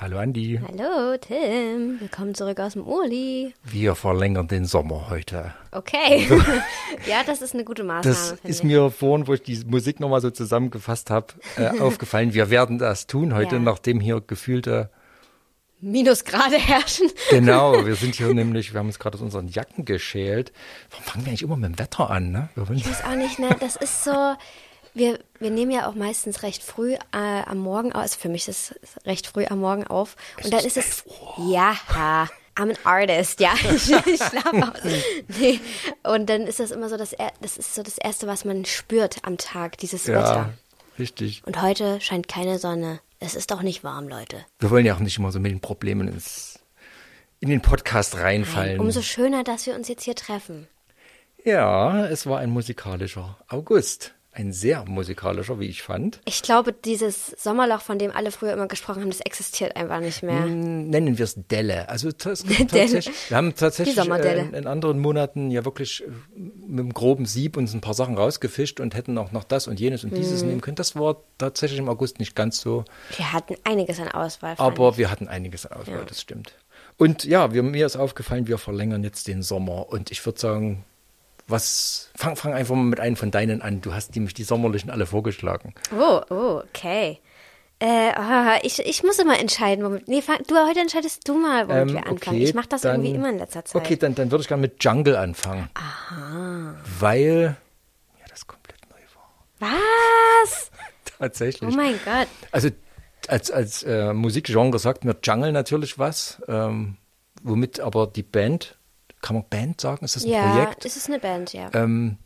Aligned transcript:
Hallo 0.00 0.18
Andi, 0.18 0.58
Hallo, 0.66 1.18
Tim. 1.18 2.00
Willkommen 2.00 2.34
zurück 2.34 2.58
aus 2.58 2.72
dem 2.72 2.86
Uli. 2.86 3.52
wir 3.64 3.94
verlängern 3.94 4.48
den 4.48 4.64
Sommer 4.64 5.10
heute. 5.10 5.52
Okay. 5.72 6.26
ja, 7.06 7.22
das 7.26 7.42
ist 7.42 7.52
eine 7.52 7.64
gute 7.64 7.84
Maßnahme. 7.84 8.16
Das 8.16 8.32
ist 8.42 8.58
ich. 8.60 8.62
mir 8.64 8.90
vorhin, 8.90 9.26
wo 9.26 9.34
ich 9.34 9.42
die 9.42 9.62
Musik 9.66 10.00
nochmal 10.00 10.22
so 10.22 10.30
zusammengefasst 10.30 11.10
habe, 11.10 11.26
äh, 11.58 11.68
aufgefallen. 11.80 12.32
Wir 12.32 12.48
werden 12.48 12.78
das 12.78 13.06
tun 13.08 13.34
heute, 13.34 13.56
Ja. 13.56 13.60
nachdem 13.60 14.00
hier 14.00 14.22
gefühlte, 14.26 14.88
Minusgrade 15.82 16.56
herrschen. 16.58 17.10
genau, 17.28 17.84
wir 17.84 17.94
sind 17.94 18.14
hier 18.14 18.32
nämlich, 18.32 18.72
wir 18.72 18.80
haben 18.80 18.86
uns 18.86 18.98
gerade 18.98 19.16
aus 19.16 19.22
unseren 19.22 19.48
Jacken 19.48 19.84
geschält. 19.84 20.50
Warum 20.90 21.04
fangen 21.04 21.24
wir 21.26 21.30
eigentlich 21.30 21.42
immer 21.42 21.56
mit 21.56 21.72
dem 21.72 21.78
Wetter 21.78 22.08
an, 22.10 22.30
ne? 22.32 22.48
Ich 22.74 22.88
weiß 22.88 23.04
auch 23.04 23.16
nicht, 23.16 23.38
ne? 23.38 23.54
Das 23.60 23.76
ist 23.76 24.04
so. 24.04 24.34
Wir, 24.94 25.18
wir 25.38 25.50
nehmen 25.50 25.70
ja 25.70 25.88
auch 25.88 25.94
meistens 25.94 26.42
recht 26.42 26.62
früh 26.62 26.94
äh, 26.94 26.98
am 27.12 27.58
Morgen 27.58 27.92
auf. 27.92 28.02
Also 28.02 28.18
für 28.18 28.28
mich 28.28 28.48
ist 28.48 28.74
es 28.82 29.06
recht 29.06 29.26
früh 29.26 29.44
am 29.46 29.60
Morgen 29.60 29.86
auf. 29.86 30.16
Und 30.42 30.52
dann 30.52 30.64
ist 30.64 30.76
es. 30.76 31.04
Ja, 31.38 31.76
I'm 32.56 32.72
an 32.72 32.76
artist, 32.84 33.40
ja. 33.40 33.54
Ich, 33.72 33.84
schlafe 33.84 34.72
aus. 34.74 34.92
Nee. 35.38 35.60
Und 36.02 36.28
dann 36.28 36.42
ist 36.42 36.60
das 36.60 36.70
immer 36.70 36.88
so, 36.88 36.96
das, 36.96 37.14
das 37.40 37.56
ist 37.56 37.74
so 37.74 37.82
das 37.82 37.98
Erste, 37.98 38.26
was 38.26 38.44
man 38.44 38.64
spürt 38.64 39.18
am 39.22 39.38
Tag, 39.38 39.78
dieses 39.78 40.06
ja, 40.06 40.14
Wetter. 40.14 40.54
richtig. 40.98 41.42
Und 41.46 41.62
heute 41.62 42.00
scheint 42.00 42.28
keine 42.28 42.58
Sonne. 42.58 43.00
Es 43.20 43.34
ist 43.34 43.50
doch 43.50 43.62
nicht 43.62 43.84
warm, 43.84 44.08
Leute. 44.08 44.44
Wir 44.58 44.70
wollen 44.70 44.86
ja 44.86 44.94
auch 44.94 45.00
nicht 45.00 45.18
immer 45.18 45.30
so 45.30 45.40
mit 45.40 45.52
den 45.52 45.60
Problemen 45.60 46.08
ins, 46.08 46.58
in 47.38 47.48
den 47.48 47.60
Podcast 47.60 48.16
reinfallen. 48.16 48.80
Umso 48.80 49.02
schöner, 49.02 49.44
dass 49.44 49.66
wir 49.66 49.74
uns 49.74 49.88
jetzt 49.88 50.04
hier 50.04 50.14
treffen. 50.16 50.68
ja, 51.44 52.06
es 52.06 52.26
war 52.26 52.40
ein 52.40 52.50
musikalischer 52.50 53.38
August. 53.48 54.14
Ein 54.32 54.52
sehr 54.52 54.84
musikalischer, 54.84 55.58
wie 55.58 55.66
ich 55.66 55.82
fand. 55.82 56.20
Ich 56.24 56.42
glaube, 56.42 56.72
dieses 56.72 57.34
Sommerloch, 57.36 57.80
von 57.80 57.98
dem 57.98 58.12
alle 58.12 58.30
früher 58.30 58.52
immer 58.52 58.68
gesprochen 58.68 59.02
haben, 59.02 59.10
das 59.10 59.20
existiert 59.20 59.74
einfach 59.74 59.98
nicht 59.98 60.22
mehr. 60.22 60.46
nennen 60.46 61.18
wir 61.18 61.24
es 61.24 61.34
Delle. 61.50 61.88
Also 61.88 62.12
tatsächlich, 62.12 63.10
wir 63.28 63.36
haben 63.36 63.56
tatsächlich 63.56 63.98
äh, 63.98 64.38
in, 64.40 64.54
in 64.54 64.66
anderen 64.68 65.00
Monaten 65.00 65.50
ja 65.50 65.64
wirklich 65.64 66.04
äh, 66.04 66.10
mit 66.36 66.78
einem 66.80 66.94
groben 66.94 67.26
Sieb 67.26 67.56
uns 67.56 67.74
ein 67.74 67.80
paar 67.80 67.94
Sachen 67.94 68.16
rausgefischt 68.16 68.78
und 68.78 68.94
hätten 68.94 69.18
auch 69.18 69.32
noch 69.32 69.42
das 69.42 69.66
und 69.66 69.80
jenes 69.80 70.04
und 70.04 70.16
dieses 70.16 70.44
nehmen 70.44 70.60
können. 70.60 70.76
Das 70.76 70.94
war 70.94 71.16
tatsächlich 71.38 71.80
im 71.80 71.88
August 71.88 72.20
nicht 72.20 72.36
ganz 72.36 72.60
so, 72.60 72.84
Wir 73.16 73.32
hatten 73.32 73.56
einiges 73.64 73.98
an 73.98 74.08
Auswahl. 74.08 74.54
aber 74.58 74.90
ich. 74.90 74.98
wir 74.98 75.10
hatten 75.10 75.26
einiges 75.26 75.66
an 75.66 75.80
Auswahl, 75.80 75.96
Ja. 75.98 76.04
das 76.04 76.20
stimmt. 76.20 76.54
Und 76.98 77.24
ja, 77.24 77.52
wir, 77.52 77.62
mir 77.62 77.86
ist 77.86 77.96
aufgefallen, 77.96 78.46
wir 78.46 78.58
verlängern 78.58 79.02
jetzt 79.02 79.26
den 79.26 79.42
Sommer 79.42 79.88
und 79.88 80.10
ich 80.12 80.24
würde 80.24 80.38
sagen, 80.38 80.84
was, 81.50 82.10
fang, 82.16 82.36
fang 82.36 82.52
einfach 82.54 82.74
mal 82.74 82.84
mit 82.84 83.00
einem 83.00 83.16
von 83.16 83.30
deinen 83.30 83.62
an. 83.62 83.80
Du 83.80 83.92
hast 83.94 84.14
nämlich 84.14 84.34
die 84.34 84.44
sommerlichen 84.44 84.90
alle 84.90 85.06
vorgeschlagen. 85.06 85.74
Oh, 85.96 86.20
oh, 86.30 86.62
okay. 86.68 87.20
Äh, 87.82 88.12
ah, 88.14 88.58
ich, 88.62 88.78
ich 88.78 89.02
muss 89.02 89.18
immer 89.18 89.38
entscheiden, 89.40 89.82
womit. 89.84 90.06
Nee, 90.06 90.20
fang, 90.20 90.38
du 90.46 90.54
heute 90.68 90.80
entscheidest 90.80 91.26
du 91.26 91.34
mal, 91.38 91.66
womit 91.68 91.80
Ähm, 91.82 91.88
wir 91.94 92.06
anfangen. 92.06 92.18
okay, 92.36 92.44
ich 92.44 92.52
mache 92.54 92.68
das 92.68 92.82
dann- 92.82 92.96
irgendwie 93.02 93.14
immer 93.16 93.30
in 93.30 93.38
letzter 93.38 93.64
Zeit. 93.64 93.80
Okay, 93.82 93.96
dann, 93.96 94.14
dann 94.14 94.30
würde 94.30 94.42
ich 94.42 94.48
gerne 94.48 94.60
mit 94.60 94.82
Jungle 94.84 95.16
anfangen. 95.16 95.70
Aha. 95.74 96.74
Weil 96.98 97.56
ja 98.18 98.24
das 98.28 98.46
komplett 98.46 98.78
neu 98.90 98.98
war. 99.14 99.70
Was? 100.44 100.70
Tatsächlich. 101.18 101.70
Oh 101.72 101.74
mein 101.76 101.98
Gott. 102.04 102.28
Also 102.52 102.68
als, 103.28 103.50
als 103.50 103.82
äh, 103.84 104.12
Musikgenre 104.12 104.78
sagt 104.78 105.04
mir 105.04 105.16
Jungle 105.22 105.52
natürlich 105.52 105.98
was, 105.98 106.42
ähm, 106.48 106.96
womit 107.42 107.80
aber 107.80 108.06
die 108.06 108.22
Band, 108.22 108.76
kann 109.22 109.36
man 109.36 109.44
Band 109.48 109.80
sagen? 109.80 110.04
Ist 110.04 110.16
das 110.16 110.24
ein 110.24 110.30
Ja, 110.30 110.50
Projekt? 110.52 110.84
es 110.84 110.96
ist 110.96 111.08
eine 111.08 111.18
Band, 111.18 111.52
ja. 111.52 111.70
Ähm, 111.74 112.16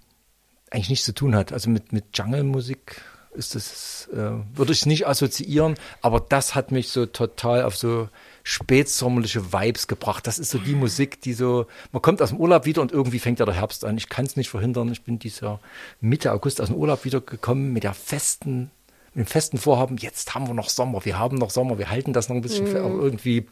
eigentlich 0.70 0.90
nichts 0.90 1.04
zu 1.06 1.14
tun 1.14 1.34
hat. 1.34 1.52
Also 1.52 1.70
mit, 1.70 1.92
mit 1.92 2.16
Jungle-Musik 2.16 3.00
ist 3.32 3.54
das, 3.56 4.08
äh, 4.12 4.16
würde 4.56 4.72
ich 4.72 4.80
es 4.82 4.86
nicht 4.86 5.06
assoziieren, 5.08 5.74
aber 6.02 6.20
das 6.20 6.54
hat 6.54 6.70
mich 6.70 6.90
so 6.90 7.04
total 7.06 7.64
auf 7.64 7.76
so 7.76 8.08
spätsommerliche 8.44 9.52
Vibes 9.52 9.88
gebracht. 9.88 10.26
Das 10.26 10.38
ist 10.38 10.50
so 10.50 10.58
die 10.58 10.74
Musik, 10.74 11.20
die 11.20 11.32
so, 11.32 11.66
man 11.92 12.00
kommt 12.02 12.22
aus 12.22 12.28
dem 12.28 12.38
Urlaub 12.38 12.64
wieder 12.64 12.80
und 12.82 12.92
irgendwie 12.92 13.18
fängt 13.18 13.40
ja 13.40 13.46
der 13.46 13.54
Herbst 13.54 13.84
an. 13.84 13.96
Ich 13.96 14.08
kann 14.08 14.24
es 14.24 14.36
nicht 14.36 14.48
verhindern. 14.50 14.92
Ich 14.92 15.02
bin 15.02 15.18
dieses 15.18 15.40
Jahr 15.40 15.60
Mitte 16.00 16.32
August 16.32 16.60
aus 16.60 16.68
dem 16.68 16.76
Urlaub 16.76 17.04
wiedergekommen 17.04 17.72
mit 17.72 17.82
der 17.82 17.94
festen, 17.94 18.70
mit 19.14 19.26
dem 19.26 19.28
festen 19.28 19.58
Vorhaben, 19.58 19.96
jetzt 19.96 20.34
haben 20.34 20.46
wir 20.46 20.54
noch 20.54 20.68
Sommer, 20.68 21.04
wir 21.04 21.18
haben 21.18 21.36
noch 21.38 21.50
Sommer, 21.50 21.78
wir 21.78 21.90
halten 21.90 22.12
das 22.12 22.28
noch 22.28 22.36
ein 22.36 22.42
bisschen, 22.42 22.66
für, 22.66 22.80
aber 22.80 22.94
irgendwie 23.02 23.46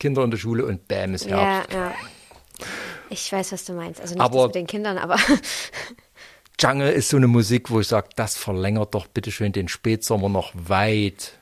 Kinder 0.00 0.24
in 0.24 0.30
der 0.30 0.38
Schule 0.38 0.64
und 0.66 0.88
bam 0.88 1.14
ist 1.14 1.26
Herbst. 1.28 1.70
Mhm. 1.70 1.76
Ja, 1.76 1.86
ja. 1.88 1.94
Ich 3.10 3.32
weiß, 3.32 3.52
was 3.52 3.64
du 3.64 3.72
meinst. 3.72 4.00
Also 4.00 4.14
nicht 4.14 4.22
Aber- 4.22 4.46
mit 4.46 4.54
den 4.54 4.66
Kindern, 4.66 4.98
aber 4.98 5.16
Jungle 6.60 6.90
ist 6.90 7.08
so 7.10 7.16
eine 7.16 7.28
Musik, 7.28 7.70
wo 7.70 7.80
ich 7.80 7.86
sage, 7.88 8.08
das 8.16 8.36
verlängert 8.36 8.94
doch 8.94 9.06
bitte 9.06 9.30
schön 9.30 9.52
den 9.52 9.68
Spätsommer 9.68 10.28
noch 10.28 10.52
weit 10.54 11.38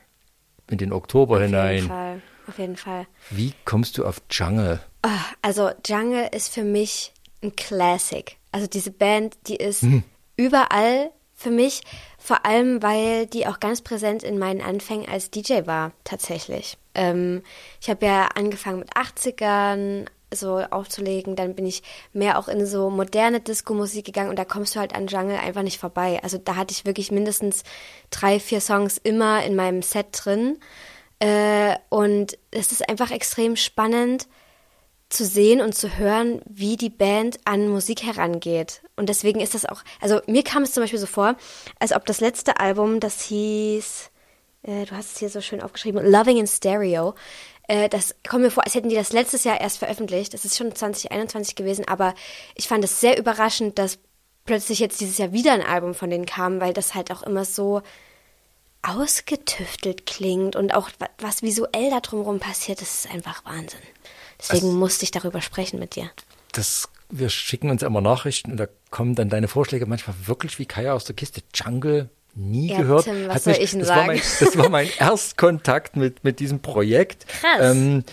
in 0.69 0.77
den 0.77 0.93
Oktober 0.93 1.35
auf 1.37 1.41
jeden 1.41 1.53
hinein. 1.53 1.83
Fall. 1.87 2.21
Auf 2.47 2.59
jeden 2.59 2.77
Fall. 2.77 3.07
Wie 3.29 3.53
kommst 3.65 3.97
du 3.97 4.05
auf 4.05 4.21
Jungle? 4.31 4.79
Ah, 5.01 5.19
Also 5.41 5.71
Jungle 5.85 6.29
ist 6.33 6.53
für 6.53 6.63
mich 6.63 7.13
ein 7.43 7.55
Classic. 7.55 8.37
Also 8.51 8.67
diese 8.67 8.91
Band, 8.91 9.35
die 9.47 9.55
ist 9.57 9.83
Mhm. 9.83 10.03
überall 10.37 11.11
für 11.35 11.51
mich, 11.51 11.81
vor 12.17 12.45
allem 12.45 12.81
weil 12.81 13.25
die 13.27 13.47
auch 13.47 13.59
ganz 13.59 13.81
präsent 13.81 14.23
in 14.23 14.39
meinen 14.39 14.61
Anfängen 14.61 15.07
als 15.09 15.29
DJ 15.29 15.65
war, 15.65 15.91
tatsächlich. 16.03 16.77
Ähm, 16.95 17.43
ich 17.81 17.89
habe 17.89 18.05
ja 18.05 18.27
angefangen 18.35 18.79
mit 18.79 18.95
80ern 18.95 20.05
so 20.33 20.57
aufzulegen, 20.57 21.35
dann 21.35 21.55
bin 21.55 21.65
ich 21.65 21.83
mehr 22.13 22.37
auch 22.37 22.47
in 22.47 22.65
so 22.65 22.89
moderne 22.89 23.39
Disco-Musik 23.39 24.05
gegangen 24.05 24.29
und 24.29 24.37
da 24.37 24.45
kommst 24.45 24.75
du 24.75 24.79
halt 24.79 24.93
an 24.93 25.07
Jungle 25.07 25.37
einfach 25.37 25.63
nicht 25.63 25.79
vorbei. 25.79 26.19
Also 26.23 26.37
da 26.37 26.55
hatte 26.55 26.73
ich 26.73 26.85
wirklich 26.85 27.11
mindestens 27.11 27.63
drei, 28.09 28.39
vier 28.39 28.61
Songs 28.61 28.97
immer 28.97 29.43
in 29.43 29.55
meinem 29.55 29.81
Set 29.81 30.07
drin. 30.11 30.59
Äh, 31.19 31.75
und 31.89 32.37
es 32.51 32.71
ist 32.71 32.87
einfach 32.87 33.11
extrem 33.11 33.55
spannend, 33.55 34.27
zu 35.09 35.23
sehen 35.23 35.61
und 35.61 35.73
zu 35.73 35.97
hören, 35.97 36.41
wie 36.45 36.75
die 36.75 36.89
Band 36.89 37.39
an 37.45 37.69
Musik 37.69 38.03
herangeht. 38.03 38.81
Und 38.97 39.07
deswegen 39.07 39.39
ist 39.39 39.53
das 39.53 39.65
auch, 39.65 39.83
also 40.01 40.19
mir 40.27 40.43
kam 40.43 40.63
es 40.63 40.73
zum 40.73 40.83
Beispiel 40.83 40.99
so 40.99 41.05
vor, 41.05 41.37
als 41.79 41.93
ob 41.93 42.05
das 42.05 42.19
letzte 42.19 42.59
Album, 42.59 42.99
das 42.99 43.21
hieß, 43.21 44.11
äh, 44.63 44.85
du 44.85 44.91
hast 44.95 45.13
es 45.13 45.19
hier 45.19 45.29
so 45.29 45.39
schön 45.39 45.61
aufgeschrieben, 45.61 46.05
Loving 46.05 46.37
in 46.37 46.47
Stereo, 46.47 47.15
äh, 47.67 47.89
das 47.89 48.15
kommt 48.27 48.43
mir 48.43 48.51
vor, 48.51 48.63
als 48.65 48.75
hätten 48.75 48.89
die 48.89 48.95
das 48.95 49.13
letztes 49.13 49.43
Jahr 49.43 49.59
erst 49.61 49.77
veröffentlicht. 49.77 50.33
Das 50.33 50.45
ist 50.45 50.57
schon 50.57 50.73
2021 50.75 51.55
gewesen, 51.55 51.87
aber 51.87 52.13
ich 52.55 52.67
fand 52.67 52.83
es 52.83 52.99
sehr 53.01 53.17
überraschend, 53.17 53.77
dass 53.79 53.99
plötzlich 54.45 54.79
jetzt 54.79 55.01
dieses 55.01 55.17
Jahr 55.17 55.33
wieder 55.33 55.53
ein 55.53 55.61
Album 55.61 55.93
von 55.93 56.09
denen 56.09 56.25
kam, 56.25 56.61
weil 56.61 56.73
das 56.73 56.95
halt 56.95 57.11
auch 57.11 57.23
immer 57.23 57.43
so 57.45 57.81
ausgetüftelt 58.83 60.05
klingt 60.05 60.55
und 60.55 60.73
auch 60.73 60.89
wa- 60.99 61.09
was 61.19 61.41
visuell 61.41 61.89
da 61.89 61.99
drumherum 61.99 62.39
passiert, 62.39 62.81
das 62.81 63.05
ist 63.05 63.11
einfach 63.13 63.43
Wahnsinn. 63.45 63.79
Deswegen 64.39 64.75
musste 64.75 65.03
ich 65.03 65.11
darüber 65.11 65.41
sprechen 65.41 65.79
mit 65.79 65.95
dir. 65.95 66.09
Das, 66.53 66.87
wir 67.09 67.29
schicken 67.29 67.69
uns 67.69 67.81
immer 67.83 68.01
Nachrichten 68.01 68.51
und 68.51 68.57
da 68.57 68.67
kommen 68.91 69.15
dann 69.15 69.29
deine 69.29 69.47
Vorschläge 69.47 69.85
manchmal 69.87 70.15
wirklich 70.25 70.59
wie 70.59 70.65
Kaya 70.65 70.93
aus 70.93 71.05
der 71.05 71.15
Kiste. 71.15 71.41
Jungle 71.53 72.09
nie 72.37 72.69
Ja, 72.71 72.77
gehört. 72.77 73.05
Tim, 73.05 73.27
was 73.27 73.35
Hat 73.35 73.43
soll 73.43 73.53
mich, 73.53 73.63
ich 73.63 73.71
denn 73.71 73.79
das 73.81 73.89
War 73.89 73.95
sagen? 73.95 74.07
mein, 74.07 74.21
das 74.39 74.57
war 74.57 74.69
mein 74.69 74.89
Erstkontakt 74.99 75.95
mit, 75.95 76.23
mit 76.23 76.39
diesem 76.39 76.61
Projekt. 76.61 77.25
Krass. 77.27 77.71
Ähm, 77.75 78.03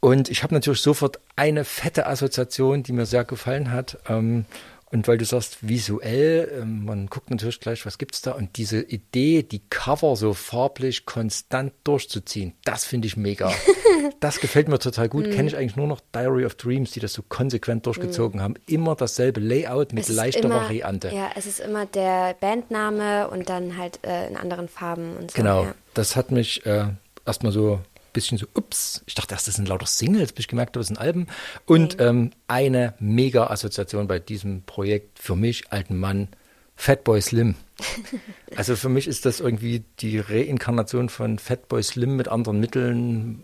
und 0.00 0.28
ich 0.30 0.42
habe 0.42 0.54
natürlich 0.54 0.80
sofort 0.80 1.18
eine 1.34 1.64
fette 1.64 2.06
Assoziation, 2.06 2.82
die 2.82 2.92
mir 2.92 3.06
sehr 3.06 3.24
gefallen 3.24 3.72
hat. 3.72 3.98
Ähm, 4.08 4.44
und 4.96 5.06
weil 5.08 5.18
du 5.18 5.26
sagst, 5.26 5.58
visuell, 5.60 6.50
ähm, 6.62 6.86
man 6.86 7.08
guckt 7.08 7.30
natürlich 7.30 7.60
gleich, 7.60 7.84
was 7.84 7.98
gibt's 7.98 8.22
da? 8.22 8.32
Und 8.32 8.56
diese 8.56 8.80
Idee, 8.80 9.42
die 9.42 9.60
Cover 9.68 10.16
so 10.16 10.32
farblich 10.32 11.04
konstant 11.04 11.74
durchzuziehen, 11.84 12.54
das 12.64 12.86
finde 12.86 13.06
ich 13.06 13.14
mega. 13.18 13.52
das 14.20 14.40
gefällt 14.40 14.68
mir 14.68 14.78
total 14.78 15.10
gut. 15.10 15.26
Mhm. 15.26 15.32
Kenne 15.32 15.48
ich 15.48 15.56
eigentlich 15.58 15.76
nur 15.76 15.86
noch 15.86 16.00
Diary 16.14 16.46
of 16.46 16.54
Dreams, 16.54 16.92
die 16.92 17.00
das 17.00 17.12
so 17.12 17.22
konsequent 17.22 17.84
durchgezogen 17.84 18.40
haben. 18.40 18.54
Immer 18.66 18.94
dasselbe 18.96 19.38
Layout 19.40 19.92
mit 19.92 20.08
Es 20.08 20.16
leichter 20.16 20.44
immer, 20.44 20.62
Variante. 20.62 21.10
Ja, 21.14 21.28
es 21.36 21.44
ist 21.44 21.60
immer 21.60 21.84
der 21.84 22.34
Bandname 22.40 23.28
und 23.28 23.50
dann 23.50 23.76
halt 23.76 24.00
äh, 24.02 24.28
in 24.28 24.36
anderen 24.38 24.66
Farben 24.68 25.14
und 25.18 25.30
so. 25.30 25.36
Genau, 25.36 25.64
Ja. 25.64 25.74
das 25.92 26.16
hat 26.16 26.30
mich 26.30 26.64
äh, 26.64 26.86
erstmal 27.26 27.52
so 27.52 27.80
bisschen 28.16 28.38
so, 28.38 28.46
ups, 28.54 29.02
ich 29.06 29.14
dachte 29.14 29.34
erst, 29.34 29.46
das 29.46 29.54
sind 29.54 29.68
lauter 29.68 29.86
Singles, 29.86 30.32
bis 30.32 30.44
ich 30.44 30.48
gemerkt 30.48 30.70
habe, 30.70 30.80
das 30.80 30.88
sind 30.88 30.98
Alben. 30.98 31.26
Und 31.66 32.00
ähm, 32.00 32.30
eine 32.48 32.94
mega 32.98 33.48
Assoziation 33.48 34.08
bei 34.08 34.18
diesem 34.18 34.62
Projekt 34.62 35.18
für 35.18 35.36
mich, 35.36 35.70
alten 35.70 35.98
Mann, 35.98 36.28
Fatboy 36.74 37.20
Slim. 37.20 37.54
Also 38.56 38.74
für 38.74 38.88
mich 38.88 39.06
ist 39.06 39.26
das 39.26 39.40
irgendwie 39.40 39.84
die 39.98 40.18
Reinkarnation 40.18 41.10
von 41.10 41.38
Fatboy 41.38 41.82
Slim 41.82 42.16
mit 42.16 42.28
anderen 42.28 42.58
Mitteln, 42.58 43.42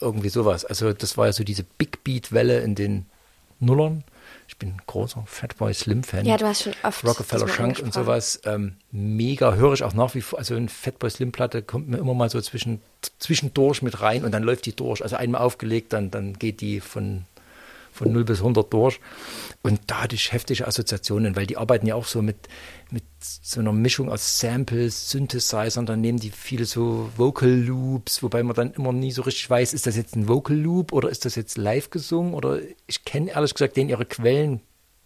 irgendwie 0.00 0.30
sowas. 0.30 0.64
Also 0.64 0.92
das 0.92 1.16
war 1.16 1.26
ja 1.26 1.32
so 1.32 1.44
diese 1.44 1.62
Big 1.62 2.02
Beat 2.02 2.32
Welle 2.32 2.60
in 2.60 2.74
den 2.74 3.06
Nullern, 3.60 4.02
ich 4.56 4.66
bin 4.66 4.78
großer 4.86 5.22
Fatboy 5.26 5.74
Slim-Fan. 5.74 6.24
Ja, 6.24 6.38
du 6.38 6.46
hast 6.46 6.62
schon 6.62 6.72
oft 6.82 7.04
Rockefeller 7.04 7.46
Shank 7.46 7.78
und 7.78 7.92
sowas. 7.92 8.40
Ähm, 8.46 8.76
mega, 8.90 9.52
höre 9.52 9.74
ich 9.74 9.82
auch 9.82 9.92
nach 9.92 10.14
wie 10.14 10.22
vor. 10.22 10.38
Also 10.38 10.54
eine 10.54 10.68
Fatboy 10.68 11.10
Slim-Platte 11.10 11.60
kommt 11.60 11.88
mir 11.88 11.98
immer 11.98 12.14
mal 12.14 12.30
so 12.30 12.40
zwischen, 12.40 12.80
zwischendurch 13.18 13.82
mit 13.82 14.00
rein 14.00 14.24
und 14.24 14.32
dann 14.32 14.42
läuft 14.42 14.64
die 14.64 14.74
durch. 14.74 15.02
Also 15.02 15.16
einmal 15.16 15.42
aufgelegt, 15.42 15.92
dann, 15.92 16.10
dann 16.10 16.38
geht 16.38 16.62
die 16.62 16.80
von, 16.80 17.26
von 17.96 18.12
0 18.12 18.24
bis 18.24 18.38
100 18.38 18.72
durch. 18.72 19.00
Und 19.62 19.80
da 19.86 20.02
hatte 20.02 20.14
ich 20.14 20.32
heftige 20.32 20.66
Assoziationen, 20.66 21.34
weil 21.34 21.46
die 21.46 21.56
arbeiten 21.56 21.86
ja 21.86 21.94
auch 21.94 22.04
so 22.04 22.22
mit, 22.22 22.36
mit 22.90 23.04
so 23.20 23.60
einer 23.60 23.72
Mischung 23.72 24.10
aus 24.10 24.38
Samples, 24.38 25.10
Synthesizern, 25.10 25.86
dann 25.86 26.00
nehmen 26.00 26.18
die 26.18 26.30
viele 26.30 26.64
so 26.64 27.10
Vocal 27.16 27.50
Loops, 27.50 28.22
wobei 28.22 28.42
man 28.42 28.54
dann 28.54 28.72
immer 28.74 28.92
nie 28.92 29.10
so 29.10 29.22
richtig 29.22 29.48
weiß, 29.50 29.74
ist 29.74 29.86
das 29.86 29.96
jetzt 29.96 30.14
ein 30.14 30.28
Vocal 30.28 30.56
Loop 30.56 30.92
oder 30.92 31.08
ist 31.08 31.24
das 31.24 31.34
jetzt 31.34 31.58
live 31.58 31.90
gesungen 31.90 32.34
oder 32.34 32.60
ich 32.86 33.04
kenne 33.04 33.30
ehrlich 33.30 33.54
gesagt 33.54 33.76
den 33.76 33.88
ihre 33.88 34.04
Quellen 34.04 34.60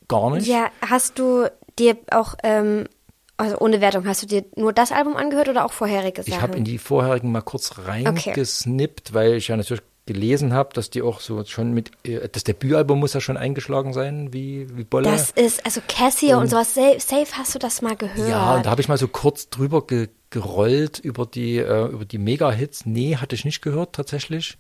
gar 0.08 0.31
nicht. 0.31 0.46
Ja, 0.46 0.70
hast 0.82 1.19
du 1.19 1.46
dir 1.78 1.96
auch, 2.10 2.34
ähm, 2.42 2.87
also 3.37 3.56
ohne 3.58 3.81
Wertung, 3.81 4.06
hast 4.06 4.22
du 4.22 4.26
dir 4.26 4.44
nur 4.56 4.75
das 4.75 4.92
Album 4.92 5.16
angehört 5.16 5.48
oder 5.48 5.64
auch 5.64 5.72
vorherige 5.72 6.22
Sachen? 6.22 6.34
Ich 6.34 6.42
habe 6.42 6.58
in 6.58 6.64
die 6.64 6.76
vorherigen 6.76 7.32
mal 7.32 7.40
kurz 7.40 7.78
reingesnippt, 7.78 9.14
weil 9.14 9.34
ich 9.34 9.48
ja 9.48 9.56
natürlich 9.56 9.82
gelesen 10.12 10.52
habe, 10.52 10.70
dass 10.74 10.90
die 10.90 11.02
auch 11.02 11.20
so 11.20 11.44
schon 11.44 11.72
mit, 11.72 11.92
äh, 12.04 12.28
das 12.28 12.42
Debütalbum 12.42 12.98
muss 12.98 13.14
ja 13.14 13.20
schon 13.20 13.36
eingeschlagen 13.36 13.92
sein, 13.92 14.32
wie, 14.32 14.66
wie 14.76 14.82
Bolle. 14.82 15.08
Das 15.08 15.30
ist, 15.30 15.64
also 15.64 15.80
Cassie 15.86 16.34
und, 16.34 16.50
sowas, 16.50 16.74
safe, 16.74 16.98
safe 16.98 17.38
hast 17.38 17.54
du 17.54 17.60
das 17.60 17.80
mal 17.80 17.94
gehört. 17.94 18.28
ja, 18.28 18.56
und 18.56 18.66
da 18.66 18.70
habe 18.70 18.80
ich 18.80 18.88
mal 18.88 18.98
so 18.98 19.06
kurz 19.06 19.48
drüber 19.50 19.86
ge 19.86 20.08
gerollt 20.30 21.00
über 21.00 21.26
die, 21.26 21.58
äh, 21.58 21.86
über 21.86 22.04
die 22.04 22.18
Mega-Hits. 22.18 22.86
Nee, 22.86 23.16
hatte 23.16 23.34
ich 23.34 23.44
nicht 23.44 23.62
gehört 23.62 23.96
tatsächlich. 23.96 24.58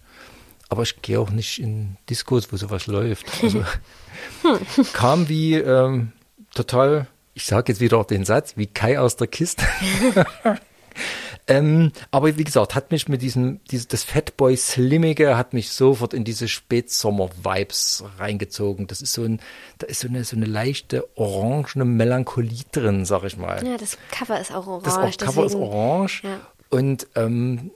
Aber 0.68 0.82
ich 0.82 1.00
gehe 1.00 1.20
auch 1.20 1.30
nicht 1.30 1.60
in 1.60 1.96
Diskos, 2.08 2.52
wo 2.52 2.56
sowas 2.56 2.88
läuft. 2.88 3.26
Also 3.40 3.64
kam 4.92 5.28
wie 5.28 5.54
ähm, 5.54 6.10
total, 6.54 7.06
ich 7.34 7.46
sage 7.46 7.70
jetzt 7.70 7.80
wieder 7.80 8.02
den 8.02 8.24
Satz, 8.24 8.56
wie 8.56 8.66
Kai 8.66 8.98
aus 8.98 9.14
der 9.14 9.28
Kiste. 9.28 9.64
Ähm, 11.46 11.92
aber 12.10 12.36
wie 12.36 12.44
gesagt, 12.44 12.74
hat 12.74 12.90
mich 12.92 13.08
mit 13.08 13.22
diesem, 13.22 13.60
dieses, 13.70 13.88
das 13.88 14.04
Fatboy 14.04 14.56
Slimmige 14.56 15.36
hat 15.36 15.52
mich 15.52 15.70
sofort 15.70 16.14
in 16.14 16.24
diese 16.24 16.46
Spätsommer-Vibes 16.46 18.04
reingezogen. 18.18 18.86
Das 18.86 19.00
ist 19.02 19.12
so 19.12 19.24
ein, 19.24 19.40
da 19.78 19.86
ist 19.86 20.00
so 20.00 20.08
eine, 20.08 20.24
so 20.24 20.36
eine 20.36 20.46
leichte 20.46 21.08
orangene 21.16 21.84
Melancholie 21.84 22.64
drin, 22.72 23.04
sag 23.04 23.24
ich 23.24 23.36
mal. 23.36 23.64
Ja, 23.66 23.76
das 23.76 23.98
Cover 24.10 24.40
ist 24.40 24.52
auch 24.52 24.66
orange. 24.66 24.84
das 24.84 24.96
auch 24.96 25.26
Cover 25.26 25.46
ist 25.46 25.54
deswegen- 25.54 25.62
orange. 25.70 26.22
Ja. 26.24 26.40
Und 26.68 27.08
ähm, 27.16 27.70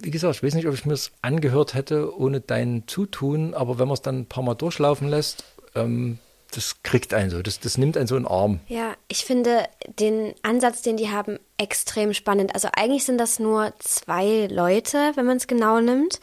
wie 0.00 0.10
gesagt, 0.10 0.36
ich 0.36 0.42
weiß 0.42 0.54
nicht, 0.54 0.66
ob 0.66 0.74
ich 0.74 0.84
mir 0.84 0.94
es 0.94 1.12
angehört 1.22 1.74
hätte 1.74 2.16
ohne 2.18 2.40
dein 2.40 2.84
Zutun, 2.86 3.54
aber 3.54 3.78
wenn 3.78 3.88
man 3.88 3.94
es 3.94 4.02
dann 4.02 4.20
ein 4.20 4.26
paar 4.26 4.42
Mal 4.42 4.54
durchlaufen 4.54 5.08
lässt, 5.08 5.44
ähm, 5.74 6.18
das 6.52 6.82
kriegt 6.82 7.12
einen 7.14 7.30
so, 7.30 7.42
das, 7.42 7.60
das 7.60 7.76
nimmt 7.78 7.96
einen 7.96 8.06
so 8.06 8.16
in 8.16 8.22
den 8.24 8.30
Arm. 8.30 8.60
Ja, 8.68 8.94
ich 9.08 9.24
finde 9.24 9.64
den 9.98 10.34
Ansatz, 10.42 10.82
den 10.82 10.96
die 10.96 11.10
haben, 11.10 11.38
extrem 11.58 12.14
spannend. 12.14 12.54
Also 12.54 12.68
eigentlich 12.74 13.04
sind 13.04 13.18
das 13.18 13.38
nur 13.38 13.72
zwei 13.80 14.46
Leute, 14.50 15.12
wenn 15.14 15.26
man 15.26 15.36
es 15.36 15.46
genau 15.46 15.80
nimmt. 15.80 16.20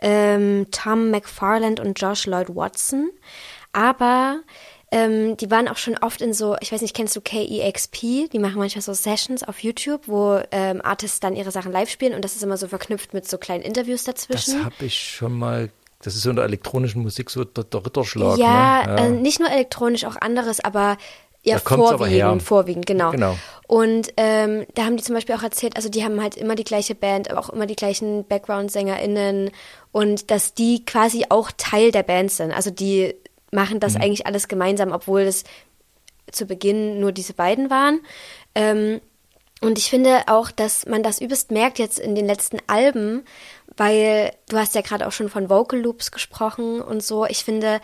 Ähm, 0.00 0.66
Tom 0.70 1.10
McFarland 1.10 1.80
und 1.80 2.00
Josh 2.00 2.26
Lloyd 2.26 2.54
Watson. 2.54 3.10
Aber 3.72 4.40
ähm, 4.92 5.36
die 5.36 5.50
waren 5.50 5.66
auch 5.68 5.76
schon 5.76 5.96
oft 5.98 6.20
in 6.20 6.32
so, 6.34 6.56
ich 6.60 6.70
weiß 6.70 6.80
nicht, 6.82 6.94
kennst 6.94 7.16
du 7.16 7.20
KEXP? 7.20 8.30
Die 8.32 8.38
machen 8.38 8.58
manchmal 8.58 8.82
so 8.82 8.92
Sessions 8.92 9.42
auf 9.42 9.60
YouTube, 9.60 10.02
wo 10.06 10.40
ähm, 10.52 10.80
Artists 10.84 11.18
dann 11.20 11.34
ihre 11.34 11.50
Sachen 11.50 11.72
live 11.72 11.90
spielen 11.90 12.14
und 12.14 12.24
das 12.24 12.36
ist 12.36 12.42
immer 12.42 12.56
so 12.56 12.68
verknüpft 12.68 13.12
mit 13.14 13.28
so 13.28 13.38
kleinen 13.38 13.62
Interviews 13.64 14.04
Das 14.04 14.14
dazwischen. 14.14 14.64
habe 14.64 14.84
ich 14.84 14.98
schon 15.00 15.32
mal, 15.32 15.70
das 16.04 16.14
ist 16.14 16.22
so 16.22 16.30
in 16.30 16.36
der 16.36 16.44
elektronischen 16.44 17.02
Musik 17.02 17.30
so 17.30 17.44
der, 17.44 17.64
der 17.64 17.84
Ritterschlag. 17.84 18.38
Ja, 18.38 18.86
ne? 18.86 19.00
Äh, 19.00 19.10
nicht 19.10 19.40
nur 19.40 19.50
elektronisch, 19.50 20.04
auch 20.04 20.16
anderes, 20.16 20.60
aber 20.60 20.98
ja, 21.42 21.58
vorwiegend, 21.58 22.42
vorwiegend, 22.42 22.86
genau. 22.86 23.10
Genau. 23.10 23.36
Und 23.66 24.12
ähm, 24.16 24.66
da 24.74 24.84
haben 24.84 24.96
die 24.96 25.02
zum 25.02 25.14
Beispiel 25.14 25.34
auch 25.34 25.42
erzählt, 25.42 25.76
also 25.76 25.90
die 25.90 26.04
haben 26.04 26.22
halt 26.22 26.36
immer 26.36 26.54
die 26.54 26.64
gleiche 26.64 26.94
Band, 26.94 27.30
aber 27.30 27.40
auch 27.40 27.50
immer 27.50 27.66
die 27.66 27.76
gleichen 27.76 28.24
Background-SängerInnen 28.26 29.50
und 29.92 30.30
dass 30.30 30.54
die 30.54 30.84
quasi 30.84 31.26
auch 31.28 31.50
Teil 31.56 31.90
der 31.90 32.02
Band 32.02 32.30
sind. 32.30 32.50
Also 32.50 32.70
die 32.70 33.14
machen 33.50 33.76
Mhm. 33.76 33.80
das 33.80 33.96
eigentlich 33.96 34.26
alles 34.26 34.48
gemeinsam, 34.48 34.92
obwohl 34.92 35.22
es 35.22 35.44
zu 36.32 36.46
Beginn 36.46 37.00
nur 37.00 37.12
diese 37.12 37.34
beiden 37.34 37.68
waren. 37.70 38.00
Ähm, 38.54 39.00
und 39.60 39.78
ich 39.78 39.88
finde 39.88 40.22
auch, 40.26 40.50
dass 40.50 40.86
man 40.86 41.02
das 41.02 41.20
übelst 41.20 41.50
merkt 41.50 41.78
jetzt 41.78 41.98
in 41.98 42.14
den 42.14 42.26
letzten 42.26 42.58
Alben, 42.66 43.24
weil 43.76 44.32
du 44.48 44.58
hast 44.58 44.74
ja 44.74 44.80
gerade 44.80 45.06
auch 45.06 45.12
schon 45.12 45.28
von 45.28 45.50
Vocal 45.50 45.80
Loops 45.80 46.10
gesprochen 46.10 46.80
und 46.80 47.02
so. 47.02 47.26
Ich 47.26 47.44
finde, 47.44 47.80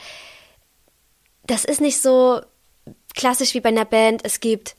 das 1.46 1.64
ist 1.64 1.80
nicht 1.80 2.00
so 2.00 2.40
klassisch 3.14 3.54
wie 3.54 3.60
bei 3.60 3.70
einer 3.70 3.84
Band. 3.84 4.24
Es 4.24 4.40
gibt 4.40 4.76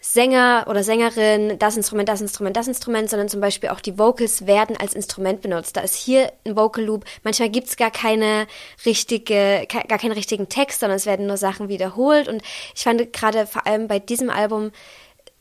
Sänger 0.00 0.66
oder 0.68 0.84
Sängerin, 0.84 1.58
das 1.58 1.76
Instrument, 1.76 2.08
das 2.08 2.20
Instrument, 2.20 2.56
das 2.56 2.68
Instrument, 2.68 3.10
sondern 3.10 3.28
zum 3.28 3.40
Beispiel 3.40 3.70
auch 3.70 3.80
die 3.80 3.98
Vocals 3.98 4.46
werden 4.46 4.76
als 4.76 4.94
Instrument 4.94 5.42
benutzt. 5.42 5.76
Da 5.76 5.80
ist 5.80 5.96
hier 5.96 6.32
ein 6.44 6.56
Vocal 6.56 6.84
Loop. 6.84 7.04
Manchmal 7.24 7.50
gibt 7.50 7.68
es 7.68 7.76
gar 7.76 7.90
keine 7.90 8.46
richtige, 8.84 9.66
gar 9.68 9.98
keinen 9.98 10.12
richtigen 10.12 10.48
Text, 10.48 10.80
sondern 10.80 10.96
es 10.96 11.06
werden 11.06 11.26
nur 11.26 11.36
Sachen 11.36 11.68
wiederholt. 11.68 12.28
Und 12.28 12.42
ich 12.74 12.84
fand 12.84 13.12
gerade 13.12 13.46
vor 13.46 13.66
allem 13.66 13.88
bei 13.88 13.98
diesem 13.98 14.30
Album 14.30 14.70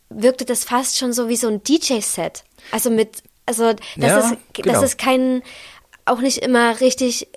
wirkte 0.09 0.45
das 0.45 0.63
fast 0.63 0.97
schon 0.97 1.13
so 1.13 1.29
wie 1.29 1.35
so 1.35 1.47
ein 1.47 1.61
DJ-Set. 1.63 2.43
Also 2.71 2.89
mit, 2.89 3.21
also 3.45 3.73
das 3.73 3.83
Ja, 3.95 4.19
ist, 4.19 4.37
genau. 4.53 4.73
das 4.73 4.83
ist 4.83 4.97
kein, 4.97 5.43
auch 6.05 6.19
nicht 6.19 6.39
immer 6.39 6.79
richtig 6.81 7.27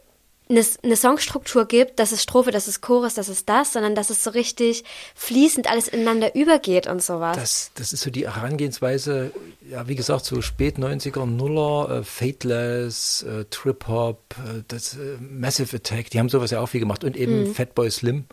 eine, 0.51 0.65
eine 0.83 0.97
Songstruktur 0.97 1.67
gibt, 1.67 1.99
das 1.99 2.13
ist 2.13 2.23
Strophe, 2.23 2.51
das 2.51 2.69
ist 2.69 2.81
Chorus, 2.81 3.15
das 3.15 3.29
ist 3.29 3.49
das, 3.49 3.73
sondern 3.75 3.95
dass 3.95 4.09
es 4.11 4.25
so 4.25 4.31
richtig 4.31 4.85
fließend 5.15 5.71
alles 5.71 5.89
ineinander 5.89 6.35
übergeht 6.35 6.87
und 6.87 7.03
sowas. 7.03 7.37
Das, 7.37 7.71
das 7.75 7.93
ist 7.93 8.01
so 8.01 8.11
die 8.11 8.27
Herangehensweise, 8.27 9.31
ja, 9.69 9.87
wie 9.89 9.95
gesagt, 9.95 10.25
so 10.25 10.41
spät 10.41 10.79
90er, 10.79 11.27
Nuller, 11.27 11.99
äh, 11.99 12.03
Fateless, 12.03 13.23
äh, 13.23 13.45
Trip-Hop, 13.51 14.35
äh, 14.39 14.63
das 14.69 14.95
äh, 14.95 15.19
Massive 15.21 15.77
Attack, 15.77 16.11
die 16.11 16.19
haben 16.19 16.31
sowas 16.31 16.51
ja 16.51 16.61
auch 16.61 16.69
viel 16.69 16.81
gemacht 16.81 17.05
und 17.05 17.17
eben 17.17 17.53
Fatboy 17.55 17.91
Slim, 17.91 18.25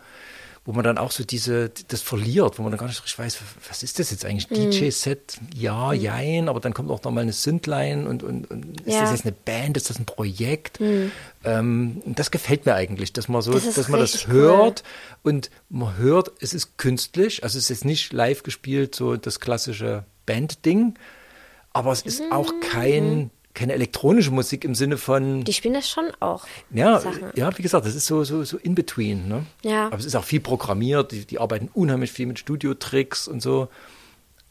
wo 0.67 0.73
man 0.73 0.83
dann 0.83 0.97
auch 0.97 1.11
so 1.11 1.23
diese, 1.23 1.69
das 1.89 2.01
verliert, 2.01 2.57
wo 2.57 2.63
man 2.63 2.71
dann 2.71 2.79
gar 2.79 2.87
nicht 2.87 2.97
so 2.97 3.03
richtig 3.03 3.19
weiß, 3.19 3.37
was 3.69 3.83
ist 3.83 3.99
das 3.99 4.09
jetzt 4.09 4.25
eigentlich? 4.25 4.47
DJ-Set, 4.47 5.37
ja, 5.55 5.93
jein, 5.93 6.49
aber 6.49 6.59
dann 6.59 6.73
kommt 6.73 6.89
auch 6.89 7.03
nochmal 7.03 7.21
eine 7.21 7.33
Synthline 7.33 8.07
und, 8.07 8.23
und, 8.23 8.49
und 8.49 8.81
ist 8.81 8.95
Ja. 8.95 9.01
das 9.01 9.11
jetzt 9.11 9.25
eine 9.25 9.31
Band, 9.33 9.77
ist 9.77 9.91
das 9.91 9.99
ein 9.99 10.05
Projekt? 10.05 10.79
Ähm, 11.43 12.01
und 12.03 12.17
das 12.17 12.31
gefällt 12.31 12.65
mir 12.65 12.73
eigentlich, 12.73 13.13
dass 13.13 13.27
man 13.27 13.43
so, 13.43 13.51
Das 13.51 13.71
dass 13.75 13.89
man 13.89 13.99
das 13.99 14.13
richtig 14.15 14.29
cool. 14.29 14.41
hört 14.41 14.83
und 15.21 15.51
man 15.69 15.97
hört, 15.97 16.31
es 16.41 16.55
ist 16.55 16.77
künstlich, 16.79 17.43
also 17.43 17.57
es 17.59 17.65
ist 17.65 17.69
jetzt 17.69 17.85
nicht 17.85 18.11
live 18.11 18.41
gespielt, 18.41 18.95
so 18.95 19.17
das 19.17 19.39
klassische 19.39 20.03
Band-Ding, 20.25 20.95
aber 21.73 21.91
es 21.91 22.01
ist 22.01 22.23
auch 22.31 22.51
kein, 22.61 23.29
keine 23.55 23.73
elektronische 23.73 24.29
Musik 24.31 24.63
im 24.63 24.75
Sinne 24.75 24.97
von, 24.97 25.39
Mhm. 25.39 25.43
Die 25.45 25.53
spielen 25.53 25.73
das 25.73 25.89
schon 25.89 26.05
auch. 26.19 26.45
ja, 26.71 26.99
Sachen. 26.99 27.31
ja, 27.35 27.57
wie 27.57 27.61
gesagt, 27.63 27.85
das 27.85 27.95
ist 27.95 28.05
so, 28.05 28.23
so, 28.23 28.43
so 28.43 28.57
in 28.57 28.75
between. 28.75 29.27
Ne? 29.27 29.45
Ja. 29.63 29.87
Aber 29.87 29.97
es 29.97 30.05
ist 30.05 30.15
auch 30.15 30.23
viel 30.25 30.41
programmiert, 30.41 31.11
die, 31.11 31.25
die 31.25 31.39
arbeiten 31.39 31.69
unheimlich 31.73 32.11
viel 32.11 32.27
mit 32.27 32.37
Studiotricks 32.39 33.27
und 33.27 33.41
so. 33.41 33.69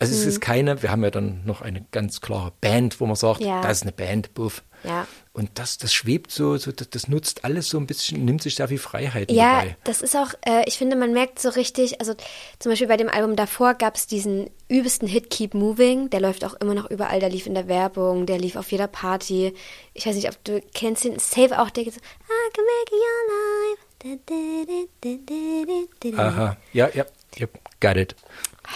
Also 0.01 0.13
Mhm. 0.13 0.21
es 0.21 0.27
ist 0.27 0.41
keine, 0.41 0.83
wir 0.83 0.91
haben 0.91 1.05
ja 1.05 1.11
dann 1.11 1.43
noch 1.45 1.61
eine 1.63 1.87
ganz 1.93 2.21
klare 2.21 2.53
Band, 2.61 2.99
wo 3.01 3.07
man 3.07 3.15
sagt, 3.17 3.41
Ja. 3.41 3.61
das 3.63 3.79
ist 3.79 3.83
eine 3.83 3.93
Band, 3.93 4.35
buff. 4.35 4.63
Ja. 4.85 5.07
Und 5.33 5.51
das, 5.55 5.79
das 5.79 5.93
schwebt 5.93 6.31
so, 6.31 6.57
so 6.59 6.71
das, 6.71 6.91
das 6.91 7.09
nutzt 7.09 7.45
alles 7.45 7.69
so 7.69 7.79
ein 7.79 7.87
bisschen, 7.87 8.25
nimmt 8.25 8.43
sich 8.43 8.55
sehr 8.55 8.69
viel 8.69 8.79
Freiheiten 8.79 9.35
Ja, 9.35 9.61
dabei. 9.61 9.77
das 9.85 10.01
ist 10.03 10.15
auch, 10.15 10.33
äh, 10.47 10.63
ich 10.67 10.79
finde, 10.79 10.95
man 10.95 11.13
merkt 11.13 11.41
so 11.41 11.49
richtig, 11.49 11.99
also 12.01 12.15
zum 12.61 12.71
Beispiel 12.71 12.87
bei 12.87 12.97
dem 12.97 13.09
Album 13.09 13.35
davor 13.35 13.75
gab 13.75 13.97
es 13.97 14.07
diesen 14.07 14.49
übelsten 14.69 15.09
Hit 15.09 15.31
Keep 15.31 15.55
Moving, 15.55 16.11
der 16.11 16.21
läuft 16.21 16.45
auch 16.45 16.55
immer 16.61 16.75
noch 16.75 16.89
überall, 16.91 17.19
der 17.19 17.31
lief 17.31 17.47
in 17.47 17.55
der 17.55 17.67
Werbung, 17.67 18.27
der 18.27 18.39
lief 18.39 18.55
auf 18.57 18.71
jeder 18.71 18.87
Party. 18.87 19.55
Ich 19.95 20.07
weiß 20.07 20.15
nicht, 20.15 20.29
ob 20.29 20.45
du 20.45 20.61
kennst 20.73 21.03
den 21.05 21.19
Save 21.19 21.61
auch, 21.61 21.71
der 21.71 21.85
geht 21.85 21.95
so, 21.95 22.01
I 22.01 22.53
can 22.53 22.65
make 22.65 22.93
your 22.93 23.23
life. 23.75 23.83
Da, 24.05 24.09
da, 24.27 24.65
da, 25.01 25.11
da, 25.25 26.11
da, 26.11 26.17
da. 26.17 26.29
Aha, 26.29 26.57
ja, 26.73 26.89
ja, 26.95 27.05
yep, 27.41 27.59
got 27.81 27.97
it. 27.97 28.15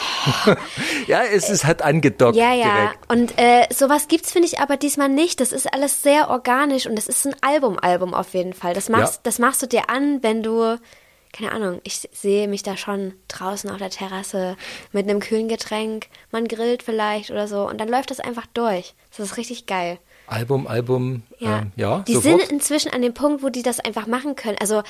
ja, 1.06 1.22
es 1.22 1.48
ist 1.50 1.64
hat 1.64 1.82
angedockt 1.82 2.36
Ja, 2.36 2.52
ja. 2.54 2.64
direkt. 2.74 3.10
Und 3.12 3.38
äh, 3.38 3.66
sowas 3.72 4.08
gibt's 4.08 4.32
finde 4.32 4.48
ich 4.48 4.60
aber 4.60 4.76
diesmal 4.76 5.08
nicht. 5.08 5.40
Das 5.40 5.52
ist 5.52 5.72
alles 5.72 6.02
sehr 6.02 6.30
organisch 6.30 6.86
und 6.86 6.96
das 6.96 7.06
ist 7.08 7.26
ein 7.26 7.36
Album-Album 7.40 8.14
auf 8.14 8.34
jeden 8.34 8.52
Fall. 8.52 8.74
Das 8.74 8.88
machst, 8.88 9.14
Ja. 9.16 9.20
das 9.24 9.38
machst 9.38 9.62
du 9.62 9.66
dir 9.66 9.88
an, 9.90 10.22
wenn 10.22 10.42
du, 10.42 10.78
keine 11.32 11.52
Ahnung, 11.52 11.80
ich 11.84 12.08
sehe 12.12 12.48
mich 12.48 12.62
da 12.62 12.76
schon 12.76 13.14
draußen 13.28 13.70
auf 13.70 13.78
der 13.78 13.90
Terrasse 13.90 14.56
mit 14.92 15.08
einem 15.08 15.20
kühlen 15.20 15.48
Getränk, 15.48 16.06
man 16.30 16.48
grillt 16.48 16.82
vielleicht 16.82 17.30
oder 17.30 17.48
so 17.48 17.68
und 17.68 17.78
dann 17.80 17.88
läuft 17.88 18.10
das 18.10 18.20
einfach 18.20 18.46
durch. 18.54 18.94
Das 19.16 19.20
ist 19.30 19.36
richtig 19.36 19.66
geil. 19.66 19.98
Album, 20.26 20.66
Album, 20.66 21.22
Ja, 21.38 21.60
ähm, 21.60 21.72
ja 21.76 21.98
die 22.06 22.14
sofort. 22.14 22.40
sind 22.40 22.50
inzwischen 22.52 22.92
an 22.92 23.00
dem 23.02 23.14
Punkt, 23.14 23.42
wo 23.42 23.48
die 23.48 23.62
das 23.62 23.80
einfach 23.80 24.06
machen 24.06 24.36
können. 24.36 24.58
Also 24.60 24.82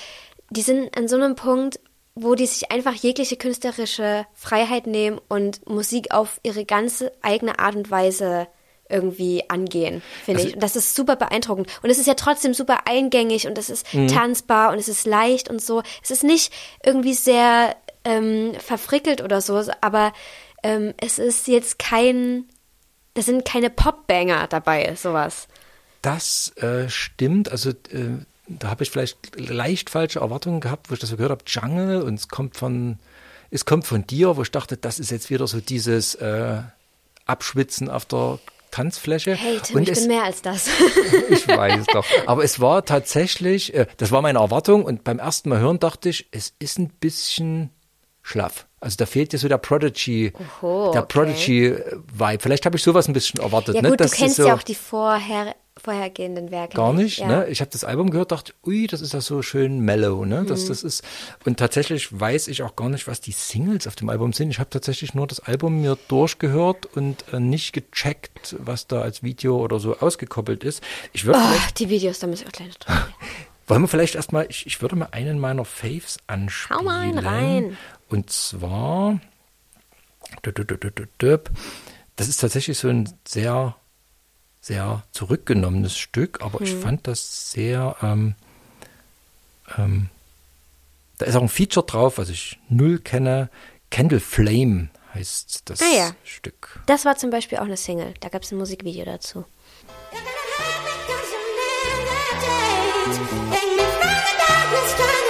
die 0.50 0.62
sind 0.62 0.97
an 0.97 1.07
so 1.09 1.17
einem 1.17 1.37
Punkt, 1.37 1.79
wo 2.23 2.35
die 2.35 2.47
sich 2.47 2.71
einfach 2.71 2.95
jegliche 2.95 3.37
künstlerische 3.37 4.27
Freiheit 4.35 4.87
nehmen 4.87 5.21
und 5.29 5.69
Musik 5.69 6.13
auf 6.13 6.41
ihre 6.43 6.65
ganze 6.65 7.13
eigene 7.23 7.59
Art 7.59 7.77
und 7.77 7.91
Weise 7.91 8.49
irgendwie 8.91 9.45
angehen, 9.49 10.03
finde 10.25 10.39
Also- 10.41 10.49
ich. 10.49 10.55
Und 10.55 10.63
das 10.63 10.75
ist 10.77 10.95
super 10.95 11.17
beeindruckend. 11.17 11.69
Und 11.83 11.91
es 11.91 11.99
ist 11.99 12.07
ja 12.07 12.15
trotzdem 12.15 12.55
super 12.55 12.87
eingängig 12.87 13.47
und 13.47 13.59
es 13.59 13.69
ist 13.69 13.87
tanzbar 14.11 14.73
und 14.73 14.79
es 14.79 14.89
ist 14.89 15.07
leicht 15.07 15.51
und 15.51 15.61
so. 15.61 15.83
Es 16.03 16.11
ist 16.11 16.25
nicht 16.25 16.53
irgendwie 16.85 17.13
sehr 17.15 17.77
ähm, 18.05 18.55
verfrickelt 18.59 19.21
oder 19.23 19.41
so, 19.43 19.63
aber 19.83 20.13
ähm, 20.63 20.95
es 20.97 21.19
ist 21.19 21.47
jetzt 21.49 21.79
kein, 21.79 22.49
da 23.15 23.21
sind 23.23 23.45
keine 23.45 23.69
Popbanger 23.69 24.47
dabei, 24.47 24.95
sowas. 24.95 25.49
Das 26.01 26.53
äh, 26.57 26.89
stimmt. 26.89 27.51
Also 27.53 27.71
äh, 27.71 28.25
da 28.49 28.69
habe 28.69 28.83
ich 28.83 28.90
vielleicht 28.90 29.19
leicht 29.37 29.90
falsche 29.90 30.21
Erwartungen 30.21 30.61
gehabt, 30.61 30.90
wo 30.90 30.95
ich 30.95 31.00
das 31.00 31.11
so 31.11 31.17
gehört 31.17 31.33
habe, 31.33 31.45
Jungle 31.47 32.02
und 32.02 32.14
es 32.14 32.28
kommt 32.28 32.57
von, 32.57 32.99
es 33.50 33.64
kommt 33.64 33.87
von 33.87 34.07
dir, 34.07 34.37
wo 34.37 34.43
ich 34.43 34.50
dachte, 34.50 34.76
das 34.76 34.99
ist 34.99 35.11
jetzt 35.11 35.31
wieder 35.31 35.47
so 35.47 35.61
dieses 35.61 36.14
äh, 36.17 36.61
Abschwitzen 37.26 37.90
auf 37.90 38.05
der 38.07 38.38
Tanzfläche. 38.71 39.35
Hey 39.35 39.61
Tim, 39.62 39.76
und 39.76 39.83
ich 39.83 39.90
es, 39.90 40.00
bin 40.00 40.09
mehr 40.09 40.25
als 40.25 40.43
das. 40.43 40.69
ich 41.31 41.47
weiß 41.49 41.87
doch. 41.93 42.05
Aber 42.26 42.45
es 42.45 42.61
war 42.61 42.85
tatsächlich, 42.85 43.75
äh, 43.75 43.87
das 43.97 44.12
war 44.12 44.23
meine 44.23 44.38
Erwartung 44.38 44.85
und 44.85 45.05
beim 45.05 45.19
ersten 45.19 45.49
Mal 45.49 45.61
hören 45.61 45.78
dachte 45.78 46.09
ich, 46.09 46.26
es 46.31 46.52
ist 46.59 46.78
ein 46.78 46.88
bisschen 46.88 47.71
schlaff. 48.23 48.67
Also 48.81 48.97
da 48.97 49.07
fehlt 49.07 49.33
dir 49.33 49.38
so 49.38 49.49
der 49.49 49.59
Prodigy, 49.59 50.33
Oho, 50.62 50.93
der 50.93 51.02
okay. 51.02 51.12
Prodigy-Vibe. 51.12 52.38
Vielleicht 52.40 52.64
habe 52.64 52.76
ich 52.76 52.83
sowas 52.83 53.09
ein 53.09 53.12
bisschen 53.12 53.40
erwartet. 53.40 53.75
ja 53.75 53.83
ne? 53.83 53.88
gut, 53.90 54.00
du 54.00 54.05
Das 54.05 54.12
ist 54.12 54.19
kennst 54.19 54.37
so, 54.37 54.47
ja 54.47 54.55
auch 54.55 54.62
die 54.62 54.76
vorher, 54.76 55.57
vorhergehenden 55.79 56.51
Werke. 56.51 56.77
Gar 56.77 56.93
nicht, 56.93 57.19
ja. 57.19 57.27
ne? 57.29 57.49
Ich 57.49 57.61
habe 57.61 57.71
das 57.71 57.85
Album 57.85 58.11
gehört, 58.11 58.33
dachte, 58.33 58.53
ui, 58.67 58.87
das 58.87 59.01
ist 59.01 59.13
ja 59.15 59.21
so 59.21 59.43
schön 59.43 59.81
mellow, 59.81 60.25
ne? 60.25 60.45
Das, 60.47 60.65
Mhm. 60.65 60.69
das 60.69 60.83
ist 60.83 61.05
und 61.45 61.59
tatsächlich 61.59 62.19
weiß 62.19 62.49
ich 62.49 62.63
auch 62.63 62.77
gar 62.77 62.89
nicht, 62.89 63.07
was 63.07 63.21
die 63.21 63.33
Singles 63.33 63.87
auf 63.87 63.97
dem 63.97 64.09
Album 64.09 64.33
sind. 64.33 64.51
Ich 64.51 64.59
habe 64.59 64.71
tatsächlich 64.71 65.15
nur 65.15 65.27
das 65.27 65.41
Album 65.41 65.81
mir 65.81 65.97
durchgehört 66.09 66.87
und 66.97 67.25
äh, 67.33 67.41
nicht 67.41 67.73
gecheckt, 67.73 68.57
was 68.59 68.87
da 68.87 69.01
als 69.03 69.23
Video 69.23 69.57
oder 69.59 69.79
so 69.81 69.97
ausgekoppelt 69.99 70.65
ist. 70.65 70.83
Ich 71.13 71.25
würde 71.25 71.39
Oh, 71.43 71.59
die 71.79 71.89
Videos, 71.89 72.19
da 72.19 72.27
muss 72.27 72.43
ich 72.43 72.47
auch 72.47 72.53
gleich 72.53 72.79
gehen. 72.79 72.95
wollen 73.69 73.83
wir 73.83 73.89
vielleicht 73.89 74.15
erstmal, 74.15 74.47
ich, 74.49 74.67
ich 74.67 74.81
würde 74.83 74.97
mal 74.97 75.09
einen 75.13 75.39
meiner 75.39 75.65
Faves 75.65 76.19
anspielen. 76.27 76.81
Hau 76.81 76.85
mal 76.85 77.01
einen 77.01 77.19
rein. 77.19 77.77
Und 78.09 78.31
zwar, 78.31 79.21
das 82.17 82.29
ist 82.29 82.39
tatsächlich 82.41 82.79
so 82.79 82.89
ein 82.89 83.13
sehr, 83.27 83.77
sehr 84.61 85.03
zurückgenommenes 85.12 85.97
Stück, 85.97 86.41
aber 86.43 86.59
Hm. 86.61 86.67
ich 86.67 86.75
fand 86.75 87.07
das 87.07 87.53
sehr, 87.53 87.97
ähm, 88.03 88.35
ähm, 89.77 90.09
da 91.19 91.27
ist 91.27 91.37
auch 91.37 91.43
ein 91.43 91.49
Feature 91.49 91.87
drauf, 91.87 92.19
was 92.19 92.29
ich 92.29 92.59
null 92.69 92.99
kenne. 92.99 93.49
Candle 93.91 94.21
Flame 94.21 94.88
heißt 95.15 95.71
das 95.71 95.81
Ah 95.81 95.97
ja. 95.97 96.11
Stück. 96.25 96.81
Das 96.87 97.05
war 97.05 97.17
zum 97.17 97.31
Beispiel 97.31 97.59
auch 97.59 97.62
eine 97.65 97.77
Single. 97.77 98.15
Da 98.21 98.29
gab 98.29 98.43
es 98.43 98.53
ein 98.53 98.59
Musikvideo 98.59 99.05
dazu. 99.05 99.45
Feels 104.71 104.99
like 104.99 105.29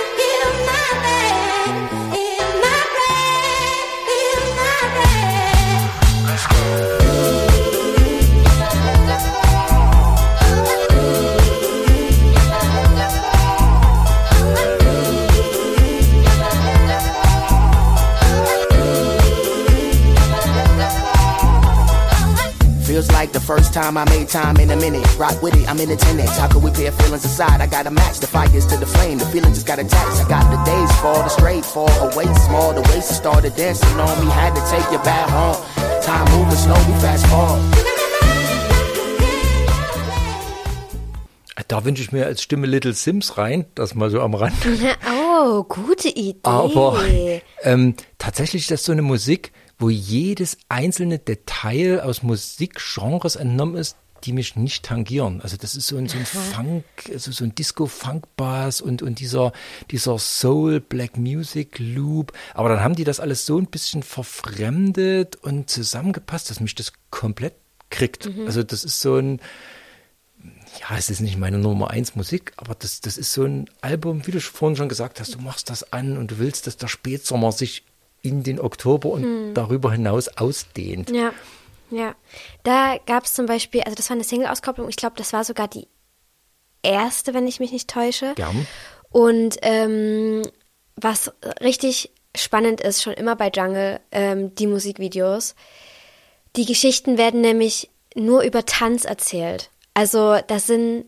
first 23.49 23.73
time 23.73 23.97
I 23.97 24.05
made 24.11 24.29
time 24.29 24.59
in 24.59 24.71
a 24.71 24.77
minute. 24.77 25.03
Rock 25.17 25.41
with 25.43 25.57
it, 25.57 25.67
I'm 25.71 25.81
in 25.81 25.91
attendance. 25.91 26.37
How 26.37 26.49
could 26.49 26.63
we 26.63 26.71
pair 26.71 26.93
feelings 26.93 27.25
aside? 27.25 27.63
I 27.63 27.67
gotta 27.67 27.91
match 27.91 28.19
the 28.21 28.27
fires 28.27 28.67
to 28.67 28.77
the 28.77 28.85
flame. 28.85 29.17
The 29.17 29.25
feeling 29.33 29.55
just 29.55 29.67
got 29.67 29.79
attached. 29.79 30.21
I 30.23 30.29
got 30.29 30.45
the 30.55 30.61
days 30.71 30.93
fall, 31.01 31.23
the 31.23 31.31
straight 31.31 31.65
fall 31.65 31.97
away 32.09 32.29
small. 32.47 32.75
The 32.75 32.83
waist 32.91 33.09
started 33.17 33.57
dancing 33.57 33.99
on 33.99 34.15
me. 34.23 34.31
Had 34.31 34.55
to 34.55 34.63
take 34.75 34.87
you 34.93 34.99
back 34.99 35.27
home. 35.31 35.57
Time 36.03 36.27
moving 36.37 36.61
slow, 36.65 36.81
we 36.89 36.95
fast 37.01 37.27
forward. 37.33 37.63
Da 41.69 41.85
wünsche 41.85 42.03
ich 42.03 42.13
mir 42.13 42.25
als 42.25 42.41
Stimme 42.43 42.67
Little 42.67 42.95
Sims 42.95 43.37
rein, 43.37 43.67
das 43.75 43.95
mal 43.95 44.09
so 44.11 44.21
am 44.21 44.35
Rand. 44.35 44.57
Oh, 45.41 45.63
gute 45.63 46.09
Idee. 46.09 46.41
Aber 46.43 46.99
ähm, 47.63 47.95
tatsächlich 48.19 48.63
ist 48.63 48.71
das 48.73 48.85
so 48.85 48.91
eine 48.91 49.03
Musik, 49.03 49.53
wo 49.79 49.91
jedes 49.91 50.59
einzelne 50.69 51.19
Detail 51.19 52.01
aus 52.03 52.23
Musikgenres 52.23 53.37
entnommen 53.37 53.77
ist, 53.77 53.97
die 54.25 54.33
mich 54.33 54.57
nicht 54.57 54.85
tangieren. 54.85 55.41
Also 55.43 55.57
das 55.57 55.77
ist 55.77 55.87
so 55.87 55.97
ein, 55.97 56.09
so 56.09 56.19
ein 56.19 56.27
Funk, 56.27 56.85
also 57.13 57.31
so 57.31 57.45
ein 57.45 57.55
Disco-Funk-Bass 57.55 58.81
und, 58.81 59.03
und 59.03 59.21
dieser, 59.21 59.53
dieser 59.91 60.19
Soul 60.19 60.81
Black 60.81 61.17
Music 61.17 61.79
Loop. 61.79 62.33
Aber 62.55 62.69
dann 62.69 62.81
haben 62.81 62.97
die 62.97 63.05
das 63.05 63.21
alles 63.21 63.47
so 63.47 63.59
ein 63.59 63.67
bisschen 63.67 64.03
verfremdet 64.03 65.37
und 65.37 65.71
zusammengepasst, 65.71 66.51
dass 66.51 66.61
mich 66.61 66.75
das 66.75 66.93
komplett 67.11 67.55
kriegt. 67.91 68.27
Also 68.47 68.63
das 68.65 68.85
ist 68.85 69.01
so 69.01 69.17
ein, 69.17 69.41
ja, 70.81 70.97
es 70.97 71.11
ist 71.11 71.21
nicht 71.21 71.39
meine 71.39 71.59
Nummer 71.59 71.91
eins 71.91 72.17
Musik, 72.17 72.53
aber 72.57 72.75
das, 72.75 73.01
das 73.01 73.19
ist 73.19 73.33
so 73.33 73.45
ein 73.45 73.71
Album, 73.81 74.27
wie 74.27 74.33
du 74.33 74.41
vorhin 74.41 74.77
schon 74.77 74.89
gesagt 74.89 75.21
hast, 75.21 75.35
du 75.35 75.39
machst 75.39 75.71
das 75.71 75.93
an 75.93 76.19
und 76.19 76.33
du 76.33 76.39
willst, 76.39 76.67
dass 76.67 76.77
der 76.77 76.89
Spätsommer 76.89 77.53
sich 77.53 77.85
in 78.23 78.43
den 78.43 78.61
Oktober 78.61 79.11
und 79.11 79.55
darüber 79.55 79.93
hinaus 79.93 80.29
ausdehnt. 80.29 81.11
Ja, 81.11 81.33
ja. 81.91 82.15
Da 82.63 82.97
gab 83.07 83.25
es 83.25 83.35
zum 83.35 83.47
Beispiel, 83.47 83.83
also 83.83 83.95
das 83.95 84.11
war 84.11 84.17
eine 84.17 84.25
Single-Auskopplung, 84.25 84.89
ich 84.89 84.97
glaube, 84.97 85.17
das 85.17 85.33
war 85.33 85.45
sogar 85.45 85.69
die 85.69 85.89
erste, 86.83 87.35
wenn 87.35 87.47
ich 87.47 87.61
mich 87.61 87.73
nicht 87.73 87.89
täusche. 87.89 88.35
Gern. 88.35 88.67
Und 89.11 89.57
ähm, 89.63 90.43
was 90.97 91.33
richtig 91.61 92.11
spannend 92.37 92.81
ist, 92.81 93.03
schon 93.03 93.15
immer 93.15 93.37
bei 93.37 93.51
Jungle, 93.55 94.01
ähm, 94.13 94.55
die 94.55 94.67
Musikvideos. 94.67 95.55
Die 96.57 96.67
Geschichten 96.67 97.19
werden 97.19 97.41
nämlich 97.41 97.91
nur 98.15 98.43
über 98.43 98.67
Tanz 98.67 99.05
erzählt. 99.05 99.71
Also 99.95 100.39
das 100.47 100.67
sind 100.67 101.07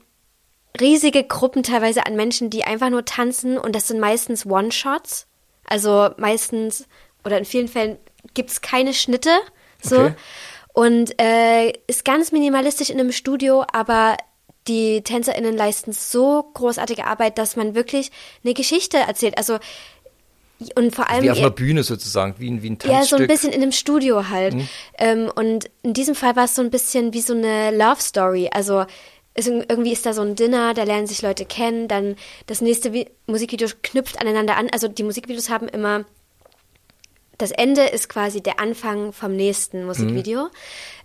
riesige 0.80 1.24
Gruppen 1.24 1.62
teilweise 1.62 2.06
an 2.06 2.16
Menschen, 2.16 2.50
die 2.50 2.64
einfach 2.64 2.90
nur 2.90 3.04
tanzen 3.04 3.58
und 3.58 3.74
das 3.74 3.88
sind 3.88 4.00
meistens 4.00 4.46
One-Shots. 4.46 5.26
Also 5.70 6.10
meistens 6.18 6.86
oder 7.24 7.38
in 7.38 7.46
vielen 7.46 7.68
Fällen 7.68 7.98
gibt 8.34 8.50
es 8.50 8.60
keine 8.60 8.92
Schnitte. 8.92 9.30
So. 9.82 9.96
Okay. 9.96 10.14
Und 10.72 11.20
äh, 11.20 11.72
ist 11.86 12.04
ganz 12.04 12.32
minimalistisch 12.32 12.90
in 12.90 13.00
einem 13.00 13.12
Studio, 13.12 13.64
aber 13.72 14.16
die 14.68 15.02
TänzerInnen 15.02 15.56
leisten 15.56 15.92
so 15.92 16.44
großartige 16.54 17.06
Arbeit, 17.06 17.38
dass 17.38 17.56
man 17.56 17.74
wirklich 17.74 18.10
eine 18.44 18.54
Geschichte 18.54 18.98
erzählt. 18.98 19.38
Also 19.38 19.58
und 20.74 20.94
vor 20.94 21.08
allem 21.08 21.22
Wie 21.22 21.30
auf 21.30 21.38
einer 21.38 21.50
Bühne 21.50 21.82
sozusagen, 21.82 22.34
wie 22.38 22.50
ein, 22.50 22.62
wie 22.62 22.70
ein 22.70 22.78
ja, 22.82 22.96
Tanzstück. 22.96 23.18
so 23.18 23.22
ein 23.24 23.28
bisschen 23.28 23.52
in 23.52 23.62
einem 23.62 23.72
Studio 23.72 24.28
halt. 24.28 24.54
Mhm. 24.54 24.68
Ähm, 24.98 25.32
und 25.34 25.70
in 25.82 25.94
diesem 25.94 26.14
Fall 26.14 26.36
war 26.36 26.44
es 26.44 26.54
so 26.54 26.60
ein 26.60 26.70
bisschen 26.70 27.14
wie 27.14 27.22
so 27.22 27.32
eine 27.32 27.70
Love 27.70 28.00
Story. 28.00 28.50
Also 28.52 28.84
es, 29.40 29.46
irgendwie 29.46 29.92
ist 29.92 30.06
da 30.06 30.12
so 30.12 30.22
ein 30.22 30.36
Dinner, 30.36 30.74
da 30.74 30.84
lernen 30.84 31.06
sich 31.06 31.22
Leute 31.22 31.44
kennen, 31.44 31.88
dann 31.88 32.16
das 32.46 32.60
nächste 32.60 32.92
Vi 32.92 33.06
Musikvideo 33.26 33.68
knüpft 33.82 34.20
aneinander 34.20 34.56
an. 34.56 34.68
Also 34.72 34.88
die 34.88 35.02
Musikvideos 35.02 35.50
haben 35.50 35.68
immer 35.68 36.04
das 37.40 37.52
Ende 37.52 37.84
ist 37.84 38.10
quasi 38.10 38.42
der 38.42 38.60
Anfang 38.60 39.12
vom 39.12 39.34
nächsten 39.34 39.86
Musikvideo. 39.86 40.48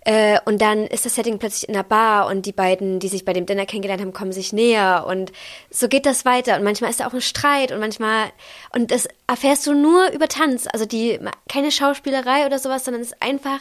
Äh, 0.04 0.38
und 0.44 0.60
dann 0.60 0.86
ist 0.86 1.06
das 1.06 1.14
Setting 1.14 1.38
plötzlich 1.38 1.66
in 1.66 1.74
der 1.74 1.82
Bar 1.82 2.26
und 2.26 2.44
die 2.44 2.52
beiden, 2.52 3.00
die 3.00 3.08
sich 3.08 3.24
bei 3.24 3.32
dem 3.32 3.46
Dinner 3.46 3.64
kennengelernt 3.64 4.02
haben, 4.02 4.12
kommen 4.12 4.32
sich 4.32 4.52
näher 4.52 5.06
und 5.08 5.32
so 5.70 5.88
geht 5.88 6.04
das 6.04 6.26
weiter. 6.26 6.56
Und 6.56 6.64
manchmal 6.64 6.90
ist 6.90 7.00
da 7.00 7.06
auch 7.06 7.14
ein 7.14 7.22
Streit 7.22 7.72
und 7.72 7.80
manchmal, 7.80 8.26
und 8.74 8.90
das 8.90 9.08
erfährst 9.26 9.66
du 9.66 9.72
nur 9.72 10.12
über 10.12 10.28
Tanz. 10.28 10.68
Also 10.70 10.84
die, 10.84 11.18
keine 11.48 11.70
Schauspielerei 11.70 12.44
oder 12.44 12.58
sowas, 12.58 12.84
sondern 12.84 13.00
es 13.00 13.12
ist 13.12 13.22
einfach 13.22 13.60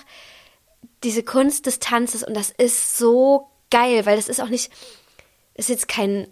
diese 1.04 1.24
Kunst 1.24 1.68
des 1.68 1.80
Tanzes 1.80 2.24
und 2.24 2.36
das 2.36 2.50
ist 2.50 2.98
so 2.98 3.48
geil, 3.72 4.06
weil 4.06 4.16
das 4.16 4.28
ist 4.28 4.42
auch 4.42 4.50
nicht, 4.50 4.72
ist 5.54 5.70
jetzt 5.70 5.88
kein, 5.88 6.28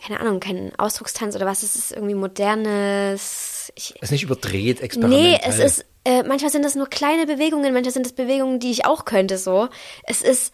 keine 0.00 0.20
Ahnung, 0.20 0.40
kein 0.40 0.74
Ausdruckstanz 0.78 1.36
oder 1.36 1.46
was, 1.46 1.62
es 1.62 1.76
ist 1.76 1.92
irgendwie 1.92 2.14
modernes, 2.14 3.72
ich, 3.74 3.94
ist 4.00 4.12
nicht 4.12 4.24
überdreht, 4.24 4.80
experimentell. 4.80 5.32
Nee, 5.32 5.40
es 5.44 5.58
ist, 5.58 5.84
äh, 6.04 6.22
manchmal 6.22 6.50
sind 6.50 6.64
das 6.64 6.74
nur 6.74 6.88
kleine 6.88 7.26
Bewegungen, 7.26 7.72
manchmal 7.72 7.92
sind 7.92 8.06
es 8.06 8.12
Bewegungen, 8.12 8.58
die 8.58 8.70
ich 8.70 8.84
auch 8.84 9.04
könnte, 9.04 9.38
so. 9.38 9.68
Es 10.04 10.22
ist 10.22 10.52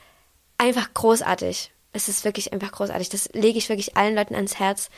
einfach 0.58 0.92
großartig. 0.92 1.72
Es 1.92 2.08
ist 2.08 2.24
wirklich 2.24 2.52
einfach 2.52 2.72
großartig. 2.72 3.08
Das 3.08 3.30
lege 3.32 3.58
ich 3.58 3.68
wirklich 3.68 3.96
allen 3.96 4.14
Leuten 4.14 4.34
ans 4.34 4.58
Herz. 4.58 4.90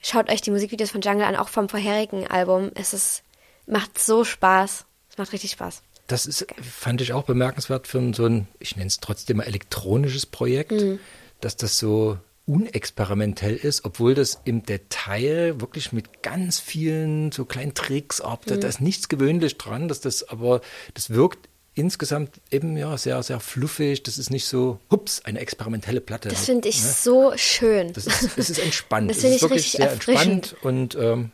Schaut 0.00 0.30
euch 0.30 0.40
die 0.40 0.50
Musikvideos 0.50 0.90
von 0.90 1.00
Jungle 1.00 1.24
an, 1.24 1.36
auch 1.36 1.48
vom 1.48 1.68
vorherigen 1.68 2.26
Album. 2.28 2.70
Es 2.74 2.94
ist, 2.94 3.22
macht 3.66 3.98
so 3.98 4.24
Spaß. 4.24 4.86
Es 5.10 5.18
macht 5.18 5.32
richtig 5.32 5.50
Spaß. 5.50 5.82
Das 6.10 6.26
ist, 6.26 6.46
fand 6.60 7.00
ich 7.00 7.12
auch 7.12 7.24
bemerkenswert 7.24 7.86
für 7.86 7.98
ein, 7.98 8.14
so 8.14 8.26
ein, 8.26 8.48
ich 8.58 8.76
nenne 8.76 8.88
es 8.88 9.00
trotzdem 9.00 9.36
mal 9.38 9.44
elektronisches 9.44 10.26
Projekt, 10.26 10.72
Mhm. 10.72 10.98
dass 11.40 11.56
das 11.56 11.78
so 11.78 12.18
unexperimentell 12.46 13.54
ist, 13.54 13.84
obwohl 13.84 14.14
das 14.14 14.40
im 14.44 14.64
Detail 14.64 15.60
wirklich 15.60 15.92
mit 15.92 16.22
ganz 16.22 16.58
vielen 16.58 17.30
so 17.30 17.44
kleinen 17.44 17.74
Tricks, 17.74 18.20
ob 18.20 18.44
da, 18.46 18.56
da 18.56 18.66
ist 18.66 18.80
nichts 18.80 19.08
gewöhnlich 19.08 19.56
dran, 19.56 19.86
dass 19.88 20.00
das 20.00 20.28
aber, 20.28 20.60
das 20.94 21.10
wirkt 21.10 21.48
insgesamt 21.74 22.40
eben 22.50 22.76
ja 22.76 22.98
sehr, 22.98 23.22
sehr 23.22 23.38
fluffig. 23.38 24.02
Das 24.02 24.18
ist 24.18 24.30
nicht 24.30 24.46
so, 24.46 24.80
hups, 24.90 25.22
eine 25.24 25.38
experimentelle 25.38 26.00
Platte. 26.00 26.28
Das 26.28 26.46
finde 26.46 26.68
ich 26.68 26.82
ne? 26.82 26.88
so 26.90 27.32
schön. 27.36 27.92
Das 27.92 28.06
ist, 28.08 28.36
es 28.36 28.50
ist 28.50 28.58
entspannt. 28.58 29.08
Das 29.10 29.18
es 29.18 29.22
finde 29.22 29.36
ist 29.36 29.42
ich 29.42 29.42
wirklich 29.42 29.64
richtig 29.64 29.80
sehr 29.80 29.92
entspannt 29.92 30.56
und 30.62 30.96
ähm, 30.96 31.30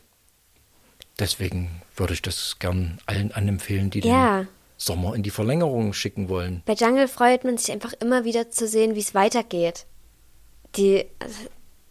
deswegen 1.18 1.70
würde 1.96 2.12
ich 2.12 2.22
das 2.22 2.56
gern 2.58 2.98
allen 3.06 3.32
anempfehlen, 3.32 3.88
die 3.90 4.00
Ja. 4.00 4.40
den 4.40 4.48
Sommer 4.76 5.14
in 5.14 5.22
die 5.22 5.30
Verlängerung 5.30 5.92
schicken 5.92 6.28
wollen. 6.28 6.62
Bei 6.66 6.74
Jungle 6.74 7.08
freut 7.08 7.44
man 7.44 7.56
sich 7.56 7.72
einfach 7.72 7.92
immer 7.94 8.24
wieder 8.24 8.50
zu 8.50 8.68
sehen, 8.68 8.94
wie 8.94 9.00
es 9.00 9.14
weitergeht. 9.14 9.86
Die, 10.76 11.06
also, 11.18 11.38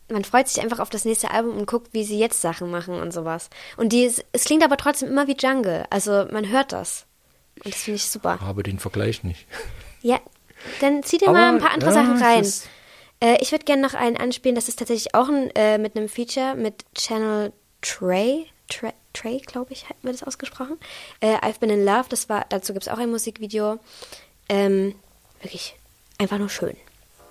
man 0.09 0.23
freut 0.23 0.47
sich 0.47 0.61
einfach 0.61 0.79
auf 0.79 0.89
das 0.89 1.05
nächste 1.05 1.31
Album 1.31 1.57
und 1.57 1.65
guckt, 1.65 1.93
wie 1.93 2.03
sie 2.03 2.19
jetzt 2.19 2.41
Sachen 2.41 2.69
machen 2.69 2.99
und 2.99 3.11
sowas. 3.11 3.49
Und 3.77 3.91
die, 3.91 4.11
es 4.31 4.43
klingt 4.43 4.63
aber 4.63 4.77
trotzdem 4.77 5.09
immer 5.09 5.27
wie 5.27 5.35
Jungle. 5.37 5.85
Also 5.89 6.25
man 6.31 6.49
hört 6.49 6.71
das. 6.71 7.05
Und 7.63 7.73
das 7.73 7.83
finde 7.83 7.95
ich 7.95 8.05
super. 8.05 8.39
Habe 8.41 8.63
den 8.63 8.79
Vergleich 8.79 9.23
nicht. 9.23 9.45
Ja, 10.01 10.19
dann 10.81 11.01
zieh 11.01 11.17
dir 11.17 11.29
Aber, 11.29 11.39
mal 11.39 11.53
ein 11.55 11.57
paar 11.59 11.71
andere 11.71 11.89
ja, 11.89 11.95
Sachen 11.95 12.21
rein. 12.21 12.45
Äh, 13.19 13.41
ich 13.41 13.51
würde 13.51 13.65
gerne 13.65 13.81
noch 13.81 13.95
einen 13.95 14.17
anspielen, 14.17 14.53
das 14.53 14.67
ist 14.67 14.77
tatsächlich 14.77 15.15
auch 15.15 15.29
ein, 15.29 15.49
äh, 15.55 15.79
mit 15.79 15.95
einem 15.97 16.09
Feature 16.09 16.53
mit 16.53 16.85
Channel 16.93 17.51
Trey. 17.81 18.45
Trey, 18.67 18.91
Trey 19.15 19.39
glaube 19.39 19.73
ich, 19.73 19.89
hat 19.89 20.03
mir 20.03 20.11
das 20.11 20.23
ausgesprochen. 20.23 20.77
Äh, 21.19 21.37
I've 21.37 21.59
Been 21.59 21.69
in 21.69 21.83
Love, 21.83 22.05
das 22.09 22.29
war, 22.29 22.45
dazu 22.49 22.73
gibt 22.73 22.85
es 22.85 22.93
auch 22.93 22.97
ein 22.99 23.09
Musikvideo. 23.09 23.79
Ähm, 24.49 24.95
wirklich 25.41 25.75
einfach 26.17 26.37
nur 26.37 26.49
schön. 26.49 26.75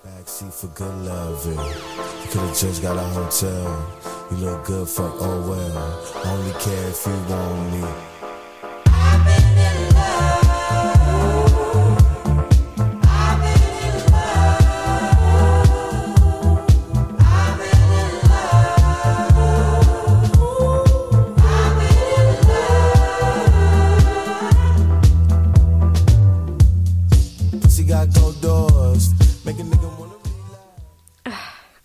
Backseat 0.03 0.53
for 0.53 0.69
good 0.71 1.07
loving. 1.07 1.57
You 1.57 2.31
could've 2.31 2.61
just 2.61 2.83
got 2.83 2.99
a 2.99 3.05
hotel. 3.15 3.67
You 4.31 4.37
look 4.39 4.65
good, 4.67 4.89
fuck, 4.89 5.15
oh 5.21 5.49
well. 5.49 6.01
Only 6.25 6.53
care 6.59 6.89
if 6.91 7.07
you 7.07 7.13
want 7.29 7.73
me. 7.73 8.14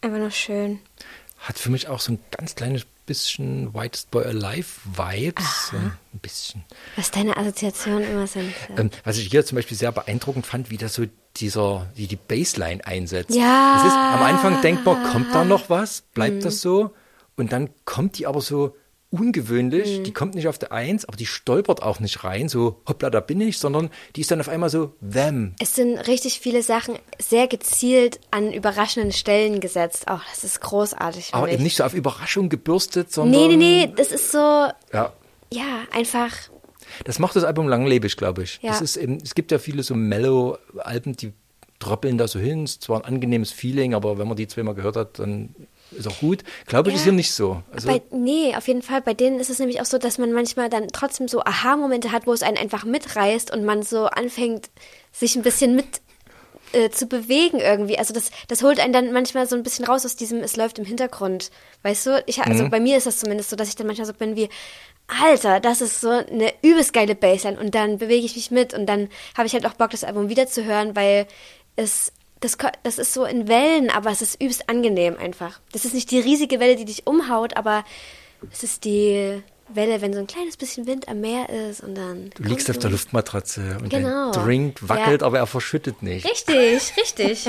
Einfach 0.02 0.18
nur 0.20 0.32
schön. 0.32 0.80
Hat 1.40 1.58
für 1.58 1.70
mich 1.70 1.88
auch 1.88 2.00
so 2.00 2.14
ein 2.14 2.20
ganz 2.32 2.56
kleines 2.56 2.86
bisschen 3.06 3.74
Whitest 3.74 4.12
Boy 4.12 4.26
Alive 4.26 4.68
Vibes. 4.86 5.70
So 5.72 5.78
ein 5.78 5.92
bisschen. 6.22 6.64
Was 6.96 7.12
deine 7.12 7.38
Assoziationen 7.38 8.04
immer 8.10 8.28
sind. 8.28 8.54
Ähm, 8.78 8.92
was 9.04 9.18
ich 9.18 9.30
hier 9.30 9.46
zum 9.46 9.56
Beispiel 9.56 9.76
sehr 9.78 9.92
beeindruckend 9.92 10.46
fand, 10.46 10.70
wie 10.70 10.78
das 10.78 10.94
so 10.94 11.06
dieser, 11.38 11.88
wie 11.96 12.08
die 12.08 12.18
Bassline 12.18 12.86
einsetzt. 12.86 13.34
Ja. 13.36 13.76
Das 13.76 13.86
ist, 13.88 13.94
am 13.98 14.22
Anfang 14.22 14.62
denkt 14.62 14.86
man, 14.86 15.04
kommt 15.12 15.34
da 15.34 15.44
noch 15.44 15.70
was? 15.70 16.02
Bleibt 16.14 16.36
Mhm. 16.38 16.42
das 16.42 16.62
so? 16.62 16.94
Und 17.36 17.52
dann 17.52 17.70
kommt 17.86 18.18
die 18.20 18.28
aber 18.28 18.42
so 18.42 18.76
ungewöhnlich, 19.12 20.00
Mhm. 20.00 20.04
die 20.04 20.14
kommt 20.14 20.36
nicht 20.36 20.48
auf 20.48 20.58
der 20.60 20.72
Eins, 20.72 21.06
aber 21.06 21.18
die 21.18 21.26
stolpert 21.26 21.82
auch 21.82 22.00
nicht 22.00 22.24
rein, 22.24 22.48
so 22.48 22.80
hoppla, 22.88 23.10
da 23.10 23.20
bin 23.20 23.42
ich, 23.42 23.58
sondern 23.58 23.90
die 24.16 24.22
ist 24.22 24.30
dann 24.32 24.40
auf 24.40 24.50
einmal 24.50 24.70
so, 24.70 24.94
them. 25.02 25.56
Es 25.60 25.76
sind 25.76 25.98
richtig 26.08 26.40
viele 26.40 26.62
Sachen 26.62 26.96
sehr 27.20 27.48
gezielt 27.48 28.20
an 28.32 28.54
überraschenden 28.54 29.12
Stellen 29.12 29.60
gesetzt. 29.60 30.08
Auch 30.08 30.22
das 30.30 30.44
ist 30.44 30.62
großartig. 30.62 31.30
Aber 31.34 31.48
eben 31.48 31.58
ich. 31.58 31.64
nicht 31.64 31.78
so 31.78 31.84
auf 31.84 31.94
Überraschung 31.94 32.50
gebürstet, 32.50 33.12
sondern. 33.12 33.42
Nee, 33.50 33.56
nee, 33.56 33.86
nee, 33.88 33.94
das 33.96 34.12
ist 34.12 34.32
so, 34.32 34.38
Ja, 34.38 35.14
ja, 35.52 35.82
einfach. 35.92 36.32
Das 37.06 37.18
macht 37.20 37.36
das 37.36 37.44
Album 37.44 37.68
langlebig, 37.68 38.18
glaube 38.18 38.44
ich. 38.44 38.60
Ja. 38.62 38.72
Das 38.72 38.82
ist 38.82 38.96
eben, 38.98 39.18
es 39.24 39.34
gibt 39.36 39.52
ja 39.52 39.58
viele 39.60 39.84
so 39.84 39.96
Mellow-Alben, 39.96 41.16
die 41.16 41.34
droppeln 41.80 42.18
da 42.18 42.28
so 42.28 42.40
hin. 42.40 42.64
Es 42.64 42.72
ist 42.74 42.84
zwar 42.84 43.00
ein 43.00 43.06
angenehmes 43.06 43.52
Feeling, 43.52 43.94
aber 43.94 44.18
wenn 44.18 44.28
man 44.28 44.38
die 44.38 44.48
zweimal 44.48 44.76
gehört 44.76 44.96
hat, 44.96 45.18
dann 45.20 45.56
ist 45.92 46.08
auch 46.08 46.20
gut. 46.20 46.44
Glaube 46.68 46.90
ich, 46.90 46.96
Ja. 46.96 47.00
ist 47.00 47.04
hier 47.04 47.14
nicht 47.14 47.32
so. 47.34 47.62
Also, 47.72 47.88
Bei, 47.88 48.02
nee, 48.12 48.56
auf 48.56 48.68
jeden 48.68 48.82
Fall. 48.82 49.02
Bei 49.02 49.14
denen 49.14 49.40
ist 49.40 49.50
es 49.50 49.60
nämlich 49.60 49.82
auch 49.82 49.86
so, 49.86 49.98
dass 49.98 50.18
man 50.18 50.32
manchmal 50.34 50.70
dann 50.70 50.88
trotzdem 50.90 51.28
so 51.28 51.42
Aha-Momente 51.44 52.12
hat, 52.12 52.28
wo 52.28 52.34
es 52.34 52.44
einen 52.44 52.58
einfach 52.58 52.86
mitreißt 52.86 53.52
und 53.52 53.66
man 53.66 53.84
so 53.84 54.06
anfängt, 54.06 54.70
sich 55.12 55.36
ein 55.36 55.42
bisschen 55.42 55.76
mit 55.76 56.02
äh, 56.72 56.92
zu 56.92 57.08
bewegen 57.08 57.60
irgendwie. 57.60 57.98
Also 57.98 58.14
das, 58.14 58.30
das 58.48 58.62
holt 58.62 58.80
einen 58.80 58.94
dann 58.94 59.12
manchmal 59.12 59.48
so 59.48 59.56
ein 59.56 59.64
bisschen 59.64 59.86
raus 59.86 60.06
aus 60.06 60.16
diesem, 60.16 60.40
es 60.42 60.56
läuft 60.56 60.78
im 60.78 60.86
Hintergrund. 60.86 61.50
Weißt 61.82 62.06
du? 62.06 62.24
Ich, 62.28 62.40
also 62.44 62.66
Mhm. 62.66 62.70
bei 62.70 62.80
mir 62.80 62.96
ist 62.98 63.08
das 63.08 63.18
zumindest 63.20 63.50
so, 63.50 63.56
dass 63.56 63.70
ich 63.70 63.76
dann 63.76 63.88
manchmal 63.88 64.06
so 64.06 64.14
bin 64.14 64.36
wie, 64.36 64.50
Alter, 65.08 65.60
das 65.60 65.82
ist 65.82 66.02
so 66.02 66.10
eine 66.10 66.54
übelst 66.62 66.94
geile 66.94 67.16
Bassline 67.16 67.60
und 67.60 67.74
dann 67.74 67.98
bewege 67.98 68.24
ich 68.24 68.36
mich 68.36 68.52
mit 68.52 68.76
und 68.76 68.86
dann 68.86 69.10
habe 69.36 69.48
ich 69.48 69.54
halt 69.54 69.66
auch 69.66 69.74
Bock, 69.74 69.90
das 69.90 70.04
Album 70.04 70.30
wiederzuhören, 70.30 70.96
weil 70.96 71.26
es 71.76 72.12
das, 72.42 72.58
das 72.84 72.98
ist 73.00 73.14
so 73.14 73.26
in 73.26 73.48
Wellen, 73.48 73.90
aber 73.90 74.12
es 74.12 74.22
ist 74.22 74.36
übelst 74.42 74.70
angenehm 74.70 75.18
einfach. 75.18 75.60
Das 75.72 75.86
ist 75.86 75.94
nicht 75.94 76.10
die 76.12 76.20
riesige 76.20 76.60
Welle, 76.60 76.76
die 76.76 76.86
dich 76.86 77.06
umhaut, 77.08 77.58
aber 77.58 77.84
es 78.52 78.64
ist 78.64 78.86
die 78.86 79.42
Welle, 79.68 80.02
wenn 80.02 80.14
so 80.14 80.20
ein 80.20 80.28
kleines 80.28 80.58
bisschen 80.58 80.88
Wind 80.88 81.08
am 81.08 81.22
Meer 81.22 81.50
ist 81.50 81.82
und 81.82 81.96
dann. 81.96 82.32
du 82.36 82.44
liegst 82.44 82.66
kommt 82.66 82.78
auf 82.78 82.82
der 82.82 82.92
Luftmatratze 82.92 83.78
und 83.82 83.90
Genau. 83.90 84.32
dein 84.32 84.44
Drink 84.44 84.80
wackelt, 84.88 85.22
Ja. 85.22 85.28
aber 85.28 85.38
er 85.40 85.48
verschüttet 85.48 86.02
nicht. 86.02 86.26
Richtig, 86.26 86.94
richtig. 86.98 87.46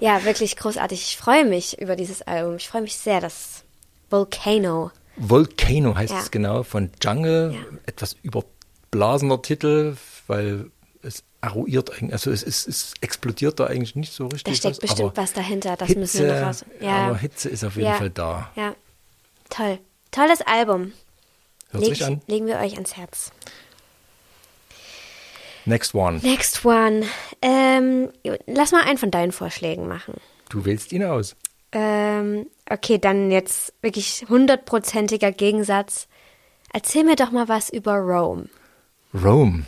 ja, 0.00 0.24
wirklich 0.24 0.56
großartig. 0.56 1.00
Ich 1.00 1.16
freue 1.16 1.44
mich 1.44 1.80
über 1.80 1.96
dieses 1.96 2.20
Album. 2.22 2.56
Ich 2.56 2.68
freue 2.68 2.82
mich 2.82 2.96
sehr, 2.96 3.20
dass 3.20 3.62
Volcano. 4.10 4.90
Volcano 5.16 5.94
heißt 5.96 6.12
Ja. 6.12 6.20
es 6.20 6.30
genau, 6.30 6.62
von 6.64 6.90
Jungle. 7.02 7.54
Ja. 7.54 7.78
Etwas 7.86 8.16
überblasener 8.22 9.40
Titel, 9.42 9.96
weil 10.26 10.70
es 11.40 11.48
eruiert 11.50 11.90
eigentlich, 11.92 12.12
also 12.12 12.30
es, 12.30 12.42
ist, 12.42 12.68
es 12.68 12.94
explodiert 13.00 13.60
da 13.60 13.66
eigentlich 13.66 13.96
nicht 13.96 14.12
so 14.12 14.26
richtig. 14.26 14.44
Da 14.44 14.54
steckt 14.54 14.82
was, 14.82 14.90
bestimmt 14.90 15.16
was 15.16 15.32
dahinter. 15.32 15.76
Das 15.76 15.88
Hitze, 15.88 16.00
müssen 16.00 16.26
wir 16.26 16.40
noch 16.40 16.46
raus. 16.48 16.64
Ja. 16.80 17.06
Aber 17.06 17.16
Hitze 17.16 17.48
ist 17.48 17.64
auf 17.64 17.76
jeden 17.76 17.88
ja. 17.88 17.94
Fall 17.94 18.10
da. 18.10 18.50
Ja. 18.56 18.74
Toll. 19.50 19.78
Tolles 20.10 20.42
Album. 20.42 20.92
Hört 21.70 21.84
Leg, 21.84 21.94
sich 21.94 22.04
an. 22.04 22.22
Legen 22.26 22.46
wir 22.46 22.58
euch 22.58 22.74
ans 22.74 22.96
Herz. 22.96 23.30
Next 25.64 25.94
one. 25.94 26.20
Next 26.22 26.64
one. 26.64 27.04
Ähm, 27.42 28.10
lass 28.46 28.72
mal 28.72 28.84
einen 28.84 28.98
von 28.98 29.10
deinen 29.10 29.32
Vorschlägen 29.32 29.86
machen. 29.86 30.14
Du 30.48 30.64
wählst 30.64 30.92
ihn 30.92 31.04
aus. 31.04 31.36
Ähm, 31.72 32.46
okay, 32.70 32.98
dann 32.98 33.30
jetzt 33.30 33.74
wirklich 33.82 34.24
hundertprozentiger 34.28 35.30
Gegensatz. 35.30 36.08
Erzähl 36.72 37.04
mir 37.04 37.16
doch 37.16 37.30
mal 37.30 37.48
was 37.48 37.68
über 37.68 37.96
Rome. 37.96 38.48
Rome. 39.12 39.64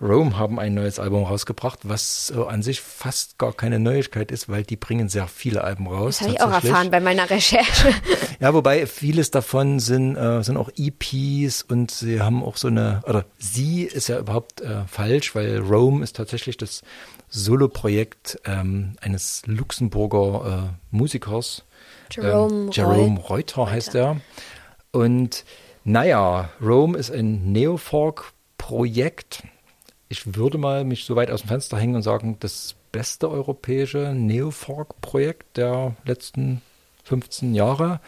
Rome 0.00 0.36
haben 0.36 0.58
ein 0.58 0.74
neues 0.74 0.98
Album 0.98 1.24
rausgebracht, 1.24 1.80
was 1.84 2.32
äh, 2.36 2.38
an 2.40 2.62
sich 2.62 2.82
fast 2.82 3.38
gar 3.38 3.54
keine 3.54 3.78
Neuigkeit 3.78 4.30
ist, 4.30 4.48
weil 4.48 4.62
die 4.62 4.76
bringen 4.76 5.08
sehr 5.08 5.26
viele 5.26 5.64
Alben 5.64 5.86
raus. 5.86 6.18
Das 6.18 6.28
habe 6.28 6.34
ich 6.34 6.42
auch 6.42 6.52
erfahren 6.52 6.90
bei 6.90 7.00
meiner 7.00 7.28
Recherche. 7.28 7.94
Ja, 8.38 8.52
wobei 8.52 8.86
vieles 8.86 9.30
davon 9.30 9.80
sind, 9.80 10.14
äh, 10.14 10.42
sind 10.42 10.58
auch 10.58 10.68
EPs 10.76 11.62
und 11.62 11.90
sie 11.90 12.20
haben 12.20 12.44
auch 12.44 12.58
so 12.58 12.68
eine, 12.68 13.00
oder 13.06 13.24
sie 13.38 13.84
ist 13.84 14.08
ja 14.08 14.18
überhaupt 14.18 14.60
äh, 14.60 14.82
falsch, 14.86 15.34
weil 15.34 15.60
Rome 15.60 16.04
ist 16.04 16.16
tatsächlich 16.16 16.58
das 16.58 16.82
Soloprojekt 17.30 18.38
ähm, 18.44 18.96
eines 19.00 19.42
Luxemburger 19.46 20.68
äh, 20.70 20.94
Musikers. 20.94 21.64
Jerome 22.10 22.64
ähm, 22.64 22.70
Jerome 22.72 23.18
Reuter 23.20 23.70
heißt 23.70 23.94
er. 23.94 24.20
Und 24.92 25.46
naja, 25.84 26.50
Rome 26.60 26.98
ist 26.98 27.10
ein 27.10 27.52
Neofolk-Projekt. 27.52 29.44
Ich 30.08 30.36
würde 30.36 30.58
mal 30.58 30.84
mich 30.84 31.04
so 31.04 31.16
weit 31.16 31.30
aus 31.30 31.42
dem 31.42 31.48
Fenster 31.48 31.78
hängen 31.78 31.96
und 31.96 32.02
sagen, 32.02 32.36
das 32.40 32.76
beste 32.92 33.28
europäische 33.30 34.14
Neofolk-Projekt 34.14 35.56
der 35.56 35.96
letzten 36.04 36.62
15 37.04 37.54
Jahre. 37.54 38.00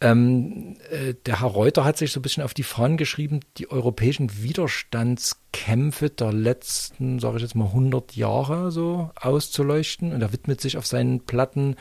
Ähm, 0.00 0.76
äh, 0.90 1.14
der 1.26 1.40
Herr 1.40 1.48
Reuter 1.48 1.84
hat 1.84 1.98
sich 1.98 2.12
so 2.12 2.20
ein 2.20 2.22
bisschen 2.22 2.44
auf 2.44 2.54
die 2.54 2.62
Fahnen 2.62 2.96
geschrieben, 2.96 3.40
die 3.56 3.70
europäischen 3.70 4.42
Widerstandskämpfe 4.42 6.08
der 6.10 6.32
letzten, 6.32 7.18
sage 7.18 7.36
ich 7.36 7.42
jetzt 7.42 7.56
mal, 7.56 7.66
100 7.66 8.14
Jahre 8.14 8.70
so 8.70 9.10
auszuleuchten. 9.16 10.12
Und 10.12 10.22
er 10.22 10.32
widmet 10.32 10.60
sich 10.60 10.78
auf 10.78 10.86
seinen 10.86 11.20
Platten 11.20 11.76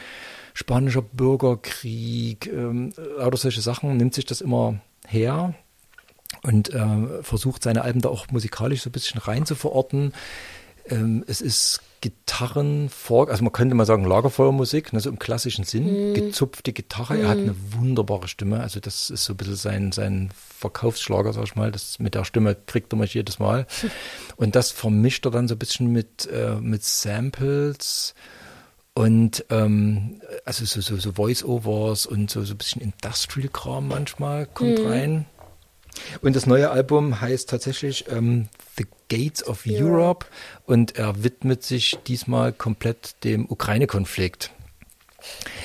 spanischer 0.54 1.04
Bürgerkrieg, 1.04 2.48
ähm, 2.48 2.92
lauter 3.18 3.38
solche 3.38 3.62
Sachen, 3.62 3.96
nimmt 3.98 4.16
sich 4.16 4.26
das 4.26 4.42
immer 4.42 4.80
her 5.08 5.54
und 6.48 6.74
äh, 6.74 7.24
versucht 7.24 7.62
seine 7.62 7.82
Alben 7.82 8.02
da 8.02 8.10
auch 8.10 8.28
musikalisch 8.32 8.82
so 8.82 8.90
ein 8.90 8.94
bisschen 8.94 9.20
rein 9.20 9.46
zu 9.46 9.54
verorten. 9.54 10.14
Ähm, 10.90 11.26
es 11.28 11.42
ist 11.42 11.82
Gitarren 12.00 12.90
also 13.10 13.44
man 13.44 13.52
könnte 13.52 13.76
mal 13.76 13.86
sagen 13.86 14.06
Lagerfeuermusik, 14.06 14.94
ne, 14.94 15.00
so 15.00 15.10
im 15.10 15.20
klassischen 15.20 15.66
Sinn, 15.66 16.14
gezupfte 16.14 16.72
Gitarre. 16.72 17.18
Er 17.18 17.28
hat 17.28 17.38
eine 17.40 17.56
wunderbare 17.72 18.28
Stimme, 18.28 18.62
also 18.62 18.80
das 18.80 19.10
ist 19.10 19.26
so 19.26 19.34
ein 19.34 19.38
bisschen 19.38 19.56
sein, 19.56 19.92
sein 19.92 20.30
Verkaufsschlager, 20.60 21.34
sag 21.34 21.44
ich 21.44 21.56
mal. 21.56 21.72
Das, 21.72 22.00
mit 22.00 22.14
der 22.16 22.24
Stimme 22.24 22.56
kriegt 22.56 22.94
er 22.94 22.98
mich 22.98 23.14
jedes 23.14 23.40
Mal. 23.40 23.66
Und 24.38 24.56
das 24.56 24.72
vermischt 24.72 25.26
er 25.26 25.32
dann 25.32 25.48
so 25.48 25.56
ein 25.56 25.60
bisschen 25.60 25.92
mit, 25.92 26.30
äh, 26.32 26.56
mit 26.62 26.84
Samples 26.84 28.14
und 28.94 29.46
ähm, 29.52 30.22
also 30.44 30.66
so, 30.66 30.82
so, 30.82 30.98
so 30.98 31.12
Voice-Overs 31.12 32.08
und 32.08 32.32
so, 32.32 32.44
so 32.44 32.56
ein 32.56 32.58
bisschen 32.58 32.82
Industrial-Kram 32.82 33.90
manchmal 33.90 34.48
kommt 34.48 34.80
rein. 34.80 35.28
Und 36.22 36.36
das 36.36 36.46
neue 36.46 36.70
Album 36.70 37.22
heißt 37.22 37.50
tatsächlich 37.50 38.06
ähm, 38.10 38.50
The 38.78 38.86
Gates 39.10 39.46
of 39.46 39.64
Europe 39.66 40.26
und 40.66 40.98
er 40.98 41.24
widmet 41.24 41.64
sich 41.64 41.98
diesmal 42.08 42.54
komplett 42.54 43.24
dem 43.24 43.50
Ukraine-Konflikt. 43.50 44.52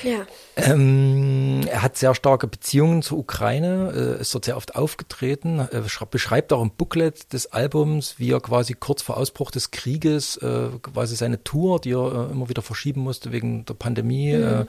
Ja. 0.03 0.25
Ähm, 0.55 1.61
er 1.67 1.81
hat 1.81 1.97
sehr 1.97 2.13
starke 2.15 2.47
Beziehungen 2.47 3.01
zur 3.01 3.19
Ukraine, 3.19 4.17
äh, 4.17 4.21
ist 4.21 4.33
dort 4.33 4.45
sehr 4.45 4.57
oft 4.57 4.75
aufgetreten, 4.75 5.59
äh, 5.59 5.81
beschreibt 6.09 6.53
auch 6.53 6.61
im 6.61 6.71
Booklet 6.71 7.33
des 7.33 7.47
Albums, 7.47 8.15
wie 8.17 8.31
er 8.31 8.39
quasi 8.39 8.73
kurz 8.73 9.01
vor 9.01 9.17
Ausbruch 9.17 9.51
des 9.51 9.71
Krieges 9.71 10.37
äh, 10.37 10.69
quasi 10.81 11.15
seine 11.15 11.43
Tour, 11.43 11.79
die 11.79 11.91
er 11.91 12.29
äh, 12.29 12.31
immer 12.31 12.49
wieder 12.49 12.61
verschieben 12.61 13.01
musste 13.01 13.31
wegen 13.31 13.65
der 13.65 13.75
Pandemie, 13.75 14.31
äh, 14.31 14.65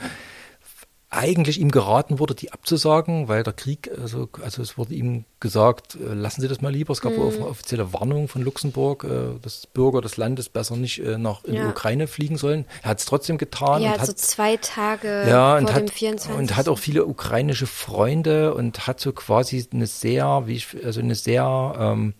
eigentlich 1.16 1.60
ihm 1.60 1.70
geraten 1.70 2.18
wurde, 2.18 2.34
die 2.34 2.52
abzusagen, 2.52 3.28
weil 3.28 3.42
der 3.42 3.52
Krieg, 3.52 3.90
also, 4.00 4.28
also 4.42 4.62
es 4.62 4.76
wurde 4.76 4.94
ihm 4.94 5.24
gesagt, 5.40 5.96
äh, 5.96 6.14
lassen 6.14 6.40
Sie 6.40 6.48
das 6.48 6.60
mal 6.60 6.72
lieber. 6.72 6.92
Es 6.92 7.00
gab 7.00 7.16
wohl 7.16 7.32
eine 7.32 7.46
offizielle 7.46 7.92
Warnung 7.92 8.28
von 8.28 8.42
Luxemburg, 8.42 9.04
äh, 9.04 9.38
dass 9.40 9.66
Bürger 9.66 10.00
des 10.00 10.16
Landes 10.16 10.48
besser 10.48 10.76
nicht 10.76 10.98
äh, 11.00 11.18
nach 11.18 11.44
in 11.44 11.52
die 11.52 11.58
Ja. 11.58 11.68
Ukraine 11.68 12.06
fliegen 12.06 12.36
sollen. 12.36 12.64
Er 12.82 12.90
hat 12.90 12.98
es 12.98 13.04
trotzdem 13.04 13.38
getan 13.38 13.82
Ja, 13.82 13.92
und 13.94 14.00
hat 14.00 14.06
so 14.06 14.12
zwei 14.12 14.56
Tage 14.56 15.24
ja, 15.28 15.50
vor 15.50 15.58
und 15.58 15.68
dem 15.68 15.74
hat, 15.74 15.90
24. 15.90 16.38
und 16.38 16.56
hat 16.56 16.68
auch 16.68 16.78
viele 16.78 17.06
ukrainische 17.06 17.66
Freunde 17.66 18.54
und 18.54 18.86
hat 18.86 19.00
so 19.00 19.12
quasi 19.12 19.66
eine 19.72 19.86
sehr, 19.86 20.44
wie 20.46 20.54
ich, 20.54 20.68
also 20.84 21.00
eine 21.00 21.14
sehr 21.14 21.74
ähm, 21.78 22.14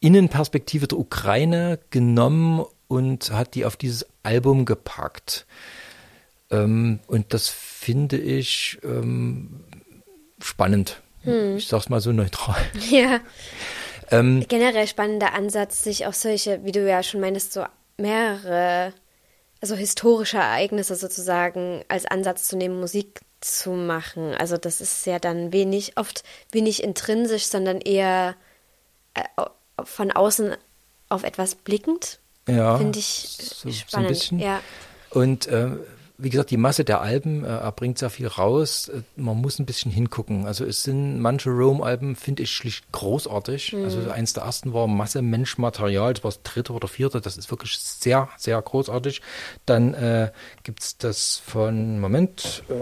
Innenperspektive 0.00 0.86
der 0.86 0.98
Ukraine 0.98 1.78
genommen 1.90 2.64
und 2.88 3.30
hat 3.32 3.54
die 3.54 3.64
auf 3.64 3.76
dieses 3.76 4.06
Album 4.22 4.64
gepackt. 4.64 5.46
Ähm, 6.50 7.00
und 7.06 7.34
das 7.34 7.48
finde 7.86 8.16
ich 8.16 8.78
ähm, 8.82 9.60
spannend. 10.42 11.00
Ich 11.22 11.68
sag's 11.68 11.88
mal 11.88 12.00
so 12.00 12.10
neutral. 12.10 12.56
Ja. 12.90 13.20
Ähm, 14.10 14.44
Generell 14.48 14.88
spannender 14.88 15.34
Ansatz, 15.34 15.84
sich 15.84 16.04
auch 16.06 16.12
solche, 16.12 16.64
wie 16.64 16.72
du 16.72 16.88
ja 16.88 17.04
schon 17.04 17.20
meinst, 17.20 17.52
so 17.52 17.64
mehrere, 17.96 18.92
also 19.60 19.76
historische 19.76 20.38
Ereignisse 20.38 20.96
sozusagen 20.96 21.84
als 21.86 22.06
Ansatz 22.06 22.48
zu 22.48 22.56
nehmen, 22.56 22.80
Musik 22.80 23.20
zu 23.40 23.70
machen. 23.70 24.34
Also 24.34 24.56
das 24.56 24.80
ist 24.80 25.06
ja 25.06 25.20
dann 25.20 25.52
wenig, 25.52 25.96
oft 25.96 26.24
wenig 26.50 26.82
intrinsisch, 26.82 27.46
sondern 27.46 27.80
eher 27.80 28.34
äh, 29.14 29.22
von 29.84 30.10
außen 30.10 30.56
auf 31.08 31.22
etwas 31.22 31.54
blickend. 31.54 32.18
ja, 32.48 32.78
Finde 32.78 32.98
ich 32.98 33.36
so, 33.40 33.54
so 33.54 33.68
ein 33.68 33.74
spannend. 33.74 34.08
bisschen. 34.08 34.38
Ja. 34.40 34.60
Und 35.10 35.46
äh, 35.46 35.70
wie 36.18 36.30
gesagt, 36.30 36.50
die 36.50 36.56
Masse 36.56 36.84
der 36.84 37.00
Alben, 37.00 37.44
äh, 37.44 37.72
bringt 37.74 37.98
sehr 37.98 38.10
viel 38.10 38.26
raus. 38.26 38.88
Äh, 38.88 39.02
man 39.16 39.36
muss 39.36 39.58
ein 39.58 39.66
bisschen 39.66 39.90
hingucken. 39.90 40.46
Also 40.46 40.64
es 40.64 40.82
sind 40.82 41.20
manche 41.20 41.50
Rome-Alben, 41.50 42.16
finde 42.16 42.42
ich 42.42 42.52
schlicht 42.52 42.90
großartig. 42.92 43.74
Also 43.74 44.10
eins 44.10 44.32
der 44.32 44.44
ersten 44.44 44.72
war 44.72 44.86
Masse 44.86 45.22
Mensch 45.22 45.58
Material, 45.58 46.14
das 46.14 46.24
war 46.24 46.30
das 46.30 46.42
dritte 46.42 46.72
oder 46.72 46.88
vierte. 46.88 47.20
Das 47.20 47.36
ist 47.36 47.50
wirklich 47.50 47.78
sehr, 47.78 48.28
sehr 48.36 48.60
großartig. 48.60 49.20
Dann 49.66 49.94
äh, 49.94 50.30
gibt 50.62 50.82
es 50.82 50.98
das 50.98 51.36
von, 51.36 52.00
Moment, 52.00 52.62
äh, 52.68 52.74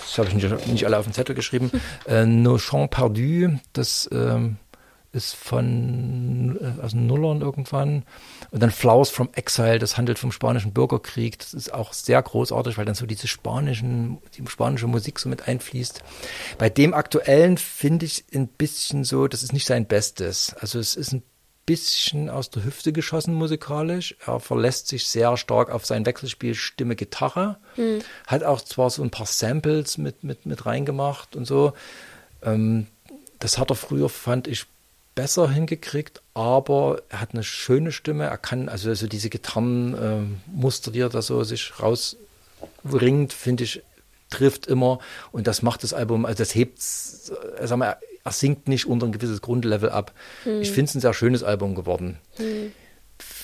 das 0.00 0.18
habe 0.18 0.28
ich 0.28 0.34
nicht, 0.34 0.66
nicht 0.66 0.86
alle 0.86 0.98
auf 0.98 1.04
den 1.04 1.12
Zettel 1.12 1.34
geschrieben, 1.34 1.70
äh, 2.06 2.24
Nos 2.24 2.62
Champs 2.62 2.96
Perdus, 2.96 3.58
das 3.72 4.08
ähm, 4.12 4.56
ist 5.16 5.34
von 5.34 6.58
aus 6.82 6.92
den 6.92 7.06
Nullern 7.06 7.40
irgendwann. 7.40 8.04
Und 8.50 8.62
dann 8.62 8.70
Flowers 8.70 9.10
from 9.10 9.30
Exile, 9.32 9.78
das 9.78 9.96
handelt 9.96 10.18
vom 10.18 10.30
spanischen 10.30 10.72
Bürgerkrieg. 10.72 11.38
Das 11.38 11.54
ist 11.54 11.72
auch 11.72 11.92
sehr 11.92 12.22
großartig, 12.22 12.78
weil 12.78 12.84
dann 12.84 12.94
so 12.94 13.06
diese 13.06 13.26
spanischen, 13.26 14.18
die 14.36 14.46
spanische 14.46 14.86
Musik 14.86 15.18
so 15.18 15.28
mit 15.28 15.48
einfließt. 15.48 16.02
Bei 16.58 16.68
dem 16.68 16.94
aktuellen 16.94 17.58
finde 17.58 18.06
ich 18.06 18.24
ein 18.34 18.46
bisschen 18.46 19.04
so, 19.04 19.26
das 19.26 19.42
ist 19.42 19.52
nicht 19.52 19.66
sein 19.66 19.86
Bestes. 19.86 20.54
Also 20.60 20.78
es 20.78 20.94
ist 20.94 21.12
ein 21.12 21.22
bisschen 21.64 22.30
aus 22.30 22.50
der 22.50 22.64
Hüfte 22.64 22.92
geschossen 22.92 23.34
musikalisch. 23.34 24.16
Er 24.24 24.38
verlässt 24.38 24.86
sich 24.86 25.08
sehr 25.08 25.36
stark 25.36 25.70
auf 25.70 25.84
sein 25.84 26.06
Wechselspiel 26.06 26.54
Stimme 26.54 26.94
Gitarre. 26.94 27.58
Hat 28.26 28.44
auch 28.44 28.60
zwar 28.60 28.90
so 28.90 29.02
ein 29.02 29.10
paar 29.10 29.26
Samples 29.26 29.98
mit, 29.98 30.22
mit, 30.22 30.46
mit 30.46 30.64
reingemacht 30.64 31.34
und 31.34 31.44
so. 31.44 31.72
Ähm, 32.42 32.86
das 33.40 33.58
hat 33.58 33.70
er 33.70 33.76
früher, 33.76 34.08
fand 34.08 34.46
ich, 34.46 34.66
besser 35.16 35.50
hingekriegt, 35.50 36.22
aber 36.34 37.02
er 37.08 37.20
hat 37.20 37.32
eine 37.32 37.42
schöne 37.42 37.90
Stimme. 37.90 38.26
Er 38.26 38.38
kann 38.38 38.68
also, 38.68 38.90
also 38.90 39.08
diese 39.08 39.30
Gitarrenmuster, 39.30 40.92
die 40.92 41.00
er 41.00 41.08
da 41.08 41.22
so 41.22 41.42
sich 41.42 41.72
rausringt, 41.80 43.32
finde 43.32 43.64
ich, 43.64 43.82
trifft 44.30 44.66
immer. 44.66 45.00
Und 45.32 45.48
das 45.48 45.62
macht 45.62 45.82
das 45.82 45.92
Album, 45.92 46.24
also 46.24 46.38
das 46.38 46.54
hebt, 46.54 46.78
äh, 46.78 47.66
sag 47.66 47.78
mal, 47.78 47.96
er 48.24 48.32
sinkt 48.32 48.68
nicht 48.68 48.86
unter 48.86 49.06
ein 49.06 49.12
gewisses 49.12 49.40
Grundlevel 49.40 49.90
ab. 49.90 50.12
Ich 50.44 50.70
finde 50.72 50.90
es 50.90 50.94
ein 50.96 51.00
sehr 51.00 51.14
schönes 51.14 51.42
Album 51.44 51.76
geworden. 51.76 52.18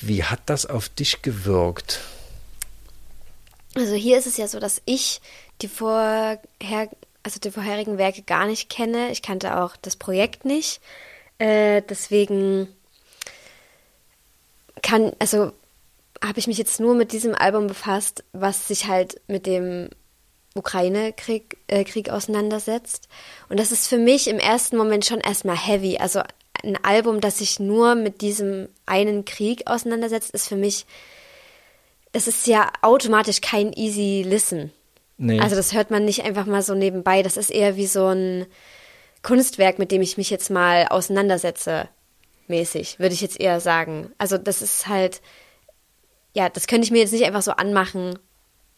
Wie 0.01 0.25
hat 0.25 0.41
das 0.47 0.67
auf 0.67 0.89
dich 0.89 1.23
gewirkt? 1.23 2.01
Also 3.75 3.95
hier 3.95 4.19
ist 4.19 4.27
es 4.27 4.37
ja 4.37 4.49
so, 4.49 4.59
dass 4.59 4.83
ich 4.85 5.21
die 5.63 5.69
vorher, 5.69 6.41
also 7.23 7.39
die 7.39 7.51
vorherigen 7.53 7.97
Werke 7.97 8.23
gar 8.23 8.47
nicht 8.47 8.69
kenne. 8.69 9.13
Ich 9.13 9.23
kannte 9.23 9.63
auch 9.63 9.77
das 9.81 9.95
Projekt 9.95 10.45
nicht. 10.45 10.81
Äh, 11.43 11.83
deswegen 11.89 12.69
kann, 14.81 15.11
also 15.19 15.51
habe 16.23 16.39
ich 16.39 16.47
mich 16.47 16.57
jetzt 16.57 16.79
nur 16.79 16.95
mit 16.95 17.11
diesem 17.11 17.35
Album 17.35 17.67
befasst, 17.67 18.23
was 18.33 18.69
sich 18.69 18.87
halt 18.87 19.21
mit 19.27 19.47
dem 19.47 19.89
Ukraine-Krieg 20.55 21.57
äh, 21.67 21.83
Krieg 21.83 22.11
auseinandersetzt. 22.11 23.09
Und 23.49 23.59
das 23.59 23.73
ist 23.73 23.89
für 23.89 23.99
mich 23.99 24.29
im 24.29 24.39
ersten 24.39 24.77
Moment 24.77 25.05
schon 25.05 25.19
erstmal 25.19 25.57
heavy. 25.57 25.99
Also 25.99 26.23
ein 26.63 26.79
Album, 26.85 27.21
das 27.21 27.39
sich 27.39 27.59
nur 27.59 27.97
mit 27.97 28.21
diesem 28.21 28.69
einen 28.87 29.25
Krieg 29.25 29.67
auseinandersetzt, 29.67 30.31
ist 30.31 30.47
für 30.47 30.55
mich, 30.55 30.87
das 32.13 32.29
ist 32.29 32.47
ja 32.47 32.71
automatisch 32.83 33.41
kein 33.41 33.73
easy 33.73 34.23
Listen. 34.25 34.71
Nee. 35.19 35.41
Also 35.41 35.57
das 35.57 35.73
hört 35.73 35.91
man 35.91 36.05
nicht 36.05 36.25
einfach 36.25 36.47
mal 36.47 36.63
so 36.63 36.77
nebenbei. 36.77 37.25
Das 37.25 37.37
ist 37.37 37.51
eher 37.51 37.75
wie 37.75 37.89
so 37.89 38.07
ein 38.07 38.47
Kunstwerk, 39.23 39.79
mit 39.79 39.93
dem 39.93 40.03
ich 40.03 40.17
mich 40.17 40.31
jetzt 40.31 40.51
mal 40.51 40.87
auseinandersetze, 40.89 41.89
mäßig, 42.49 42.99
würde 42.99 43.15
ich 43.15 43.21
jetzt 43.21 43.41
eher 43.41 43.61
sagen. 43.61 44.13
Also 44.19 44.39
das 44.39 44.63
ist 44.63 44.89
halt, 44.89 45.23
ja, 46.35 46.49
das 46.49 46.67
könnte 46.67 46.85
ich 46.85 46.91
mir 46.91 47.01
jetzt 47.01 47.13
nicht 47.13 47.25
einfach 47.25 47.43
so 47.43 47.53
anmachen 47.53 48.19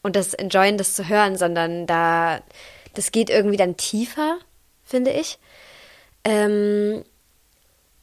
und 0.03 0.17
das 0.17 0.35
enjoyen, 0.35 0.79
das 0.79 0.95
zu 0.95 1.09
hören, 1.09 1.37
sondern 1.37 1.87
da, 1.87 2.43
das 2.95 3.11
geht 3.11 3.31
irgendwie 3.31 3.57
dann 3.57 3.77
tiefer, 3.77 4.39
finde 4.85 5.11
ich. 5.13 5.39
Ähm, 6.25 7.05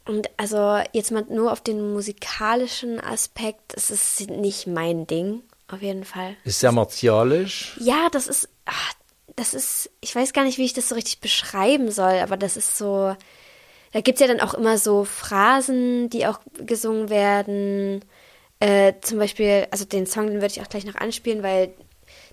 und 0.06 0.30
also 0.38 0.82
jetzt 0.94 1.12
mal 1.12 1.26
nur 1.30 1.52
auf 1.52 1.62
den 1.62 1.94
musikalischen 1.94 3.00
Aspekt, 3.00 3.76
das 3.76 3.92
ist 3.92 4.30
nicht 4.30 4.66
mein 4.66 5.06
Ding, 5.06 5.44
auf 5.68 5.82
jeden 5.82 6.04
Fall. 6.04 6.36
Ist 6.44 6.60
sehr 6.60 6.72
martialisch. 6.72 7.78
Ja, 7.80 8.10
das 8.12 8.28
ist, 8.28 8.50
ach, 8.66 8.94
das 9.36 9.54
ist, 9.54 9.90
ich 10.02 10.16
weiß 10.16 10.34
gar 10.34 10.44
nicht, 10.44 10.58
wie 10.58 10.66
ich 10.66 10.74
das 10.74 10.90
so 10.90 10.96
richtig 10.96 11.20
beschreiben 11.20 11.92
soll, 11.92 12.20
aber 12.20 12.38
das 12.38 12.58
ist 12.58 12.78
so, 12.78 13.16
da 13.94 14.02
gibt 14.02 14.20
es 14.20 14.28
ja 14.28 14.34
dann 14.34 14.46
auch 14.46 14.54
immer 14.54 14.78
so 14.78 15.04
Phrasen, 15.04 16.10
die 16.10 16.26
auch 16.28 16.40
gesungen 16.66 17.10
werden. 17.10 18.04
Äh, 18.60 18.94
zum 19.02 19.18
Beispiel, 19.18 19.68
also 19.72 19.86
den 19.86 20.06
Song, 20.06 20.28
den 20.28 20.36
würde 20.36 20.48
ich 20.48 20.62
auch 20.62 20.70
gleich 20.70 20.86
noch 20.86 20.96
anspielen, 20.96 21.44
weil 21.44 21.74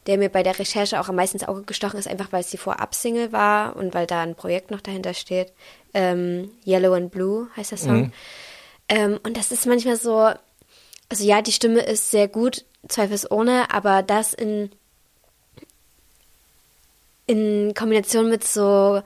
der 0.06 0.18
mir 0.18 0.28
bei 0.28 0.42
der 0.42 0.58
Recherche 0.58 1.00
auch 1.00 1.08
am 1.08 1.16
meisten 1.16 1.38
ins 1.38 1.48
Auge 1.48 1.62
gestochen 1.62 1.98
ist, 1.98 2.08
einfach 2.08 2.32
weil 2.32 2.40
es 2.40 2.50
die 2.50 2.56
Vorab-Single 2.56 3.32
war 3.32 3.76
und 3.76 3.94
weil 3.94 4.06
da 4.06 4.22
ein 4.22 4.34
Projekt 4.34 4.70
noch 4.70 4.80
dahinter 4.80 5.14
steht. 5.14 5.52
Ähm, 5.94 6.50
Yellow 6.66 6.94
and 6.94 7.10
Blue 7.10 7.48
heißt 7.56 7.72
der 7.72 7.78
Song. 7.78 8.12
Ähm, 8.88 9.20
und 9.22 9.36
das 9.36 9.52
ist 9.52 9.66
manchmal 9.66 9.96
so, 9.96 10.30
also 11.08 11.24
ja, 11.24 11.42
die 11.42 11.52
Stimme 11.52 11.80
ist 11.80 12.10
sehr 12.10 12.28
gut, 12.28 12.64
zweifelsohne, 12.88 13.70
aber 13.70 14.02
das 14.02 14.32
in, 14.32 14.70
in 17.28 17.74
Kombination 17.74 18.28
mit 18.30 18.42
so 18.44 19.02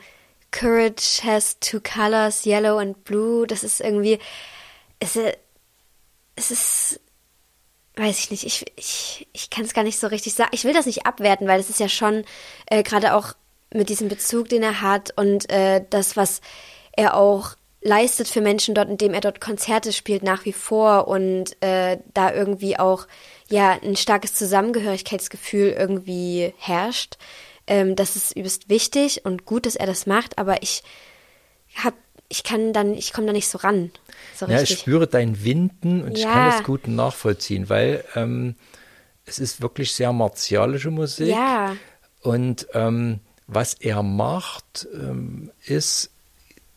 Courage 0.51 1.21
has 1.25 1.59
two 1.61 1.81
colors, 1.81 2.47
yellow 2.47 2.79
and 2.79 3.05
blue, 3.05 3.47
das 3.47 3.65
ist 3.65 3.81
irgendwie, 3.83 4.19
es, 5.01 5.17
ist- 5.17 5.37
es 6.37 6.51
ist, 6.51 7.01
weiß 7.97 8.19
ich 8.19 8.31
nicht, 8.31 8.45
ich, 8.45 8.65
ich, 8.77 9.29
ich 9.33 9.51
kann 9.51 9.65
es 9.65 9.75
gar 9.75 9.85
nicht 9.85 9.99
so 9.99 10.07
richtig 10.07 10.35
sagen. 10.35 10.51
Ich 10.53 10.65
will 10.65 10.73
das 10.73 10.87
nicht 10.87 11.07
abwerten, 11.07 11.47
weil 11.47 11.61
es 11.61 11.69
ist 11.71 11.81
ja 11.81 11.89
schon 11.89 12.25
äh, 12.67 12.83
gerade 12.83 13.15
auch 13.15 13.35
mit 13.75 13.89
diesem 13.89 14.09
Bezug, 14.09 14.49
den 14.49 14.63
er 14.63 14.81
hat 14.81 15.13
und 15.17 15.51
äh, 15.51 15.85
das, 15.91 16.17
was 16.17 16.41
er 16.97 17.17
auch 17.17 17.51
leistet 17.83 18.29
für 18.29 18.41
Menschen 18.41 18.75
dort, 18.75 18.89
indem 18.89 19.13
er 19.15 19.21
dort 19.21 19.41
Konzerte 19.41 19.93
spielt 19.93 20.23
nach 20.23 20.45
wie 20.45 20.53
vor 20.53 21.09
und 21.09 21.61
äh, 21.63 21.99
da 22.15 22.33
irgendwie 22.33 22.79
auch 22.79 23.07
ja 23.51 23.79
ein 23.83 23.97
starkes 23.97 24.35
Zusammengehörigkeitsgefühl 24.35 25.71
irgendwie 25.71 26.55
herrscht. 26.59 27.17
Ähm, 27.73 27.97
das 27.97 28.17
ist 28.17 28.37
übelst 28.37 28.69
wichtig 28.69 29.25
und 29.25 29.47
gut, 29.47 29.65
dass 29.65 29.77
er 29.77 29.87
das 29.87 30.05
macht, 30.07 30.37
aber 30.37 30.63
ich 30.63 30.83
hab, 31.83 31.95
ich 32.29 32.45
kann 32.45 32.75
dann, 32.75 32.93
ich 32.93 33.15
komme 33.15 33.27
da 33.29 33.33
nicht 33.33 33.49
so 33.49 33.57
ran. 33.59 33.91
So 34.35 34.45
Ja, 34.47 34.61
ich 34.61 34.79
spüre 34.79 35.07
dein 35.07 35.43
Winden 35.43 36.03
und 36.03 36.19
ich 36.19 36.25
Ja. 36.25 36.33
kann 36.33 36.45
das 36.45 36.63
gut 36.65 36.87
nachvollziehen, 36.87 37.71
weil 37.71 38.05
ähm, 38.15 38.57
es 39.25 39.39
ist 39.39 39.63
wirklich 39.63 39.95
sehr 39.95 40.13
martialische 40.13 40.91
Musik. 40.91 41.31
Ja. 41.31 41.77
Und 42.21 42.67
ähm, 42.75 43.21
was 43.47 43.73
er 43.75 44.03
macht, 44.03 44.87
ähm, 44.93 45.51
ist 45.65 46.11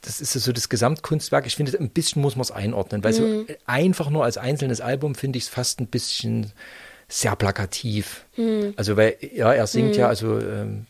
das 0.01 0.21
ist 0.21 0.34
so 0.34 0.53
das 0.53 0.69
Gesamtkunstwerk. 0.69 1.47
Ich 1.47 1.55
finde, 1.55 1.77
ein 1.77 1.89
bisschen 1.89 2.21
muss 2.21 2.36
man 2.36 2.43
es 2.43 2.51
einordnen, 2.51 3.03
weil 3.03 3.12
so 3.12 3.45
einfach 3.65 4.12
nur 4.12 4.23
als 4.23 4.38
einzelnes 4.38 4.79
Album 4.79 5.15
finde 5.15 5.38
ich 5.38 5.45
es 5.45 5.49
fast 5.49 5.81
ein 5.81 5.88
bisschen 5.88 6.53
sehr 7.07 7.35
plakativ. 7.35 8.25
Also, 8.75 8.97
weil, 8.97 9.15
ja, 9.33 9.53
er 9.53 9.67
singt 9.67 9.95
ja, 9.95 10.07
also 10.07 10.39
ähm, 10.39 10.85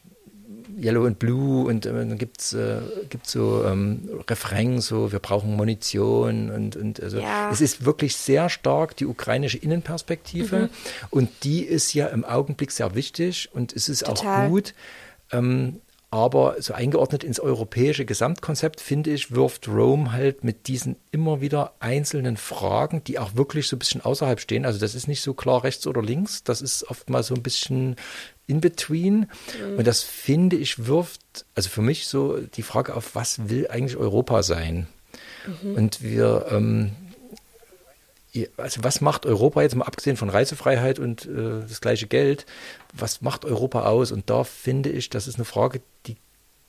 Yellow 0.81 1.05
and 1.05 1.19
Blue 1.19 1.65
und 1.67 1.85
äh, 1.85 1.93
dann 1.93 2.17
gibt's 2.17 2.51
äh, 2.53 2.79
gibt's 3.09 3.31
so 3.31 3.63
ähm, 3.65 4.09
Refrains, 4.29 4.87
so 4.87 5.11
wir 5.11 5.19
brauchen 5.19 5.55
Munition 5.55 6.49
und, 6.51 6.75
und 6.75 7.01
also 7.01 7.19
Ja. 7.19 7.49
es 7.49 7.61
ist 7.61 7.85
wirklich 7.85 8.15
sehr 8.17 8.49
stark 8.49 8.95
die 8.97 9.05
ukrainische 9.05 9.57
Innenperspektive 9.57 10.57
Mhm. 10.63 10.69
und 11.11 11.29
die 11.43 11.61
ist 11.63 11.93
ja 11.93 12.07
im 12.07 12.25
Augenblick 12.25 12.71
sehr 12.71 12.93
wichtig 12.93 13.49
und 13.53 13.73
es 13.73 13.87
ist 13.87 14.05
Total. 14.05 14.45
auch 14.47 14.49
gut. 14.49 14.73
Ähm, 15.31 15.79
aber 16.15 16.55
so 16.61 16.73
eingeordnet 16.73 17.25
ins 17.25 17.41
europäische 17.41 18.05
Gesamtkonzept, 18.05 18.79
finde 18.79 19.11
ich, 19.11 19.35
wirft 19.35 19.67
Rome 19.67 20.13
halt 20.13 20.45
mit 20.45 20.69
diesen 20.69 20.95
immer 21.11 21.41
wieder 21.41 21.73
einzelnen 21.79 22.37
Fragen, 22.37 23.03
die 23.03 23.19
auch 23.19 23.35
wirklich 23.35 23.67
so 23.67 23.75
ein 23.75 23.79
bisschen 23.79 23.99
außerhalb 23.99 24.39
stehen. 24.39 24.65
Also 24.65 24.79
das 24.79 24.95
ist 24.95 25.09
nicht 25.09 25.21
so 25.21 25.33
klar 25.33 25.65
rechts 25.65 25.85
oder 25.87 26.01
links, 26.01 26.45
das 26.45 26.61
ist 26.61 26.89
oft 26.89 27.09
mal 27.09 27.21
so 27.21 27.35
ein 27.35 27.43
bisschen 27.43 27.97
in 28.47 28.61
between. 28.61 29.27
Und 29.77 29.85
das 29.85 30.03
finde 30.03 30.55
ich 30.55 30.87
wirft, 30.87 31.45
also 31.53 31.69
für 31.69 31.81
mich 31.81 32.07
so 32.07 32.37
die 32.37 32.63
Frage 32.63 32.95
auf, 32.95 33.13
was 33.13 33.49
will 33.49 33.67
eigentlich 33.67 33.97
Europa 33.97 34.41
sein? 34.41 34.87
Und 35.75 36.01
wir, 36.01 36.47
ähm, 36.49 36.91
also 38.57 38.83
was 38.83 39.01
macht 39.01 39.25
Europa 39.25 39.61
jetzt 39.61 39.75
mal 39.75 39.85
abgesehen 39.85 40.17
von 40.17 40.29
Reisefreiheit 40.29 40.99
und 40.99 41.25
äh, 41.25 41.61
das 41.67 41.81
gleiche 41.81 42.07
Geld, 42.07 42.45
was 42.93 43.21
macht 43.21 43.45
Europa 43.45 43.85
aus? 43.85 44.11
Und 44.11 44.29
da 44.29 44.43
finde 44.43 44.89
ich, 44.89 45.09
das 45.09 45.27
ist 45.27 45.35
eine 45.35 45.45
Frage, 45.45 45.81
die 46.05 46.17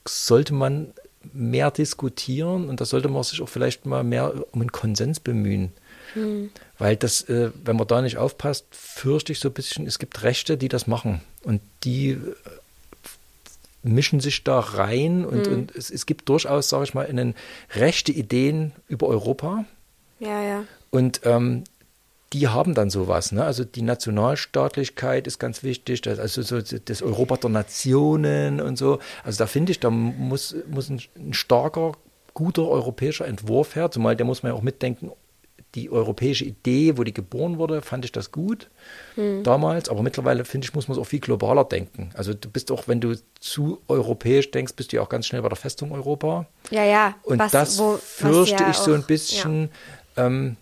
sollte 0.06 0.54
man 0.54 0.92
mehr 1.32 1.70
diskutieren 1.70 2.68
und 2.68 2.80
da 2.80 2.84
sollte 2.84 3.08
man 3.08 3.22
sich 3.24 3.42
auch 3.42 3.48
vielleicht 3.48 3.84
mal 3.84 4.04
mehr 4.04 4.32
um 4.52 4.60
einen 4.60 4.72
Konsens 4.72 5.20
bemühen. 5.20 5.72
Weil 6.78 6.96
das, 6.96 7.22
äh, 7.28 7.50
wenn 7.64 7.76
man 7.76 7.86
da 7.86 8.00
nicht 8.00 8.16
aufpasst, 8.16 8.66
fürchte 8.70 9.32
ich 9.32 9.40
so 9.40 9.48
ein 9.48 9.54
bisschen, 9.54 9.86
es 9.86 9.98
gibt 9.98 10.22
Rechte, 10.22 10.56
die 10.56 10.68
das 10.68 10.86
machen 10.86 11.20
und 11.42 11.60
die 11.84 12.10
äh, 12.10 12.18
mischen 13.82 14.20
sich 14.20 14.42
da 14.44 14.58
rein 14.60 15.24
und, 15.24 15.46
und 15.46 15.76
es, 15.76 15.90
es 15.90 16.06
gibt 16.06 16.28
durchaus, 16.28 16.68
sage 16.68 16.84
ich 16.84 16.94
mal, 16.94 17.06
einen 17.06 17.34
rechte 17.74 18.12
Ideen 18.12 18.72
über 18.88 19.08
Europa. 19.08 19.64
Ja, 20.18 20.42
ja. 20.42 20.64
Und 20.90 21.20
ähm, 21.24 21.64
die 22.32 22.48
haben 22.48 22.74
dann 22.74 22.90
sowas. 22.90 23.32
Ne? 23.32 23.44
Also 23.44 23.64
die 23.64 23.82
Nationalstaatlichkeit 23.82 25.26
ist 25.26 25.38
ganz 25.38 25.62
wichtig, 25.62 26.00
das, 26.02 26.18
also 26.18 26.42
so 26.42 26.60
das 26.60 27.02
Europa 27.02 27.36
der 27.36 27.50
Nationen 27.50 28.60
und 28.60 28.76
so. 28.76 28.98
Also 29.24 29.38
da 29.38 29.46
finde 29.46 29.72
ich, 29.72 29.80
da 29.80 29.90
muss, 29.90 30.54
muss 30.68 30.88
ein, 30.90 31.00
ein 31.16 31.34
starker, 31.34 31.92
guter 32.34 32.68
europäischer 32.68 33.26
Entwurf 33.26 33.76
her, 33.76 33.90
zumal 33.90 34.16
der 34.16 34.26
muss 34.26 34.42
man 34.42 34.52
ja 34.52 34.58
auch 34.58 34.62
mitdenken, 34.62 35.10
die 35.74 35.90
europäische 35.90 36.44
Idee, 36.44 36.96
wo 36.96 37.04
die 37.04 37.12
geboren 37.12 37.58
wurde, 37.58 37.82
fand 37.82 38.04
ich 38.04 38.12
das 38.12 38.32
gut 38.32 38.70
damals, 39.42 39.88
aber 39.88 40.02
mittlerweile 40.02 40.44
finde 40.44 40.66
ich, 40.66 40.74
muss 40.74 40.88
man 40.88 40.96
es 40.96 41.02
auch 41.02 41.06
viel 41.06 41.20
globaler 41.20 41.64
denken. 41.64 42.10
Also 42.14 42.32
du 42.34 42.48
bist 42.50 42.70
auch, 42.72 42.88
wenn 42.88 43.00
du 43.00 43.14
zu 43.40 43.80
europäisch 43.88 44.50
denkst, 44.50 44.74
bist 44.74 44.92
du 44.92 44.96
ja 44.96 45.02
auch 45.02 45.08
ganz 45.08 45.26
schnell 45.26 45.42
bei 45.42 45.48
der 45.48 45.56
Festung 45.56 45.92
Europa. 45.92 46.46
Ja, 46.70 46.84
ja. 46.84 47.14
Und 47.22 47.38
was, 47.38 47.52
das 47.52 47.78
wo, 47.78 47.98
fürchte 48.02 48.62
ja 48.62 48.70
ich 48.70 48.76
so 48.76 48.92
ein 48.94 49.02
auch- 49.02 49.06
bisschen. 49.06 49.70
Ähm, 50.16 50.56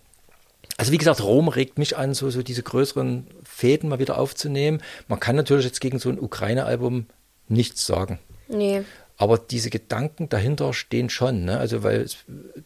also 0.77 0.91
wie 0.91 0.97
gesagt, 0.97 1.23
Rom 1.23 1.47
regt 1.47 1.77
mich 1.77 1.97
an, 1.97 2.13
so, 2.13 2.29
so 2.29 2.43
diese 2.43 2.63
größeren 2.63 3.27
Fäden 3.43 3.89
mal 3.89 3.99
wieder 3.99 4.17
aufzunehmen. 4.17 4.81
Man 5.07 5.19
kann 5.19 5.35
natürlich 5.35 5.65
jetzt 5.65 5.79
gegen 5.79 5.99
so 5.99 6.09
ein 6.09 6.19
Ukraine-Album 6.19 7.05
nichts 7.47 7.85
sagen. 7.85 8.19
Nee. 8.47 8.83
Aber 9.17 9.37
diese 9.37 9.69
Gedanken 9.69 10.27
dahinter 10.27 10.73
stehen 10.73 11.09
schon, 11.09 11.45
ne? 11.45 11.57
Also 11.57 11.83
weil 11.83 12.01
es, 12.01 12.17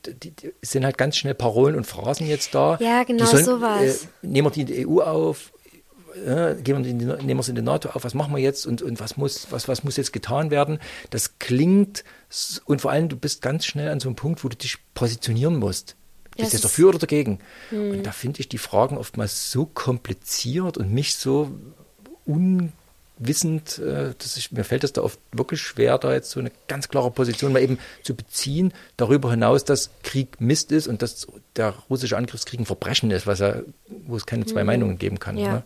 die, 0.08 0.32
die 0.32 0.52
sind 0.64 0.84
halt 0.84 0.98
ganz 0.98 1.16
schnell 1.18 1.36
Parolen 1.36 1.76
und 1.76 1.86
Phrasen 1.86 2.28
jetzt 2.28 2.56
da. 2.56 2.78
Ja, 2.82 3.04
genau 3.04 3.26
sollen, 3.26 3.46
sowas. 3.46 4.06
Äh, 4.24 4.28
nehmen 4.28 4.48
wir 4.48 4.52
die 4.52 4.62
in 4.62 4.68
die 4.68 4.88
EU 4.88 5.02
auf, 5.02 5.52
äh, 6.26 6.56
gehen 6.56 6.84
wir 6.84 6.90
in 6.90 6.98
die, 6.98 7.06
nehmen 7.06 7.28
wir 7.28 7.40
es 7.40 7.50
in 7.50 7.56
die 7.56 7.62
NATO 7.62 7.90
auf, 7.90 8.04
was 8.04 8.16
machen 8.16 8.34
wir 8.34 8.42
jetzt 8.42 8.66
und, 8.66 8.82
und 8.82 9.00
was 9.00 9.16
muss, 9.16 9.48
was, 9.52 9.68
was 9.68 9.84
muss 9.84 9.98
jetzt 9.98 10.12
getan 10.12 10.50
werden? 10.50 10.80
Das 11.12 11.38
klingt 11.38 12.04
und 12.66 12.82
vor 12.82 12.90
allem, 12.90 13.10
du 13.10 13.16
bist 13.16 13.44
ganz 13.44 13.66
schnell 13.66 13.90
an 13.90 14.00
so 14.00 14.10
einem 14.10 14.16
Punkt, 14.16 14.44
wo 14.44 14.50
du 14.50 14.58
dich 14.58 14.78
positionieren 14.96 15.58
musst. 15.58 15.96
Bist 16.40 16.54
du 16.54 16.58
jetzt 16.58 16.64
dafür 16.64 16.90
oder 16.90 17.00
dagegen? 17.00 17.40
Und 17.72 18.04
da 18.04 18.12
finde 18.12 18.40
ich 18.40 18.50
die 18.50 18.58
Fragen 18.58 18.98
oftmals 18.98 19.52
so 19.52 19.66
kompliziert 19.66 20.78
und 20.78 20.94
mich 20.94 21.16
so 21.16 21.52
unwissend, 22.26 23.80
äh, 23.80 24.14
dass 24.18 24.38
ich, 24.38 24.52
mir 24.52 24.64
fällt 24.64 24.84
es 24.84 24.94
da 24.94 25.02
oft 25.02 25.20
wirklich 25.32 25.62
schwer, 25.62 25.98
da 25.98 26.14
jetzt 26.14 26.32
so 26.32 26.40
eine 26.40 26.52
ganz 26.68 26.90
klare 26.90 27.12
Position 27.12 27.54
mal 27.54 27.62
eben 27.62 27.80
zu 28.04 28.16
beziehen, 28.16 28.74
darüber 28.98 29.32
hinaus, 29.32 29.66
dass 29.66 29.90
Krieg 30.04 30.40
Mist 30.40 30.72
ist 30.72 30.88
und 30.88 31.02
dass 31.02 31.28
der 31.56 31.74
russische 31.90 32.18
Angriffskrieg 32.18 32.60
ein 32.60 32.66
Verbrechen 32.66 33.12
ist, 33.12 33.28
was 33.28 33.40
ja, 33.40 33.58
wo 34.06 34.16
es 34.16 34.26
keine 34.26 34.46
zwei 34.46 34.64
Meinungen 34.64 34.98
geben 34.98 35.20
kann. 35.20 35.38
Ja. 35.38 35.54
Ne? 35.54 35.64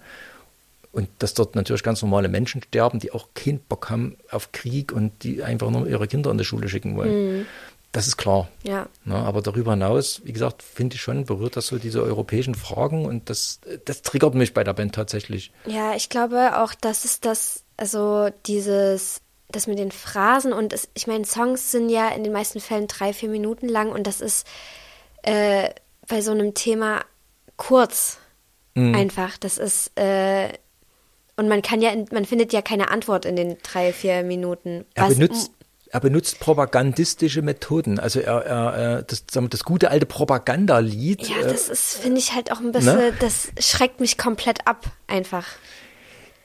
Und 0.93 1.09
dass 1.19 1.33
dort 1.33 1.55
natürlich 1.55 1.81
ganz 1.81 2.03
normale 2.03 2.29
Menschen 2.29 2.62
sterben, 2.62 2.99
die 2.99 3.12
auch 3.12 3.29
keinen 3.33 3.59
Bock 3.59 3.89
haben 3.89 4.15
auf 4.29 4.51
Krieg 4.51 4.91
und 4.91 5.23
die 5.23 5.41
einfach 5.41 5.71
nur 5.71 5.88
ihre 5.88 6.07
Kinder 6.07 6.29
in 6.29 6.38
die 6.38 6.45
Schule 6.45 6.69
schicken 6.69 6.95
wollen. 6.95 7.47
Das 7.93 8.08
ist 8.08 8.17
klar. 8.17 8.49
Ja. 8.63 8.88
Ne, 9.06 9.15
aber 9.15 9.41
darüber 9.41 9.71
hinaus, 9.71 10.21
wie 10.25 10.34
gesagt, 10.34 10.62
finde 10.63 10.95
ich 10.95 11.01
schon, 11.01 11.23
berührt 11.25 11.56
das 11.56 11.67
so 11.67 11.77
diese 11.77 12.01
europäischen 12.03 12.56
Fragen 12.56 13.06
und 13.06 13.29
das, 13.29 13.62
das 13.86 14.01
triggert 14.01 14.34
mich 14.36 14.53
bei 14.53 14.63
der 14.65 14.73
Band 14.73 14.93
tatsächlich. 14.95 15.51
Ja, 15.67 15.95
ich 15.95 16.10
glaube 16.10 16.60
auch, 16.62 16.73
das 16.73 17.06
ist 17.06 17.23
das, 17.23 17.63
also 17.77 18.29
dieses, 18.47 19.21
das 19.49 19.67
mit 19.67 19.77
den 19.79 19.91
Phrasen 19.91 20.51
und 20.53 20.73
es, 20.73 20.89
ich 20.95 21.08
meine, 21.08 21.23
Songs 21.25 21.71
sind 21.71 21.89
ja 21.89 22.10
in 22.10 22.23
den 22.23 22.34
meisten 22.34 22.60
Fällen 22.60 22.88
drei, 22.88 23.13
vier 23.13 23.29
Minuten 23.29 23.69
lang 23.69 23.91
und 23.91 24.06
das 24.08 24.19
ist 24.21 24.45
äh, 25.21 25.69
bei 26.08 26.21
so 26.21 26.32
einem 26.32 26.53
Thema 26.53 27.01
kurz 27.58 28.17
Mhm. 28.75 28.95
einfach. 28.95 29.38
Das 29.38 29.60
ist, 29.60 29.91
äh, 29.99 30.49
und 31.36 31.47
man 31.47 31.62
kann 31.62 31.79
ja, 31.79 31.91
man 32.12 32.25
findet 32.25 32.53
ja 32.53 32.63
keine 32.63 32.89
Antwort 32.89 33.23
in 33.23 33.36
den 33.36 33.58
drei, 33.62 33.93
vier 33.93 34.23
Minuten. 34.23 34.84
Er 34.95 35.10
Was- 35.10 35.13
benutzt, 35.19 35.51
er 35.93 35.99
benutzt 35.99 36.39
propagandistische 36.39 37.43
Methoden. 37.43 37.99
Also 37.99 38.19
er, 38.19 38.43
er, 38.43 38.97
äh, 38.97 39.03
das, 39.06 39.25
das 39.27 39.63
gute 39.63 39.91
alte 39.91 40.08
Propagandalied. 40.08 41.29
Ja, 41.29 41.38
äh, 41.38 41.43
das 41.43 41.69
ist, 41.69 41.97
finde 41.97 42.17
ich 42.17 42.34
halt 42.34 42.51
auch 42.51 42.60
ein 42.60 42.71
bisschen, 42.71 42.97
Ne? 42.97 43.13
das 43.19 43.49
schreckt 43.60 43.99
mich 43.99 44.17
komplett 44.17 44.65
ab, 44.65 44.88
einfach. 45.06 45.45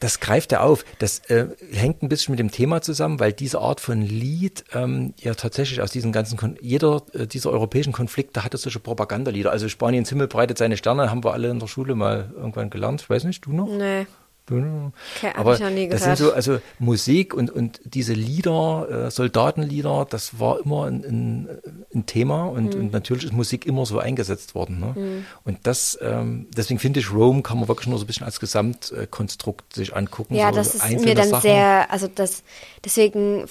Das 0.00 0.20
greift 0.20 0.52
er 0.52 0.62
auf. 0.62 0.84
Das 0.98 1.20
äh, 1.30 1.46
hängt 1.72 2.02
ein 2.02 2.10
bisschen 2.10 2.32
mit 2.32 2.40
dem 2.40 2.50
Thema 2.50 2.82
zusammen, 2.82 3.20
weil 3.20 3.32
diese 3.32 3.58
Art 3.60 3.80
von 3.80 4.02
Lied 4.02 4.64
ähm, 4.74 5.14
ja 5.18 5.32
tatsächlich 5.32 5.80
aus 5.80 5.90
diesen 5.92 6.12
ganzen, 6.12 6.36
Kon 6.36 6.58
jeder 6.60 7.02
äh, 7.14 7.26
dieser 7.26 7.50
europäischen 7.50 7.94
Konflikte 7.94 8.44
hatte 8.44 8.58
solche 8.58 8.80
Propagandalieder. 8.80 9.50
Also 9.50 9.70
Spaniens 9.70 10.10
Himmel 10.10 10.28
breitet 10.28 10.58
seine 10.58 10.76
Sterne, 10.76 11.10
haben 11.10 11.24
wir 11.24 11.32
alle 11.32 11.48
in 11.48 11.58
der 11.58 11.68
Schule 11.68 11.94
mal 11.94 12.30
irgendwann 12.36 12.68
gelernt. 12.68 13.00
Ich 13.00 13.08
weiß 13.08 13.24
nicht, 13.24 13.46
du 13.46 13.52
noch? 13.54 13.66
Nee. 13.66 14.06
Okay, 14.50 15.32
Aber 15.36 15.54
ich 15.54 15.60
noch 15.60 15.70
nie 15.70 15.88
das 15.88 16.02
sind 16.04 16.16
so, 16.16 16.32
also 16.32 16.60
Musik 16.78 17.34
und, 17.34 17.50
und 17.50 17.80
diese 17.84 18.12
Lieder, 18.14 19.06
äh, 19.06 19.10
Soldatenlieder, 19.10 20.06
das 20.08 20.40
war 20.40 20.60
immer 20.60 20.86
ein, 20.86 21.04
ein, 21.04 21.48
ein 21.94 22.06
Thema 22.06 22.46
und, 22.46 22.74
Mhm. 22.74 22.80
und 22.80 22.92
natürlich 22.92 23.24
ist 23.24 23.32
Musik 23.32 23.66
immer 23.66 23.86
so 23.86 23.98
eingesetzt 23.98 24.54
worden. 24.54 24.80
Ne? 24.80 25.24
Und 25.44 25.58
das, 25.66 25.98
ähm, 26.00 26.46
deswegen 26.56 26.80
finde 26.80 27.00
ich, 27.00 27.12
Rome 27.12 27.42
kann 27.42 27.58
man 27.58 27.68
wirklich 27.68 27.88
nur 27.88 27.98
so 27.98 28.04
ein 28.04 28.06
bisschen 28.06 28.26
als 28.26 28.40
Gesamtkonstrukt 28.40 29.74
sich 29.74 29.94
angucken. 29.94 30.34
Ja, 30.34 30.50
so 30.50 30.56
das 30.56 30.74
ist 30.74 31.04
mir 31.04 31.14
dann 31.14 31.28
Sachen. 31.28 31.42
sehr, 31.42 31.90
also 31.90 32.08
das, 32.08 32.42
deswegen 32.84 33.46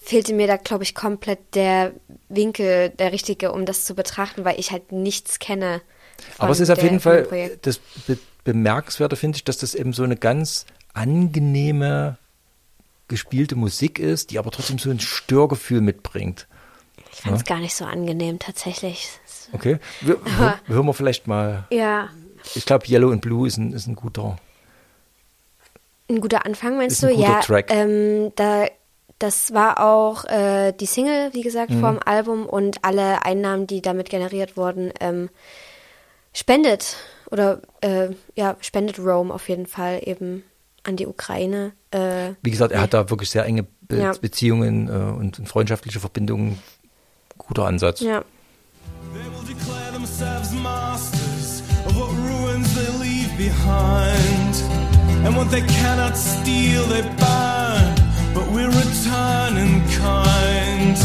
fehlte 0.00 0.34
mir 0.34 0.46
da, 0.48 0.56
glaube 0.56 0.82
ich, 0.82 0.94
komplett 0.94 1.54
der 1.54 1.92
Winkel, 2.28 2.90
der 2.90 3.12
richtige, 3.12 3.52
um 3.52 3.64
das 3.64 3.84
zu 3.84 3.94
betrachten, 3.94 4.44
weil 4.44 4.58
ich 4.58 4.72
halt 4.72 4.90
nichts 4.90 5.38
kenne. 5.38 5.80
Aber 6.38 6.50
es 6.52 6.60
ist 6.60 6.70
auf 6.70 6.82
jeden 6.82 7.00
Fall 7.00 7.26
das 7.62 7.80
Be 8.44 8.52
Bemerkenswerte, 8.52 9.16
finde 9.16 9.36
ich, 9.36 9.44
dass 9.44 9.58
das 9.58 9.74
eben 9.74 9.92
so 9.92 10.02
eine 10.02 10.16
ganz 10.16 10.66
angenehme 10.94 12.18
gespielte 13.08 13.56
Musik 13.56 13.98
ist, 13.98 14.30
die 14.30 14.38
aber 14.38 14.50
trotzdem 14.50 14.78
so 14.78 14.90
ein 14.90 15.00
Störgefühl 15.00 15.80
mitbringt. 15.80 16.46
Ich 17.12 17.20
fand 17.20 17.36
es 17.36 17.44
gar 17.44 17.58
nicht 17.58 17.74
so 17.74 17.84
angenehm, 17.84 18.38
tatsächlich. 18.38 19.08
Okay, 19.52 19.78
wir, 20.00 20.18
hör, 20.38 20.58
hören 20.66 20.86
wir 20.86 20.94
vielleicht 20.94 21.26
mal. 21.26 21.64
Ja, 21.70 22.08
Ich 22.54 22.64
glaube, 22.64 22.86
Yellow 22.88 23.10
and 23.12 23.20
Blue 23.20 23.46
ist 23.46 23.58
ein, 23.58 23.72
ist 23.72 23.86
ein 23.86 23.94
guter. 23.96 24.36
ein 26.08 26.20
guter 26.20 26.44
Anfang, 26.46 26.76
meinst 26.78 27.02
du? 27.02 27.10
ja. 27.12 27.40
Ähm, 27.68 28.32
da, 28.36 28.66
das 29.18 29.52
war 29.52 29.80
auch 29.84 30.24
äh, 30.24 30.72
die 30.72 30.86
Single, 30.86 31.32
wie 31.34 31.42
gesagt, 31.42 31.70
Mhm. 31.70 31.80
vom 31.80 31.98
Album 32.04 32.46
und 32.46 32.84
alle 32.84 33.24
Einnahmen, 33.24 33.66
die 33.66 33.82
damit 33.82 34.08
generiert 34.10 34.56
wurden, 34.56 34.92
ähm, 35.00 35.28
spendet 36.32 36.96
oder 37.32 37.60
äh, 37.80 38.10
ja, 38.36 38.56
spendet 38.60 38.98
Rome 39.00 39.32
auf 39.34 39.48
jeden 39.48 39.66
Fall 39.66 40.00
eben 40.04 40.44
an 40.84 40.96
die 40.96 41.06
Ukraine. 41.06 41.72
Äh, 41.90 42.34
Wie 42.42 42.50
gesagt, 42.50 42.72
er 42.72 42.80
hat 42.82 42.92
da 42.94 43.08
wirklich 43.10 43.30
sehr 43.30 43.44
enge 43.46 43.64
Be 43.88 43.98
Ja. 43.98 44.12
Beziehungen 44.20 44.88
äh, 44.88 44.92
und, 44.92 45.38
und 45.38 45.48
freundschaftliche 45.48 45.98
Verbindungen. 46.00 46.58
Guter 47.38 47.66
Ansatz. 47.66 48.00
ja. 48.00 48.22
They 49.12 49.20
will 49.24 49.46
declare 49.56 49.92
themselves 49.92 50.52
masters 50.52 51.62
of 51.86 51.96
what 51.96 52.10
ruins 52.10 52.68
they 52.74 52.86
leave 53.02 53.30
behind. 53.36 54.54
And 55.24 55.36
what 55.36 55.50
they 55.50 55.62
cannot 55.62 56.16
steal, 56.16 56.82
they 56.88 57.02
burn. 57.02 57.94
But 58.34 58.46
we 58.52 58.64
return 58.64 59.56
in 59.56 59.82
kind. 59.88 60.98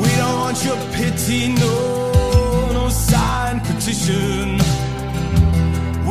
We 0.00 0.08
don't 0.16 0.38
want 0.40 0.64
your 0.64 0.76
pity, 0.92 1.48
no, 1.48 2.72
no 2.72 2.88
sign 2.90 3.60
petition. 3.60 4.58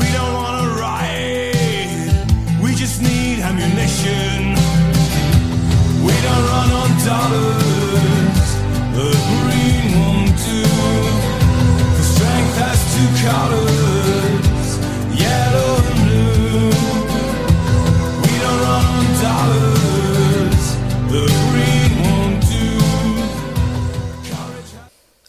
We 0.10 0.16
don't 0.16 0.34
want 0.34 0.64
to 0.64 0.70
riot, 0.82 2.26
we 2.64 2.74
just 2.74 3.00
need 3.00 3.42
ammunition. 3.42 4.56
We 6.04 6.16
don't 6.26 6.46
run 6.50 6.70
on 6.82 6.90
dollars, 7.06 8.48
the 8.98 9.10
green 9.30 9.86
won't 10.00 10.34
do. 10.50 10.66
The 12.00 12.06
strength 12.14 12.56
has 12.58 12.80
two 12.96 13.10
colors, 13.30 13.69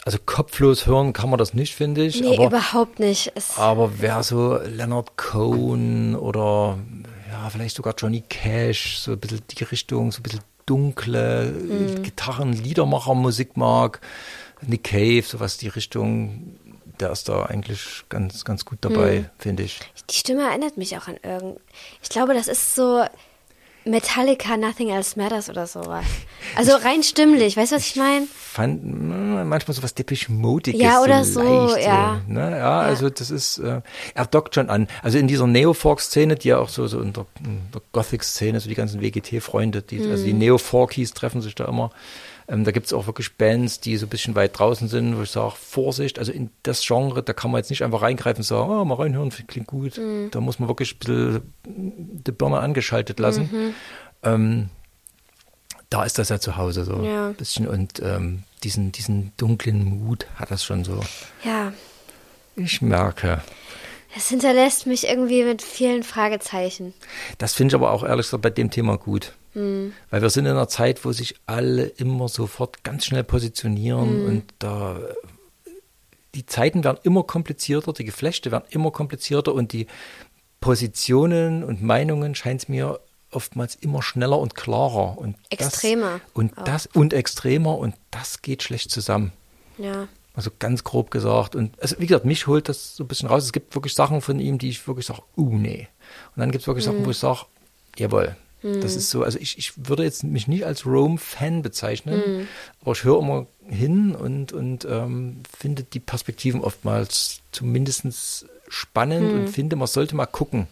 Also 0.03 0.17
kopflos 0.25 0.87
hören 0.87 1.13
kann 1.13 1.29
man 1.29 1.37
das 1.37 1.53
nicht, 1.53 1.75
finde 1.75 2.03
ich. 2.03 2.19
Nee, 2.21 2.33
aber, 2.35 2.47
überhaupt 2.47 2.99
nicht. 2.99 3.31
Es, 3.35 3.57
aber 3.57 3.91
wer 3.99 4.23
so 4.23 4.57
Leonard 4.57 5.15
Cohen 5.15 6.15
oder 6.15 6.79
ja, 7.31 7.49
vielleicht 7.51 7.75
sogar 7.75 7.93
Johnny 7.97 8.21
Cash, 8.27 8.97
so 8.97 9.11
ein 9.11 9.19
bisschen 9.19 9.41
die 9.51 9.63
Richtung, 9.63 10.11
so 10.11 10.19
ein 10.19 10.23
bisschen 10.23 10.41
dunkle 10.65 11.45
Mhm. 11.51 12.01
Gitarren, 12.03 12.53
Liedermacher 12.53 13.13
Musik 13.13 13.57
mag, 13.57 14.01
Nick 14.61 14.85
Cave, 14.85 15.21
sowas 15.23 15.57
die 15.57 15.67
Richtung, 15.67 16.55
der 16.99 17.11
ist 17.11 17.29
da 17.29 17.43
eigentlich 17.45 18.03
ganz, 18.09 18.43
ganz 18.45 18.65
gut 18.65 18.79
dabei, 18.81 19.19
Mhm. 19.21 19.25
finde 19.37 19.63
ich. 19.63 19.79
die 20.09 20.15
Stimme 20.15 20.43
erinnert 20.49 20.77
mich 20.77 20.97
auch 20.97 21.07
an 21.07 21.17
irgend. 21.23 21.59
Ich 22.01 22.09
glaube, 22.09 22.33
das 22.33 22.47
ist 22.47 22.73
so 22.75 23.03
Metallica, 23.85 24.57
Nothing 24.57 24.89
Else 24.89 25.17
Matters 25.19 25.49
oder 25.49 25.65
sowas. 25.65 26.05
Also 26.55 26.73
rein 26.75 27.01
stimmlich, 27.01 27.57
weißt 27.57 27.71
du, 27.71 27.77
was 27.77 27.87
ich 27.87 27.95
meine? 27.95 28.27
Fand 28.27 28.83
manchmal 29.51 29.75
so 29.75 29.83
was 29.83 29.93
deppich 29.93 30.29
Modiges. 30.29 30.81
Ja, 30.81 31.01
oder 31.01 31.23
so, 31.23 31.41
leicht, 31.41 31.85
ja. 31.85 32.21
So, 32.27 32.33
ne? 32.33 32.57
ja, 32.57 32.79
also 32.79 33.09
das 33.11 33.29
ist, 33.29 33.59
äh, 33.59 33.81
er 34.15 34.25
dockt 34.25 34.55
schon 34.55 34.69
an. 34.69 34.87
Also 35.03 35.19
in 35.19 35.27
dieser 35.27 35.45
Neo-Folk-Szene, 35.45 36.35
die 36.35 36.47
ja 36.47 36.57
auch 36.57 36.69
so, 36.69 36.87
so 36.87 36.99
in 37.01 37.13
der, 37.13 37.25
der 37.73 37.81
Gothic-Szene, 37.91 38.59
so 38.59 38.67
die 38.67 38.75
ganzen 38.75 39.01
WGT-Freunde, 39.01 39.83
die, 39.83 39.99
also 40.09 40.23
Mhm. 40.23 40.27
die 40.27 40.33
Neo-Folkies 40.33 41.13
treffen 41.13 41.41
sich 41.41 41.53
da 41.53 41.65
immer. 41.65 41.91
Ähm, 42.47 42.63
da 42.63 42.71
gibt 42.71 42.87
es 42.87 42.93
auch 42.93 43.05
wirklich 43.05 43.37
Bands, 43.37 43.79
die 43.79 43.95
so 43.97 44.07
ein 44.07 44.09
bisschen 44.09 44.35
weit 44.35 44.57
draußen 44.57 44.87
sind, 44.87 45.17
wo 45.17 45.21
ich 45.21 45.29
sage, 45.29 45.53
Vorsicht, 45.55 46.17
also 46.19 46.31
in 46.31 46.49
das 46.63 46.85
Genre, 46.85 47.21
da 47.23 47.33
kann 47.33 47.51
man 47.51 47.59
jetzt 47.59 47.69
nicht 47.69 47.83
einfach 47.83 48.01
reingreifen 48.01 48.39
und 48.39 48.43
sagen, 48.43 48.69
oh, 48.69 48.83
mal 48.83 48.95
reinhören, 48.95 49.29
klingt 49.47 49.67
gut. 49.67 49.97
Mhm. 49.97 50.29
Da 50.31 50.41
muss 50.41 50.59
man 50.59 50.67
wirklich 50.67 50.95
ein 50.95 50.99
bisschen 50.99 51.53
die 51.65 52.31
Birne 52.31 52.59
angeschaltet 52.59 53.19
lassen. 53.19 53.49
Mhm. 53.51 53.73
Ähm, 54.23 54.69
da 55.91 56.03
ist 56.03 56.17
das 56.17 56.29
ja 56.29 56.39
zu 56.39 56.57
Hause 56.57 56.83
so 56.85 57.03
Ja. 57.03 57.27
ein 57.27 57.35
bisschen 57.35 57.67
und 57.67 57.99
ähm, 58.01 58.41
diesen, 58.63 58.91
diesen 58.91 59.31
dunklen 59.37 59.83
Mut 59.83 60.25
hat 60.35 60.49
das 60.49 60.63
schon 60.63 60.83
so. 60.83 60.99
Ja, 61.43 61.71
Ich 62.55 62.81
merke. 62.81 63.41
es 64.15 64.29
hinterlässt 64.29 64.87
mich 64.87 65.07
irgendwie 65.07 65.43
mit 65.43 65.61
vielen 65.61 66.01
Fragezeichen. 66.03 66.93
Das 67.37 67.53
finde 67.53 67.71
ich 67.73 67.75
aber 67.75 67.91
auch 67.91 68.03
ehrlich 68.03 68.25
gesagt 68.25 68.41
bei 68.41 68.49
dem 68.49 68.71
Thema 68.71 68.97
gut. 68.97 69.33
Weil 69.53 70.21
wir 70.21 70.29
sind 70.29 70.45
in 70.45 70.51
einer 70.51 70.69
Zeit, 70.69 71.03
wo 71.03 71.11
sich 71.11 71.35
alle 71.45 71.83
immer 71.83 72.29
sofort 72.29 72.85
ganz 72.85 73.05
schnell 73.05 73.25
positionieren 73.25 74.25
und 74.25 74.43
da 74.59 74.97
die 76.35 76.45
Zeiten 76.45 76.85
werden 76.85 76.99
immer 77.03 77.23
komplizierter, 77.23 77.91
die 77.91 78.05
Geflechte 78.05 78.49
werden 78.53 78.63
immer 78.69 78.91
komplizierter 78.91 79.53
und 79.53 79.73
die 79.73 79.87
Positionen 80.61 81.63
und 81.65 81.83
Meinungen 81.83 82.33
scheint 82.35 82.61
es 82.61 82.69
mir 82.69 82.99
oftmals 83.31 83.75
immer 83.75 84.01
schneller 84.01 84.39
und 84.39 84.55
klarer 84.55 85.17
und 85.17 85.35
Extremer 85.49 86.13
das, 86.13 86.21
und 86.33 86.57
auch. 86.57 86.63
das 86.63 86.85
und 86.87 87.13
extremer 87.13 87.77
und 87.77 87.95
das 88.11 88.41
geht 88.41 88.63
schlecht 88.63 88.91
zusammen. 88.91 89.31
Ja. 89.77 90.07
Also 90.33 90.49
ganz 90.59 90.83
grob 90.83 91.11
gesagt. 91.11 91.55
Und 91.55 91.79
also 91.81 91.97
wie 91.99 92.07
gesagt, 92.07 92.25
mich 92.25 92.47
holt 92.47 92.69
das 92.69 92.95
so 92.95 93.03
ein 93.03 93.07
bisschen 93.07 93.27
raus. 93.27 93.43
Es 93.43 93.51
gibt 93.51 93.75
wirklich 93.75 93.93
Sachen 93.93 94.21
von 94.21 94.39
ihm, 94.39 94.57
die 94.57 94.69
ich 94.69 94.87
wirklich 94.87 95.05
sage, 95.05 95.21
uh, 95.37 95.57
nee. 95.57 95.87
Und 96.35 96.39
dann 96.39 96.51
gibt 96.51 96.61
es 96.61 96.67
wirklich 96.67 96.85
Sachen, 96.85 97.05
wo 97.05 97.11
ich 97.11 97.17
sage, 97.17 97.45
jawohl. 97.97 98.35
Das 98.63 98.95
ist 98.95 99.09
so, 99.09 99.23
also 99.23 99.39
ich, 99.39 99.57
ich 99.57 99.73
würde 99.87 100.03
jetzt 100.03 100.23
mich 100.23 100.47
nicht 100.47 100.67
als 100.67 100.85
Rome-Fan 100.85 101.63
bezeichnen, 101.63 102.47
aber 102.81 102.91
ich 102.91 103.03
höre 103.03 103.17
immer 103.19 103.47
hin 103.67 104.13
und, 104.13 104.53
und 104.53 104.85
ähm, 104.85 105.41
finde 105.57 105.81
die 105.81 105.99
Perspektiven 105.99 106.61
oftmals 106.61 107.41
zumindest 107.51 108.45
spannend 108.67 109.33
und 109.33 109.47
finde, 109.47 109.75
man 109.75 109.87
sollte 109.87 110.15
mal 110.15 110.27
gucken 110.27 110.67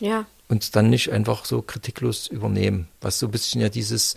Ja. 0.00 0.26
Und 0.52 0.76
dann 0.76 0.90
nicht 0.90 1.10
einfach 1.10 1.46
so 1.46 1.62
kritiklos 1.62 2.26
übernehmen. 2.26 2.86
Was 3.00 3.18
so 3.18 3.26
ein 3.26 3.30
bisschen 3.30 3.62
ja 3.62 3.70
dieses, 3.70 4.16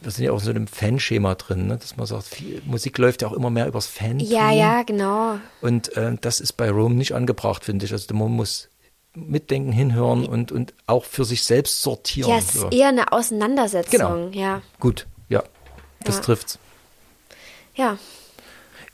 wir 0.00 0.10
sind 0.10 0.24
ja 0.24 0.32
auch 0.32 0.38
in 0.38 0.44
so 0.44 0.50
einem 0.50 0.66
Fanschema 0.66 1.34
drin, 1.34 1.66
ne? 1.66 1.76
dass 1.76 1.98
man 1.98 2.06
sagt, 2.06 2.24
viel, 2.24 2.62
Musik 2.64 2.96
läuft 2.96 3.20
ja 3.20 3.28
auch 3.28 3.34
immer 3.34 3.50
mehr 3.50 3.66
übers 3.66 3.86
Fan. 3.86 4.18
Ja, 4.18 4.50
ja, 4.50 4.82
genau. 4.82 5.38
Und 5.60 5.94
äh, 5.94 6.16
das 6.18 6.40
ist 6.40 6.54
bei 6.54 6.70
Rome 6.70 6.94
nicht 6.94 7.12
angebracht, 7.12 7.66
finde 7.66 7.84
ich. 7.84 7.92
Also 7.92 8.14
man 8.14 8.32
muss 8.32 8.70
mitdenken, 9.14 9.72
hinhören 9.72 10.24
und, 10.24 10.52
und 10.52 10.72
auch 10.86 11.04
für 11.04 11.26
sich 11.26 11.44
selbst 11.44 11.82
sortieren. 11.82 12.30
Ja, 12.30 12.38
es 12.38 12.54
so. 12.54 12.68
ist 12.68 12.74
eher 12.74 12.88
eine 12.88 13.12
Auseinandersetzung. 13.12 13.90
Genau. 13.90 14.28
Ja. 14.32 14.62
Gut, 14.80 15.06
ja, 15.28 15.42
das 16.02 16.16
Ja. 16.16 16.22
trifft's. 16.22 16.58
Ja. 17.74 17.98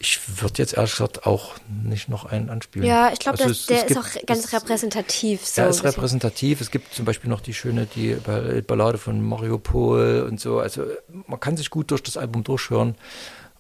Ich 0.01 0.41
würde 0.41 0.55
jetzt 0.59 0.75
ehrlich 0.75 0.93
gesagt 0.93 1.27
auch 1.27 1.55
nicht 1.83 2.09
noch 2.09 2.25
einen 2.25 2.51
anspielen. 2.51 2.87
Ja, 2.87 3.11
ich 3.13 3.19
glaube, 3.19 3.43
Also 3.43 3.53
der 3.67 3.79
es 3.79 3.83
ist 3.83 3.89
gibt- 3.89 3.99
auch 3.99 4.27
ganz 4.27 4.45
es- 4.45 4.53
repräsentativ. 4.53 5.45
So 5.45 5.61
Er 5.61 5.67
ein 5.67 5.71
ist 5.71 5.83
repräsentativ. 5.83 6.61
Es 6.61 6.71
gibt 6.71 6.95
zum 6.95 7.05
Beispiel 7.05 7.29
noch 7.29 7.41
die 7.41 7.53
schöne 7.53 7.87
die 7.87 8.15
Ball- 8.15 8.63
Ballade 8.63 8.99
von 8.99 9.21
Mariupol 9.21 10.25
und 10.29 10.39
so. 10.41 10.61
Also 10.61 10.85
man 11.27 11.41
kann 11.41 11.57
sich 11.57 11.71
gut 11.71 11.91
durch 11.91 12.03
das 12.05 12.17
Album 12.17 12.45
durchhören. 12.45 12.95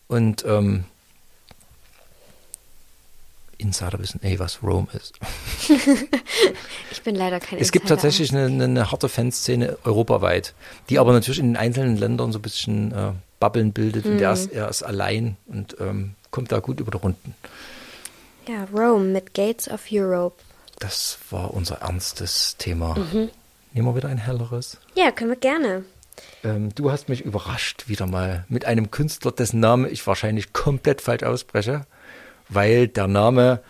Und 0.06 0.44
ähm, 0.46 0.84
Insider 3.60 3.98
wissen, 3.98 4.20
ey, 4.22 4.38
was 4.38 4.62
Rome 4.62 4.86
ist. 4.92 5.14
Ich 6.90 7.02
bin 7.02 7.14
leider 7.16 7.38
kein 7.40 7.58
Es 7.58 7.70
gibt 7.72 7.84
Insider. 7.84 7.96
tatsächlich 8.00 8.30
eine, 8.32 8.46
eine, 8.46 8.64
eine 8.64 8.90
harte 8.90 9.08
Fanszene 9.08 9.76
europaweit, 9.84 10.54
die 10.88 10.98
aber 10.98 11.12
natürlich 11.12 11.38
in 11.40 11.48
den 11.48 11.56
einzelnen 11.56 11.96
Ländern 11.96 12.32
so 12.32 12.38
ein 12.38 12.42
bisschen 12.42 12.92
äh, 12.92 13.12
Bubbeln 13.40 13.72
bildet. 13.72 14.04
Und 14.06 14.20
er 14.20 14.30
Mhm. 14.30 14.34
ist, 14.34 14.52
er 14.52 14.68
ist 14.68 14.82
allein 14.82 15.36
und 15.46 15.76
ähm, 15.80 16.14
kommt 16.30 16.52
da 16.52 16.60
gut 16.60 16.80
über 16.80 16.90
die 16.90 16.98
Runden. 16.98 17.34
Ja, 18.46 18.64
Rome 18.72 19.04
mit 19.06 19.34
Gates 19.34 19.68
of 19.68 19.82
Europe. 19.90 20.36
Das 20.78 21.18
war 21.30 21.52
unser 21.54 21.76
ernstes 21.82 22.56
Thema. 22.56 22.94
Mhm. 22.96 23.30
Nehmen 23.72 23.88
wir 23.88 23.96
wieder 23.96 24.08
ein 24.08 24.18
helleres. 24.18 24.78
Ja, 24.94 25.10
können 25.10 25.30
wir 25.30 25.36
gerne. 25.36 25.84
Ähm, 26.42 26.74
du 26.74 26.90
hast 26.90 27.08
mich 27.08 27.20
überrascht 27.20 27.88
wieder 27.88 28.06
mal 28.06 28.44
mit 28.48 28.64
einem 28.64 28.90
Künstler, 28.90 29.32
dessen 29.32 29.60
Name 29.60 29.88
ich 29.88 30.06
wahrscheinlich 30.06 30.52
komplett 30.52 31.00
falsch 31.00 31.22
ausspreche, 31.22 31.82
weil 32.48 32.88
der 32.88 33.06
Name 33.06 33.60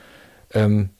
ähm, 0.54 0.90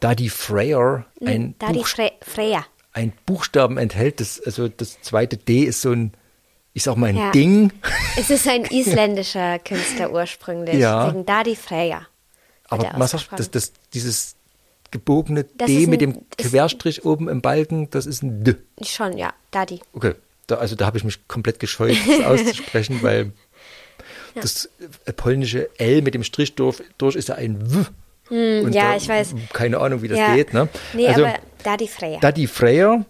Daddy 0.00 0.28
Freyer 0.28 1.04
ein, 1.24 1.54
Daddy 1.58 1.80
Buch, 1.80 1.88
Fre 1.88 2.12
Freya. 2.22 2.64
ein 2.92 3.12
Buchstaben 3.26 3.76
enthält. 3.78 4.20
Das, 4.20 4.40
also 4.40 4.68
das 4.68 5.00
zweite 5.02 5.36
D 5.36 5.64
ist 5.64 5.82
so 5.82 5.92
ein, 5.92 6.12
ich 6.74 6.82
sag 6.82 6.96
mal, 6.96 7.08
ein 7.08 7.16
Ja. 7.16 7.30
Ding. 7.32 7.72
Es 8.16 8.30
ist 8.30 8.46
ein 8.48 8.64
isländischer 8.64 9.58
Künstler 9.58 10.12
ursprünglich. 10.12 10.76
Ja. 10.76 11.08
Wegen 11.12 11.26
Daddy 11.26 11.56
Freya. 11.56 12.02
Aber 12.68 12.84
er 12.86 12.98
man 12.98 13.08
sagt, 13.08 13.28
das, 13.36 13.50
das, 13.50 13.72
dieses 13.94 14.36
gebogene 14.90 15.44
Das 15.44 15.66
D 15.66 15.78
ist 15.78 15.84
ein- 15.84 15.90
mit 15.90 16.00
dem 16.00 16.10
ist- 16.36 16.50
Querstrich 16.50 17.04
oben 17.04 17.28
im 17.28 17.40
Balken, 17.40 17.90
das 17.90 18.06
ist 18.06 18.22
ein 18.22 18.44
D. 18.44 18.56
Schon, 18.84 19.16
ja, 19.18 19.32
Daddy. 19.50 19.80
Okay, 19.92 20.14
da, 20.46 20.56
also 20.56 20.76
da 20.76 20.86
habe 20.86 20.96
ich 20.98 21.04
mich 21.04 21.26
komplett 21.28 21.58
gescheut, 21.60 21.96
das 22.06 22.20
auszusprechen, 22.26 23.02
weil 23.02 23.32
das 24.34 24.68
äh, 25.06 25.12
polnische 25.12 25.68
L 25.78 26.02
mit 26.02 26.14
dem 26.14 26.22
Strich 26.22 26.54
durch, 26.54 26.82
durch 26.98 27.16
ist 27.16 27.28
ja 27.28 27.34
ein 27.36 27.58
W. 27.74 27.84
Hm, 28.28 28.72
ja, 28.72 28.90
da- 28.90 28.96
ich 28.96 29.08
weiß. 29.08 29.34
Keine 29.52 29.78
Ahnung, 29.78 30.02
wie 30.02 30.08
das 30.08 30.18
ja. 30.18 30.34
geht. 30.34 30.52
Ne? 30.54 30.68
Nee, 30.92 31.08
also, 31.08 31.24
aber 31.26 31.38
Daddy 31.64 31.88
Freya. 31.88 32.20
Daddy 32.20 32.46
Freyer, 32.46 33.04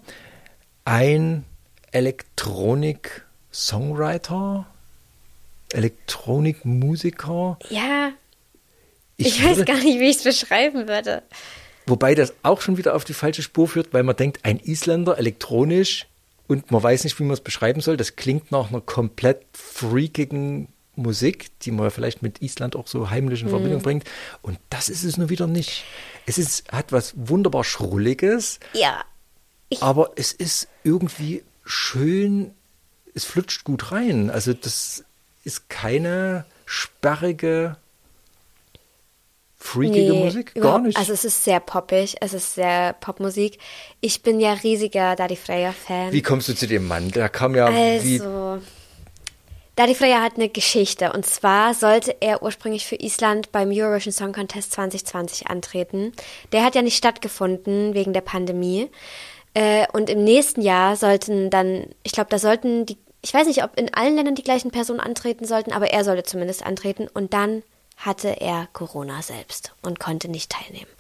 ein 0.85 1.45
Elektronik-Songwriter, 3.53 4.67
Elektronikmusiker. 5.73 7.59
ja, 7.71 8.13
ich, 9.17 9.43
würde- 9.43 9.61
weiß 9.61 9.67
gar 9.67 9.77
nicht, 9.83 9.99
wie 9.99 10.09
ich 10.11 10.17
es 10.19 10.23
beschreiben 10.25 10.87
würde. 10.89 11.23
Wobei 11.87 12.15
das 12.15 12.35
auch 12.43 12.61
schon 12.61 12.77
wieder 12.77 12.95
auf 12.95 13.05
die 13.05 13.15
falsche 13.15 13.43
Spur 13.43 13.67
führt, 13.67 13.93
weil 13.95 14.03
man 14.03 14.15
denkt, 14.17 14.45
ein 14.45 14.59
Isländer 14.61 15.19
elektronisch 15.19 16.07
und 16.47 16.71
man 16.71 16.83
weiß 16.83 17.05
nicht, 17.05 17.19
wie 17.19 17.25
man 17.25 17.33
es 17.33 17.41
beschreiben 17.41 17.81
soll. 17.81 17.97
Das 17.97 18.15
klingt 18.17 18.53
nach 18.53 18.69
einer 18.71 18.81
komplett 18.83 19.43
freakigen 19.55 20.69
Musik, 20.97 21.49
die 21.63 21.71
man 21.71 21.91
vielleicht 21.91 22.23
mit 22.23 22.43
Island 22.43 22.77
auch 22.77 22.87
so 22.87 23.09
heimlich 23.11 23.41
in 23.43 23.49
Verbindung 23.49 23.81
bringt. 23.83 24.05
Und 24.43 24.59
das 24.69 24.89
ist 24.91 25.03
es 25.05 25.17
nur 25.17 25.31
wieder 25.31 25.47
nicht. 25.47 25.85
Es 26.27 26.37
ist, 26.39 26.71
hat 26.71 26.93
was 26.93 27.15
wunderbar 27.17 27.65
Schrulliges, 27.65 28.61
Ja, 28.75 29.03
aber 29.81 30.13
es 30.17 30.33
ist 30.33 30.69
irgendwie 30.85 31.43
schön, 31.65 32.53
es 33.19 33.25
flutscht 33.25 33.65
gut 33.65 33.93
rein. 33.93 34.31
Also 34.31 34.55
das 34.55 35.05
ist 35.45 35.69
keine 35.69 36.45
sperrige, 36.65 37.77
freakige 39.57 40.15
Musik, 40.15 40.55
gar 40.55 40.79
nicht. 40.79 40.97
Also 40.97 41.13
es 41.13 41.25
ist 41.25 41.45
sehr 41.45 41.61
poppig, 41.61 42.17
es 42.21 42.33
ist 42.33 42.55
sehr 42.55 42.95
Popmusik. 42.95 43.59
Ich 44.01 44.23
bin 44.23 44.41
ja 44.41 44.53
riesiger 44.55 45.17
Daddy 45.17 45.37
Freya-Fan. 45.37 46.13
Wie 46.13 46.23
kommst 46.23 46.49
du 46.49 46.55
zu 46.55 46.67
dem 46.67 46.87
Mann? 46.87 47.11
Der 47.11 47.29
kam 47.29 47.55
ja 47.55 47.71
wie 47.71 48.21
Also, 48.21 48.63
Daddy 49.77 49.95
Freya 49.95 50.23
hat 50.23 50.35
eine 50.35 50.49
Geschichte 50.49 51.13
und 51.13 51.25
zwar 51.25 51.73
sollte 51.73 52.17
er 52.21 52.43
ursprünglich 52.43 52.85
für 52.85 52.97
Island 52.97 53.53
beim 53.53 53.71
Eurovision 53.71 54.13
Song 54.13 54.33
Contest 54.33 54.73
2020 54.73 55.47
antreten. 55.47 56.13
Der 56.51 56.65
hat 56.65 56.75
ja 56.75 56.83
nicht 56.83 56.97
stattgefunden 56.97 57.95
wegen 57.95 58.13
der 58.13 58.23
Pandemie. 58.23 58.91
Äh, 59.55 59.87
und 59.93 60.11
im 60.11 60.25
nächsten 60.25 60.63
Jahr 60.63 60.97
sollten 60.97 61.51
dann, 61.51 61.87
ich 62.03 62.13
glaube, 62.13 62.31
da 62.31 62.39
sollten 62.39 62.87
die, 62.87 62.97
ich 63.23 63.35
weiß 63.35 63.47
nicht, 63.47 63.65
ob 63.65 63.79
in 63.79 63.93
allen 63.95 64.17
Ländern 64.17 64.35
die 64.35 64.45
gleichen 64.45 64.71
Personen 64.71 65.01
antreten 65.01 65.45
sollten, 65.45 65.73
aber 65.73 65.91
er 65.91 66.05
sollte 66.05 66.23
zumindest 66.23 66.65
antreten 66.65 67.09
und 67.13 67.33
dann 67.35 67.63
hatte 67.97 68.41
er 68.41 68.69
Corona 68.73 69.23
selbst 69.23 69.73
und 69.83 69.99
konnte 69.99 70.29
nicht 70.29 70.53
teilnehmen. 70.53 70.91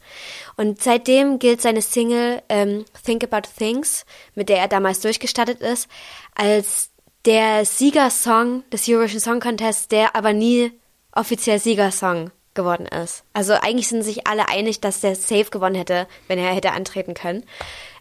Und 0.56 0.82
seitdem 0.82 1.38
gilt 1.38 1.62
seine 1.62 1.80
Single 1.80 2.42
ähm, 2.48 2.84
Think 3.04 3.22
About 3.22 3.48
Things, 3.56 4.04
mit 4.34 4.48
der 4.48 4.58
er 4.58 4.68
damals 4.68 5.00
durchgestartet 5.00 5.60
ist, 5.60 5.88
als 6.34 6.90
der 7.24 7.64
Siegersong 7.64 8.68
des 8.70 8.88
Eurovision 8.88 9.20
Song 9.20 9.40
Contests, 9.40 9.86
der 9.86 10.16
aber 10.16 10.32
nie 10.32 10.72
offiziell 11.12 11.60
Siegersong 11.60 12.32
geworden 12.54 12.86
ist. 12.86 13.22
Also 13.32 13.54
eigentlich 13.54 13.88
sind 13.88 14.02
sich 14.02 14.26
alle 14.26 14.48
einig, 14.48 14.80
dass 14.80 15.00
der 15.00 15.14
safe 15.14 15.50
gewonnen 15.50 15.76
hätte, 15.76 16.08
wenn 16.26 16.38
er 16.38 16.52
hätte 16.52 16.72
antreten 16.72 17.14
können. 17.14 17.44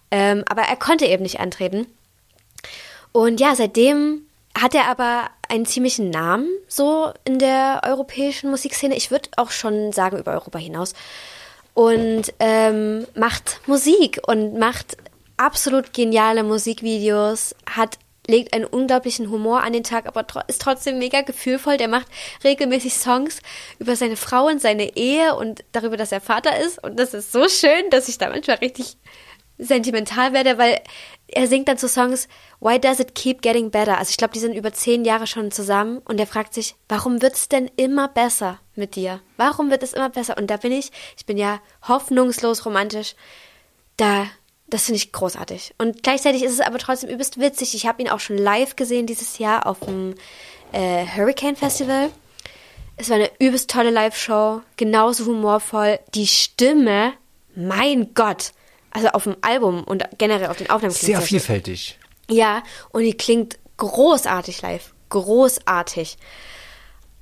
Ähm, 0.10 0.44
aber 0.48 0.64
er 0.64 0.76
konnte 0.76 1.06
eben 1.06 1.24
nicht 1.24 1.40
antreten. 1.40 1.86
Und 3.12 3.40
ja, 3.40 3.56
seitdem 3.56 4.24
hat 4.58 4.76
er 4.76 4.88
aber 4.88 5.30
einen 5.50 5.66
ziemlichen 5.66 6.10
Namen 6.10 6.48
so 6.68 7.12
in 7.24 7.40
der 7.40 7.82
europäischen 7.86 8.50
Musikszene. 8.50 8.96
Ich 8.96 9.12
würde 9.12 9.30
auch 9.38 9.52
schon 9.52 9.92
sagen 9.92 10.18
über 10.18 10.34
Europa 10.34 10.60
hinaus. 10.60 10.94
Und 11.74 12.34
ähm, 12.40 13.06
macht 13.16 13.62
Musik 13.68 14.20
und 14.26 14.58
macht 14.58 14.98
absolut 15.38 15.94
geniale 15.94 16.44
Musikvideos, 16.44 17.56
hat 17.70 18.00
legt 18.28 18.54
einen 18.54 18.66
unglaublichen 18.66 19.32
Humor 19.32 19.64
an 19.64 19.74
den 19.74 19.84
Tag, 19.84 20.06
aber 20.06 20.26
ist 20.48 20.62
trotzdem 20.62 21.00
mega 21.00 21.22
gefühlvoll. 21.22 21.78
Der 21.78 21.88
macht 21.88 22.08
regelmäßig 22.44 22.94
Songs 22.94 23.40
über 23.80 23.96
seine 23.96 24.18
Frau 24.18 24.48
und 24.48 24.62
seine 24.62 24.96
Ehe 24.96 25.36
und 25.36 25.64
darüber, 25.72 25.98
dass 25.98 26.12
er 26.12 26.22
Vater 26.22 26.60
ist. 26.60 26.84
Und 26.84 27.00
das 27.00 27.14
ist 27.14 27.32
so 27.32 27.48
schön, 27.48 27.90
dass 27.90 28.10
ich 28.10 28.18
da 28.18 28.30
manchmal 28.30 28.58
richtig 28.58 28.98
sentimental 29.58 30.34
werde, 30.34 30.58
weil 30.58 30.82
er 31.28 31.48
singt 31.48 31.68
dann 31.68 31.78
so 31.78 31.88
Songs, 31.88 32.28
Why 32.60 32.80
does 32.80 33.00
it 33.00 33.16
keep 33.16 33.42
getting 33.42 33.70
better? 33.70 33.98
Also 33.98 34.10
ich 34.10 34.18
glaube, 34.18 34.34
die 34.34 34.40
sind 34.40 34.56
über 34.56 34.74
zehn 34.74 35.06
Jahre 35.06 35.28
schon 35.28 35.52
zusammen 35.52 36.00
und 36.06 36.20
er 36.20 36.28
fragt 36.28 36.54
sich, 36.54 36.76
warum 36.90 37.22
wird 37.22 37.36
es 37.36 37.50
denn 37.50 37.70
immer 37.76 38.08
besser 38.08 38.60
mit 38.76 38.96
dir? 38.96 39.22
Warum 39.36 39.70
wird 39.70 39.84
es 39.84 39.94
immer 39.94 40.10
besser? 40.10 40.38
Und 40.38 40.48
da 40.48 40.58
bin 40.58 40.72
ich, 40.72 40.92
ich 41.18 41.26
bin 41.26 41.38
ja 41.38 41.60
hoffnungslos 41.88 42.66
romantisch, 42.66 43.16
da 43.98 44.28
das 44.70 44.86
finde 44.86 44.98
ich 44.98 45.14
großartig. 45.14 45.76
Und 45.78 46.04
gleichzeitig 46.04 46.44
ist 46.44 46.52
es 46.52 46.60
aber 46.60 46.78
trotzdem 46.78 47.10
übelst 47.10 47.40
witzig. 47.40 47.74
Ich 47.74 47.88
habe 47.88 48.02
ihn 48.02 48.10
auch 48.10 48.20
schon 48.20 48.38
live 48.38 48.76
gesehen 48.76 49.08
dieses 49.08 49.38
Jahr 49.38 49.66
auf 49.66 49.80
dem 49.80 50.14
äh, 50.74 51.06
Hurricane 51.06 51.56
Festival. 51.56 52.10
Es 52.98 53.10
war 53.10 53.16
eine 53.16 53.32
übelst 53.40 53.70
tolle 53.70 53.92
Live-Show, 53.92 54.62
genauso 54.76 55.26
humorvoll. 55.26 56.00
Die 56.16 56.28
Stimme, 56.28 57.14
mein 57.56 58.14
Gott, 58.14 58.52
also 58.92 59.10
auf 59.10 59.24
dem 59.24 59.36
Album 59.42 59.84
und 59.84 60.04
generell 60.18 60.48
auf 60.48 60.58
den 60.58 60.70
Aufnahmen 60.70 60.94
klingt 60.94 61.18
Sehr 61.18 61.22
vielfältig. 61.22 62.00
Ja, 62.30 62.64
und 62.92 63.04
die 63.04 63.14
klingt 63.14 63.58
großartig 63.78 64.62
live. 64.62 64.94
Großartig. 65.10 66.18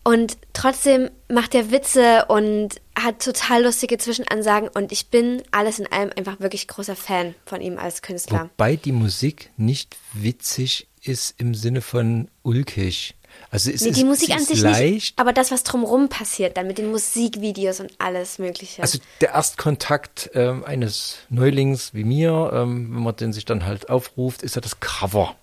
Und 0.03 0.37
trotzdem 0.53 1.09
macht 1.29 1.55
er 1.55 1.71
Witze 1.71 2.25
und 2.27 2.79
hat 2.97 3.23
total 3.23 3.63
lustige 3.63 3.97
Zwischenansagen 3.97 4.69
und 4.69 4.91
ich 4.91 5.07
bin 5.07 5.41
alles 5.49 5.79
in 5.79 5.91
allem 5.91 6.11
einfach 6.15 6.39
wirklich 6.39 6.67
großer 6.67 6.95
Fan 6.95 7.33
von 7.45 7.59
ihm 7.59 7.79
als 7.79 8.03
Künstler. 8.03 8.51
Wobei 8.55 8.75
die 8.75 8.91
Musik 8.91 9.49
nicht 9.57 9.97
witzig 10.13 10.87
ist 11.01 11.33
im 11.39 11.55
Sinne 11.55 11.81
von 11.81 12.29
ulkig. 12.43 13.14
Also 13.51 13.71
es 13.71 13.81
Nee, 13.81 13.89
ist, 13.89 13.97
die 13.99 14.03
Musik 14.03 14.27
sie 14.27 14.33
an 14.33 14.39
ist 14.39 14.47
sich 14.47 14.61
leicht. 14.61 14.93
nicht, 14.93 15.19
aber 15.19 15.31
das, 15.31 15.51
was 15.51 15.63
drumherum 15.63 16.09
passiert, 16.09 16.57
dann 16.57 16.67
mit 16.67 16.77
den 16.77 16.89
Musikvideos 16.91 17.79
und 17.79 17.93
alles 17.99 18.37
Mögliche. 18.37 18.81
Also 18.81 18.99
der 19.21 19.29
Erstkontakt 19.29 20.29
ähm, 20.33 20.63
eines 20.65 21.19
Neulings 21.29 21.93
wie 21.93 22.03
mir, 22.03 22.51
ähm, 22.53 22.93
wenn 22.93 23.03
man 23.03 23.15
den 23.15 23.31
sich 23.33 23.45
dann 23.45 23.65
halt 23.65 23.89
aufruft, 23.89 24.41
ist 24.43 24.55
ja 24.55 24.61
das 24.61 24.79
Cover. 24.81 25.35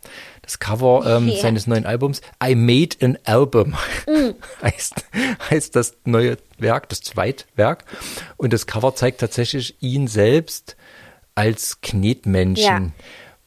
Das 0.42 0.58
Cover 0.58 1.04
ähm, 1.06 1.28
Ja. 1.28 1.40
seines 1.40 1.66
neuen 1.66 1.86
Albums. 1.86 2.20
I 2.44 2.54
Made 2.54 2.96
an 3.00 3.16
Album 3.24 3.74
heißt, 4.62 4.94
heißt 5.50 5.76
das 5.76 5.94
neue 6.04 6.36
Werk, 6.58 6.88
das 6.90 7.00
Zweitwerk. 7.00 7.84
Und 8.36 8.52
das 8.52 8.66
Cover 8.66 8.94
zeigt 8.94 9.20
tatsächlich 9.20 9.76
ihn 9.80 10.08
selbst 10.08 10.76
als 11.34 11.80
Knetmännchen. 11.80 12.92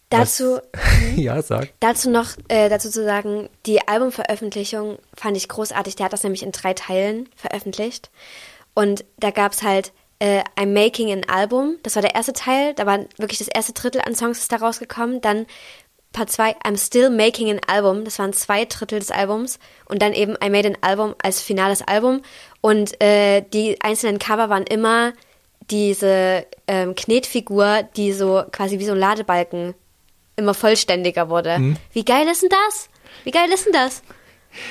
Dazu, 0.09 0.59
Was, 0.71 0.81
ja, 1.15 1.41
sag. 1.41 1.69
dazu 1.79 2.09
noch 2.09 2.29
äh, 2.47 2.69
dazu 2.69 2.89
zu 2.89 3.03
sagen, 3.03 3.49
die 3.65 3.87
Albumveröffentlichung 3.87 4.99
fand 5.15 5.35
ich 5.35 5.49
großartig. 5.49 5.95
Der 5.95 6.05
hat 6.05 6.13
das 6.13 6.23
nämlich 6.23 6.43
in 6.43 6.51
drei 6.51 6.73
Teilen 6.73 7.27
veröffentlicht. 7.35 8.11
Und 8.75 9.03
da 9.17 9.31
gab's 9.31 9.63
halt 9.63 9.93
äh, 10.19 10.43
I'm 10.57 10.73
Making 10.73 11.11
an 11.11 11.23
Album. 11.27 11.77
Das 11.83 11.95
war 11.95 12.01
der 12.01 12.15
erste 12.15 12.33
Teil. 12.33 12.73
Da 12.75 12.85
war 12.85 12.99
wirklich 13.17 13.39
das 13.39 13.47
erste 13.47 13.73
Drittel 13.73 14.01
an 14.01 14.15
Songs 14.15 14.39
ist 14.39 14.51
da 14.51 14.57
rausgekommen. 14.57 15.21
Dann 15.21 15.47
Part 16.13 16.31
2, 16.31 16.55
I'm 16.63 16.77
Still 16.77 17.09
Making 17.09 17.51
an 17.51 17.61
Album. 17.67 18.05
Das 18.05 18.19
waren 18.19 18.31
zwei 18.31 18.65
Drittel 18.65 18.99
des 18.99 19.11
Albums. 19.11 19.59
Und 19.85 20.01
dann 20.01 20.13
eben 20.13 20.35
I 20.43 20.49
Made 20.49 20.69
an 20.69 20.77
Album 20.81 21.15
als 21.21 21.41
finales 21.41 21.81
Album. 21.81 22.21
Und 22.61 23.01
äh, 23.01 23.41
die 23.41 23.81
einzelnen 23.81 24.19
Cover 24.19 24.49
waren 24.49 24.63
immer 24.63 25.13
diese 25.71 26.45
ähm, 26.67 26.93
Knetfigur, 26.95 27.83
die 27.95 28.13
so 28.13 28.43
quasi 28.51 28.77
wie 28.79 28.85
so 28.85 28.91
ein 28.91 28.99
Ladebalken 28.99 29.73
immer 30.35 30.53
vollständiger 30.53 31.29
wurde. 31.29 31.59
Mhm. 31.59 31.77
Wie 31.93 32.05
geil 32.05 32.27
ist 32.27 32.41
denn 32.43 32.49
das? 32.49 32.89
Wie 33.23 33.31
geil 33.31 33.49
ist 33.53 33.65
denn 33.65 33.73
das? 33.73 34.03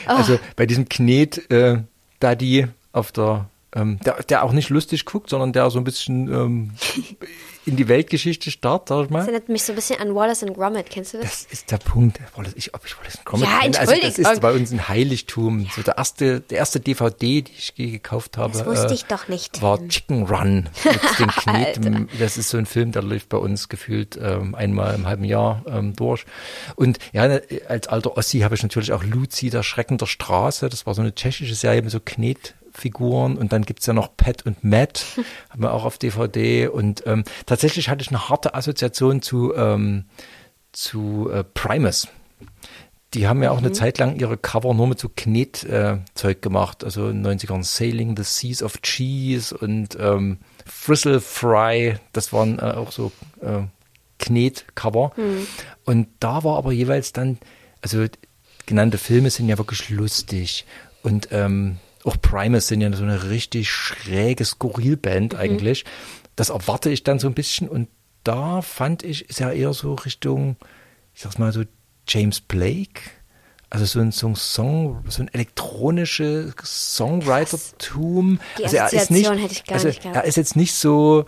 Oh, 0.06 0.12
Also 0.12 0.38
bei 0.56 0.66
diesem 0.66 0.88
Knet, 0.88 1.50
äh, 1.50 1.78
Daddy 2.20 2.68
auf 2.92 3.12
der, 3.12 3.48
ähm, 3.74 3.98
der, 4.04 4.22
der 4.22 4.44
auch 4.44 4.52
nicht 4.52 4.70
lustig 4.70 5.04
guckt, 5.04 5.30
sondern 5.30 5.52
der 5.52 5.70
so 5.70 5.78
ein 5.78 5.84
bisschen 5.84 6.28
ähm, 6.32 6.70
in 7.66 7.76
die 7.76 7.88
Weltgeschichte 7.88 8.50
starrt, 8.50 8.88
sag 8.88 8.96
ich 8.98 9.02
das 9.04 9.10
mal. 9.10 9.20
erinnert 9.22 9.48
mich 9.48 9.62
so 9.64 9.72
ein 9.72 9.76
bisschen 9.76 9.98
an 10.00 10.14
Wallace 10.14 10.42
and 10.42 10.54
Gromit. 10.54 10.90
Kennst 10.90 11.14
du 11.14 11.18
das? 11.18 11.44
Das 11.44 11.52
ist 11.52 11.70
der 11.70 11.78
Punkt. 11.78 12.20
Wallace, 12.36 12.52
ich, 12.56 12.74
ob 12.74 12.84
ich 12.86 12.96
Wallace 12.98 13.18
Gromit 13.24 13.46
Ja, 13.48 13.60
kenne. 13.60 13.78
Also 13.78 13.94
das 14.00 14.18
ist 14.18 14.40
bei 14.40 14.52
uns 14.52 14.70
ein 14.70 14.88
Heiligtum. 14.88 15.66
So 15.74 15.82
der 15.82 15.96
erste, 15.98 16.40
der 16.40 16.58
erste 16.58 16.78
DVD, 16.80 17.42
die 17.42 17.52
ich 17.56 17.74
gekauft 17.74 18.36
habe, 18.36 18.52
Das 18.56 18.66
wusste 18.66 18.88
äh, 18.88 18.94
ich 18.94 19.06
doch 19.06 19.28
nicht. 19.28 19.62
war 19.62 19.78
Chicken 19.88 20.24
Run 20.26 20.68
mit 20.84 21.18
den 21.18 21.26
Knet. 21.28 21.80
das 22.20 22.36
ist 22.36 22.50
so 22.50 22.58
ein 22.58 22.66
Film, 22.66 22.92
der 22.92 23.02
läuft 23.02 23.28
bei 23.30 23.38
uns 23.38 23.68
gefühlt 23.68 24.18
ähm, 24.20 24.54
einmal 24.54 24.94
im 24.94 25.06
halben 25.06 25.24
Jahr 25.24 25.62
ähm, 25.66 25.94
durch. 25.96 26.26
Und 26.76 26.98
ja, 27.12 27.26
ne, 27.28 27.42
als 27.68 27.88
alter 27.88 28.16
Ossi 28.16 28.40
habe 28.40 28.54
ich 28.54 28.62
natürlich 28.62 28.92
auch 28.92 29.02
Luzi, 29.02 29.50
der 29.50 29.62
Schrecken 29.62 29.98
der 29.98 30.06
Straße. 30.06 30.68
Das 30.68 30.86
war 30.86 30.94
so 30.94 31.00
eine 31.02 31.14
tschechische 31.14 31.54
Serie 31.54 31.82
mit 31.82 31.90
so 31.90 32.00
Knetfiguren. 32.74 33.36
Und 33.36 33.52
dann 33.52 33.62
gibt's 33.62 33.86
ja 33.86 33.92
noch 33.92 34.16
Pat 34.16 34.44
und 34.44 34.62
Matt, 34.64 35.04
haben 35.50 35.62
wir 35.62 35.72
auch 35.72 35.84
auf 35.84 35.98
DVD. 35.98 36.68
Und 36.68 37.06
ähm, 37.06 37.24
tatsächlich 37.46 37.88
hatte 37.88 38.02
ich 38.02 38.08
eine 38.08 38.28
harte 38.28 38.54
Assoziation 38.54 39.22
zu, 39.22 39.54
ähm, 39.54 40.04
zu 40.72 41.30
äh, 41.32 41.44
Primus. 41.44 42.08
Die 43.14 43.28
haben 43.28 43.44
ja 43.44 43.52
auch 43.52 43.58
eine 43.58 43.70
Zeit 43.70 43.98
lang 43.98 44.16
ihre 44.16 44.36
Cover 44.36 44.74
nur 44.74 44.88
mit 44.88 44.98
so 44.98 45.08
Knetzeug 45.08 46.36
äh, 46.36 46.40
gemacht. 46.40 46.82
Also 46.82 47.08
in 47.08 47.22
den 47.22 47.38
90ern 47.38 47.62
Sailing 47.62 48.16
the 48.16 48.24
Seas 48.24 48.60
of 48.60 48.82
Cheese 48.82 49.56
und 49.56 49.96
ähm, 50.00 50.38
Frizzle 50.66 51.20
Fry. 51.20 51.96
Das 52.12 52.32
waren 52.32 52.58
äh, 52.58 52.62
auch 52.62 52.90
so 52.90 53.12
äh, 53.40 53.62
Knetcover. 54.18 55.12
Und 55.84 56.08
da 56.18 56.42
war 56.42 56.58
aber 56.58 56.72
jeweils 56.72 57.12
dann, 57.12 57.38
also 57.82 58.04
genannte 58.66 58.98
Filme 58.98 59.30
sind 59.30 59.48
ja 59.48 59.58
wirklich 59.58 59.90
lustig. 59.90 60.64
Und 61.04 61.28
ähm, 61.30 61.78
auch 62.04 62.20
Primus 62.20 62.68
sind 62.68 62.80
ja 62.80 62.92
so 62.92 63.02
eine 63.02 63.30
richtig 63.30 63.70
schräge 63.70 64.44
Skurrilband 64.44 65.34
eigentlich. 65.34 65.84
Das 66.36 66.50
erwarte 66.50 66.90
ich 66.90 67.02
dann 67.02 67.18
so 67.18 67.28
ein 67.28 67.34
bisschen. 67.34 67.68
Und 67.68 67.88
da 68.24 68.62
fand 68.62 69.02
ich, 69.02 69.28
ist 69.28 69.40
ja 69.40 69.50
eher 69.50 69.72
so 69.72 69.94
Richtung, 69.94 70.56
ich 71.14 71.22
sag's 71.22 71.38
mal 71.38 71.52
so, 71.52 71.62
James 72.06 72.40
Blake. 72.40 73.00
Also 73.70 73.86
so 73.86 74.00
ein, 74.00 74.12
so 74.12 74.28
ein 74.28 74.36
Song, 74.36 75.02
so 75.08 75.22
ein 75.22 75.28
elektronisches 75.32 76.54
Songwritertum. 76.62 78.38
Also 78.62 78.76
er 78.76 78.92
ist 78.92 79.10
nicht, 79.10 79.26
Assoziation 79.26 79.38
hätte 79.38 79.52
ich 79.52 79.64
gar 79.64 79.74
also 79.74 79.88
er 79.88 80.24
ist 80.24 80.36
jetzt 80.36 80.56
nicht 80.56 80.74
so, 80.74 81.24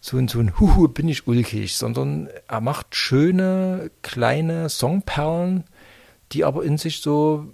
so 0.00 0.16
ein, 0.16 0.26
so 0.28 0.40
ein 0.40 0.58
Huhu, 0.58 0.88
bin 0.88 1.08
ich 1.08 1.28
ulkig, 1.28 1.76
sondern 1.76 2.28
er 2.48 2.60
macht 2.60 2.96
schöne, 2.96 3.90
kleine 4.02 4.68
Songperlen, 4.68 5.64
die 6.32 6.44
aber 6.44 6.64
in 6.64 6.76
sich 6.76 7.00
so 7.00 7.52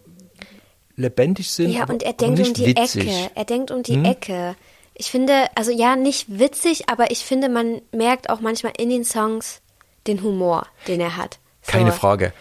lebendig 1.00 1.50
sind. 1.50 1.70
Ja, 1.70 1.84
und 1.84 2.02
er 2.02 2.12
denkt 2.12 2.38
um 2.40 2.54
die 2.54 2.66
witzig. 2.66 3.04
Hm? 3.04 3.08
Ecke. 3.08 3.30
Er 3.34 3.44
denkt 3.44 3.70
um 3.70 3.82
die 3.82 4.04
Ecke. 4.04 4.56
Ich 4.94 5.10
finde, 5.10 5.46
also 5.54 5.70
ja, 5.70 5.96
nicht 5.96 6.38
witzig, 6.38 6.88
aber 6.88 7.10
ich 7.10 7.24
finde, 7.24 7.48
man 7.48 7.80
merkt 7.92 8.28
auch 8.28 8.40
manchmal 8.40 8.72
in 8.76 8.90
den 8.90 9.04
Songs 9.04 9.62
den 10.06 10.22
Humor, 10.22 10.66
den 10.88 11.00
er 11.00 11.16
hat. 11.16 11.38
So. 11.62 11.72
Keine 11.72 11.92
Frage. 11.92 12.32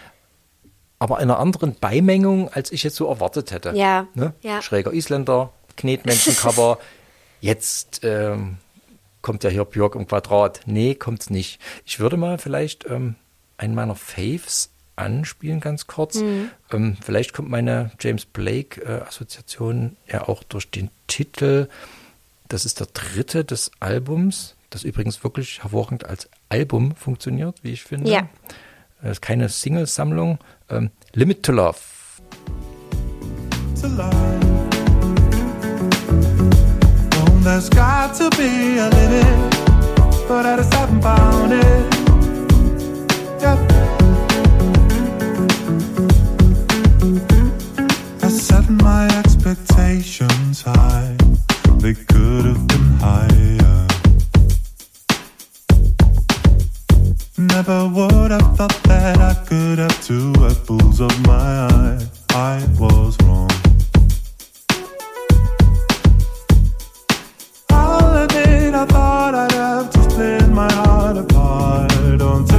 Aber 1.00 1.18
in 1.18 1.24
einer 1.24 1.40
anderen 1.40 1.76
Beimengung, 1.76 2.50
als 2.50 2.72
ich 2.72 2.84
jetzt 2.84 2.98
so 2.98 3.08
erwartet 3.08 3.52
hätte. 3.52 3.72
Ja, 3.76 4.08
Ne? 4.14 4.34
ja. 4.42 4.62
Schräger 4.62 4.92
Isländer, 4.92 5.52
Knetmenschencover. 5.78 6.78
jetzt 7.42 8.02
ähm, 8.04 8.58
kommt 9.22 9.46
ja 9.46 9.50
hier 9.50 9.64
Björk 9.64 9.96
im 9.96 10.08
Quadrat. 10.08 10.62
Nee, 10.66 10.96
kommt's 10.96 11.30
nicht. 11.30 11.62
Ich 11.86 12.00
würde 12.02 12.18
mal 12.18 12.38
vielleicht 12.38 12.86
ähm, 12.86 13.16
einen 13.58 13.76
meiner 13.76 13.96
Faves 13.96 14.72
anspielen, 15.00 15.60
ganz 15.60 15.88
kurz. 15.88 16.18
Ähm, 16.18 16.98
vielleicht 17.02 17.34
kommt 17.34 17.50
meine 17.50 17.92
James 18.00 18.26
Blake-Assoziation 18.26 19.98
ja 20.08 20.28
auch 20.28 20.44
durch 20.44 20.70
den 20.70 20.90
Titel. 21.08 21.68
Das 22.48 22.66
ist 22.66 22.80
der 22.80 22.88
dritte 22.94 23.46
des 23.46 23.72
Albums, 23.80 24.56
das 24.70 24.84
übrigens 24.84 25.24
wirklich 25.24 25.64
hervorragend 25.64 26.06
als 26.06 26.30
Album 26.50 26.96
funktioniert, 26.96 27.64
wie 27.64 27.72
ich 27.72 27.84
finde. 27.84 28.12
Ja. 28.12 28.28
Das 29.02 29.14
ist 29.14 29.22
keine 29.22 29.50
Single-Sammlung. 29.50 30.40
Ähm, 30.70 30.92
Limit 31.14 31.44
to 31.44 31.52
Love. 31.52 31.78
to 33.82 33.88
life. 33.88 34.16
Oh, 37.14 37.40
there's 37.44 37.70
got 37.70 38.14
to 38.16 38.30
be 38.32 38.78
a 38.78 38.90
limit, 38.90 39.52
but 40.28 40.46
I 40.46 40.58
just 40.58 40.74
haven't 40.74 41.02
found 41.02 41.54
it. 41.54 41.94
Yet. 43.42 43.99
Expectations 50.00 50.62
high, 50.62 51.18
they 51.80 51.94
could 51.94 52.46
have 52.46 52.68
been 52.68 52.94
higher. 53.00 53.88
Never 57.38 57.88
would 57.90 58.32
have 58.32 58.56
thought 58.56 58.80
that 58.84 59.18
I 59.20 59.34
could 59.46 59.80
have 59.80 60.06
two 60.06 60.34
apples 60.38 61.02
of 61.02 61.12
my 61.28 61.68
eye. 61.68 62.00
I 62.32 62.66
was 62.80 63.18
wrong. 63.24 63.50
I'll 67.72 68.24
admit 68.24 68.76
I 68.76 68.86
thought 68.86 69.36
I'd 69.36 69.52
have 69.52 69.90
to 69.92 70.04
split 70.10 70.50
my 70.50 70.72
heart 70.72 71.18
apart 71.18 71.92
until 72.22 72.59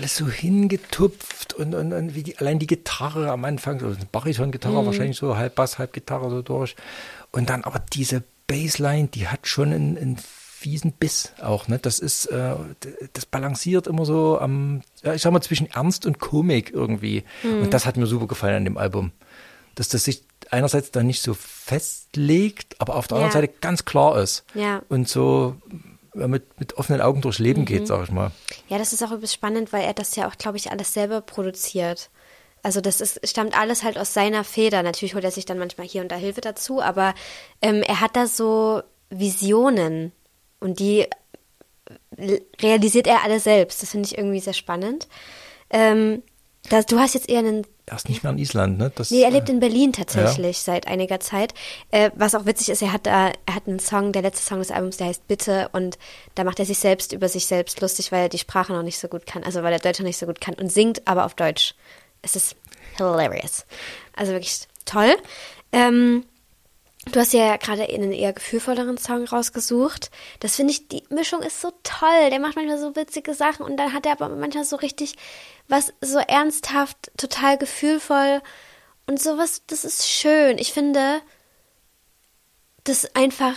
alles 0.00 0.16
so 0.16 0.28
hingetupft 0.28 1.52
und, 1.54 1.74
und, 1.74 1.92
und 1.92 2.14
wie 2.14 2.22
die, 2.22 2.38
allein 2.38 2.58
die 2.58 2.66
Gitarre 2.66 3.30
am 3.30 3.44
Anfang, 3.44 3.78
so 3.80 3.86
eine 3.86 3.96
Bariton-Gitarre, 4.10 4.86
wahrscheinlich 4.86 5.18
so 5.18 5.36
halb 5.36 5.54
Bass, 5.54 5.78
halb 5.78 5.92
Gitarre 5.92 6.30
so 6.30 6.40
durch. 6.40 6.74
Und 7.32 7.50
dann 7.50 7.64
aber 7.64 7.82
diese 7.92 8.22
Bassline, 8.46 9.08
die 9.08 9.28
hat 9.28 9.46
schon 9.46 9.72
einen, 9.72 9.98
einen 9.98 10.16
fiesen 10.16 10.92
Biss 10.92 11.32
auch. 11.42 11.68
Ne? 11.68 11.78
Das 11.78 11.98
ist, 11.98 12.26
äh, 12.26 12.54
das 13.12 13.26
balanciert 13.26 13.86
immer 13.86 14.06
so 14.06 14.38
am, 14.38 14.80
ja, 15.02 15.12
ich 15.14 15.20
sag 15.20 15.32
mal, 15.32 15.42
zwischen 15.42 15.70
Ernst 15.70 16.06
und 16.06 16.18
Komik 16.18 16.70
irgendwie. 16.72 17.24
Und 17.44 17.74
das 17.74 17.84
hat 17.84 17.96
mir 17.98 18.06
super 18.06 18.26
gefallen 18.26 18.56
an 18.56 18.64
dem 18.64 18.78
Album. 18.78 19.12
Dass 19.74 19.88
das 19.88 20.04
sich 20.04 20.24
einerseits 20.50 20.90
dann 20.90 21.06
nicht 21.06 21.22
so 21.22 21.34
festlegt, 21.34 22.76
aber 22.80 22.96
auf 22.96 23.06
der 23.06 23.18
Ja. 23.18 23.24
anderen 23.26 23.42
Seite 23.42 23.54
ganz 23.60 23.84
klar 23.84 24.18
ist. 24.18 24.44
Ja. 24.54 24.82
Und 24.88 25.08
so 25.08 25.56
mit, 26.14 26.58
mit 26.58 26.74
offenen 26.74 27.00
Augen 27.00 27.20
durchs 27.20 27.38
Leben 27.38 27.64
geht, 27.64 27.86
sag 27.86 28.04
ich 28.04 28.10
mal. 28.10 28.30
Ja, 28.68 28.78
das 28.78 28.92
ist 28.92 29.02
auch 29.02 29.12
übelst 29.12 29.34
spannend, 29.34 29.72
weil 29.72 29.84
er 29.84 29.94
das 29.94 30.16
ja 30.16 30.28
auch, 30.28 30.36
glaube 30.36 30.56
ich, 30.56 30.70
alles 30.70 30.92
selber 30.92 31.20
produziert. 31.20 32.10
Also 32.62 32.80
das 32.80 33.00
ist, 33.00 33.26
stammt 33.26 33.58
alles 33.58 33.84
halt 33.84 33.98
aus 33.98 34.12
seiner 34.12 34.44
Feder. 34.44 34.82
Natürlich 34.82 35.14
holt 35.14 35.24
er 35.24 35.30
sich 35.30 35.46
dann 35.46 35.58
manchmal 35.58 35.86
hier 35.86 36.02
und 36.02 36.12
da 36.12 36.16
Hilfe 36.16 36.40
dazu, 36.40 36.82
aber 36.82 37.14
ähm, 37.62 37.82
er 37.82 38.00
hat 38.00 38.16
da 38.16 38.26
so 38.26 38.82
Visionen 39.08 40.12
und 40.60 40.78
die 40.78 41.06
realisiert 42.60 43.06
er 43.06 43.24
alle 43.24 43.40
selbst. 43.40 43.82
Das 43.82 43.90
finde 43.90 44.06
ich 44.06 44.18
irgendwie 44.18 44.40
sehr 44.40 44.52
spannend. 44.52 45.08
Ähm, 45.70 46.22
das, 46.68 46.86
du 46.86 46.98
hast 46.98 47.14
jetzt 47.14 47.28
eher 47.28 47.38
einen 47.40 47.66
Er 47.86 47.96
ist 47.96 48.08
nicht 48.08 48.22
mehr 48.22 48.32
in 48.32 48.38
Island, 48.38 48.78
ne? 48.78 48.92
Das, 48.94 49.10
Nee, 49.10 49.22
er 49.22 49.30
lebt 49.30 49.48
äh, 49.48 49.52
in 49.52 49.60
Berlin 49.60 49.92
tatsächlich 49.92 50.58
seit 50.58 50.86
einiger 50.86 51.18
Zeit. 51.20 51.54
Äh, 51.90 52.10
was 52.14 52.34
auch 52.34 52.46
witzig 52.46 52.68
ist, 52.68 52.82
er 52.82 52.92
hat 52.92 53.06
da, 53.06 53.32
er 53.46 53.54
hat 53.54 53.66
einen 53.66 53.78
Song, 53.78 54.12
der 54.12 54.22
letzte 54.22 54.46
Song 54.46 54.58
des 54.58 54.70
Albums, 54.70 54.98
der 54.98 55.08
heißt 55.08 55.26
Bitte 55.26 55.68
und 55.72 55.98
da 56.34 56.44
macht 56.44 56.58
er 56.58 56.66
sich 56.66 56.78
selbst 56.78 57.12
über 57.12 57.28
sich 57.28 57.46
selbst 57.46 57.80
lustig, 57.80 58.12
weil 58.12 58.22
er 58.22 58.28
die 58.28 58.38
Sprache 58.38 58.72
noch 58.72 58.82
nicht 58.82 58.98
so 58.98 59.08
gut 59.08 59.26
kann, 59.26 59.42
also 59.42 59.62
weil 59.62 59.72
er 59.72 59.78
Deutsch 59.78 59.98
noch 59.98 60.06
nicht 60.06 60.18
so 60.18 60.26
gut 60.26 60.40
kann 60.40 60.54
und 60.54 60.70
singt 60.70 61.06
aber 61.08 61.24
auf 61.24 61.34
Deutsch. 61.34 61.74
Es 62.22 62.36
ist 62.36 62.56
hilarious. 62.96 63.64
Also 64.14 64.32
wirklich 64.32 64.60
toll. 64.84 65.16
Ähm, 65.72 66.24
Du 67.12 67.18
hast 67.18 67.32
ja 67.32 67.56
gerade 67.56 67.88
einen 67.88 68.12
eher 68.12 68.32
gefühlvolleren 68.32 68.96
Song 68.96 69.24
rausgesucht. 69.24 70.10
Das 70.38 70.56
finde 70.56 70.72
ich, 70.72 70.88
die 70.88 71.02
Mischung 71.08 71.42
ist 71.42 71.60
so 71.60 71.72
toll. 71.82 72.30
Der 72.30 72.38
macht 72.38 72.56
manchmal 72.56 72.78
so 72.78 72.94
witzige 72.94 73.34
Sachen 73.34 73.64
und 73.64 73.76
dann 73.76 73.92
hat 73.92 74.06
er 74.06 74.12
aber 74.12 74.28
manchmal 74.28 74.64
so 74.64 74.76
richtig 74.76 75.16
was 75.68 75.92
so 76.00 76.18
ernsthaft, 76.18 77.10
total 77.16 77.58
gefühlvoll 77.58 78.42
und 79.06 79.20
sowas, 79.20 79.62
das 79.66 79.84
ist 79.84 80.08
schön. 80.08 80.58
Ich 80.58 80.72
finde 80.72 81.20
das 82.84 83.14
einfach 83.14 83.56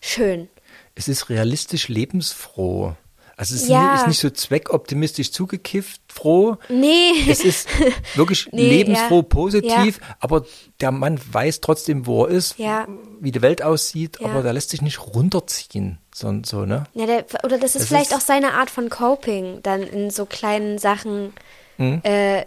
schön. 0.00 0.48
es 0.94 1.08
ist 1.08 1.28
realistisch 1.28 1.88
lebensfroh. 1.88 2.96
Also 3.40 3.54
es 3.54 3.62
ist, 3.62 3.68
Ja. 3.70 3.92
nicht, 3.92 4.00
ist 4.02 4.06
nicht 4.08 4.18
so 4.20 4.28
zweckoptimistisch 4.28 5.32
zugekifft 5.32 6.02
froh. 6.12 6.58
Nee. 6.68 7.12
Es 7.26 7.40
ist 7.42 7.68
wirklich 8.14 8.46
Nee, 8.52 8.68
lebensfroh, 8.68 9.20
ja. 9.20 9.22
positiv, 9.22 9.98
aber 10.18 10.44
der 10.82 10.90
Mann 10.92 11.18
weiß 11.32 11.62
trotzdem, 11.62 12.04
wo 12.06 12.26
er 12.26 12.32
ist, 12.32 12.58
Ja. 12.58 12.86
wie 13.18 13.32
die 13.32 13.40
Welt 13.40 13.62
aussieht, 13.62 14.18
Ja. 14.20 14.26
aber 14.28 14.42
der 14.42 14.52
lässt 14.52 14.68
sich 14.68 14.82
nicht 14.82 15.00
runterziehen. 15.00 15.96
So, 16.14 16.30
so 16.44 16.66
ne? 16.66 16.84
Ja, 16.92 17.06
der, 17.06 17.24
oder 17.42 17.56
das 17.56 17.76
ist 17.76 17.82
Es 17.84 17.88
vielleicht 17.88 18.10
ist- 18.10 18.16
auch 18.16 18.20
seine 18.20 18.52
Art 18.52 18.68
von 18.68 18.90
Coping, 18.90 19.60
dann 19.62 19.84
in 19.84 20.10
so 20.10 20.26
kleinen 20.26 20.76
Sachen 20.76 21.32
Mhm. 21.78 22.00
äh, 22.02 22.44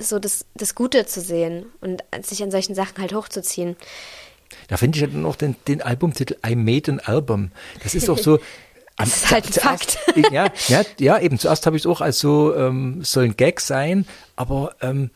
so 0.00 0.18
das, 0.18 0.44
das 0.56 0.74
Gute 0.74 1.06
zu 1.06 1.20
sehen 1.20 1.66
und 1.80 2.02
sich 2.22 2.42
an 2.42 2.50
solchen 2.50 2.74
Sachen 2.74 2.98
halt 2.98 3.14
hochzuziehen. 3.14 3.76
Da 4.68 4.76
finde 4.76 4.96
ich 4.96 5.02
ja 5.02 5.06
dann 5.08 5.24
auch 5.26 5.36
den, 5.36 5.54
den 5.68 5.82
Albumtitel 5.82 6.36
I 6.44 6.56
Made 6.56 6.90
an 6.90 7.00
Album. 7.00 7.52
Das 7.82 7.94
ist 7.94 8.08
auch 8.10 8.18
so. 8.18 8.40
Das 8.98 9.16
ist 9.16 9.30
halt 9.30 9.46
ein 9.46 9.52
Fakt. 9.52 9.98
Ja, 10.32 10.48
ja, 10.68 10.82
ja, 10.98 11.18
eben. 11.20 11.38
Zuerst 11.38 11.66
habe 11.66 11.76
ich 11.76 11.82
es 11.82 11.86
auch 11.86 12.00
als 12.00 12.18
so, 12.18 12.54
ähm, 12.56 13.02
soll 13.04 13.24
ein 13.24 13.36
Gag 13.36 13.60
sein, 13.60 14.06
aber 14.36 14.74
ähm, 14.80 15.10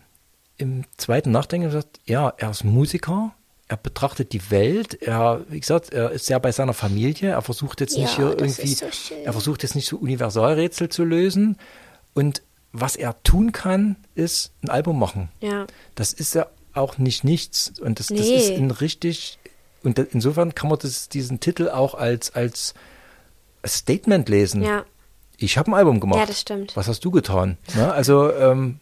im 0.57 0.85
zweiten 0.97 1.31
Nachdenken 1.33 1.67
gesagt, 1.67 2.01
ja, 2.07 2.33
er 2.37 2.51
ist 2.51 2.63
Musiker, 2.65 3.33
er 3.69 3.77
betrachtet 3.77 4.33
die 4.33 4.51
Welt, 4.51 5.03
er, 5.03 5.41
wie 5.49 5.59
gesagt, 5.59 5.93
er 5.93 6.11
ist 6.13 6.27
sehr 6.27 6.39
bei 6.39 6.53
seiner 6.53 6.75
Familie, 6.75 7.31
er 7.31 7.43
versucht 7.43 7.81
jetzt 7.81 7.97
nicht 7.97 8.17
Ja, 8.19 8.29
hier 8.29 8.37
das 8.37 8.59
irgendwie, 8.59 8.75
so 8.75 8.87
er 9.25 9.33
versucht 9.33 9.63
jetzt 9.65 9.75
nicht 9.75 9.89
so 9.89 9.97
Universalrätsel 9.97 10.89
zu 10.89 11.05
lösen 11.05 11.57
und 12.15 12.43
was 12.73 12.97
er 12.97 13.21
tun 13.23 13.53
kann, 13.53 13.97
ist 14.15 14.53
ein 14.63 14.71
Album 14.71 14.99
machen. 14.99 15.29
Ja. 15.41 15.67
Das 15.95 16.13
ist 16.13 16.35
ja 16.35 16.47
auch 16.75 16.97
nicht 16.99 17.23
nichts. 17.25 17.73
Und 17.81 17.99
das, 17.99 18.07
das 18.07 18.19
Nee. 18.21 18.37
ist 18.37 18.51
ein 18.51 18.71
richtig, 18.71 19.39
und 19.83 19.99
insofern 19.99 20.55
kann 20.55 20.71
man 20.71 20.79
das, 20.79 21.09
diesen 21.11 21.39
Titel 21.41 21.69
auch 21.69 21.95
als, 21.95 22.35
als 22.35 22.73
Statement 23.67 24.29
lesen. 24.29 24.63
Ja. 24.63 24.85
Ich 25.37 25.59
habe 25.59 25.71
ein 25.71 25.75
Album 25.75 26.01
gemacht. 26.01 26.21
Ja, 26.21 26.27
das 26.27 26.41
stimmt. 26.41 26.77
Was 26.77 26.89
hast 26.89 27.05
du 27.05 27.11
getan? 27.11 27.59
Ne? 27.75 27.93
Also 27.93 28.33
ähm, 28.33 28.79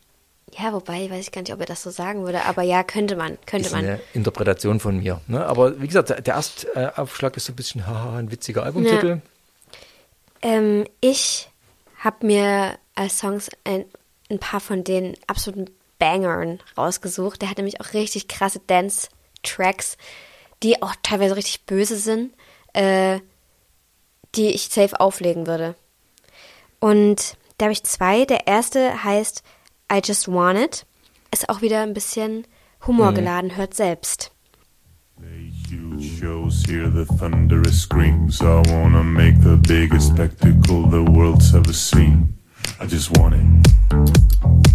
Ja, 0.58 0.72
wobei, 0.72 1.10
weiß 1.10 1.20
ich 1.20 1.32
gar 1.32 1.40
nicht, 1.42 1.52
ob 1.52 1.60
er 1.60 1.66
das 1.66 1.82
so 1.82 1.90
sagen 1.90 2.24
würde, 2.24 2.44
aber 2.44 2.62
ja, 2.62 2.82
könnte 2.82 3.16
man, 3.16 3.38
könnte 3.46 3.66
ist 3.68 3.72
man. 3.72 3.84
eine 3.84 4.00
Interpretation 4.14 4.80
von 4.80 4.98
mir. 4.98 5.20
Ne? 5.26 5.44
Aber 5.46 5.80
wie 5.80 5.86
gesagt, 5.86 6.10
der 6.10 6.20
der 6.20 6.34
Erstaufschlag 6.34 7.36
ist 7.36 7.46
so 7.46 7.52
ein 7.52 7.56
bisschen 7.56 7.86
haha, 7.86 8.18
ein 8.18 8.30
witziger 8.30 8.64
Albumtitel. 8.64 9.20
Ähm, 10.42 10.86
ich 11.00 11.48
habe 11.98 12.26
mir 12.26 12.78
als 12.94 13.18
Songs 13.18 13.50
ein, 13.64 13.84
ein 14.30 14.38
paar 14.38 14.60
von 14.60 14.84
den 14.84 15.16
absoluten 15.26 15.70
Bangern 15.98 16.60
rausgesucht. 16.76 17.42
Der 17.42 17.50
hat 17.50 17.58
nämlich 17.58 17.80
auch 17.80 17.92
richtig 17.92 18.26
krasse 18.28 18.60
Dance-Tracks, 18.66 19.96
die 20.62 20.82
auch 20.82 20.94
teilweise 21.02 21.36
richtig 21.36 21.64
böse 21.66 21.96
sind, 21.96 22.32
äh, 22.72 23.20
die 24.34 24.48
ich 24.48 24.68
safe 24.68 24.98
auflegen 25.00 25.46
würde. 25.46 25.74
Und 26.78 27.36
da 27.58 27.66
habe 27.66 27.72
ich 27.72 27.84
zwei. 27.84 28.24
Der 28.24 28.46
erste 28.46 29.04
heißt 29.04 29.42
I 29.92 30.00
Just 30.04 30.28
Want 30.28 30.58
It. 30.58 30.86
Ist 31.32 31.48
auch 31.48 31.62
wieder 31.62 31.82
ein 31.82 31.94
bisschen 31.94 32.46
humorgeladen, 32.86 33.56
hört 33.56 33.74
selbst. 33.74 34.32
Huge 35.70 36.02
shows, 36.02 36.64
hear 36.66 36.90
the 36.90 37.04
thunderous 37.18 37.82
screams. 37.82 38.40
I 38.40 38.62
wanna 38.72 39.02
make 39.04 39.36
the 39.42 39.56
biggest 39.56 40.08
spectacle 40.08 40.88
the 40.90 41.04
world's 41.12 41.54
ever 41.54 41.72
seen. 41.72 42.34
I 42.80 42.86
just 42.86 43.16
want 43.18 43.34
it. 43.34 44.69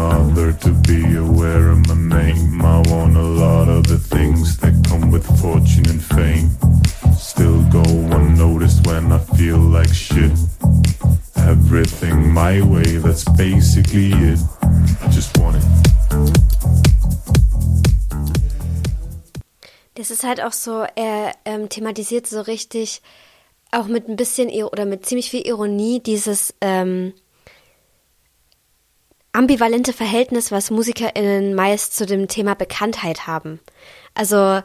Grandmother 0.00 0.52
to 0.52 0.70
be 0.88 1.16
aware 1.16 1.70
of 1.70 1.86
my 1.88 1.94
name. 1.94 2.62
I 2.62 2.78
want 2.90 3.16
a 3.16 3.22
lot 3.22 3.68
of 3.68 3.86
the 3.86 3.98
things 3.98 4.56
that 4.58 4.74
come 4.88 5.10
with 5.10 5.26
fortune 5.40 5.86
and 5.88 6.02
fame. 6.02 6.50
Still 7.18 7.62
go 7.70 7.82
unnoticed 8.16 8.86
when 8.86 9.12
I 9.12 9.18
feel 9.36 9.58
like 9.58 9.92
shit. 9.92 10.32
Everything 11.36 12.32
my 12.32 12.62
way, 12.62 12.98
that's 12.98 13.24
basically 13.36 14.12
it. 14.12 14.40
I 15.02 15.08
just 15.10 15.36
want 15.38 15.56
it. 15.56 15.64
Das 19.94 20.10
ist 20.10 20.24
halt 20.24 20.40
auch 20.40 20.54
so, 20.54 20.86
er 20.94 21.34
ähm, 21.44 21.68
thematisiert 21.68 22.26
so 22.26 22.40
richtig, 22.40 23.02
auch 23.70 23.86
mit 23.86 24.08
ein 24.08 24.16
bisschen 24.16 24.48
oder 24.64 24.86
mit 24.86 25.04
ziemlich 25.04 25.28
viel 25.28 25.46
Ironie, 25.46 26.00
dieses 26.00 26.54
ähm, 26.62 27.12
ambivalente 29.32 29.92
Verhältnis, 29.92 30.50
was 30.50 30.70
MusikerInnen 30.70 31.54
meist 31.54 31.96
zu 31.96 32.06
dem 32.06 32.28
Thema 32.28 32.54
Bekanntheit 32.54 33.26
haben. 33.26 33.60
Also 34.14 34.62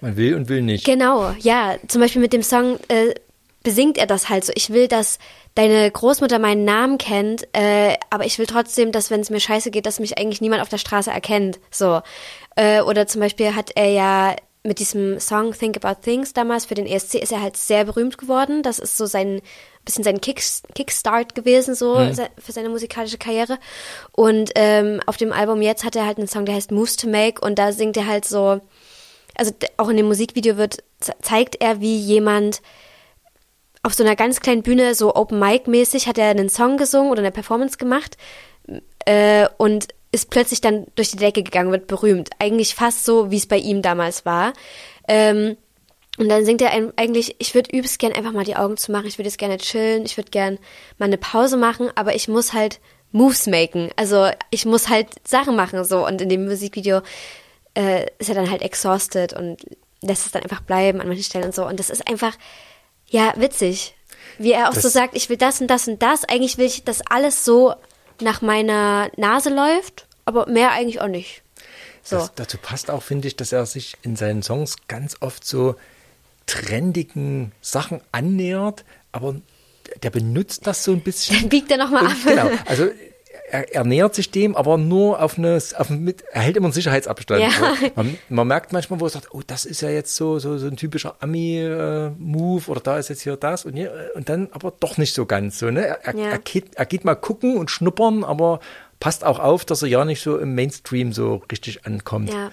Man 0.00 0.16
will 0.16 0.34
und 0.34 0.48
will 0.48 0.62
nicht. 0.62 0.84
Genau, 0.84 1.34
ja. 1.38 1.76
Zum 1.88 2.00
Beispiel 2.00 2.20
mit 2.20 2.32
dem 2.32 2.42
Song 2.42 2.78
äh, 2.88 3.14
besingt 3.62 3.98
er 3.98 4.06
das 4.06 4.28
halt 4.28 4.44
so. 4.44 4.52
Ich 4.54 4.70
will, 4.70 4.86
dass 4.86 5.18
deine 5.54 5.90
Großmutter 5.90 6.38
meinen 6.38 6.64
Namen 6.64 6.98
kennt, 6.98 7.48
äh, 7.52 7.96
aber 8.10 8.26
ich 8.26 8.38
will 8.38 8.46
trotzdem, 8.46 8.92
dass 8.92 9.10
wenn 9.10 9.20
es 9.20 9.30
mir 9.30 9.40
scheiße 9.40 9.70
geht, 9.70 9.86
dass 9.86 9.98
mich 9.98 10.18
eigentlich 10.18 10.40
niemand 10.40 10.62
auf 10.62 10.68
der 10.68 10.78
Straße 10.78 11.10
erkennt. 11.10 11.58
So. 11.70 12.00
Äh, 12.54 12.82
oder 12.82 13.06
zum 13.06 13.22
Beispiel 13.22 13.54
hat 13.56 13.70
er 13.74 13.88
ja 13.88 14.36
mit 14.62 14.78
diesem 14.78 15.18
Song 15.20 15.52
Think 15.52 15.82
About 15.82 16.02
Things 16.02 16.32
damals 16.32 16.66
für 16.66 16.74
den 16.74 16.86
ESC 16.86 17.14
ist 17.14 17.32
er 17.32 17.40
halt 17.40 17.56
sehr 17.56 17.84
berühmt 17.84 18.18
geworden. 18.18 18.62
Das 18.62 18.78
ist 18.78 18.96
so 18.96 19.06
sein 19.06 19.40
bisschen 19.86 20.04
sein 20.04 20.20
Kick, 20.20 20.42
Kickstart 20.74 21.34
gewesen 21.34 21.74
so 21.74 21.94
se- 22.12 22.28
für 22.38 22.52
seine 22.52 22.68
musikalische 22.68 23.16
Karriere. 23.16 23.58
Und 24.12 24.50
ähm, 24.54 25.00
auf 25.06 25.16
dem 25.16 25.32
Album 25.32 25.62
jetzt 25.62 25.82
hat 25.84 25.96
er 25.96 26.04
halt 26.04 26.18
einen 26.18 26.28
Song, 26.28 26.44
der 26.44 26.54
heißt 26.56 26.70
Moves 26.72 26.96
to 26.96 27.08
Make 27.08 27.40
und 27.40 27.58
da 27.58 27.72
singt 27.72 27.96
er 27.96 28.06
halt 28.06 28.26
so 28.26 28.60
also 29.38 29.52
auch 29.76 29.88
in 29.90 29.96
dem 29.98 30.06
Musikvideo 30.06 30.56
wird 30.56 30.82
ze- 31.00 31.12
zeigt 31.20 31.56
er, 31.60 31.80
wie 31.80 31.96
jemand 31.96 32.62
auf 33.82 33.92
so 33.94 34.02
einer 34.02 34.16
ganz 34.16 34.40
kleinen 34.40 34.62
Bühne, 34.62 34.94
so 34.94 35.14
Open 35.14 35.38
Mic 35.38 35.68
mäßig, 35.70 36.06
hat 36.08 36.18
er 36.18 36.30
einen 36.30 36.48
Song 36.48 36.76
gesungen 36.76 37.10
oder 37.10 37.20
eine 37.20 37.30
Performance 37.32 37.76
gemacht 37.76 38.16
äh, 39.04 39.46
und 39.58 39.88
ist 40.10 40.30
plötzlich 40.30 40.60
dann 40.62 40.86
durch 40.94 41.10
die 41.10 41.18
Decke 41.18 41.42
gegangen, 41.42 41.70
wird 41.70 41.86
berühmt. 41.86 42.30
Eigentlich 42.38 42.74
fast 42.74 43.04
so, 43.04 43.30
wie 43.30 43.36
es 43.36 43.46
bei 43.46 43.58
ihm 43.58 43.82
damals 43.82 44.24
war. 44.24 44.54
Ähm, 45.06 45.56
und 46.18 46.28
dann 46.28 46.44
singt 46.44 46.62
er 46.62 46.70
eigentlich, 46.96 47.36
ich 47.38 47.54
würde 47.54 47.76
übelst 47.76 47.98
gern 47.98 48.12
einfach 48.12 48.32
mal 48.32 48.44
die 48.44 48.56
Augen 48.56 48.76
zu 48.76 48.90
machen, 48.92 49.06
ich 49.06 49.18
würde 49.18 49.28
jetzt 49.28 49.38
gerne 49.38 49.58
chillen, 49.58 50.04
ich 50.04 50.16
würde 50.16 50.30
gern 50.30 50.58
mal 50.98 51.06
eine 51.06 51.18
Pause 51.18 51.56
machen, 51.56 51.90
aber 51.94 52.14
ich 52.14 52.28
muss 52.28 52.52
halt 52.52 52.80
Moves 53.12 53.46
maken. 53.46 53.90
Also 53.96 54.30
ich 54.50 54.64
muss 54.66 54.88
halt 54.88 55.08
Sachen 55.26 55.56
machen 55.56 55.84
so. 55.84 56.06
Und 56.06 56.20
in 56.20 56.28
dem 56.28 56.44
Musikvideo 56.46 57.00
äh, 57.74 58.06
ist 58.18 58.28
er 58.28 58.34
dann 58.34 58.50
halt 58.50 58.62
exhausted 58.62 59.32
und 59.32 59.58
lässt 60.02 60.26
es 60.26 60.32
dann 60.32 60.42
einfach 60.42 60.60
bleiben 60.60 61.00
an 61.00 61.08
manchen 61.08 61.24
Stellen 61.24 61.44
und 61.46 61.54
so. 61.54 61.66
Und 61.66 61.78
das 61.78 61.90
ist 61.90 62.06
einfach, 62.08 62.34
ja, 63.06 63.32
witzig. 63.36 63.94
Wie 64.38 64.52
er 64.52 64.68
auch 64.68 64.74
Das- 64.74 64.82
so 64.82 64.88
sagt, 64.88 65.16
ich 65.16 65.28
will 65.30 65.36
das 65.36 65.60
und 65.60 65.68
das 65.68 65.86
und 65.88 66.02
das. 66.02 66.24
Eigentlich 66.24 66.58
will 66.58 66.66
ich, 66.66 66.84
dass 66.84 67.00
alles 67.10 67.44
so 67.44 67.74
nach 68.20 68.42
meiner 68.42 69.10
Nase 69.16 69.50
läuft, 69.54 70.06
aber 70.24 70.46
mehr 70.46 70.72
eigentlich 70.72 71.00
auch 71.00 71.08
nicht. 71.08 71.42
So. 72.02 72.16
Das, 72.16 72.34
dazu 72.34 72.58
passt 72.58 72.90
auch, 72.90 73.02
finde 73.02 73.28
ich, 73.28 73.36
dass 73.36 73.52
er 73.52 73.66
sich 73.66 73.96
in 74.02 74.16
seinen 74.16 74.42
Songs 74.42 74.76
ganz 74.88 75.16
oft 75.20 75.44
so 75.44 75.74
trendigen 76.46 77.52
Sachen 77.60 78.00
annähert, 78.12 78.84
aber 79.12 79.36
der 80.02 80.10
benutzt 80.10 80.66
das 80.66 80.84
so 80.84 80.92
ein 80.92 81.00
bisschen. 81.00 81.40
Dann 81.40 81.48
biegt 81.48 81.70
er 81.70 81.78
noch 81.78 81.90
mal 81.90 82.02
Und 82.02 82.10
ab. 82.10 82.16
Genau, 82.24 82.50
also 82.66 82.88
er, 83.50 83.74
er 83.74 83.84
nähert 83.84 84.14
sich 84.14 84.30
dem, 84.30 84.56
aber 84.56 84.76
nur 84.78 85.22
auf 85.22 85.38
eine, 85.38 85.58
auf 85.76 85.90
mit, 85.90 86.24
er 86.32 86.42
hält 86.42 86.56
immer 86.56 86.66
einen 86.66 86.72
Sicherheitsabstand. 86.72 87.42
Ja. 87.42 87.74
Man, 87.94 88.18
man 88.28 88.46
merkt 88.46 88.72
manchmal, 88.72 89.00
wo 89.00 89.06
er 89.06 89.10
sagt, 89.10 89.32
oh, 89.32 89.42
das 89.46 89.64
ist 89.64 89.82
ja 89.82 89.90
jetzt 89.90 90.16
so, 90.16 90.38
so, 90.38 90.58
so 90.58 90.66
ein 90.66 90.76
typischer 90.76 91.16
Ami-Move 91.20 92.70
oder 92.70 92.80
da 92.80 92.98
ist 92.98 93.08
jetzt 93.08 93.22
hier 93.22 93.36
das 93.36 93.64
und 93.64 93.74
hier, 93.74 94.10
und 94.14 94.28
dann 94.28 94.48
aber 94.52 94.72
doch 94.78 94.98
nicht 94.98 95.14
so 95.14 95.26
ganz 95.26 95.58
so, 95.58 95.70
ne? 95.70 95.86
Er, 95.86 96.04
er, 96.04 96.14
Ja. 96.16 96.28
er, 96.30 96.38
geht, 96.38 96.74
er 96.74 96.86
geht 96.86 97.04
mal 97.04 97.14
gucken 97.14 97.56
und 97.56 97.70
schnuppern, 97.70 98.24
aber 98.24 98.60
passt 99.00 99.24
auch 99.24 99.38
auf, 99.38 99.64
dass 99.64 99.82
er 99.82 99.88
ja 99.88 100.04
nicht 100.04 100.22
so 100.22 100.38
im 100.38 100.54
Mainstream 100.54 101.12
so 101.12 101.42
richtig 101.50 101.86
ankommt. 101.86 102.32
Ja. 102.32 102.50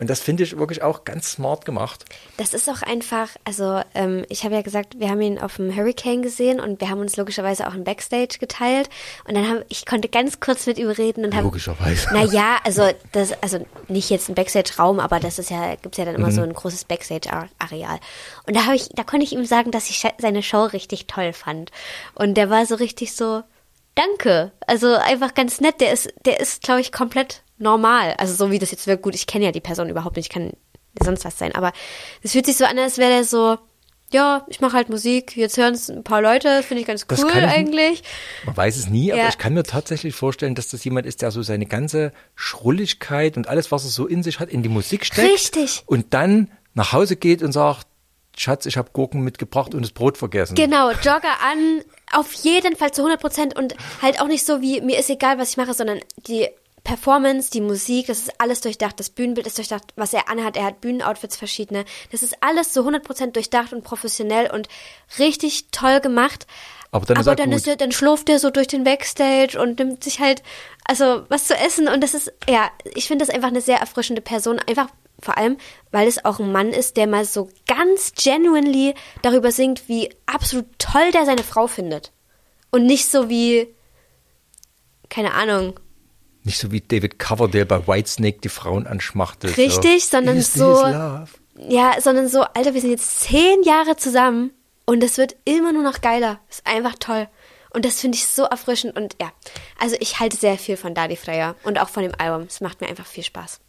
Und 0.00 0.10
das 0.10 0.20
finde 0.20 0.42
ich 0.42 0.58
wirklich 0.58 0.82
auch 0.82 1.04
ganz 1.04 1.32
smart 1.32 1.64
gemacht. 1.64 2.04
Das 2.36 2.52
ist 2.52 2.68
auch 2.68 2.82
einfach, 2.82 3.28
also 3.44 3.80
ähm, 3.94 4.24
ich 4.28 4.44
habe 4.44 4.54
ja 4.54 4.62
gesagt, 4.62 4.98
wir 4.98 5.08
haben 5.08 5.20
ihn 5.20 5.38
auf 5.38 5.56
dem 5.56 5.74
Hurricane 5.74 6.22
gesehen 6.22 6.58
und 6.58 6.80
wir 6.80 6.90
haben 6.90 7.00
uns 7.00 7.16
logischerweise 7.16 7.68
auch 7.68 7.74
ein 7.74 7.84
Backstage 7.84 8.38
geteilt. 8.40 8.90
Und 9.26 9.34
dann 9.34 9.48
haben, 9.48 9.62
ich 9.68 9.86
konnte 9.86 10.08
ganz 10.08 10.40
kurz 10.40 10.66
mit 10.66 10.78
ihm 10.78 10.88
reden 10.88 11.24
und 11.24 11.34
habe, 11.34 11.44
Logischerweise. 11.44 12.12
naja, 12.12 12.58
also 12.64 12.90
das, 13.12 13.32
also 13.40 13.64
nicht 13.88 14.10
jetzt 14.10 14.28
ein 14.28 14.34
Backstage-Raum, 14.34 14.98
aber 14.98 15.20
das 15.20 15.38
ist 15.38 15.50
ja, 15.50 15.76
gibt's 15.76 15.98
ja 15.98 16.04
dann 16.04 16.16
immer 16.16 16.32
so 16.32 16.42
ein 16.42 16.52
großes 16.52 16.86
Backstage-Areal. 16.86 18.00
Und 18.46 18.56
da 18.56 18.64
habe 18.64 18.74
ich, 18.74 18.88
da 18.88 19.04
konnte 19.04 19.24
ich 19.24 19.32
ihm 19.32 19.44
sagen, 19.44 19.70
dass 19.70 19.88
ich 19.90 20.04
seine 20.18 20.42
Show 20.42 20.64
richtig 20.64 21.06
toll 21.06 21.32
fand. 21.32 21.70
Und 22.14 22.34
der 22.34 22.50
war 22.50 22.66
so 22.66 22.74
richtig 22.74 23.14
so, 23.14 23.42
danke, 23.94 24.50
also 24.66 24.94
einfach 24.94 25.34
ganz 25.34 25.60
nett, 25.60 25.80
der 25.80 25.92
ist, 25.92 26.12
der 26.24 26.40
ist, 26.40 26.62
glaube 26.62 26.80
ich, 26.80 26.90
komplett 26.90 27.43
normal, 27.64 28.14
also 28.18 28.34
so 28.34 28.50
wie 28.52 28.58
das 28.60 28.70
jetzt 28.70 28.86
wirkt, 28.86 29.02
gut, 29.02 29.14
ich 29.16 29.26
kenne 29.26 29.46
ja 29.46 29.50
die 29.52 29.60
Person 29.60 29.88
überhaupt 29.88 30.14
nicht, 30.16 30.26
ich 30.26 30.32
kann 30.32 30.52
sonst 31.02 31.24
was 31.24 31.36
sein. 31.38 31.52
Aber 31.54 31.72
es 32.22 32.32
fühlt 32.32 32.46
sich 32.46 32.56
so 32.56 32.64
an, 32.64 32.78
als 32.78 32.98
wäre 32.98 33.10
der 33.10 33.24
so, 33.24 33.58
ja, 34.12 34.46
ich 34.48 34.60
mache 34.60 34.76
halt 34.76 34.90
Musik, 34.90 35.36
jetzt 35.36 35.56
hören 35.56 35.74
es 35.74 35.90
ein 35.90 36.04
paar 36.04 36.22
Leute, 36.22 36.62
finde 36.62 36.82
ich 36.82 36.86
ganz 36.86 37.06
cool 37.10 37.30
ich- 37.30 37.34
eigentlich. 37.34 38.04
Man 38.46 38.56
weiß 38.56 38.76
es 38.76 38.88
nie, 38.88 39.10
aber 39.12 39.22
Ja. 39.22 39.28
ich 39.28 39.38
kann 39.38 39.54
mir 39.54 39.64
tatsächlich 39.64 40.14
vorstellen, 40.14 40.54
dass 40.54 40.68
das 40.68 40.84
jemand 40.84 41.06
ist, 41.06 41.22
der 41.22 41.32
so 41.32 41.42
seine 41.42 41.66
ganze 41.66 42.12
Schrulligkeit 42.36 43.36
und 43.36 43.48
alles, 43.48 43.72
was 43.72 43.82
er 43.84 43.90
so 43.90 44.06
in 44.06 44.22
sich 44.22 44.38
hat, 44.38 44.48
in 44.50 44.62
die 44.62 44.68
Musik 44.68 45.04
steckt. 45.04 45.32
Richtig. 45.32 45.82
Und 45.86 46.14
dann 46.14 46.50
nach 46.74 46.92
Hause 46.92 47.16
geht 47.16 47.42
und 47.42 47.50
sagt, 47.52 47.86
Schatz, 48.36 48.66
ich 48.66 48.76
habe 48.76 48.90
Gurken 48.92 49.22
mitgebracht 49.22 49.74
und 49.74 49.82
das 49.82 49.92
Brot 49.92 50.18
vergessen. 50.18 50.54
Genau, 50.54 50.90
Jogger 51.02 51.40
an, 51.50 51.82
auf 52.12 52.32
jeden 52.34 52.76
Fall 52.76 52.92
zu 52.92 53.02
100 53.02 53.20
Prozent 53.20 53.56
und 53.56 53.74
halt 54.02 54.20
auch 54.20 54.26
nicht 54.28 54.44
so 54.46 54.60
wie, 54.60 54.80
mir 54.80 54.98
ist 54.98 55.10
egal, 55.10 55.38
was 55.38 55.50
ich 55.50 55.56
mache, 55.56 55.74
sondern 55.74 56.00
die 56.28 56.48
Performance, 56.84 57.50
die 57.50 57.62
Musik, 57.62 58.08
das 58.08 58.18
ist 58.18 58.40
alles 58.40 58.60
durchdacht, 58.60 59.00
das 59.00 59.08
Bühnenbild 59.08 59.46
ist 59.46 59.56
durchdacht, 59.56 59.84
was 59.96 60.12
er 60.12 60.28
anhat, 60.28 60.56
er 60.56 60.64
hat 60.64 60.82
Bühnenoutfits 60.82 61.36
verschiedene, 61.36 61.86
das 62.12 62.22
ist 62.22 62.36
alles 62.42 62.74
so 62.74 62.80
100 62.80 63.02
Prozent 63.02 63.36
durchdacht 63.36 63.72
und 63.72 63.82
professionell 63.82 64.50
und 64.50 64.68
richtig 65.18 65.68
toll 65.70 66.00
gemacht. 66.00 66.46
Aber 66.90 67.06
dann 67.06 67.16
ist 67.16 67.26
Aber 67.26 67.32
er 67.32 67.46
dann, 67.46 67.52
ist 67.52 67.66
er, 67.66 67.76
dann 67.76 67.90
schlurft 67.90 68.28
er 68.28 68.38
so 68.38 68.50
durch 68.50 68.68
den 68.68 68.84
Backstage 68.84 69.60
und 69.60 69.78
nimmt 69.78 70.04
sich 70.04 70.20
halt, 70.20 70.42
also 70.84 71.24
was 71.28 71.46
zu 71.46 71.56
essen. 71.56 71.88
Und 71.88 72.02
das 72.02 72.14
ist, 72.14 72.32
ja, 72.48 72.70
ich 72.94 73.08
finde 73.08 73.24
das 73.24 73.34
einfach 73.34 73.48
eine 73.48 73.62
sehr 73.62 73.78
erfrischende 73.78 74.22
Person, 74.22 74.60
einfach 74.60 74.88
vor 75.18 75.36
allem, 75.36 75.56
weil 75.90 76.06
es 76.06 76.24
auch 76.24 76.38
ein 76.38 76.52
Mann 76.52 76.68
ist, 76.68 76.96
der 76.96 77.06
mal 77.06 77.24
so 77.24 77.48
ganz 77.66 78.12
genuinely 78.14 78.94
darüber 79.22 79.50
singt, 79.50 79.88
wie 79.88 80.10
absolut 80.26 80.66
toll 80.78 81.10
der 81.12 81.24
seine 81.24 81.42
Frau 81.42 81.66
findet. 81.66 82.12
Und 82.70 82.86
nicht 82.86 83.10
so 83.10 83.28
wie, 83.28 83.74
keine 85.08 85.32
Ahnung, 85.32 85.80
Nicht 86.44 86.58
so 86.58 86.70
wie 86.70 86.80
David 86.80 87.18
Coverdale 87.18 87.66
bei 87.66 87.86
Whitesnake 87.86 88.38
die 88.42 88.48
Frauen 88.48 88.86
anschmachtet. 88.86 89.56
Richtig, 89.56 90.04
so. 90.04 90.10
sondern 90.18 90.36
Is 90.36 90.52
so- 90.52 90.84
ja, 90.86 91.96
sondern 92.00 92.28
so, 92.28 92.42
Alter, 92.42 92.74
wir 92.74 92.80
sind 92.80 92.90
jetzt 92.90 93.20
zehn 93.20 93.62
Jahre 93.62 93.96
zusammen 93.96 94.50
und 94.86 95.02
es 95.02 95.16
wird 95.18 95.36
immer 95.44 95.72
nur 95.72 95.82
noch 95.82 96.00
geiler. 96.00 96.40
Ist 96.50 96.66
einfach 96.66 96.94
toll. 96.98 97.28
Und 97.70 97.84
das 97.84 98.00
finde 98.00 98.16
ich 98.16 98.26
so 98.26 98.44
erfrischend 98.44 98.96
und 98.96 99.16
ja, 99.20 99.32
also 99.80 99.96
ich 100.00 100.20
halte 100.20 100.36
sehr 100.36 100.58
viel 100.58 100.76
von 100.76 100.94
Daddy 100.94 101.16
Freya 101.16 101.56
und 101.64 101.80
auch 101.80 101.88
von 101.88 102.02
dem 102.04 102.12
Album. 102.18 102.42
Es 102.46 102.60
macht 102.60 102.80
mir 102.80 102.88
einfach 102.88 103.06
viel 103.06 103.24
Spaß. 103.24 103.60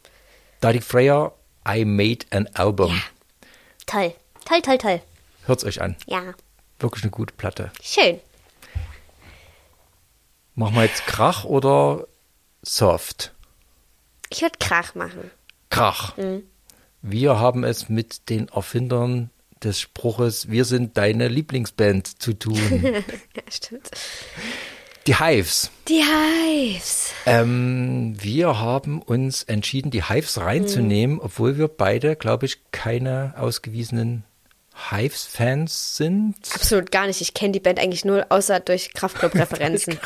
Daddy 0.62 0.82
Freya, 0.82 1.32
I 1.68 1.86
made 1.86 2.26
an 2.32 2.48
album. 2.54 2.92
Ja. 2.92 3.02
Toll, 3.88 4.14
toll, 4.46 4.62
toll, 4.62 4.78
toll. 4.78 5.02
Hört's 5.46 5.64
euch 5.64 5.82
an. 5.82 5.96
Ja, 6.08 6.22
Wirklich 6.80 7.04
eine 7.04 7.12
gute 7.12 7.34
Platte. 7.34 7.72
schön. 7.82 8.20
Machen 10.56 10.76
wir 10.76 10.84
jetzt 10.84 11.06
Krach 11.06 11.44
oder 11.46 12.08
Soft? 12.66 13.34
Ich 14.30 14.42
würde 14.42 14.58
Krach 14.60 14.96
machen. 14.96 15.32
Krach. 15.70 16.18
Mhm. 16.18 16.44
Wir 17.02 17.40
haben 17.40 17.64
es 17.64 17.90
mit 17.90 18.30
den 18.30 18.48
Erfindern 18.50 19.30
des 19.64 19.80
Spruches 19.80 20.50
Wir 20.50 20.66
sind 20.66 20.98
deine 20.98 21.28
Lieblingsband 21.28 22.22
zu 22.22 22.34
tun. 22.34 22.56
ja, 22.84 23.44
stimmt. 23.50 23.92
die 25.08 25.18
Hives. 25.18 25.70
Die 25.88 26.02
Hives. 26.04 27.14
Ähm, 27.26 28.16
wir 28.20 28.60
haben 28.60 29.02
uns 29.02 29.44
entschieden, 29.44 29.92
die 29.92 30.04
Hives 30.04 30.40
reinzunehmen, 30.40 31.20
obwohl 31.20 31.58
wir 31.58 31.68
beide, 31.68 32.16
glaube 32.16 32.48
ich, 32.48 32.72
keine 32.72 33.36
ausgewiesenen 33.38 34.24
Hives-Fans 34.76 35.96
sind. 35.96 36.36
Absolut 36.54 36.92
gar 36.92 37.08
nicht. 37.08 37.22
Ich 37.22 37.34
kenne 37.34 37.54
die 37.54 37.60
Band 37.60 37.80
eigentlich 37.80 38.04
nur 38.04 38.26
außer 38.30 38.60
durch 38.60 38.94
Kraftclub-Referenzen. 38.94 39.98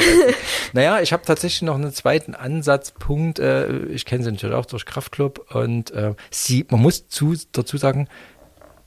naja, 0.72 1.00
ich 1.00 1.12
habe 1.12 1.24
tatsächlich 1.24 1.62
noch 1.62 1.76
einen 1.76 1.92
zweiten 1.94 2.34
Ansatzpunkt. 2.34 3.38
Äh, 3.38 3.86
ich 3.86 4.04
kenne 4.04 4.24
sie 4.24 4.32
natürlich 4.32 4.56
auch 4.56 4.66
durch 4.66 4.86
Kraftclub 4.86 5.54
und 5.54 5.92
äh, 5.92 6.14
sie, 6.30 6.66
man 6.70 6.82
muss 6.82 7.08
zu, 7.08 7.36
dazu 7.52 7.76
sagen, 7.76 8.08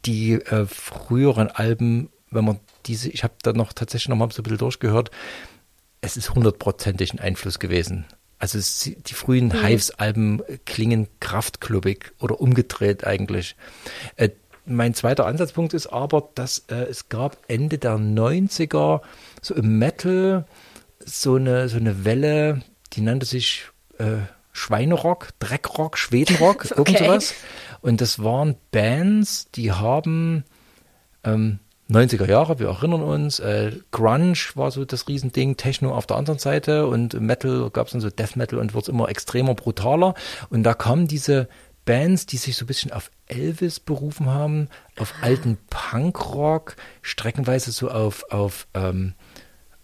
die 0.05 0.33
äh, 0.33 0.65
früheren 0.65 1.49
Alben, 1.49 2.09
wenn 2.29 2.45
man 2.45 2.59
diese, 2.85 3.09
ich 3.09 3.23
habe 3.23 3.35
da 3.41 3.53
noch 3.53 3.73
tatsächlich 3.73 4.09
noch 4.09 4.17
mal 4.17 4.29
so 4.31 4.41
ein 4.41 4.43
bisschen 4.43 4.57
durchgehört, 4.57 5.11
es 6.01 6.17
ist 6.17 6.35
hundertprozentig 6.35 7.13
ein 7.13 7.19
Einfluss 7.19 7.59
gewesen. 7.59 8.05
Also 8.37 8.57
es, 8.57 8.79
die 8.79 9.13
frühen 9.13 9.63
Hives-Alben 9.63 10.41
klingen 10.65 11.07
kraftklubig 11.21 12.11
oder 12.19 12.41
umgedreht 12.41 13.07
eigentlich. 13.07 13.55
Äh, 14.17 14.29
mein 14.65 14.93
zweiter 14.93 15.25
Ansatzpunkt 15.25 15.73
ist 15.73 15.87
aber, 15.87 16.29
dass 16.35 16.65
äh, 16.69 16.75
es 16.75 17.09
gab 17.09 17.37
Ende 17.47 17.77
der 17.77 17.95
90er 17.95 19.01
so 19.41 19.55
im 19.55 19.77
Metal 19.77 20.45
so 20.99 21.35
eine, 21.35 21.69
so 21.69 21.77
eine 21.77 22.05
Welle, 22.05 22.61
die 22.93 23.01
nannte 23.01 23.25
sich 23.25 23.65
äh, 23.97 24.17
Schweinerock, 24.51 25.29
Dreckrock, 25.39 25.97
Schwedenrock, 25.97 26.65
irgend 26.71 26.89
Okay. 26.89 27.05
sowas. 27.05 27.33
Und 27.81 28.01
das 28.01 28.23
waren 28.23 28.55
Bands, 28.71 29.51
die 29.51 29.71
haben 29.71 30.43
ähm, 31.23 31.59
90er 31.89 32.27
Jahre, 32.27 32.57
wir 32.57 32.67
erinnern 32.67 33.03
uns, 33.03 33.39
äh, 33.39 33.73
Grunge 33.91 34.33
war 34.55 34.71
so 34.71 34.85
das 34.85 35.07
Riesending, 35.07 35.55
Techno 35.55 35.93
auf 35.93 36.07
der 36.07 36.17
anderen 36.17 36.39
Seite 36.39 36.87
und 36.87 37.19
Metal 37.21 37.69
gab 37.69 37.87
es 37.87 37.91
dann 37.91 38.01
so 38.01 38.09
Death 38.09 38.35
Metal 38.35 38.57
und 38.57 38.73
wurde 38.73 38.91
immer 38.91 39.07
extremer, 39.07 39.53
brutaler. 39.53 40.15
Und 40.49 40.63
da 40.63 40.73
kamen 40.73 41.07
diese 41.07 41.47
Bands, 41.85 42.25
die 42.25 42.37
sich 42.37 42.57
so 42.57 42.65
ein 42.65 42.67
bisschen 42.67 42.91
auf 42.91 43.11
Elvis 43.27 43.79
berufen 43.79 44.27
haben, 44.27 44.69
auf 44.97 45.13
alten 45.21 45.57
Punkrock, 45.69 46.75
streckenweise 47.01 47.71
so 47.71 47.89
auf, 47.89 48.23
auf, 48.31 48.67
ähm, 48.73 49.13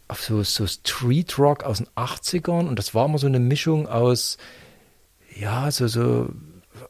auf 0.08 0.22
so, 0.24 0.44
so 0.44 0.68
Street 0.68 1.38
Rock 1.38 1.64
aus 1.64 1.78
den 1.78 1.88
80ern. 1.96 2.68
Und 2.68 2.78
das 2.78 2.94
war 2.94 3.06
immer 3.06 3.20
so 3.20 3.28
eine 3.28 3.40
Mischung 3.40 3.88
aus, 3.88 4.38
ja, 5.36 5.72
so, 5.72 5.88
so 5.88 6.30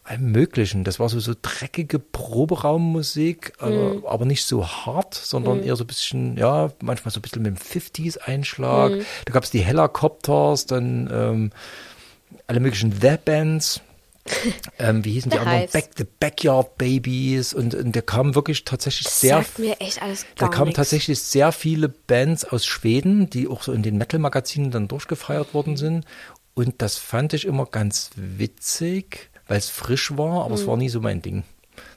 allem 0.04 0.32
Möglichen. 0.32 0.84
Das 0.84 1.00
war 1.00 1.10
so, 1.10 1.20
so 1.20 1.34
dreckige 1.40 2.00
Proberaummusik, 2.00 3.54
aber, 3.60 4.02
aber 4.08 4.26
nicht 4.26 4.46
so 4.46 4.66
hart, 4.66 5.14
sondern 5.14 5.64
eher 5.64 5.76
so 5.76 5.84
ein 5.84 5.88
bisschen, 5.88 6.38
ja, 6.38 6.72
manchmal 6.82 7.12
so 7.12 7.20
ein 7.20 7.22
bisschen 7.22 7.42
mit 7.42 7.56
dem 7.56 7.58
50s-Einschlag. 7.58 8.94
Da 9.26 9.34
gab 9.34 9.44
es 9.44 9.52
die 9.52 9.60
Helicopters, 9.60 10.66
dann 10.66 11.10
ähm, 11.12 11.52
alle 12.48 12.60
möglichen 12.60 12.94
The-Bands. 12.94 13.82
Ähm, 14.80 15.04
wie 15.04 15.14
hießen 15.14 15.32
die 15.32 15.40
anderen? 15.40 15.68
Back, 15.72 15.92
the 15.98 16.06
Backyard 16.20 16.78
Babies 16.78 17.54
und, 17.54 17.74
und 17.76 17.96
da 17.96 18.02
kamen 18.02 18.36
wirklich 18.36 18.66
tatsächlich 18.66 19.06
Das 19.06 19.20
sehr 19.22 19.38
sagt 19.38 19.60
mir 19.60 19.80
echt 19.80 20.02
alles 20.02 20.26
da 20.36 20.46
gar 20.48 20.52
kamen 20.52 20.66
nichts. 20.68 20.78
tatsächlich 20.78 21.20
sehr 21.20 21.52
viele 21.52 21.90
Bands 21.90 22.46
aus 22.46 22.66
Schweden, 22.66 23.30
die 23.30 23.48
auch 23.48 23.64
so 23.64 23.74
in 23.74 23.84
den 23.84 23.98
Metal-Magazinen 23.98 24.72
dann 24.72 24.88
durchgefeiert 24.88 25.54
worden 25.54 25.78
sind. 25.78 26.06
Und 26.54 26.82
das 26.82 26.98
fand 26.98 27.34
ich 27.34 27.46
immer 27.46 27.66
ganz 27.66 28.12
witzig, 28.16 29.30
weil 29.48 29.58
es 29.58 29.70
frisch 29.70 30.18
war, 30.18 30.46
aber 30.46 30.56
es 30.56 30.68
war 30.68 30.78
nie 30.78 30.90
so 30.90 31.00
mein 31.00 31.22
Ding. 31.22 31.44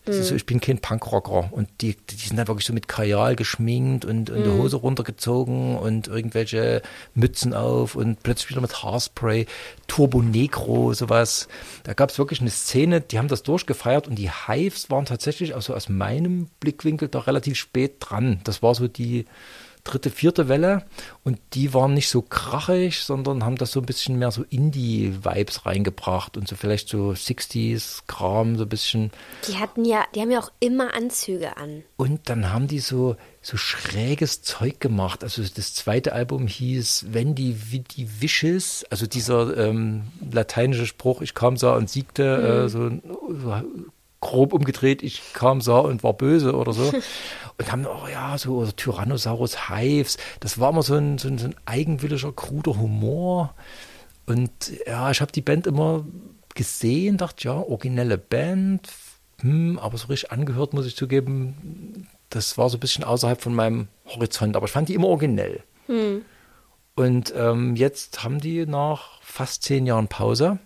Ist 0.07 0.29
so, 0.29 0.35
ich 0.35 0.45
bin 0.45 0.61
kein 0.61 0.81
Punkrocker 0.81 1.49
und 1.51 1.69
die, 1.81 1.97
die 1.97 2.17
sind 2.17 2.37
dann 2.37 2.47
wirklich 2.47 2.67
so 2.67 2.75
mit 2.75 2.89
Kajal 2.89 3.37
geschminkt 3.37 4.05
und, 4.05 4.29
und 4.29 4.45
die 4.45 4.51
Hose 4.51 4.77
runtergezogen 4.77 5.79
und 5.79 6.09
irgendwelche 6.09 6.83
Mützen 7.15 7.55
auf 7.55 7.95
und 7.97 8.23
plötzlich 8.23 8.51
wieder 8.51 8.61
mit 8.61 8.83
Haarspray, 8.83 9.47
Turbo 9.87 10.21
Negro, 10.21 10.93
sowas. 10.93 11.49
Da 11.85 11.95
gab 11.95 12.11
es 12.11 12.19
wirklich 12.19 12.43
eine 12.43 12.51
Szene, 12.51 13.01
die 13.01 13.17
haben 13.19 13.29
das 13.29 13.43
durchgefeiert 13.45 14.07
und 14.07 14.17
die 14.17 14.31
Hives 14.31 14.91
waren 14.91 15.07
tatsächlich 15.07 15.55
also 15.55 15.75
aus 15.75 15.89
meinem 15.89 16.49
Blickwinkel 16.61 17.09
da 17.09 17.21
relativ 17.21 17.57
spät 17.57 17.97
dran. 18.01 18.41
Das 18.45 18.63
war 18.63 18.75
so 18.75 18.89
die 18.89 19.25
dritte, 19.85 20.11
vierte 20.11 20.49
Welle 20.49 20.85
und 21.23 21.39
die 21.53 21.75
waren 21.75 21.95
nicht 21.95 22.09
so 22.09 22.23
krachig, 22.23 23.01
sondern 23.01 23.45
haben 23.45 23.57
das 23.57 23.73
so 23.73 23.81
ein 23.81 23.87
bisschen 23.87 24.19
mehr 24.19 24.31
so 24.31 24.43
Indie-Vibes 24.43 25.67
reingebracht 25.67 26.37
und 26.37 26.49
so 26.49 26.57
vielleicht 26.57 26.89
so 26.89 27.11
60s-Kram, 27.11 28.57
so 28.57 28.65
ein 28.65 28.69
bisschen. 28.69 29.11
Die 29.47 29.59
hatten 29.59 29.85
ja, 29.85 30.05
die 30.15 30.21
haben 30.21 30.31
ja 30.31 30.41
auch 30.41 30.51
immer 30.59 30.95
Anzüge 30.95 31.57
an. 31.59 31.85
Und 31.97 32.29
dann 32.29 32.53
haben 32.53 32.67
die 32.67 32.81
so, 32.81 33.17
so 33.43 33.57
schräges 33.57 34.43
Zeug 34.43 34.81
gemacht. 34.81 35.23
Also 35.23 35.43
das 35.43 35.75
zweite 35.75 36.13
Album 36.15 36.47
hieß 36.47 37.07
Wenn 37.11 37.35
die, 37.35 37.71
wie 37.71 37.81
die 37.81 38.23
Wishes, 38.23 38.85
also 38.91 39.07
dieser 39.07 39.57
ähm, 39.57 40.05
lateinische 40.33 40.87
Spruch, 40.87 41.21
ich 41.21 41.35
kam, 41.35 41.57
sah 41.57 41.77
und 41.77 41.91
siegte, 41.91 42.65
äh, 42.65 42.69
so, 42.69 42.89
so 42.89 43.63
grob 44.25 44.53
umgedreht, 44.53 45.03
ich 45.03 45.35
kam, 45.35 45.61
sah 45.61 45.79
und 45.79 46.03
war 46.03 46.15
böse 46.15 46.57
oder 46.57 46.73
so. 46.73 46.93
Und 47.57 47.71
haben, 47.71 47.87
oh 47.87 48.09
ja, 48.11 48.37
so 48.37 48.67
Tyrannosaurus 48.67 49.69
Hives. 49.69 50.19
Das 50.41 50.59
war 50.59 50.71
immer 50.71 50.83
so 50.83 50.97
ein, 50.97 51.19
so 51.19 51.29
ein, 51.29 51.39
so 51.39 51.47
ein 51.47 51.55
eigenwilliger, 51.67 52.33
kruder 52.33 52.77
Humor. 52.77 53.55
Und 54.27 54.51
ja, 54.89 55.13
ich 55.13 55.21
habe 55.21 55.31
die 55.31 55.41
Band 55.41 55.69
immer 55.69 56.05
gesehen, 56.57 57.17
dachte, 57.17 57.45
ja, 57.45 57.53
originelle 57.53 58.19
Band, 58.19 58.91
hm, 59.41 59.79
aber 59.79 59.97
so 59.99 60.09
richtig 60.09 60.33
angehört, 60.33 60.73
muss 60.73 60.85
ich 60.87 60.97
zugeben, 60.97 62.09
das 62.29 62.59
war 62.59 62.69
so 62.71 62.77
ein 62.77 62.81
bisschen 62.81 63.05
außerhalb 63.05 63.41
von 63.41 63.55
meinem 63.55 63.87
Horizont. 64.05 64.57
Aber 64.57 64.67
ich 64.67 64.73
fand 64.73 64.89
die 64.89 64.95
immer 64.95 65.07
originell. 65.07 65.63
Und 66.97 67.33
ähm, 67.37 67.77
jetzt 67.77 68.25
haben 68.25 68.41
die 68.41 68.67
nach 68.67 69.21
fast 69.23 69.63
zehn 69.63 69.87
Jahren 69.87 70.09
Pause 70.09 70.59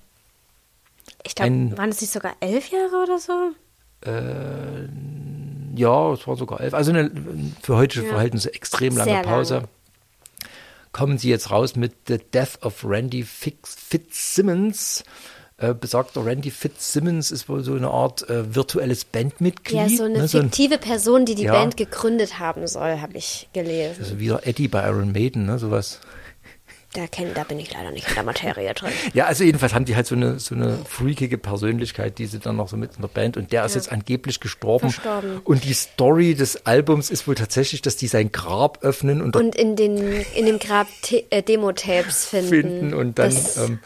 Ich 1.28 1.34
glaube, 1.36 1.76
waren 1.78 1.90
es 1.90 2.00
nicht 2.00 2.12
sogar 2.12 2.32
elf 2.40 2.68
Jahre 2.70 3.02
oder 3.02 3.18
so? 3.18 3.52
Ja, 5.74 6.12
es 6.12 6.26
war 6.26 6.36
sogar 6.36 6.60
elf. 6.60 6.74
Also 6.74 6.90
eine, 6.90 7.10
für 7.62 7.76
heutige 7.76 8.04
Ja. 8.06 8.12
Verhältnisse 8.12 8.52
extrem 8.54 8.96
lange 8.96 9.10
Sehr 9.12 9.22
Pause. 9.22 9.54
lange. 9.54 9.68
Kommen 10.92 11.18
sie 11.18 11.28
jetzt 11.28 11.50
raus 11.50 11.76
mit 11.76 11.92
The 12.08 12.18
Death 12.18 12.62
of 12.62 12.84
Randy 12.84 13.22
Fitz, 13.22 13.76
Fitzsimmons. 13.78 15.04
Äh, 15.58 15.74
besagter 15.74 16.24
Randy 16.24 16.50
Fitzsimmons 16.50 17.30
ist 17.30 17.48
wohl 17.48 17.62
so 17.64 17.74
eine 17.74 17.90
Art 17.90 18.28
äh, 18.30 18.54
virtuelles 18.54 19.04
Bandmitglied. 19.04 19.76
Ja, 19.76 19.88
so 19.88 20.04
eine 20.04 20.18
ne, 20.18 20.28
so 20.28 20.38
ein, 20.38 20.44
fiktive 20.44 20.78
Person, 20.78 21.26
die 21.26 21.34
die 21.34 21.44
Ja. 21.44 21.52
Band 21.52 21.76
gegründet 21.76 22.38
haben 22.38 22.66
soll, 22.66 23.00
habe 23.00 23.16
ich 23.16 23.48
gelesen. 23.52 24.02
also 24.02 24.18
wieder 24.20 24.46
Eddie 24.46 24.68
bei 24.68 24.86
Iron 24.88 25.12
Maiden, 25.12 25.46
ne, 25.46 25.58
sowas. 25.58 26.00
Da, 26.98 27.06
kenn, 27.06 27.32
da 27.32 27.44
bin 27.44 27.60
ich 27.60 27.72
leider 27.72 27.92
nicht 27.92 28.08
in 28.08 28.14
der 28.14 28.24
Materie 28.24 28.74
drin. 28.74 28.90
Ja, 29.14 29.26
also 29.26 29.44
jedenfalls 29.44 29.72
haben 29.72 29.84
die 29.84 29.94
halt 29.94 30.08
so 30.08 30.16
eine, 30.16 30.40
so 30.40 30.56
eine 30.56 30.76
freakige 30.84 31.38
Persönlichkeit, 31.38 32.18
die 32.18 32.26
sie 32.26 32.40
dann 32.40 32.56
noch 32.56 32.68
so 32.68 32.76
mit 32.76 32.96
in 32.96 33.02
der 33.02 33.08
Band 33.08 33.36
und 33.36 33.52
der 33.52 33.64
ist 33.64 33.76
jetzt 33.76 33.92
angeblich 33.92 34.40
gestorben. 34.40 34.90
Verstorben. 34.90 35.40
Und 35.44 35.62
die 35.62 35.74
Story 35.74 36.34
des 36.34 36.66
Albums 36.66 37.08
ist 37.10 37.28
wohl 37.28 37.36
tatsächlich, 37.36 37.82
dass 37.82 37.96
die 37.96 38.08
sein 38.08 38.32
Grab 38.32 38.82
öffnen 38.82 39.22
und, 39.22 39.36
Und 39.36 39.54
in, 39.54 39.76
den, 39.76 39.96
in 40.34 40.46
dem 40.46 40.58
Grab 40.58 40.88
äh, 41.30 41.40
Demo-Tapes 41.42 42.26
finden. 42.26 42.48
finden 42.48 42.94
und 42.94 43.18
dann, 43.20 43.30
Das, 43.30 43.56
ähm, 43.58 43.78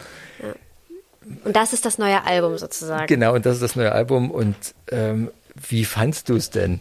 und 1.45 1.55
das 1.55 1.75
ist 1.75 1.85
das 1.85 1.99
neue 1.99 2.25
Album 2.25 2.57
sozusagen. 2.57 3.07
genau, 3.09 3.35
und 3.35 3.45
das 3.45 3.57
ist 3.57 3.63
das 3.63 3.77
neue 3.77 3.93
Album 3.93 4.31
und 4.31 4.57
ähm, 4.91 5.31
wie 5.69 5.85
fandst 5.85 6.31
du 6.31 6.37
es 6.37 6.49
denn? 6.49 6.81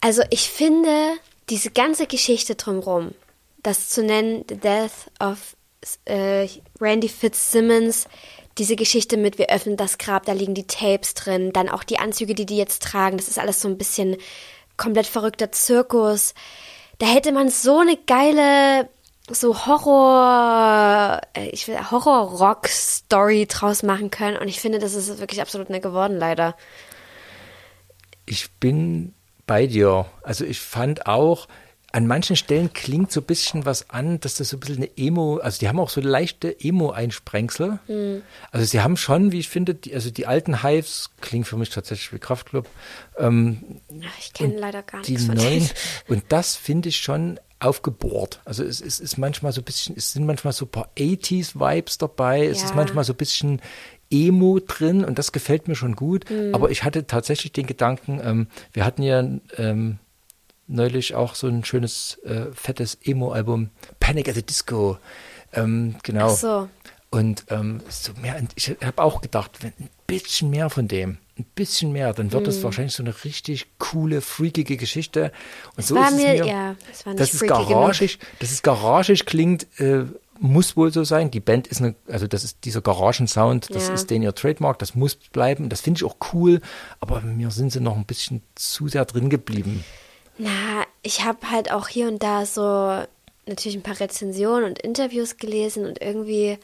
Also 0.00 0.22
ich 0.30 0.48
finde, 0.48 0.88
diese 1.50 1.70
ganze 1.70 2.06
Geschichte 2.06 2.54
drumherum, 2.54 3.10
das 3.66 3.88
zu 3.88 4.02
nennen, 4.02 4.44
The 4.48 4.56
Death 4.56 5.10
of 5.20 5.56
äh, 6.04 6.48
Randy 6.80 7.08
Fitzsimmons, 7.08 8.06
diese 8.58 8.76
Geschichte 8.76 9.16
mit, 9.16 9.38
wir 9.38 9.50
öffnen 9.50 9.76
das 9.76 9.98
Grab, 9.98 10.24
da 10.24 10.32
liegen 10.32 10.54
die 10.54 10.66
Tapes 10.66 11.14
drin, 11.14 11.52
dann 11.52 11.68
auch 11.68 11.84
die 11.84 11.98
Anzüge, 11.98 12.34
die 12.34 12.46
die 12.46 12.56
jetzt 12.56 12.82
tragen, 12.82 13.16
das 13.16 13.28
ist 13.28 13.38
alles 13.38 13.60
so 13.60 13.68
ein 13.68 13.76
bisschen 13.76 14.16
komplett 14.76 15.06
verrückter 15.06 15.52
Zirkus. 15.52 16.34
Da 16.98 17.06
hätte 17.06 17.32
man 17.32 17.50
so 17.50 17.80
eine 17.80 17.98
geile, 18.06 18.88
so 19.28 19.66
Horror, 19.66 21.20
äh, 21.34 21.48
ich 21.48 21.68
will 21.68 21.78
Horror-Rock-Story 21.90 23.46
draus 23.46 23.82
machen 23.82 24.10
können 24.10 24.38
und 24.38 24.48
ich 24.48 24.60
finde, 24.60 24.78
das 24.78 24.94
ist 24.94 25.18
wirklich 25.18 25.42
absolut 25.42 25.70
nicht 25.70 25.82
geworden, 25.82 26.16
leider. 26.16 26.56
Ich 28.24 28.50
bin 28.52 29.14
bei 29.46 29.66
dir. 29.66 30.06
Also 30.22 30.44
ich 30.44 30.60
fand 30.60 31.06
auch, 31.06 31.48
an 31.92 32.06
manchen 32.06 32.36
Stellen 32.36 32.72
klingt 32.72 33.10
so 33.10 33.20
ein 33.20 33.24
bisschen 33.24 33.64
was 33.64 33.90
an, 33.90 34.20
dass 34.20 34.34
das 34.34 34.50
so 34.50 34.56
ein 34.56 34.60
bisschen 34.60 34.76
eine 34.76 34.90
Emo, 34.96 35.38
also 35.38 35.58
die 35.58 35.68
haben 35.68 35.80
auch 35.80 35.88
so 35.88 36.00
leichte 36.00 36.54
Emo-Einsprengsel. 36.60 37.78
Also 38.50 38.66
sie 38.66 38.80
haben 38.80 38.96
schon, 38.96 39.32
wie 39.32 39.38
ich 39.38 39.48
finde, 39.48 39.74
die, 39.74 39.94
also 39.94 40.10
die 40.10 40.26
alten 40.26 40.62
Hives 40.62 41.10
klingen 41.20 41.44
für 41.44 41.56
mich 41.56 41.70
tatsächlich 41.70 42.12
wie 42.12 42.18
Kraftclub. 42.18 42.68
Ähm, 43.18 43.80
Ich 44.18 44.32
kenne 44.32 44.58
leider 44.58 44.82
gar 44.82 45.02
die 45.02 45.12
nichts 45.12 45.26
von 45.26 45.36
neuen. 45.36 45.70
Und 46.08 46.24
das 46.28 46.56
finde 46.56 46.90
ich 46.90 46.98
schon 46.98 47.40
aufgebohrt. 47.60 48.40
Also 48.44 48.64
es, 48.64 48.80
es 48.80 49.00
ist 49.00 49.16
manchmal 49.16 49.52
so 49.52 49.62
ein 49.62 49.64
bisschen, 49.64 49.96
es 49.96 50.12
sind 50.12 50.26
manchmal 50.26 50.52
so 50.52 50.66
ein 50.66 50.70
paar 50.70 50.90
80s-Vibes 50.98 51.98
dabei, 51.98 52.46
es 52.46 52.62
ist 52.62 52.74
manchmal 52.74 53.04
so 53.04 53.14
ein 53.14 53.16
bisschen 53.16 53.62
Emo 54.10 54.60
drin 54.60 55.04
und 55.04 55.18
das 55.18 55.32
gefällt 55.32 55.66
mir 55.66 55.74
schon 55.74 55.96
gut. 55.96 56.30
Mhm. 56.30 56.54
Aber 56.54 56.70
ich 56.70 56.84
hatte 56.84 57.06
tatsächlich 57.06 57.52
den 57.52 57.66
Gedanken, 57.66 58.20
ähm, 58.22 58.48
wir 58.72 58.84
hatten 58.84 59.02
ja 59.02 59.24
ähm, 59.56 59.98
neulich 60.66 61.14
auch 61.14 61.34
so 61.34 61.46
ein 61.48 61.64
schönes, 61.64 62.18
äh, 62.24 62.46
fettes 62.52 62.98
Emo-Album, 63.02 63.70
Panic 64.00 64.28
at 64.28 64.34
the 64.34 64.42
Disco. 64.42 64.98
Ähm, 65.52 65.96
genau. 66.02 66.26
Ach 66.32 66.36
so. 66.36 66.68
Und 67.10 67.44
ähm, 67.50 67.80
so 67.88 68.12
mehr, 68.20 68.36
ich 68.56 68.76
habe 68.84 69.02
auch 69.02 69.20
gedacht, 69.20 69.62
wenn 69.62 69.72
ein 69.78 69.88
bisschen 70.06 70.50
mehr 70.50 70.68
von 70.70 70.88
dem, 70.88 71.18
ein 71.38 71.44
bisschen 71.54 71.92
mehr, 71.92 72.12
dann 72.12 72.32
wird 72.32 72.46
es 72.48 72.62
wahrscheinlich 72.62 72.94
so 72.94 73.02
eine 73.02 73.14
richtig 73.24 73.66
coole, 73.78 74.20
freakige 74.20 74.76
Geschichte. 74.76 75.32
Und 75.76 75.86
so 75.86 75.94
war 75.94 76.08
ist 76.08 76.14
es 76.14 76.16
mir- 76.22 76.32
mir, 76.44 76.46
ja, 76.46 76.74
es 76.92 77.06
war 77.06 77.12
nicht 77.12 77.20
dass 77.20 77.32
es 77.32 77.38
freaky 77.38 77.54
genug. 77.64 77.68
garagig, 77.70 78.18
dass 78.40 78.50
es 78.50 78.62
garagig 78.62 79.24
klingt, 79.24 79.66
äh, 79.80 80.04
muss 80.38 80.76
wohl 80.76 80.92
so 80.92 81.04
sein. 81.04 81.30
Die 81.30 81.40
Band 81.40 81.66
ist 81.68 81.80
eine, 81.80 81.94
also 82.08 82.26
das 82.26 82.44
ist 82.44 82.58
dieser 82.64 82.82
Garagensound, 82.82 83.74
das 83.74 83.88
Ja. 83.88 83.94
ist 83.94 84.10
den 84.10 84.22
ihr 84.22 84.34
Trademark, 84.34 84.78
das 84.80 84.94
muss 84.94 85.14
bleiben. 85.14 85.68
Das 85.70 85.80
finde 85.80 85.98
ich 85.98 86.04
auch 86.04 86.16
cool, 86.34 86.60
aber 87.00 87.20
mir 87.22 87.50
sind 87.50 87.72
sie 87.72 87.80
noch 87.80 87.96
ein 87.96 88.04
bisschen 88.04 88.42
zu 88.56 88.88
sehr 88.88 89.04
drin 89.06 89.30
geblieben. 89.30 89.84
Na, 90.38 90.84
ich 91.02 91.24
habe 91.24 91.50
halt 91.50 91.70
auch 91.70 91.88
hier 91.88 92.08
und 92.08 92.22
da 92.22 92.44
so 92.44 93.04
natürlich 93.46 93.76
ein 93.76 93.82
paar 93.82 94.00
Rezensionen 94.00 94.64
und 94.64 94.78
Interviews 94.78 95.36
gelesen 95.38 95.86
und 95.86 96.00
irgendwie, 96.02 96.58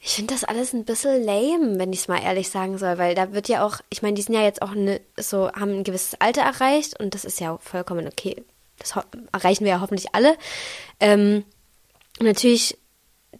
ich 0.00 0.14
finde 0.14 0.34
das 0.34 0.44
alles 0.44 0.72
ein 0.72 0.84
bisschen 0.84 1.22
lame, 1.24 1.78
wenn 1.78 1.92
ich 1.92 2.00
es 2.00 2.08
mal 2.08 2.22
ehrlich 2.22 2.50
sagen 2.50 2.76
soll, 2.76 2.98
weil 2.98 3.14
da 3.14 3.32
wird 3.32 3.48
ja 3.48 3.64
auch, 3.64 3.80
ich 3.88 4.02
meine, 4.02 4.14
die 4.14 4.22
sind 4.22 4.34
ja 4.34 4.42
jetzt 4.42 4.62
auch 4.62 4.74
ne, 4.74 5.00
so, 5.16 5.50
haben 5.52 5.72
ein 5.72 5.84
gewisses 5.84 6.20
Alter 6.20 6.42
erreicht 6.42 6.98
und 7.00 7.14
das 7.14 7.24
ist 7.24 7.40
ja 7.40 7.56
vollkommen 7.58 8.06
okay. 8.06 8.44
Das 8.78 8.94
erreichen 9.32 9.64
wir 9.64 9.72
ja 9.72 9.80
hoffentlich 9.80 10.14
alle. 10.14 10.36
Ähm, 10.98 11.44
natürlich 12.20 12.76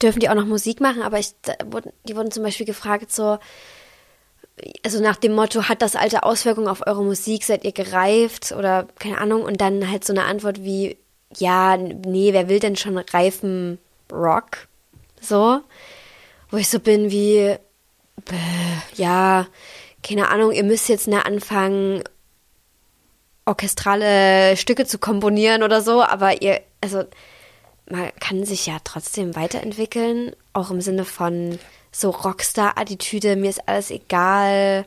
dürfen 0.00 0.20
die 0.20 0.30
auch 0.30 0.34
noch 0.34 0.46
Musik 0.46 0.80
machen, 0.80 1.02
aber 1.02 1.18
ich, 1.18 1.34
da 1.42 1.54
die 2.04 2.16
wurden 2.16 2.30
zum 2.30 2.44
Beispiel 2.44 2.66
gefragt, 2.66 3.12
so, 3.12 3.38
also 4.84 5.02
nach 5.02 5.16
dem 5.16 5.32
Motto, 5.32 5.68
hat 5.68 5.82
das 5.82 5.96
Alter 5.96 6.24
Auswirkungen 6.24 6.68
auf 6.68 6.86
eure 6.86 7.02
Musik, 7.02 7.44
seid 7.44 7.64
ihr 7.64 7.72
gereift? 7.72 8.52
Oder 8.52 8.86
keine 8.98 9.18
Ahnung. 9.18 9.42
Und 9.42 9.60
dann 9.60 9.90
halt 9.90 10.04
so 10.04 10.12
eine 10.12 10.24
Antwort 10.24 10.62
wie, 10.62 10.96
ja, 11.36 11.76
nee, 11.76 12.32
wer 12.32 12.48
will 12.48 12.60
denn 12.60 12.76
schon 12.76 12.98
reifen 12.98 13.78
Rock? 14.10 14.68
So, 15.20 15.60
wo 16.50 16.56
ich 16.56 16.68
so 16.68 16.80
bin 16.80 17.10
wie, 17.10 17.56
ja, 18.96 19.46
keine 20.02 20.28
Ahnung, 20.28 20.52
ihr 20.52 20.64
müsst 20.64 20.88
jetzt 20.88 21.08
ne 21.08 21.24
anfangen, 21.24 22.02
orchestrale 23.46 24.56
Stücke 24.56 24.86
zu 24.86 24.98
komponieren 24.98 25.62
oder 25.62 25.80
so, 25.80 26.02
aber 26.02 26.42
ihr, 26.42 26.60
also 26.80 27.04
man 27.88 28.10
kann 28.20 28.44
sich 28.44 28.66
ja 28.66 28.78
trotzdem 28.84 29.34
weiterentwickeln, 29.34 30.34
auch 30.52 30.70
im 30.70 30.80
Sinne 30.80 31.04
von 31.04 31.58
so 31.92 32.10
Rockstar-Attitüde, 32.10 33.36
mir 33.36 33.50
ist 33.50 33.68
alles 33.68 33.90
egal, 33.90 34.86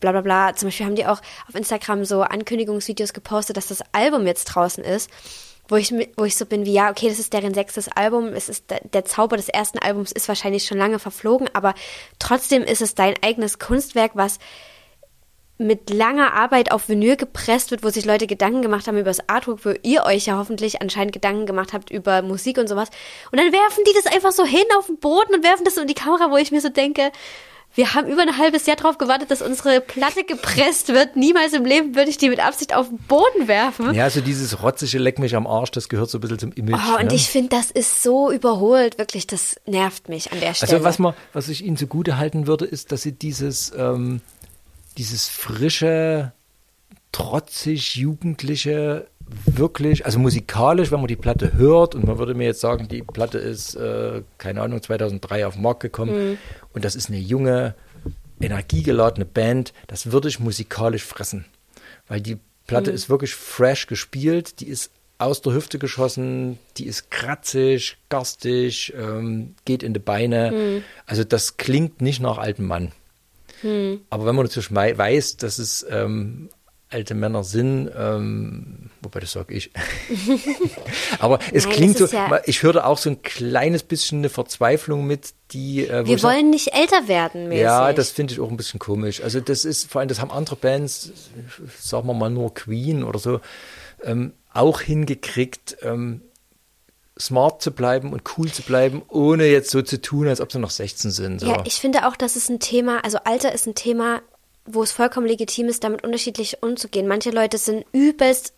bla 0.00 0.12
bla 0.12 0.20
bla. 0.20 0.54
Zum 0.54 0.68
Beispiel 0.68 0.86
haben 0.86 0.94
die 0.94 1.06
auch 1.06 1.20
auf 1.48 1.54
Instagram 1.54 2.04
so 2.04 2.22
Ankündigungsvideos 2.22 3.12
gepostet, 3.12 3.56
dass 3.56 3.66
das 3.66 3.82
Album 3.92 4.26
jetzt 4.26 4.44
draußen 4.44 4.84
ist, 4.84 5.10
wo 5.68 5.76
ich, 5.76 5.92
wo 6.16 6.24
ich 6.24 6.36
so 6.36 6.46
bin 6.46 6.64
wie, 6.64 6.72
ja, 6.72 6.90
okay, 6.90 7.08
das 7.08 7.18
ist 7.18 7.32
deren 7.32 7.54
sechstes 7.54 7.88
Album, 7.88 8.28
es 8.28 8.48
ist 8.48 8.70
der, 8.70 8.80
der 8.80 9.04
Zauber 9.04 9.36
des 9.36 9.48
ersten 9.48 9.78
Albums 9.78 10.12
ist 10.12 10.28
wahrscheinlich 10.28 10.64
schon 10.64 10.78
lange 10.78 10.98
verflogen, 10.98 11.50
aber 11.52 11.74
trotzdem 12.18 12.62
ist 12.62 12.80
es 12.80 12.94
dein 12.94 13.14
eigenes 13.22 13.58
Kunstwerk, 13.58 14.12
was 14.14 14.38
mit 15.58 15.90
langer 15.90 16.32
Arbeit 16.34 16.70
auf 16.70 16.88
Vinyl 16.88 17.16
gepresst 17.16 17.72
wird, 17.72 17.82
wo 17.82 17.90
sich 17.90 18.04
Leute 18.04 18.28
Gedanken 18.28 18.62
gemacht 18.62 18.86
haben 18.86 18.96
über 18.96 19.10
das 19.10 19.28
Artwork, 19.28 19.64
wo 19.64 19.74
ihr 19.82 20.04
euch 20.04 20.26
ja 20.26 20.38
hoffentlich 20.38 20.80
anscheinend 20.80 21.12
Gedanken 21.12 21.46
gemacht 21.46 21.72
habt 21.72 21.90
über 21.90 22.22
Musik 22.22 22.58
und 22.58 22.68
sowas. 22.68 22.90
Und 23.32 23.38
dann 23.38 23.52
werfen 23.52 23.84
die 23.86 23.92
das 23.94 24.12
einfach 24.12 24.32
so 24.32 24.44
hin 24.44 24.64
auf 24.78 24.86
den 24.86 24.98
Boden 24.98 25.34
und 25.34 25.42
werfen 25.42 25.64
das 25.64 25.74
so 25.74 25.80
in 25.80 25.88
die 25.88 25.94
Kamera, 25.94 26.30
wo 26.30 26.36
ich 26.36 26.52
mir 26.52 26.60
so 26.60 26.68
denke, 26.68 27.10
wir 27.74 27.94
haben 27.94 28.08
über 28.08 28.22
ein 28.22 28.38
halbes 28.38 28.66
Jahr 28.66 28.76
drauf 28.76 28.98
gewartet, 28.98 29.30
dass 29.30 29.42
unsere 29.42 29.80
Platte 29.80 30.24
gepresst 30.24 30.88
wird. 30.88 31.16
Niemals 31.16 31.52
im 31.52 31.64
Leben 31.64 31.94
würde 31.94 32.10
ich 32.10 32.18
die 32.18 32.28
mit 32.28 32.40
Absicht 32.44 32.74
auf 32.74 32.88
den 32.88 32.98
Boden 32.98 33.46
werfen. 33.46 33.94
Ja, 33.94 34.08
so 34.10 34.20
dieses 34.20 34.62
rotzige 34.62 34.98
Leck 34.98 35.18
mich 35.18 35.36
am 35.36 35.46
Arsch, 35.46 35.70
das 35.70 35.88
gehört 35.88 36.10
so 36.10 36.18
ein 36.18 36.20
bisschen 36.22 36.38
zum 36.38 36.52
Image. 36.52 36.80
Oh, 36.90 36.98
und 36.98 37.08
ne? 37.08 37.14
ich 37.14 37.28
finde, 37.28 37.50
das 37.50 37.70
ist 37.70 38.02
so 38.02 38.32
überholt, 38.32 38.98
wirklich, 38.98 39.26
das 39.26 39.56
nervt 39.66 40.08
mich 40.08 40.32
an 40.32 40.40
der 40.40 40.54
Stelle. 40.54 40.72
Also 40.72 40.84
was 40.84 40.98
man, 40.98 41.14
was 41.32 41.48
ich 41.48 41.64
ihnen 41.64 41.76
zugute 41.76 42.16
halten 42.16 42.46
würde, 42.46 42.64
ist, 42.64 42.90
dass 42.90 43.02
sie 43.02 43.12
dieses, 43.12 43.72
ähm, 43.76 44.22
dieses 44.98 45.28
frische, 45.28 46.32
trotzig, 47.12 47.96
jugendliche, 47.96 49.06
wirklich, 49.46 50.06
also 50.06 50.18
musikalisch, 50.18 50.90
wenn 50.90 51.00
man 51.00 51.08
die 51.08 51.16
Platte 51.16 51.52
hört 51.54 51.94
und 51.94 52.04
man 52.06 52.18
würde 52.18 52.34
mir 52.34 52.44
jetzt 52.46 52.60
sagen, 52.60 52.88
die 52.88 53.02
Platte 53.02 53.38
ist, 53.38 53.74
äh, 53.74 54.22
keine 54.38 54.62
Ahnung, 54.62 54.82
2003 54.82 55.46
auf 55.46 55.54
den 55.54 55.62
Markt 55.62 55.80
gekommen 55.80 56.30
Mhm. 56.32 56.38
und 56.72 56.84
das 56.84 56.94
ist 56.96 57.08
eine 57.08 57.18
junge, 57.18 57.74
energiegeladene 58.40 59.24
Band, 59.26 59.72
das 59.86 60.12
würde 60.12 60.28
ich 60.28 60.38
musikalisch 60.40 61.04
fressen, 61.04 61.44
weil 62.08 62.20
die 62.20 62.38
Platte 62.66 62.90
Mhm. 62.90 62.96
ist 62.96 63.08
wirklich 63.10 63.34
fresh 63.34 63.86
gespielt, 63.86 64.60
die 64.60 64.68
ist 64.68 64.90
aus 65.18 65.42
der 65.42 65.52
Hüfte 65.52 65.78
geschossen, 65.78 66.58
die 66.76 66.86
ist 66.86 67.10
kratzig, 67.10 67.96
garstig, 68.08 68.94
ähm, 68.96 69.54
geht 69.64 69.82
in 69.82 69.92
die 69.92 69.98
Beine. 70.00 70.52
Mhm. 70.52 70.82
Also 71.06 71.24
das 71.24 71.56
klingt 71.56 72.00
nicht 72.00 72.20
nach 72.20 72.38
altem 72.38 72.66
Mann. 72.66 72.92
Aber 73.62 74.26
wenn 74.26 74.34
man 74.34 74.46
natürlich 74.46 74.72
weiß, 74.74 75.36
dass 75.38 75.58
es 75.58 75.86
ähm, 75.90 76.48
alte 76.90 77.14
Männer 77.14 77.44
sind, 77.44 77.90
ähm, 77.96 78.90
wobei 79.02 79.20
das 79.20 79.32
sage 79.32 79.52
ich. 79.54 79.70
Aber 81.18 81.38
es 81.52 81.64
Nein, 81.66 81.74
klingt 81.74 81.98
so, 81.98 82.06
ja- 82.06 82.40
ich 82.46 82.62
höre 82.62 82.72
da 82.74 82.84
auch 82.84 82.98
so 82.98 83.10
ein 83.10 83.22
kleines 83.22 83.82
bisschen 83.82 84.18
eine 84.18 84.28
Verzweiflung 84.28 85.06
mit, 85.06 85.34
die. 85.52 85.86
Äh, 85.86 86.06
wir 86.06 86.14
ich 86.16 86.22
sag- 86.22 86.32
wollen 86.34 86.50
nicht 86.50 86.72
älter 86.74 87.08
werden, 87.08 87.48
mäßig. 87.48 87.62
ja, 87.62 87.92
das 87.92 88.10
finde 88.10 88.32
ich 88.34 88.40
auch 88.40 88.50
ein 88.50 88.56
bisschen 88.56 88.78
komisch. 88.80 89.22
Also 89.22 89.40
das 89.40 89.64
ist, 89.64 89.90
vor 89.90 90.00
allem, 90.00 90.08
das 90.08 90.20
haben 90.20 90.30
andere 90.30 90.56
Bands, 90.56 91.12
sagen 91.78 92.06
wir 92.06 92.14
mal 92.14 92.30
nur 92.30 92.54
Queen 92.54 93.04
oder 93.04 93.18
so, 93.18 93.40
ähm, 94.02 94.32
auch 94.52 94.80
hingekriegt, 94.80 95.76
ähm, 95.82 96.22
smart 97.20 97.62
zu 97.62 97.72
bleiben 97.72 98.12
und 98.12 98.22
cool 98.36 98.50
zu 98.50 98.62
bleiben, 98.62 99.02
ohne 99.08 99.46
jetzt 99.46 99.70
so 99.70 99.82
zu 99.82 100.00
tun, 100.00 100.28
als 100.28 100.40
ob 100.40 100.52
sie 100.52 100.58
noch 100.58 100.70
16 100.70 101.10
sind. 101.10 101.40
So. 101.40 101.46
Ja, 101.46 101.62
ich 101.64 101.74
finde 101.74 102.06
auch, 102.06 102.16
das 102.16 102.36
ist 102.36 102.48
ein 102.48 102.60
Thema, 102.60 103.04
also 103.04 103.18
Alter 103.24 103.52
ist 103.52 103.66
ein 103.66 103.74
Thema, 103.74 104.22
wo 104.70 104.82
es 104.82 104.92
vollkommen 104.92 105.26
legitim 105.26 105.68
ist, 105.68 105.82
damit 105.82 106.04
unterschiedlich 106.04 106.62
umzugehen. 106.62 107.08
Manche 107.08 107.30
Leute 107.30 107.56
sind 107.58 107.86
übelst, 107.92 108.52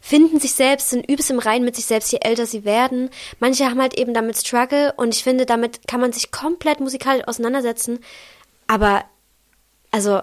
finden 0.00 0.38
sich 0.38 0.52
selbst, 0.52 0.90
sind 0.90 1.08
übelst 1.08 1.30
im 1.30 1.38
Reinen 1.38 1.64
mit 1.64 1.74
sich 1.74 1.86
selbst, 1.86 2.12
je 2.12 2.18
älter 2.20 2.46
sie 2.46 2.64
werden. 2.64 3.10
Manche 3.40 3.64
haben 3.64 3.80
halt 3.80 3.94
eben 3.94 4.14
damit 4.14 4.36
Struggle 4.36 4.92
und 4.96 5.14
ich 5.14 5.24
finde, 5.24 5.46
damit 5.46 5.88
kann 5.88 6.00
man 6.00 6.12
sich 6.12 6.30
komplett 6.30 6.80
musikalisch 6.80 7.26
auseinandersetzen. 7.26 8.00
Aber, 8.66 9.04
also, 9.90 10.20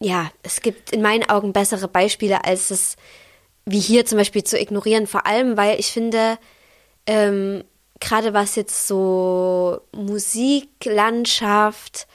ja, 0.00 0.30
es 0.42 0.60
gibt 0.60 0.90
in 0.90 1.00
meinen 1.00 1.28
Augen 1.28 1.52
bessere 1.52 1.88
Beispiele, 1.88 2.44
als 2.44 2.70
es 2.70 2.96
wie 3.66 3.80
hier 3.80 4.06
zum 4.06 4.18
Beispiel 4.18 4.44
zu 4.44 4.58
ignorieren. 4.58 5.06
Vor 5.06 5.26
allem, 5.26 5.56
weil 5.56 5.80
ich 5.80 5.86
finde, 5.86 6.38
ähm, 7.06 7.64
gerade 8.00 8.34
was 8.34 8.56
jetzt 8.56 8.86
so 8.86 9.80
Musiklandschaft, 9.92 12.06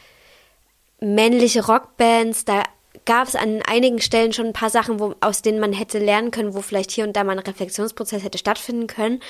männliche 1.00 1.66
Rockbands, 1.66 2.46
da 2.46 2.64
gab 3.06 3.28
es 3.28 3.36
an 3.36 3.62
einigen 3.66 4.02
Stellen 4.02 4.34
schon 4.34 4.48
ein 4.48 4.54
paar 4.54 4.70
Sachen, 4.70 5.00
wo, 5.00 5.16
aus 5.22 5.42
denen 5.42 5.60
man 5.60 5.74
hätte 5.74 6.00
lernen 6.00 6.32
können, 6.32 6.54
wo 6.54 6.62
vielleicht 6.62 6.92
hier 6.92 7.06
und 7.06 7.16
da 7.16 7.24
mal 7.24 7.34
ein 7.34 7.40
Reflexionsprozess 7.40 8.24
hätte 8.24 8.38
stattfinden 8.38 8.88
können. 8.88 9.22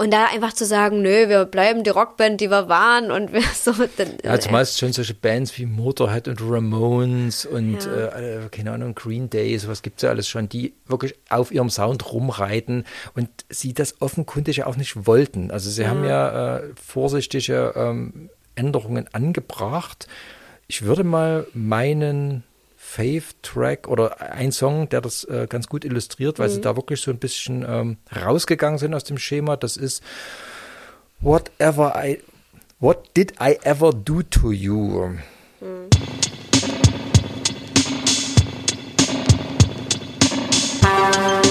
Und 0.00 0.12
da 0.12 0.28
einfach 0.28 0.54
zu 0.54 0.64
sagen, 0.64 1.02
nö, 1.02 1.28
wir 1.28 1.44
bleiben 1.44 1.84
die 1.84 1.90
Rockband, 1.90 2.40
die 2.40 2.50
wir 2.50 2.70
waren 2.70 3.10
und 3.10 3.34
wir 3.34 3.42
so. 3.54 3.72
Dann, 3.98 4.14
Ja, 4.24 4.40
zumeist 4.40 4.78
schon 4.78 4.94
solche 4.94 5.12
Bands 5.12 5.58
wie 5.58 5.66
Motorhead 5.66 6.26
und 6.26 6.40
Ramones 6.40 7.44
und 7.44 7.86
äh, 7.86 8.44
äh, 8.44 8.48
keine 8.48 8.72
Ahnung, 8.72 8.94
Green 8.94 9.28
Day, 9.28 9.58
sowas 9.58 9.82
gibt 9.82 9.98
es 9.98 10.04
ja 10.04 10.08
alles 10.08 10.26
schon, 10.26 10.48
die 10.48 10.72
wirklich 10.86 11.16
auf 11.28 11.52
ihrem 11.52 11.68
Sound 11.68 12.10
rumreiten 12.14 12.86
und 13.14 13.28
sie 13.50 13.74
das 13.74 14.00
offenkundig 14.00 14.56
ja 14.56 14.66
auch 14.66 14.76
nicht 14.76 15.06
wollten. 15.06 15.50
Also 15.50 15.68
sie 15.68 15.86
haben 15.86 16.06
ja 16.06 16.60
äh, 16.60 16.62
vorsichtige 16.82 17.74
ähm, 17.76 18.30
Änderungen 18.54 19.06
angebracht. 19.12 20.08
Ich 20.66 20.80
würde 20.80 21.04
mal 21.04 21.46
meinen 21.52 22.42
Fave-Track 22.90 23.86
oder 23.86 24.20
ein 24.32 24.50
Song, 24.50 24.88
der 24.88 25.00
das 25.00 25.22
äh, 25.24 25.46
ganz 25.48 25.68
gut 25.68 25.84
illustriert, 25.84 26.40
weil 26.40 26.50
sie 26.50 26.60
da 26.60 26.74
wirklich 26.74 27.00
so 27.00 27.12
ein 27.12 27.18
bisschen 27.18 27.64
ähm, 27.68 27.98
rausgegangen 28.14 28.78
sind 28.78 28.94
aus 28.94 29.04
dem 29.04 29.16
Schema. 29.16 29.56
Das 29.56 29.76
ist 29.76 30.02
Whatever 31.20 31.94
I 31.96 32.18
What 32.80 33.16
did 33.16 33.34
I 33.40 33.58
ever 33.62 33.92
do 33.92 34.22
to 34.22 34.50
you? 34.50 35.10
Ja, 40.82 41.42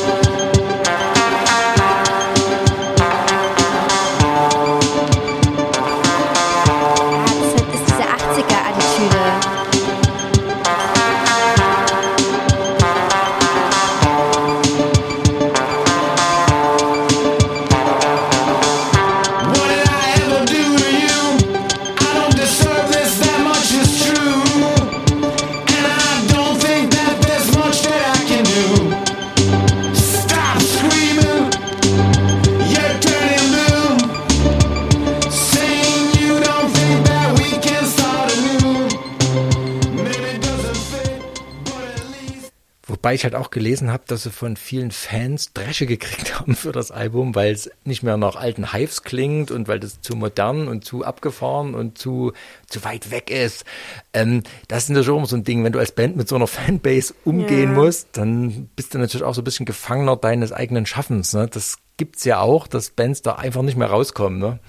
Wobei 43.02 43.14
ich 43.16 43.24
halt 43.24 43.34
auch 43.34 43.50
gelesen 43.50 43.93
habe, 43.93 44.04
dass 44.08 44.24
sie 44.24 44.30
von 44.30 44.58
vielen 44.58 44.91
Fans 44.91 45.54
Dresche 45.54 45.86
gekriegt 45.86 46.38
haben 46.39 46.54
für 46.54 46.74
das 46.74 46.91
Album, 46.91 47.34
weil 47.34 47.54
es 47.54 47.72
nicht 47.86 48.04
mehr 48.04 48.18
nach 48.18 48.36
alten 48.36 48.74
Hives 48.74 49.04
klingt 49.04 49.52
und 49.52 49.70
weil 49.70 49.80
das 49.80 50.02
zu 50.02 50.18
modern 50.18 50.68
und 50.68 50.84
zu 50.84 51.06
abgefahren 51.06 51.76
und 51.76 51.97
zu, 51.97 52.34
zu 52.68 52.84
weit 52.84 53.10
weg 53.10 53.30
ist. 53.32 53.64
Ähm, 54.12 54.43
das 54.68 54.84
ist 54.84 54.89
natürlich 54.89 55.10
auch 55.12 55.18
immer 55.18 55.28
so 55.28 55.38
ein 55.38 55.45
Ding, 55.45 55.64
wenn 55.64 55.72
du 55.72 55.80
als 55.80 55.93
Band 55.93 56.18
mit 56.18 56.28
so 56.28 56.36
einer 56.36 56.47
Fanbase 56.47 57.14
umgehen 57.24 57.72
Ja. 57.72 57.78
musst, 57.84 58.10
dann 58.18 58.70
bist 58.76 58.93
du 58.93 58.97
natürlich 58.97 59.24
auch 59.24 59.34
so 59.34 59.39
ein 59.41 59.45
bisschen 59.45 59.66
Gefangener 59.66 60.18
deines 60.18 60.52
eigenen 60.52 60.86
Schaffens. 60.86 61.34
Ne? 61.34 61.47
Das 61.50 61.78
gibt's 61.95 62.26
ja 62.26 62.41
auch, 62.41 62.68
dass 62.68 62.89
Bands 62.89 63.22
da 63.22 63.36
einfach 63.36 63.62
nicht 63.62 63.78
mehr 63.78 63.89
rauskommen. 63.89 64.39
Ne? 64.39 64.60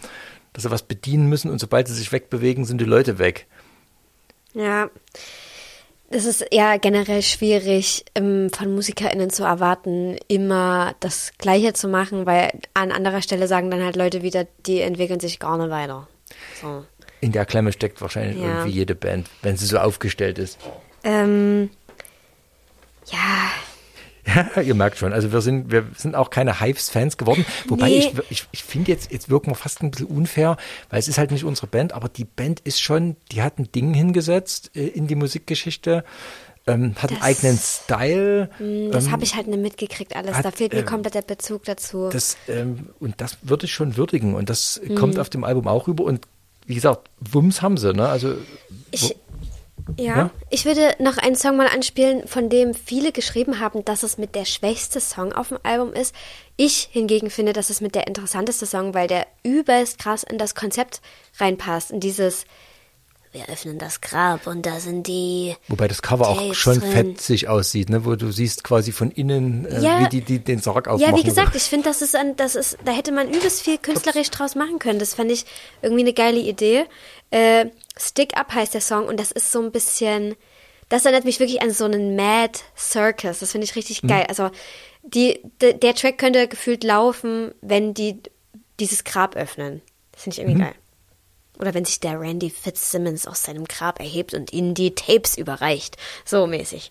Dass 0.53 0.62
sie 0.62 0.70
was 0.70 0.85
bedienen 0.85 1.28
müssen 1.28 1.51
und 1.51 1.59
sobald 1.59 1.89
sie 1.89 1.95
sich 1.95 2.12
wegbewegen, 2.12 2.64
sind 2.64 2.81
die 2.81 2.85
Leute 2.85 3.18
weg. 3.18 3.49
Ja. 4.55 4.89
Das 6.13 6.25
ist 6.25 6.45
ja 6.53 6.77
generell 6.77 7.23
schwierig, 7.23 8.05
ähm, 8.17 8.51
von 8.53 8.75
MusikerInnen 8.75 9.31
zu 9.31 9.45
erwarten, 9.45 10.19
immer 10.27 10.95
das 10.99 11.31
Gleiche 11.39 11.73
zu 11.73 11.87
machen, 11.87 12.27
weil 12.27 12.51
an 12.75 12.91
anderer 12.91 13.23
Stelle 13.23 13.47
sagen 13.47 13.71
dann 13.71 13.85
halt 13.85 13.95
Leute 13.95 14.21
wieder, 14.23 14.47
die 14.67 14.81
entwickeln 14.81 15.21
sich 15.21 15.39
gar 15.39 15.57
nicht 15.57 15.71
weiter. 15.71 16.09
So. 16.61 16.85
In 17.21 17.31
der 17.31 17.47
Klemme 17.47 17.73
steckt 17.73 18.01
wahrscheinlich 18.01 18.39
Ja. 18.39 18.45
irgendwie 18.49 18.71
jede 18.71 18.97
Band, 18.97 19.29
wenn 19.43 19.57
sie 19.57 19.67
so 19.67 19.79
aufgestellt 19.79 20.39
ist. 20.39 20.59
Ähm, 21.05 21.71
ja, 23.07 23.51
Ja, 24.55 24.61
ihr 24.62 24.74
merkt 24.74 24.99
schon. 24.99 25.12
Also 25.12 25.33
wir 25.33 25.41
sind, 25.41 25.70
wir 25.70 25.85
sind 25.97 26.14
auch 26.14 26.31
keine 26.31 26.61
Hives-Fans 26.61 27.16
geworden. 27.16 27.45
Wobei 27.68 27.89
Nee. 27.89 27.99
ich, 27.99 28.12
ich, 28.31 28.47
ich 28.53 28.64
finde 28.64 28.91
jetzt, 28.93 29.11
jetzt 29.12 29.28
wirken 29.31 29.51
wir 29.51 29.55
fast 29.55 29.83
ein 29.83 29.91
bisschen 29.91 30.07
unfair, 30.07 30.57
weil 30.91 30.99
es 30.99 31.09
ist 31.09 31.18
halt 31.18 31.31
nicht 31.31 31.45
unsere 31.45 31.66
Band, 31.66 31.93
aber 31.93 32.09
die 32.09 32.24
Band 32.24 32.61
ist 32.61 32.81
schon, 32.81 33.16
die 33.33 33.43
hat 33.43 33.59
ein 33.59 33.70
Ding 33.72 33.95
hingesetzt 33.95 34.70
äh, 34.74 34.87
in 34.87 35.07
die 35.07 35.14
Musikgeschichte, 35.14 36.05
ähm, 36.66 36.95
hat 36.97 37.11
einen 37.11 37.18
Das- 37.18 37.26
eigenen 37.26 37.59
Style. 37.59 38.51
Das 38.93 39.07
ähm, 39.07 39.11
habe 39.12 39.24
ich 39.24 39.35
halt 39.35 39.47
nicht 39.47 39.61
mitgekriegt 39.61 40.14
alles. 40.14 40.35
hat, 40.37 40.45
da 40.45 40.51
fehlt 40.51 40.72
mir 40.72 40.81
ähm, 40.81 40.87
komplett 40.87 41.14
der 41.14 41.22
Bezug 41.22 41.64
dazu. 41.64 42.09
Das, 42.11 42.37
ähm, 42.49 42.91
und 43.01 43.20
das 43.20 43.39
würde 43.43 43.66
ich 43.66 43.72
schon 43.72 43.97
würdigen. 43.97 44.35
Und 44.35 44.51
das 44.51 44.81
Mhm. 44.85 44.95
kommt 44.95 45.18
auf 45.18 45.31
dem 45.31 45.45
Album 45.45 45.66
auch 45.68 45.89
rüber. 45.89 46.05
Und 46.05 46.26
wie 46.66 46.74
gesagt, 46.74 47.09
Wumms 47.20 47.62
haben 47.62 47.76
sie, 47.78 47.93
ne? 47.95 48.09
Also 48.09 48.35
Ich, 48.91 49.16
ja, 49.99 50.16
Ja? 50.16 50.30
ich 50.51 50.64
würde 50.64 50.95
noch 50.99 51.18
einen 51.18 51.36
Song 51.36 51.57
mal 51.57 51.68
anspielen, 51.68 52.26
von 52.26 52.49
dem 52.49 52.74
viele 52.74 53.12
geschrieben 53.12 53.61
haben, 53.61 53.84
dass 53.84 54.03
es 54.03 54.18
mit 54.18 54.34
der 54.34 54.45
schwächste 54.45 55.01
Song 55.01 55.32
auf 55.32 55.49
dem 55.49 55.59
Album 55.62 55.93
ist. 55.93 56.14
Ich 56.57 56.88
hingegen 56.91 57.30
finde, 57.30 57.53
dass 57.53 57.70
es 57.70 57.80
mit 57.80 57.95
der 57.95 58.07
interessanteste 58.07 58.66
Song, 58.66 58.95
weil 58.95 59.09
der 59.09 59.26
übelst 59.43 59.99
krass 59.99 60.22
in 60.22 60.38
das 60.38 60.55
Konzept 60.55 61.01
reinpasst, 61.38 61.91
in 61.91 62.01
dieses 62.01 62.45
wir 63.33 63.49
öffnen 63.49 63.78
das 63.78 64.01
Grab 64.01 64.47
und 64.49 64.66
da 64.66 64.81
sind 64.81 65.07
die 65.07 65.55
Wobei 65.68 65.87
das 65.87 66.03
Cover 66.03 66.28
auch 66.28 66.37
Tapes 66.41 66.57
schon 66.57 66.81
drin. 66.81 66.91
fetzig 67.14 67.49
aussieht, 67.49 67.89
ne? 67.89 68.05
wo 68.05 68.16
du 68.16 68.33
siehst 68.33 68.64
quasi 68.64 68.91
von 68.91 69.11
innen, 69.12 69.66
äh, 69.66 69.81
Ja. 69.81 70.01
wie 70.01 70.09
die, 70.09 70.20
die 70.22 70.39
den 70.41 70.59
Sarg 70.59 70.89
aufmachen. 70.89 71.14
Ja, 71.14 71.18
wie 71.20 71.26
gesagt, 71.26 71.55
ich 71.55 71.62
finde, 71.62 71.89
das 71.89 72.03
ist 72.03 72.16
ein, 72.16 72.35
das 72.37 72.57
ist, 72.57 72.78
da 72.85 72.91
hätte 72.93 73.12
man 73.12 73.28
übelst 73.28 73.62
viel 73.62 73.78
künstlerisch 73.78 74.31
draus 74.31 74.55
machen 74.57 74.78
können. 74.81 74.99
Das 74.99 75.14
fand 75.14 75.31
ich 75.31 75.45
irgendwie 75.81 76.03
eine 76.03 76.12
geile 76.12 76.41
Idee. 76.41 76.87
Äh, 77.31 77.66
Stick 77.97 78.37
Up 78.37 78.53
heißt 78.53 78.74
der 78.74 78.81
Song 78.81 79.07
und 79.07 79.20
das 79.20 79.31
ist 79.31 79.53
so 79.53 79.61
ein 79.62 79.70
bisschen, 79.70 80.35
das 80.89 81.05
erinnert 81.05 81.24
mich 81.24 81.39
wirklich 81.39 81.62
an 81.62 81.70
so 81.70 81.85
einen 81.85 82.16
Mad 82.16 82.59
Circus. 82.76 83.39
Das 83.39 83.53
finde 83.53 83.64
ich 83.66 83.76
richtig 83.76 84.03
geil. 84.03 84.26
Also 84.28 84.51
die, 85.05 85.41
de, 85.62 85.74
der 85.74 85.95
Track 85.95 86.18
könnte 86.18 86.49
gefühlt 86.49 86.83
laufen, 86.83 87.53
wenn 87.62 87.95
die 87.95 88.18
dieses 88.81 89.05
Grab 89.05 89.37
öffnen. 89.37 89.83
Das 90.12 90.24
finde 90.24 90.35
ich 90.35 90.41
irgendwie 90.43 90.61
geil. 90.62 90.74
Oder 91.61 91.75
wenn 91.75 91.85
sich 91.85 92.01
der 92.01 92.19
Randy 92.19 92.49
Fitzsimmons 92.49 93.27
aus 93.27 93.43
seinem 93.43 93.67
Grab 93.67 94.01
erhebt 94.01 94.33
und 94.33 94.53
ihnen 94.53 94.75
die 94.75 94.95
Tapes 94.95 95.37
überreicht. 95.37 95.97
So 96.25 96.47
mäßig. 96.47 96.91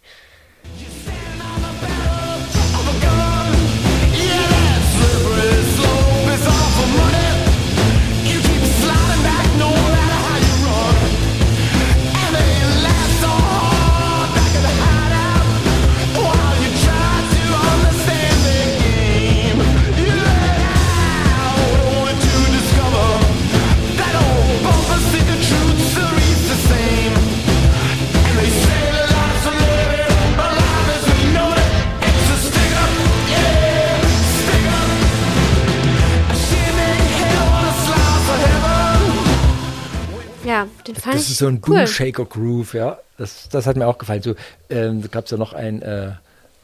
Ja, 40.65 40.67
den 40.87 40.95
fand 40.95 41.15
Das 41.15 41.23
ich 41.25 41.31
ist 41.31 41.37
so 41.39 41.47
ein 41.47 41.61
cool. 41.67 41.77
Boom 41.77 41.87
Shaker 41.87 42.25
Groove, 42.25 42.73
ja. 42.73 42.97
Das, 43.17 43.49
das 43.49 43.65
hat 43.65 43.75
mir 43.77 43.87
auch 43.87 43.97
gefallen. 43.97 44.21
So, 44.21 44.35
ähm, 44.69 45.01
da 45.01 45.07
gab 45.07 45.25
es 45.25 45.31
ja 45.31 45.37
noch 45.37 45.53
ein 45.53 45.81
äh, 45.81 46.11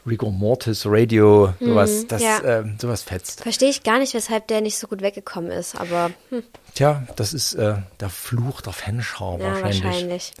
Rigor 0.06 0.30
Mortis 0.30 0.84
Radio, 0.86 1.52
sowas, 1.60 2.06
das, 2.06 2.22
Mhm, 2.22 2.26
ja. 2.28 2.58
ähm, 2.60 2.76
sowas 2.80 3.02
fetzt. 3.02 3.42
Verstehe 3.42 3.68
ich 3.68 3.82
gar 3.82 3.98
nicht, 3.98 4.14
weshalb 4.14 4.46
der 4.48 4.60
nicht 4.60 4.78
so 4.78 4.86
gut 4.86 5.02
weggekommen 5.02 5.50
ist, 5.50 5.74
aber 5.74 6.10
hm, 6.30 6.42
Tja, 6.74 7.06
das 7.16 7.34
ist 7.34 7.54
äh, 7.54 7.74
der 8.00 8.08
Fluch 8.10 8.60
der 8.60 8.72
Fanschar 8.72 9.38
ja, 9.38 9.46
wahrscheinlich. 9.52 9.84
wahrscheinlich. 9.84 10.32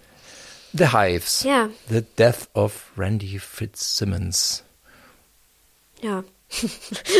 The 0.72 0.88
Hives. 0.92 1.42
Ja. 1.42 1.68
The 1.90 2.02
Death 2.18 2.48
of 2.54 2.90
Randy 2.96 3.38
Fitzsimmons. 3.38 4.62
Ja. 6.02 6.22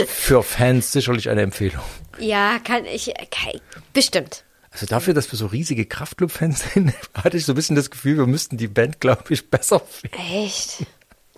Für 0.07 0.43
Fans 0.45 0.93
sicherlich 0.93 1.29
eine 1.29 1.43
Empfehlung. 1.43 1.83
Ja, 2.19 2.59
kann 2.63 2.85
ich, 2.85 3.13
kann, 3.31 3.61
bestimmt. 3.93 4.45
Also 4.77 4.85
dafür, 4.85 5.15
dass 5.15 5.33
wir 5.33 5.39
so 5.39 5.47
riesige 5.47 5.87
Kraftclub-Fans 5.87 6.65
sind, 6.75 6.93
hatte 7.15 7.39
ich 7.39 7.47
so 7.47 7.53
ein 7.53 7.55
bisschen 7.55 7.77
das 7.77 7.91
Gefühl, 7.91 8.19
wir 8.19 8.27
müssten 8.27 8.59
die 8.59 8.69
Band, 8.69 9.01
glaube 9.01 9.23
ich, 9.31 9.49
besser 9.49 9.81
finden. 9.81 10.19
Echt? 10.19 10.85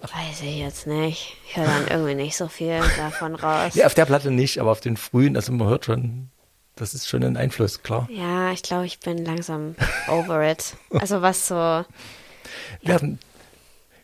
Weiß 0.01 0.41
ich 0.43 0.59
jetzt 0.59 0.89
nicht. 0.89 1.36
Ich 1.47 1.57
höre 1.57 1.66
dann 1.66 1.86
irgendwie 1.86 2.16
nicht 2.16 2.36
so 2.36 2.49
viel 2.49 2.80
davon 2.97 3.36
raus. 3.36 3.76
Nee, 3.76 3.84
auf 3.84 3.95
der 3.95 4.07
Platte 4.07 4.32
nicht, 4.32 4.59
aber 4.59 4.72
auf 4.72 4.80
den 4.80 4.97
frühen, 4.97 5.36
also 5.36 5.53
man 5.53 5.68
hört 5.68 5.84
schon, 5.84 6.30
das 6.74 6.95
ist 6.95 7.09
schon 7.09 7.22
ein 7.22 7.36
Einfluss, 7.36 7.84
klar. 7.84 8.09
Ja, 8.11 8.51
ich 8.51 8.62
glaube, 8.62 8.86
ich 8.86 8.99
bin 8.99 9.24
langsam 9.24 9.76
over 10.09 10.43
it. 10.43 10.74
Also 10.91 11.22
was 11.22 11.47
so, 11.47 11.55
Wir, 11.55 12.95
haben, 12.95 13.20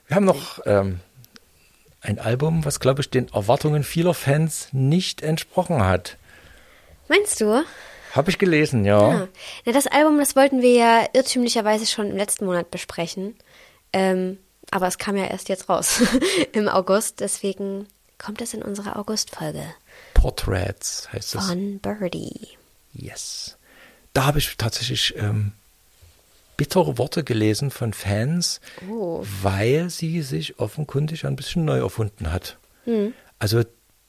wir 0.07 0.15
haben 0.15 0.27
noch 0.27 0.61
ähm, 0.65 1.01
ein 2.01 2.21
Album, 2.21 2.65
was, 2.65 2.79
glaube 2.79 3.01
ich, 3.01 3.11
den 3.11 3.27
Erwartungen 3.33 3.83
vieler 3.83 4.15
Fans 4.15 4.69
nicht 4.71 5.23
entsprochen 5.23 5.85
hat. 5.85 6.19
meinst 7.09 7.41
du? 7.41 7.65
Habe 8.15 8.31
ich 8.31 8.39
gelesen, 8.39 8.85
ja. 8.85 9.11
Ja. 9.11 9.29
Na, 9.65 9.73
das 9.73 9.87
Album, 9.87 10.19
das 10.19 10.37
wollten 10.37 10.63
wir 10.63 10.73
ja 10.73 11.07
irrtümlicherweise 11.13 11.87
schon 11.87 12.11
im 12.11 12.17
letzten 12.17 12.47
Monat 12.47 12.71
besprechen. 12.71 13.35
Ähm, 13.93 14.39
aber 14.71 14.87
es 14.87 14.99
kam 14.99 15.17
ja 15.17 15.25
erst 15.27 15.49
jetzt 15.49 15.69
raus, 15.69 16.01
im 16.53 16.69
August. 16.69 17.21
Deswegen 17.21 17.87
kommt 18.19 18.41
es 18.41 18.55
in 18.55 18.63
unsere 18.63 18.97
August-Folge 18.97 19.63
Portraits 20.15 21.09
heißt 21.13 21.35
das. 21.35 21.49
von 21.49 21.79
Birdie. 21.81 22.49
Yes. 22.93 23.57
Da 24.13 24.27
habe 24.27 24.39
ich 24.39 24.57
tatsächlich 24.57 25.15
ähm, 25.17 25.53
bittere 26.57 26.99
Worte 26.99 27.25
gelesen 27.25 27.71
von 27.71 27.93
Fans, 27.93 28.61
Oh. 28.89 29.25
weil 29.43 29.91
sie 29.91 30.23
sich 30.23 30.59
offenkundig 30.61 31.27
ein 31.27 31.37
bisschen 31.37 31.65
neu 31.65 31.79
erfunden 31.81 32.33
hat. 32.33 32.57
Hm. 32.85 33.13
Also 33.39 33.65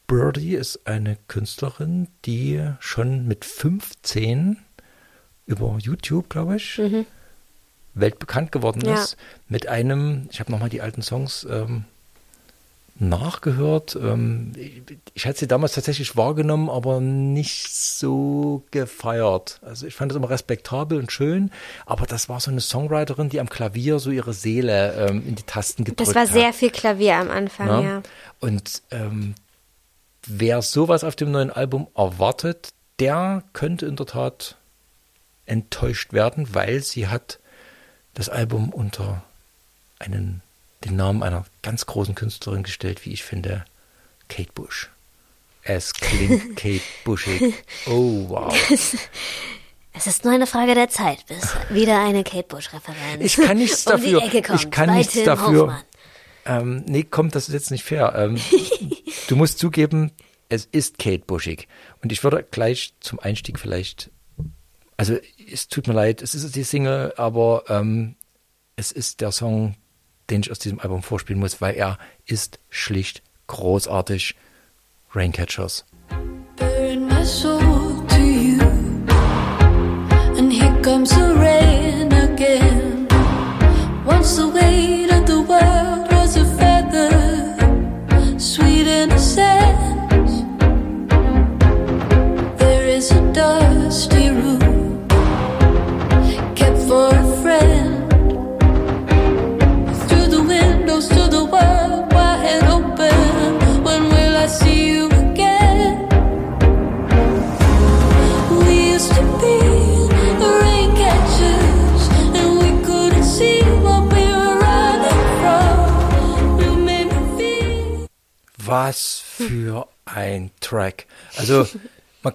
Birdie 0.07 0.55
ist 0.55 0.85
eine 0.87 1.17
Künstlerin, 1.27 2.07
die 2.25 2.61
schon 2.79 3.27
mit 3.27 3.43
15 3.45 4.57
über 5.47 5.77
YouTube, 5.79 6.29
glaube 6.29 6.57
ich, 6.57 6.79
weltbekannt 7.93 8.51
geworden 8.51 8.81
Ja. 8.85 8.95
ist. 9.03 9.17
Mit 9.47 9.67
einem, 9.67 10.27
ich 10.31 10.39
habe 10.39 10.51
nochmal 10.51 10.69
die 10.69 10.81
alten 10.81 11.01
Songs 11.01 11.45
ähm, 11.49 11.85
nachgehört. 12.97 13.95
Ähm, 14.01 14.53
ich, 14.55 14.81
ich 15.13 15.25
hatte 15.27 15.39
sie 15.39 15.47
damals 15.47 15.73
tatsächlich 15.73 16.15
wahrgenommen, 16.15 16.69
aber 16.69 17.01
nicht 17.01 17.67
so 17.73 18.63
gefeiert. 18.71 19.59
Also 19.63 19.85
ich 19.85 19.95
fand 19.95 20.11
es 20.11 20.15
immer 20.17 20.29
respektabel 20.29 20.97
und 20.97 21.11
schön, 21.11 21.51
aber 21.85 22.05
das 22.05 22.29
war 22.29 22.39
so 22.39 22.51
eine 22.51 22.61
Songwriterin, 22.61 23.29
die 23.29 23.39
am 23.39 23.49
Klavier 23.49 23.99
so 23.99 24.11
ihre 24.11 24.33
Seele 24.33 25.07
ähm, 25.09 25.23
in 25.27 25.35
die 25.35 25.43
Tasten 25.43 25.83
gedrückt 25.83 26.07
Das 26.07 26.15
war 26.15 26.23
hat. 26.23 26.29
sehr 26.31 26.53
viel 26.53 26.69
Klavier 26.69 27.15
am 27.17 27.29
Anfang, 27.29 27.67
Ja. 27.67 27.81
ja. 27.81 28.03
Und 28.39 28.81
ähm, 28.91 29.35
wer 30.27 30.61
sowas 30.61 31.03
auf 31.03 31.15
dem 31.15 31.31
neuen 31.31 31.51
Album 31.51 31.87
erwartet, 31.95 32.69
der 32.99 33.43
könnte 33.53 33.85
in 33.85 33.95
der 33.95 34.05
Tat 34.05 34.55
enttäuscht 35.45 36.13
werden, 36.13 36.53
weil 36.53 36.81
sie 36.81 37.07
hat 37.07 37.39
das 38.13 38.29
Album 38.29 38.69
unter 38.69 39.23
einen, 39.99 40.41
den 40.83 40.95
Namen 40.95 41.21
einer 41.23 41.45
ganz 41.61 41.85
großen 41.85 42.15
Künstlerin 42.15 42.63
gestellt, 42.63 43.05
wie 43.05 43.13
ich 43.13 43.23
finde, 43.23 43.65
Kate 44.29 44.51
Bush. 44.53 44.89
Es 45.63 45.93
klingt 45.93 46.55
Kate 46.57 46.81
Bushig. 47.03 47.53
Oh, 47.87 48.29
wow. 48.29 48.55
Es 49.97 50.07
ist 50.07 50.23
nur 50.25 50.33
eine 50.33 50.47
Frage 50.47 50.75
der 50.75 50.89
Zeit, 50.89 51.25
bis 51.27 51.55
wieder 51.69 51.99
eine 52.03 52.23
Kate 52.23 52.47
Bush-Referenz 52.47 53.21
Ich 53.23 53.37
kann 53.37 53.57
nichts 53.57 53.85
um 53.87 53.93
dafür. 53.93 54.19
die 54.21 54.27
Ecke 54.27 54.41
kommt. 54.41 54.63
ich 54.63 54.71
kann 54.71 54.87
bei 54.87 54.97
nichts 54.97 55.13
Tim 55.13 55.25
dafür. 55.25 55.61
Hoffmann. 55.61 55.83
Ähm, 56.45 56.83
nee, 56.87 57.03
komm, 57.03 57.31
das 57.31 57.47
ist 57.47 57.53
jetzt 57.53 57.71
nicht 57.71 57.83
fair. 57.83 58.13
Ähm, 58.15 58.39
du 59.27 59.35
musst 59.35 59.59
zugeben, 59.59 60.11
es 60.49 60.65
ist 60.65 60.99
Kate 60.99 61.23
Bushig. 61.25 61.67
Und 62.01 62.11
ich 62.11 62.23
würde 62.23 62.45
gleich 62.49 62.93
zum 62.99 63.19
Einstieg 63.19 63.59
vielleicht, 63.59 64.11
also 64.97 65.17
es 65.51 65.67
tut 65.67 65.87
mir 65.87 65.93
leid, 65.93 66.21
es 66.21 66.35
ist 66.35 66.55
die 66.55 66.63
Single, 66.63 67.13
aber 67.17 67.63
ähm, 67.67 68.15
es 68.75 68.91
ist 68.91 69.21
der 69.21 69.31
Song, 69.31 69.75
den 70.29 70.41
ich 70.41 70.51
aus 70.51 70.59
diesem 70.59 70.79
Album 70.79 71.01
vorspielen 71.01 71.39
muss, 71.39 71.61
weil 71.61 71.75
er 71.75 71.97
ist 72.25 72.59
schlicht 72.69 73.21
großartig. 73.47 74.35
Raincatchers. 75.13 75.85
Burn 76.57 77.07
my 77.07 77.23
soul 77.23 78.05
to 78.07 78.21
you. 78.21 78.59
And 80.37 80.51
here 80.51 80.81
comes 80.81 81.09
the 81.09 81.34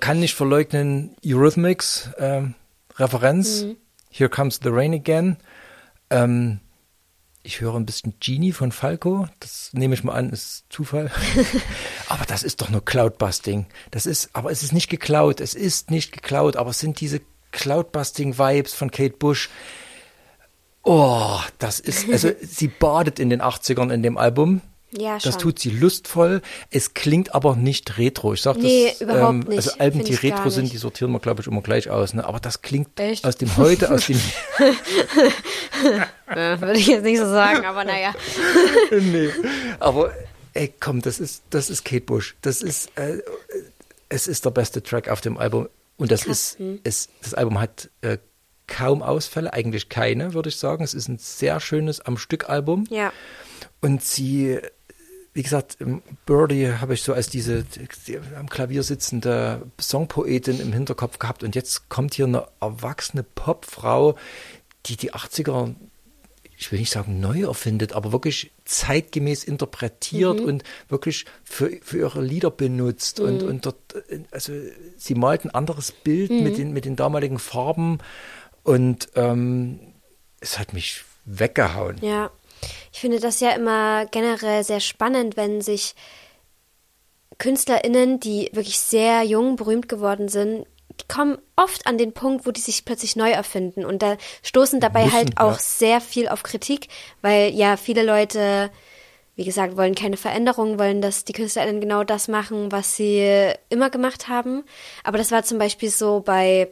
man 0.00 0.06
kann 0.06 0.20
nicht 0.20 0.34
verleugnen, 0.34 1.14
Eurythmics 1.22 2.08
ähm, 2.16 2.54
Referenz. 2.96 3.66
Here 4.08 4.30
Comes 4.30 4.58
the 4.62 4.70
Rain 4.70 4.94
Again. 4.94 5.36
Ähm, 6.08 6.60
ich 7.42 7.60
höre 7.60 7.74
ein 7.74 7.84
bisschen 7.84 8.14
Genie 8.18 8.52
von 8.52 8.72
Falco. 8.72 9.28
Das 9.40 9.68
nehme 9.74 9.92
ich 9.92 10.02
mal 10.02 10.14
an, 10.14 10.30
ist 10.30 10.64
Zufall. 10.70 11.10
aber 12.08 12.24
das 12.24 12.44
ist 12.44 12.62
doch 12.62 12.70
nur 12.70 12.82
Cloudbusting. 12.82 13.66
Das 13.90 14.06
ist, 14.06 14.30
aber 14.32 14.50
es 14.50 14.62
ist 14.62 14.72
nicht 14.72 14.88
geklaut. 14.88 15.38
Es 15.38 15.52
ist 15.52 15.90
nicht 15.90 16.12
geklaut, 16.12 16.56
aber 16.56 16.70
es 16.70 16.78
sind 16.78 16.98
diese 16.98 17.20
Cloudbusting-Vibes 17.52 18.72
von 18.72 18.90
Kate 18.90 19.18
Bush. 19.18 19.50
Oh, 20.82 21.40
das 21.58 21.78
ist, 21.78 22.10
also 22.10 22.30
sie 22.40 22.68
badet 22.68 23.18
in 23.18 23.28
den 23.28 23.42
80ern 23.42 23.92
in 23.92 24.02
dem 24.02 24.16
Album. 24.16 24.62
Ja, 24.92 25.14
Das 25.14 25.34
schon. 25.34 25.42
tut 25.42 25.58
sie 25.58 25.70
lustvoll. 25.70 26.42
Es 26.70 26.94
klingt 26.94 27.34
aber 27.34 27.54
nicht 27.56 27.98
retro. 27.98 28.34
Ich 28.34 28.42
sag 28.42 28.56
Nee, 28.56 28.88
das, 28.90 29.00
überhaupt 29.00 29.48
nicht. 29.48 29.56
Also 29.56 29.72
Alben, 29.78 30.04
Find 30.04 30.08
die 30.08 30.26
retro 30.26 30.50
sind, 30.50 30.72
die 30.72 30.78
sortieren 30.78 31.12
wir, 31.12 31.20
glaube 31.20 31.40
ich, 31.42 31.46
immer 31.46 31.60
gleich 31.62 31.90
aus. 31.90 32.12
Ne? 32.14 32.24
Aber 32.24 32.40
das 32.40 32.62
klingt 32.62 32.98
Echt? 32.98 33.24
aus 33.24 33.36
dem 33.36 33.56
heute, 33.56 33.90
aus 33.90 34.06
dem 34.06 34.20
Äh, 36.26 36.60
Würde 36.60 36.78
ich 36.78 36.86
jetzt 36.86 37.02
nicht 37.02 37.18
so 37.18 37.28
sagen, 37.28 37.64
aber 37.64 37.84
naja. 37.84 38.14
nee. 38.90 39.30
Aber 39.80 40.12
ey, 40.54 40.72
komm, 40.78 41.02
das 41.02 41.18
ist, 41.18 41.42
das 41.50 41.70
ist 41.70 41.84
Kate 41.84 42.04
Bush. 42.04 42.36
Das 42.42 42.62
ist, 42.62 42.96
äh, 42.96 43.18
es 44.08 44.26
ist 44.28 44.44
der 44.44 44.50
beste 44.50 44.82
Track 44.82 45.08
auf 45.08 45.20
dem 45.20 45.38
Album. 45.38 45.68
Und 45.96 46.10
das 46.12 46.24
ist, 46.24 46.58
hm. 46.58 46.80
es, 46.84 47.08
das 47.22 47.34
Album 47.34 47.60
hat 47.60 47.90
äh, 48.02 48.18
kaum 48.66 49.02
Ausfälle, 49.02 49.52
eigentlich 49.52 49.88
keine, 49.88 50.32
würde 50.32 50.48
ich 50.48 50.56
sagen. 50.56 50.84
Es 50.84 50.94
ist 50.94 51.08
ein 51.08 51.18
sehr 51.18 51.58
schönes 51.60 52.00
am 52.00 52.16
Stück 52.16 52.48
Album. 52.48 52.84
Ja. 52.90 53.12
Und 53.80 54.02
sie, 54.02 54.60
wie 55.32 55.42
gesagt, 55.42 55.78
Birdie 56.26 56.72
habe 56.72 56.94
ich 56.94 57.02
so 57.02 57.12
als 57.12 57.28
diese 57.28 57.64
die 58.06 58.18
am 58.36 58.48
Klavier 58.48 58.82
sitzende 58.82 59.62
Songpoetin 59.80 60.60
im 60.60 60.72
Hinterkopf 60.72 61.18
gehabt. 61.18 61.44
Und 61.44 61.54
jetzt 61.54 61.88
kommt 61.88 62.14
hier 62.14 62.26
eine 62.26 62.46
erwachsene 62.60 63.22
Popfrau, 63.22 64.16
die 64.86 64.96
die 64.96 65.14
80er, 65.14 65.74
ich 66.56 66.72
will 66.72 66.80
nicht 66.80 66.90
sagen 66.90 67.20
neu 67.20 67.42
erfindet, 67.42 67.92
aber 67.92 68.10
wirklich 68.10 68.50
zeitgemäß 68.64 69.44
interpretiert 69.44 70.40
und 70.40 70.64
wirklich 70.88 71.26
für, 71.44 71.70
für 71.80 71.98
ihre 71.98 72.22
Lieder 72.22 72.50
benutzt. 72.50 73.20
Und, 73.20 73.44
und 73.44 73.66
dort, 73.66 73.76
äh, 74.08 74.20
also 74.32 74.52
sie 74.96 75.14
malt 75.14 75.44
ein 75.44 75.50
anderes 75.50 75.92
Bild 75.92 76.32
mit, 76.32 76.58
den, 76.58 76.72
mit 76.72 76.84
den 76.84 76.96
damaligen 76.96 77.38
Farben. 77.38 77.98
Und 78.64 79.08
ähm, 79.14 79.78
es 80.40 80.58
hat 80.58 80.72
mich 80.72 81.04
weggehauen. 81.24 81.98
Ja, 82.00 82.30
ich 83.00 83.02
finde 83.02 83.18
das 83.18 83.40
ja 83.40 83.52
immer 83.52 84.04
generell 84.10 84.62
sehr 84.62 84.80
spannend, 84.80 85.38
wenn 85.38 85.62
sich 85.62 85.94
KünstlerInnen, 87.38 88.20
die 88.20 88.50
wirklich 88.52 88.78
sehr 88.78 89.22
jung 89.22 89.56
berühmt 89.56 89.88
geworden 89.88 90.28
sind, 90.28 90.66
die 91.00 91.06
kommen 91.08 91.38
oft 91.56 91.86
an 91.86 91.96
den 91.96 92.12
Punkt, 92.12 92.44
wo 92.44 92.50
die 92.50 92.60
sich 92.60 92.84
plötzlich 92.84 93.16
neu 93.16 93.30
erfinden 93.30 93.86
und 93.86 94.02
da 94.02 94.18
stoßen 94.42 94.80
dabei 94.80 95.04
Müssen, 95.04 95.16
halt 95.16 95.40
auch 95.40 95.52
ja. 95.52 95.58
sehr 95.58 96.00
viel 96.02 96.28
auf 96.28 96.42
Kritik, 96.42 96.88
weil 97.22 97.54
ja 97.54 97.78
viele 97.78 98.02
Leute, 98.02 98.70
wie 99.34 99.46
gesagt, 99.46 99.78
wollen 99.78 99.94
keine 99.94 100.18
Veränderung, 100.18 100.78
wollen, 100.78 101.00
dass 101.00 101.24
die 101.24 101.32
KünstlerInnen 101.32 101.80
genau 101.80 102.04
das 102.04 102.28
machen, 102.28 102.70
was 102.70 102.96
sie 102.96 103.54
immer 103.70 103.88
gemacht 103.88 104.28
haben. 104.28 104.62
Aber 105.04 105.16
das 105.16 105.32
war 105.32 105.42
zum 105.42 105.56
Beispiel 105.56 105.88
so 105.88 106.20
bei 106.20 106.68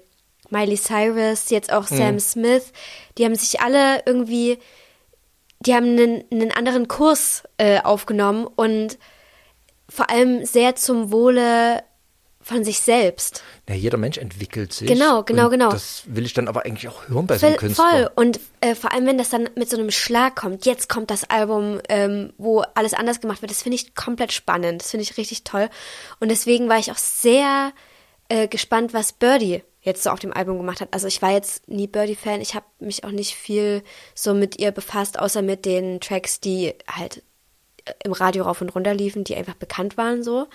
Miley 0.51 0.77
Cyrus, 0.77 1.49
jetzt 1.49 1.73
auch 1.73 1.87
Sam 1.87 2.21
Smith, 2.21 2.71
die 3.17 3.25
haben 3.25 3.35
sich 3.35 3.63
alle 3.63 4.03
irgendwie 4.05 4.59
die 5.61 5.75
haben 5.75 5.87
einen, 5.87 6.25
einen 6.31 6.53
anderen 6.53 6.89
Kurs 6.89 7.43
äh, 7.57 7.81
aufgenommen 7.81 8.47
und 8.47 8.99
vor 9.89 10.11
allem 10.11 10.45
sehr 10.45 10.77
zum 10.77 11.11
Wohle 11.11 11.83
von 12.41 12.65
sich 12.65 12.81
selbst. 12.81 13.43
Ja, 13.69 13.75
jeder 13.75 13.99
Mensch 13.99 14.17
entwickelt 14.17 14.73
sich. 14.73 14.89
Genau, 14.89 15.23
genau, 15.23 15.51
genau. 15.51 15.71
Das 15.71 16.05
will 16.07 16.25
ich 16.25 16.33
dann 16.33 16.49
aber 16.49 16.65
eigentlich 16.65 16.89
auch 16.89 17.07
hören 17.09 17.27
bei 17.27 17.37
so 17.37 17.47
einem 17.47 17.57
Voll, 17.57 17.61
Künstler. 17.61 17.91
voll. 17.91 18.11
Und 18.15 18.41
äh, 18.63 18.75
vor 18.75 18.93
allem, 18.93 19.05
wenn 19.05 19.19
das 19.19 19.29
dann 19.29 19.51
mit 19.55 19.69
so 19.69 19.77
einem 19.77 19.91
Schlag 19.91 20.35
kommt, 20.35 20.65
jetzt 20.65 20.89
kommt 20.89 21.11
das 21.11 21.29
Album, 21.29 21.81
ähm, 21.91 22.33
wo 22.39 22.61
alles 22.75 22.95
anders 22.95 23.21
gemacht 23.21 23.43
wird, 23.43 23.51
das 23.51 23.63
finde 23.63 23.77
ich 23.77 23.95
komplett 23.95 24.33
spannend. 24.33 24.81
Das 24.81 24.91
finde 24.91 25.03
ich 25.03 25.19
richtig 25.19 25.45
toll. 25.45 25.69
Und 26.21 26.31
deswegen 26.31 26.71
war 26.71 26.79
ich 26.79 26.91
auch 26.91 26.97
sehr 26.97 27.73
äh, 28.31 28.49
gespannt, 28.49 28.95
was 28.95 29.13
Birdie 29.13 29.63
jetzt 29.89 30.03
so 30.05 30.11
auf 30.11 30.21
dem 30.21 30.33
Album 30.33 30.59
gemacht 30.59 30.81
hat. 30.81 30.89
Also 30.93 31.07
ich 31.09 31.21
war 31.23 31.33
jetzt 31.33 31.69
nie 31.69 31.87
Birdie-Fan. 31.87 32.41
Ich 32.41 32.55
habe 32.55 32.67
mich 32.79 33.05
auch 33.05 33.11
nicht 33.11 33.35
viel 33.35 33.83
so 34.15 34.35
mit 34.35 34.59
ihr 34.61 34.71
befasst, 34.71 35.19
außer 35.19 35.43
mit 35.43 35.65
den 35.65 36.01
Tracks, 36.01 36.41
die 36.41 36.75
halt 36.87 37.23
äh, 37.85 37.93
im 38.05 38.13
Radio 38.13 38.45
rauf 38.45 38.61
und 38.61 38.71
runter 38.71 38.95
liefen, 38.95 39.25
die 39.25 39.35
einfach 39.37 39.55
bekannt 39.55 39.97
waren 39.97 40.23
so. 40.23 40.47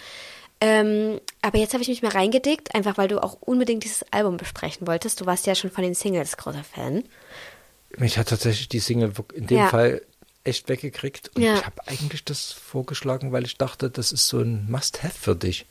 Ähm, 0.61 1.19
aber 1.41 1.57
jetzt 1.57 1.73
habe 1.73 1.81
ich 1.81 1.89
mich 1.89 2.01
mal 2.03 2.11
reingedickt, 2.13 2.73
einfach 2.73 2.97
weil 2.97 3.09
du 3.09 3.21
auch 3.21 3.33
unbedingt 3.41 3.83
dieses 3.83 4.05
Album 4.11 4.37
besprechen 4.37 4.87
wolltest. 4.87 5.19
Du 5.19 5.25
warst 5.25 5.45
ja 5.45 5.55
schon 5.55 5.71
von 5.71 5.83
den 5.83 5.93
Singles 5.95 6.37
großer 6.37 6.63
Fan. 6.63 7.03
Mich 7.97 8.17
hat 8.17 8.29
tatsächlich 8.29 8.69
die 8.69 8.79
Single 8.79 9.11
in 9.33 9.47
dem 9.47 9.57
Ja. 9.57 9.67
Fall 9.67 10.01
echt 10.45 10.69
weggekriegt. 10.69 11.31
Und 11.35 11.41
Ja. 11.41 11.55
ich 11.57 11.65
habe 11.65 11.85
eigentlich 11.87 12.23
das 12.23 12.51
vorgeschlagen, 12.53 13.31
weil 13.31 13.45
ich 13.45 13.57
dachte, 13.57 13.89
das 13.89 14.11
ist 14.11 14.27
so 14.27 14.39
ein 14.39 14.69
Must-Have 14.69 15.17
für 15.19 15.35
dich. 15.35 15.65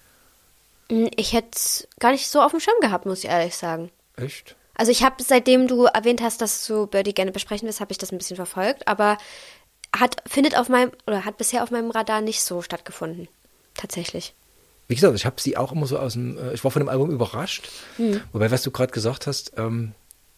Hm, 0.93 1.11
Ich 1.16 1.32
hätte 1.32 1.49
es 1.55 1.88
gar 1.99 2.12
nicht 2.12 2.28
so 2.28 2.43
auf 2.43 2.51
dem 2.51 2.61
Schirm 2.61 2.78
gehabt, 2.80 3.07
muss 3.07 3.24
ich 3.24 3.30
ehrlich 3.30 3.57
sagen. 3.57 3.90
Echt? 4.16 4.57
Also 4.74 4.93
ich 4.93 5.03
habe, 5.03 5.22
seitdem 5.22 5.66
du 5.66 5.84
erwähnt 5.84 6.20
hast, 6.22 6.40
dass 6.40 6.66
du 6.66 6.86
Birdie 6.86 7.14
gerne 7.14 7.32
besprechen 7.32 7.66
willst, 7.66 7.80
habe 7.80 7.93
ich 7.93 7.99
das 7.99 8.12
ein 8.12 8.18
bisschen 8.18 8.36
verfolgt, 8.36 8.86
aber 8.88 9.18
hat, 9.95 10.16
findet 10.26 10.57
auf 10.57 10.68
meinem, 10.68 10.93
oder 11.07 11.24
hat 11.24 11.38
bisher 11.38 11.62
auf 11.62 11.70
meinem 11.70 11.90
Radar 11.90 12.20
nicht 12.20 12.43
so 12.43 12.62
stattgefunden. 12.62 13.28
Tatsächlich. 13.74 14.34
Wie 14.88 14.95
gesagt, 14.95 15.14
ich 15.14 15.24
habe 15.24 15.40
sie 15.40 15.57
auch 15.57 15.72
immer 15.72 15.86
so 15.86 15.99
aus 15.99 16.14
dem, 16.14 16.36
äh, 16.38 16.53
ich 16.53 16.64
war 16.64 16.70
von 16.70 16.80
dem 16.80 16.88
Album 16.88 17.11
überrascht. 17.11 17.68
Hm. 17.97 18.20
Wobei, 18.32 18.51
was 18.51 18.62
du 18.62 18.70
gerade 18.70 18.93
gesagt 18.93 19.26
hast, 19.26 19.53
ähm, 19.57 19.93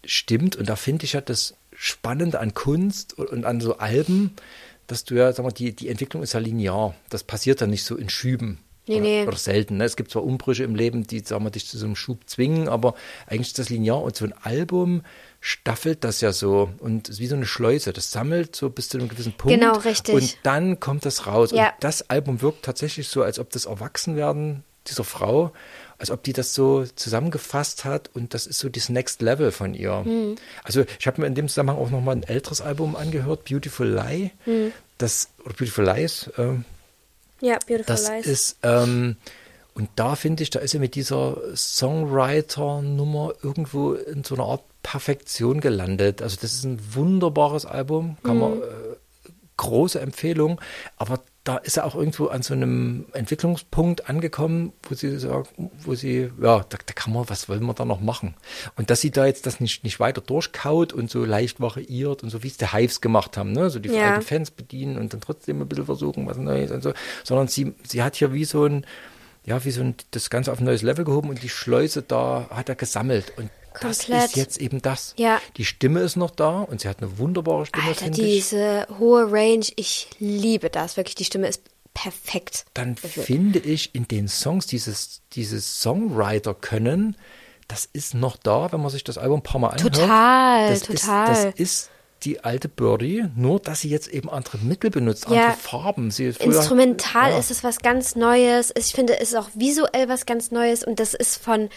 stimmt. 0.04 0.56
Und 0.56 0.68
da 0.68 0.76
finde 0.76 1.04
ich 1.04 1.14
ja 1.14 1.20
das 1.20 1.54
Spannende 1.72 2.38
an 2.40 2.54
Kunst 2.54 3.18
und, 3.18 3.30
und 3.30 3.44
an 3.44 3.60
so 3.60 3.78
Alben, 3.78 4.34
dass 4.86 5.04
du 5.04 5.14
ja, 5.14 5.32
sag 5.32 5.44
mal, 5.44 5.52
die, 5.52 5.74
die 5.74 5.88
Entwicklung 5.88 6.22
ist 6.22 6.34
ja 6.34 6.40
linear. 6.40 6.94
Das 7.08 7.24
passiert 7.24 7.60
dann 7.60 7.70
nicht 7.70 7.84
so 7.84 7.96
in 7.96 8.08
Schüben. 8.08 8.60
Nee, 8.86 8.96
oder, 8.96 9.02
nee. 9.02 9.26
oder 9.26 9.36
selten. 9.36 9.78
Ne? 9.78 9.84
Es 9.84 9.96
gibt 9.96 10.10
zwar 10.10 10.24
Umbrüche 10.24 10.64
im 10.64 10.74
Leben, 10.74 11.06
die, 11.06 11.20
sagen 11.20 11.44
wir, 11.44 11.50
dich 11.50 11.66
zu 11.66 11.78
so 11.78 11.86
einem 11.86 11.96
Schub 11.96 12.20
zwingen, 12.26 12.68
aber 12.68 12.94
eigentlich 13.26 13.48
ist 13.48 13.58
das 13.58 13.70
linear. 13.70 14.02
Und 14.02 14.16
so 14.16 14.24
ein 14.24 14.34
Album 14.42 15.02
staffelt 15.40 16.04
das 16.04 16.20
ja 16.20 16.32
so 16.32 16.70
und 16.78 17.08
ist 17.08 17.18
wie 17.18 17.26
so 17.26 17.36
eine 17.36 17.46
Schleuse. 17.46 17.92
Das 17.92 18.10
sammelt 18.10 18.56
so 18.56 18.70
bis 18.70 18.88
zu 18.88 18.98
einem 18.98 19.08
gewissen 19.08 19.32
Punkt. 19.32 19.58
Genau, 19.58 19.76
richtig. 19.78 20.14
Und 20.14 20.38
dann 20.42 20.80
kommt 20.80 21.04
das 21.04 21.26
raus. 21.26 21.50
Ja. 21.50 21.66
Und 21.66 21.74
das 21.80 22.08
Album 22.10 22.42
wirkt 22.42 22.64
tatsächlich 22.64 23.08
so, 23.08 23.22
als 23.22 23.38
ob 23.38 23.50
das 23.50 23.66
Erwachsenwerden 23.66 24.64
dieser 24.86 25.04
Frau, 25.04 25.52
als 25.98 26.10
ob 26.10 26.22
die 26.22 26.32
das 26.32 26.54
so 26.54 26.84
zusammengefasst 26.84 27.84
hat 27.84 28.10
und 28.14 28.34
das 28.34 28.46
ist 28.46 28.58
so 28.58 28.68
das 28.68 28.88
Next 28.88 29.22
Level 29.22 29.50
von 29.50 29.74
ihr. 29.74 30.04
Hm. 30.04 30.36
Also 30.62 30.84
ich 30.98 31.06
habe 31.06 31.20
mir 31.20 31.26
in 31.26 31.34
dem 31.34 31.48
Zusammenhang 31.48 31.78
auch 31.78 31.90
nochmal 31.90 32.16
ein 32.16 32.22
älteres 32.22 32.60
Album 32.60 32.96
angehört, 32.96 33.44
Beautiful 33.44 33.88
Lie. 33.88 34.30
Hm. 34.44 34.72
Das, 34.98 35.30
oder 35.44 35.54
Beautiful 35.54 35.84
Lies, 35.84 36.30
ähm, 36.38 36.64
Ja, 37.40 37.58
Beautiful 37.66 37.84
das 37.86 38.10
Lies. 38.10 38.26
ist, 38.26 38.56
ähm, 38.62 39.16
und 39.74 39.88
da 39.96 40.14
finde 40.14 40.42
ich, 40.42 40.50
da 40.50 40.60
ist 40.60 40.74
er 40.74 40.80
mit 40.80 40.94
dieser 40.94 41.36
Songwriter-Nummer 41.56 43.32
irgendwo 43.42 43.94
in 43.94 44.22
so 44.22 44.36
einer 44.36 44.44
Art 44.44 44.62
Perfektion 44.82 45.60
gelandet. 45.60 46.22
Also 46.22 46.36
das 46.40 46.52
ist 46.52 46.64
ein 46.64 46.78
wunderbares 46.94 47.66
Album, 47.66 48.16
kann 48.22 48.38
man, 48.38 48.62
äh, 48.62 48.64
große 49.56 50.00
Empfehlung, 50.00 50.60
aber 50.96 51.20
da 51.44 51.58
ist 51.58 51.76
er 51.76 51.84
auch 51.84 51.94
irgendwo 51.94 52.28
an 52.28 52.40
so 52.40 52.54
einem 52.54 53.04
Entwicklungspunkt 53.12 54.08
angekommen, 54.08 54.72
wo 54.82 54.94
sie 54.94 55.18
sagt, 55.18 55.50
wo 55.56 55.94
sie, 55.94 56.30
ja, 56.40 56.64
da, 56.66 56.78
da 56.86 56.92
kann 56.94 57.12
man, 57.12 57.28
was 57.28 57.50
wollen 57.50 57.64
wir 57.66 57.74
da 57.74 57.84
noch 57.84 58.00
machen? 58.00 58.34
Und 58.76 58.88
dass 58.88 59.02
sie 59.02 59.10
da 59.10 59.26
jetzt 59.26 59.44
das 59.44 59.60
nicht, 59.60 59.84
nicht 59.84 60.00
weiter 60.00 60.22
durchkaut 60.22 60.94
und 60.94 61.10
so 61.10 61.22
leicht 61.24 61.60
variiert 61.60 62.22
und 62.22 62.30
so 62.30 62.42
wie 62.42 62.48
es 62.48 62.56
die 62.56 62.72
Hives 62.72 63.02
gemacht 63.02 63.36
haben, 63.36 63.52
ne? 63.52 63.68
So 63.68 63.78
die 63.78 63.90
Ja. 63.90 64.06
alten 64.06 64.22
Fans 64.22 64.50
bedienen 64.50 64.96
und 64.96 65.12
dann 65.12 65.20
trotzdem 65.20 65.60
ein 65.60 65.68
bisschen 65.68 65.84
versuchen, 65.84 66.26
was 66.26 66.38
Neues 66.38 66.70
und 66.70 66.82
so, 66.82 66.94
sondern 67.24 67.48
sie, 67.48 67.74
sie 67.86 68.02
hat 68.02 68.16
hier 68.16 68.32
wie 68.32 68.46
so 68.46 68.64
ein, 68.64 68.86
ja, 69.44 69.62
wie 69.66 69.70
so 69.70 69.82
ein, 69.82 69.94
das 70.12 70.30
Ganze 70.30 70.50
auf 70.50 70.60
ein 70.60 70.64
neues 70.64 70.80
Level 70.80 71.04
gehoben 71.04 71.28
und 71.28 71.42
die 71.42 71.50
Schleuse 71.50 72.00
da 72.00 72.46
hat 72.50 72.70
er 72.70 72.74
gesammelt 72.74 73.34
und 73.36 73.50
das 73.80 74.00
Komplett. 74.06 74.24
ist 74.30 74.36
jetzt 74.36 74.60
eben 74.60 74.80
das. 74.82 75.14
Ja. 75.16 75.40
Die 75.56 75.64
Stimme 75.64 76.00
ist 76.00 76.16
noch 76.16 76.30
da 76.30 76.60
und 76.60 76.80
sie 76.80 76.88
hat 76.88 77.02
eine 77.02 77.18
wunderbare 77.18 77.66
Stimme, 77.66 77.86
Alter, 77.88 78.04
finde 78.04 78.22
ich. 78.22 78.34
diese 78.44 78.86
hohe 78.98 79.30
Range, 79.30 79.66
ich 79.76 80.08
liebe 80.18 80.70
das. 80.70 80.96
Wirklich, 80.96 81.14
die 81.16 81.24
Stimme 81.24 81.48
ist 81.48 81.62
perfekt. 81.94 82.64
Dann 82.74 82.96
dafür. 82.96 83.22
finde 83.22 83.58
ich 83.60 83.94
in 83.94 84.08
den 84.08 84.28
Songs 84.28 84.66
dieses, 84.66 85.22
dieses 85.32 85.80
Songwriter 85.80 86.54
können, 86.54 87.16
das 87.68 87.88
ist 87.92 88.14
noch 88.14 88.36
da, 88.36 88.72
wenn 88.72 88.80
man 88.80 88.90
sich 88.90 89.04
das 89.04 89.16
Album 89.16 89.40
ein 89.40 89.42
paar 89.42 89.60
Mal 89.60 89.68
anhört. 89.70 89.94
Total, 89.94 90.68
das 90.70 90.80
total. 90.82 91.32
Ist, 91.32 91.44
das 91.44 91.54
ist 91.60 91.90
die 92.24 92.42
alte 92.42 92.68
Birdie, 92.68 93.24
nur 93.36 93.60
dass 93.60 93.80
sie 93.80 93.88
jetzt 93.90 94.08
eben 94.08 94.30
andere 94.30 94.58
Mittel 94.58 94.90
benutzt, 94.90 95.26
Ja. 95.28 95.44
andere 95.46 95.56
Farben. 95.58 96.10
Sie 96.10 96.24
ist 96.26 96.42
früher- 96.42 96.56
Instrumental 96.56 97.30
ja. 97.32 97.38
ist 97.38 97.50
es 97.50 97.62
was 97.64 97.78
ganz 97.80 98.16
Neues. 98.16 98.72
Ich 98.76 98.92
finde, 98.92 99.18
es 99.20 99.30
ist 99.30 99.36
auch 99.36 99.48
visuell 99.54 100.08
was 100.08 100.24
ganz 100.26 100.50
Neues 100.50 100.84
und 100.84 101.00
das 101.00 101.14
ist 101.14 101.36
von 101.42 101.68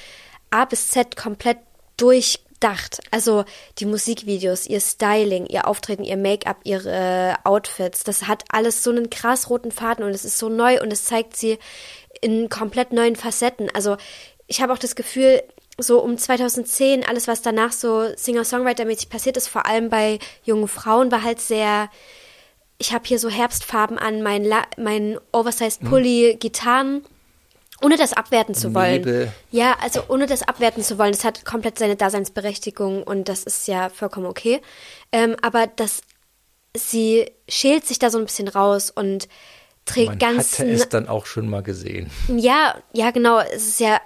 A 0.50 0.66
bis 0.66 0.90
Z 0.90 1.16
komplett 1.18 1.58
durchdacht. 1.98 3.02
Also 3.12 3.46
die 3.80 3.86
Musikvideos, 3.86 4.68
ihr 4.68 4.80
Styling, 4.80 5.46
ihr 5.48 5.68
Auftreten, 5.68 6.04
ihr 6.04 6.18
Make-up, 6.18 6.58
ihre 6.64 7.36
Outfits, 7.44 8.04
das 8.04 8.28
hat 8.28 8.44
alles 8.50 8.84
so 8.84 8.92
einen 8.92 9.10
krass 9.10 9.50
roten 9.50 9.72
Faden 9.72 10.06
und 10.06 10.12
es 10.12 10.26
ist 10.26 10.38
so 10.38 10.50
neu 10.50 10.82
und 10.82 10.92
es 10.94 11.06
zeigt 11.06 11.36
sie 11.36 11.60
in 12.22 12.50
komplett 12.50 12.94
neuen 12.94 13.16
Facetten. 13.16 13.70
Also 13.74 13.98
ich 14.48 14.62
habe 14.62 14.74
auch 14.74 14.80
das 14.80 14.96
Gefühl, 14.96 15.44
so 15.78 16.02
um 16.02 16.18
2010, 16.18 17.06
alles 17.06 17.28
was 17.28 17.42
danach 17.42 17.72
so 17.72 18.08
Singer-Songwriter-mäßig 18.16 19.10
passiert 19.10 19.38
ist, 19.38 19.48
vor 19.48 19.66
allem 19.66 19.90
bei 19.90 20.20
jungen 20.44 20.68
Frauen, 20.68 21.12
war 21.12 21.24
halt 21.24 21.40
sehr, 21.40 21.90
ich 22.80 22.94
habe 22.94 23.06
hier 23.06 23.20
so 23.20 23.30
Herbstfarben 23.30 24.00
an, 24.00 24.24
mein, 24.24 24.44
La 24.44 24.64
mein 24.78 25.20
Oversized 25.32 25.82
Pulli, 25.84 26.38
Gitarren. 26.40 27.04
Ohne 27.84 27.98
das 27.98 28.14
abwerten 28.14 28.56
zu 28.56 28.74
wollen. 28.74 29.02
Nebel. 29.02 29.32
Ja, 29.52 29.76
also 29.82 30.02
ohne 30.08 30.26
das 30.26 30.44
abwerten 30.44 30.84
zu 30.84 30.98
wollen, 30.98 31.12
das 31.12 31.24
hat 31.24 31.46
komplett 31.46 31.78
seine 31.78 31.96
Daseinsberechtigung 31.96 33.04
und 33.04 33.30
das 33.30 33.44
ist 33.44 33.68
ja 33.68 33.90
vollkommen 33.90 34.26
okay. 34.26 34.62
Ähm, 35.12 35.36
aber 35.42 35.68
das, 35.68 36.02
sie 36.76 37.32
schält 37.48 37.86
sich 37.86 38.00
da 38.00 38.10
so 38.10 38.18
ein 38.18 38.26
bisschen 38.26 38.48
raus 38.48 38.90
und 38.90 39.28
trägt 39.86 40.10
Man 40.10 40.20
ganz. 40.20 40.60
hatte 40.60 40.70
es 40.70 40.90
dann 40.90 41.08
auch 41.08 41.26
schon 41.26 41.50
mal 41.50 41.62
gesehen. 41.62 42.10
Ja, 42.36 42.76
ja, 42.94 43.12
genau. 43.12 43.40
Es 43.40 43.68
ist 43.68 43.80
ja 43.80 44.02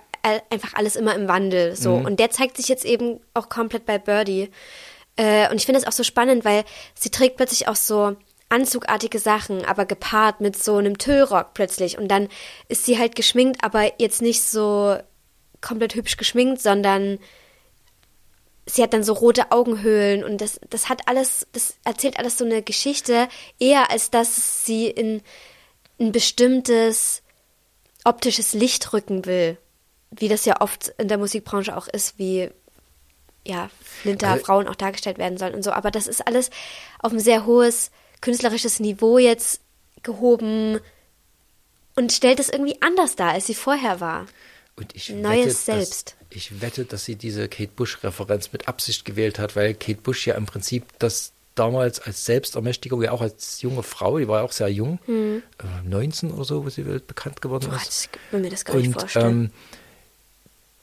einfach 0.50 0.74
alles 0.76 0.96
immer 0.96 1.16
im 1.16 1.28
Wandel. 1.28 1.76
So. 1.76 1.98
Mhm. 1.98 2.06
Und 2.06 2.20
der 2.20 2.30
zeigt 2.30 2.58
sich 2.58 2.68
jetzt 2.68 2.86
eben 2.86 3.20
auch 3.34 3.50
komplett 3.50 3.86
bei 3.86 3.98
Birdie. 3.98 4.50
Äh, 5.16 5.50
und 5.50 5.58
ich 5.58 5.66
finde 5.66 5.80
es 5.80 5.88
auch 5.88 5.92
so 5.92 6.04
spannend, 6.04 6.46
weil 6.46 6.64
sie 6.94 7.10
trägt 7.10 7.38
plötzlich 7.38 7.68
auch 7.68 7.76
so 7.76 8.16
anzugartige 8.52 9.20
Sachen, 9.20 9.66
aber 9.66 9.86
gepaart 9.86 10.42
mit 10.42 10.62
so 10.62 10.78
einem 10.78 10.98
Tüllrock 10.98 11.54
plötzlich. 11.54 11.98
Und 11.98 12.10
dann 12.10 12.28
ist 12.68 12.86
sie 12.86 13.00
halt 13.00 13.16
geschminkt, 13.16 13.64
aber 13.64 14.00
jetzt 14.00 14.22
nicht 14.22 14.44
so 14.44 14.98
komplett 15.62 15.96
hübsch 15.96 16.18
geschminkt, 16.18 16.62
sondern 16.62 17.20
sie 18.66 18.84
hat 18.84 18.94
dann 18.94 19.04
so 19.04 19.14
rote 19.14 19.52
Augenhöhlen 19.52 20.24
und 20.24 20.40
das, 20.42 20.60
das 20.70 20.90
hat 20.90 21.08
alles, 21.08 21.48
das 21.52 21.76
erzählt 21.84 22.18
alles 22.20 22.38
so 22.38 22.46
eine 22.46 22.62
Geschichte, 22.62 23.28
eher 23.60 23.90
als 23.92 24.12
dass 24.12 24.66
sie 24.66 24.88
in 24.88 25.22
ein 26.00 26.12
bestimmtes 26.12 27.22
optisches 28.04 28.54
Licht 28.54 28.94
rücken 28.94 29.26
will, 29.26 29.58
wie 30.12 30.28
das 30.28 30.46
ja 30.46 30.62
oft 30.62 30.90
in 30.98 31.08
der 31.08 31.18
Musikbranche 31.18 31.76
auch 31.76 31.88
ist, 31.88 32.18
wie 32.18 32.50
ja, 33.46 33.70
flinter 33.82 34.30
Also- 34.30 34.46
Frauen 34.46 34.68
auch 34.68 34.76
dargestellt 34.76 35.18
werden 35.18 35.38
sollen 35.38 35.56
und 35.56 35.64
so. 35.64 35.72
Aber 35.72 35.92
das 35.92 36.08
ist 36.08 36.26
alles 36.28 36.50
auf 37.00 37.12
ein 37.12 37.20
sehr 37.20 37.46
hohes 37.46 37.92
künstlerisches 38.22 38.80
Niveau 38.80 39.18
jetzt 39.18 39.62
gehoben 40.04 40.80
und 41.96 42.12
stellt 42.12 42.40
es 42.40 42.50
irgendwie 42.50 42.82
anders 42.82 43.16
dar, 43.16 43.32
als 43.32 43.48
sie 43.48 43.56
vorher 43.56 44.00
war. 44.00 44.26
Und 44.76 44.96
ich 44.96 45.10
Neues 45.10 45.68
wette, 45.68 45.80
Selbst. 45.80 46.16
Dass, 46.30 46.38
ich 46.38 46.62
wette, 46.62 46.86
dass 46.86 47.06
sie 47.06 47.16
diese 47.16 47.50
Kate 47.50 47.72
Bush-Referenz 47.76 48.54
mit 48.54 48.68
Absicht 48.68 49.04
gewählt 49.06 49.38
hat, 49.38 49.56
weil 49.56 49.74
Kate 49.74 50.02
Bush 50.02 50.26
ja 50.26 50.36
im 50.36 50.46
Prinzip 50.46 50.86
das 51.00 51.34
damals 51.56 52.00
als 52.00 52.24
Selbstermächtigung, 52.26 53.04
ja 53.04 53.12
auch 53.12 53.22
als 53.22 53.62
junge 53.62 53.84
Frau, 53.84 54.18
die 54.18 54.28
war 54.28 54.40
ja 54.40 54.46
auch 54.46 54.54
sehr 54.54 54.70
jung, 54.70 55.00
äh, 55.08 55.42
19 55.84 56.32
oder 56.32 56.46
so, 56.46 56.64
wo 56.66 56.70
sie 56.70 56.84
bekannt 56.84 57.42
geworden 57.42 57.68
Boah, 57.70 57.76
ist. 57.76 58.10
ich 58.14 58.32
will 58.32 58.40
mir 58.40 58.50
das 58.50 58.64
gar 58.64 58.76
nicht 58.78 58.88
Und 58.88 58.94
vorstellen. 58.94 59.46
ähm, 59.46 59.52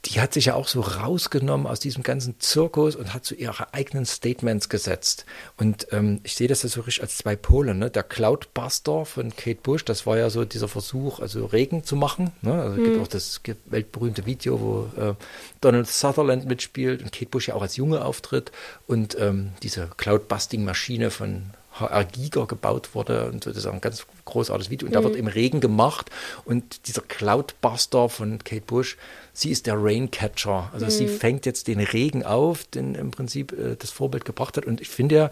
die 0.08 0.20
hat 0.20 0.32
sich 0.32 0.46
ja 0.46 0.54
auch 0.54 0.68
so 0.68 0.80
rausgenommen 0.80 1.66
aus 1.66 1.80
diesem 1.80 2.02
ganzen 2.02 2.40
Zirkus 2.40 2.96
und 2.96 3.12
hat 3.12 3.26
so 3.26 3.34
ihre 3.34 3.74
eigenen 3.74 4.06
Statements 4.06 4.68
gesetzt. 4.68 5.26
Und 5.58 5.88
ähm, 5.92 6.20
ich 6.22 6.34
sehe 6.34 6.48
das 6.48 6.62
ja 6.62 6.68
so 6.68 6.80
richtig 6.80 7.02
als 7.02 7.18
zwei 7.18 7.36
Pole. 7.36 7.74
Ne? 7.74 7.90
Der 7.90 8.02
Cloudbuster 8.02 9.04
von 9.04 9.36
Kate 9.36 9.60
Bush, 9.62 9.84
das 9.84 10.06
war 10.06 10.16
ja 10.16 10.30
so 10.30 10.44
dieser 10.46 10.68
Versuch, 10.68 11.20
also 11.20 11.44
Regen 11.46 11.84
zu 11.84 11.94
machen. 11.94 12.32
Ne? 12.40 12.54
Also 12.54 12.76
es 12.76 12.84
gibt 12.84 13.00
auch 13.00 13.08
das 13.08 13.42
gibt 13.42 13.70
weltberühmte 13.70 14.24
Video, 14.24 14.60
wo 14.60 15.00
äh, 15.00 15.14
Donald 15.60 15.88
Sutherland 15.88 16.46
mitspielt 16.46 17.02
und 17.02 17.12
Kate 17.12 17.26
Bush 17.26 17.48
ja 17.48 17.54
auch 17.54 17.62
als 17.62 17.76
Junge 17.76 18.04
auftritt 18.04 18.50
und 18.86 19.16
ähm, 19.20 19.50
diese 19.62 19.88
Cloudbusting-Maschine 19.96 21.10
von 21.10 21.50
HR 21.80 22.04
Giga 22.04 22.44
gebaut 22.44 22.94
wurde 22.94 23.28
und 23.30 23.44
so, 23.44 23.50
das 23.50 23.58
ist 23.58 23.66
auch 23.66 23.72
ein 23.72 23.80
ganz 23.80 24.06
großartiges 24.24 24.70
Video 24.70 24.86
und 24.86 24.94
da 24.94 25.02
wird 25.02 25.16
im 25.16 25.26
Regen 25.26 25.60
gemacht 25.60 26.10
und 26.44 26.86
dieser 26.88 27.02
Cloudbuster 27.02 28.08
von 28.08 28.38
Kate 28.42 28.62
Bush, 28.62 28.96
sie 29.38 29.50
ist 29.50 29.66
der 29.66 29.76
Raincatcher, 29.76 30.70
also 30.72 30.88
sie 30.90 31.06
fängt 31.06 31.46
jetzt 31.46 31.68
den 31.68 31.78
Regen 31.78 32.24
auf, 32.24 32.64
den 32.64 32.96
im 32.96 33.12
Prinzip 33.12 33.52
äh, 33.52 33.76
das 33.78 33.90
Vorbild 33.90 34.24
gebracht 34.24 34.56
hat. 34.56 34.66
Und 34.66 34.80
ich 34.80 34.88
finde 34.88 35.14
ja, 35.14 35.30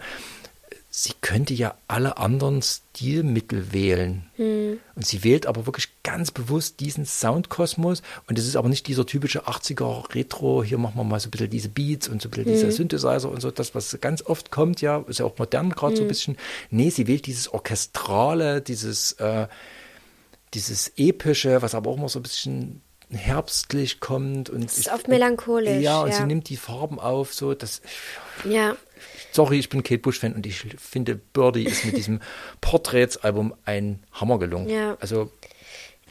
sie 0.89 1.11
könnte 1.19 1.53
ja 1.53 1.75
alle 1.89 2.17
anderen 2.17 2.61
Stilmittel 2.61 3.73
wählen. 3.73 4.29
Und 4.95 5.05
sie 5.05 5.25
wählt 5.25 5.45
aber 5.45 5.65
wirklich 5.65 5.89
ganz 6.03 6.31
bewusst 6.31 6.79
diesen 6.79 7.05
Soundkosmos. 7.05 8.01
Und 8.29 8.39
es 8.39 8.47
ist 8.47 8.55
aber 8.55 8.69
nicht 8.69 8.87
dieser 8.87 9.05
typische 9.05 9.45
80er 9.45 10.15
Retro, 10.15 10.63
hier 10.63 10.77
machen 10.77 10.95
wir 10.95 11.03
mal 11.03 11.19
so 11.19 11.27
ein 11.27 11.31
bisschen 11.31 11.49
diese 11.49 11.67
Beats 11.67 12.07
und 12.07 12.21
so 12.21 12.29
ein 12.29 12.31
bisschen 12.31 12.45
diese 12.45 12.71
Synthesizer 12.71 13.29
und 13.29 13.41
so, 13.41 13.51
das, 13.51 13.75
was 13.75 13.99
ganz 13.99 14.25
oft 14.25 14.51
kommt, 14.51 14.79
ja, 14.79 15.03
ist 15.07 15.19
ja 15.19 15.25
auch 15.25 15.37
modern 15.37 15.71
gerade 15.71 15.97
so 15.97 16.03
ein 16.03 16.07
bisschen. 16.07 16.37
Nee, 16.69 16.91
sie 16.91 17.07
wählt 17.07 17.25
dieses 17.25 17.51
Orchestrale, 17.53 18.61
dieses, 18.61 19.11
äh, 19.13 19.47
dieses 20.53 20.93
Epische, 20.95 21.61
was 21.61 21.75
aber 21.75 21.91
auch 21.91 21.97
immer 21.97 22.09
so 22.09 22.19
ein 22.19 22.23
bisschen 22.23 22.81
herbstlich 23.09 23.99
kommt 23.99 24.49
und 24.49 24.65
ist 24.65 24.91
oft 24.91 25.07
melancholisch, 25.07 25.81
Ja, 25.81 26.01
und 26.01 26.09
ja. 26.09 26.17
sie 26.17 26.25
nimmt 26.25 26.49
die 26.49 26.57
Farben 26.57 26.99
auf, 26.99 27.33
so 27.33 27.53
das 27.53 27.81
ja, 28.43 28.75
Sorry, 29.31 29.59
ich 29.59 29.69
bin 29.69 29.83
Kate 29.83 29.99
Bush-Fan 29.99 30.33
und 30.33 30.45
ich 30.45 30.65
finde, 30.79 31.15
Birdie 31.15 31.65
ist 31.65 31.85
mit 31.85 31.95
diesem 31.95 32.21
Porträtsalbum 32.61 33.53
ein 33.65 33.99
Hammer 34.11 34.39
gelungen. 34.39 34.69
Ja. 34.69 34.97
Also, 34.99 35.29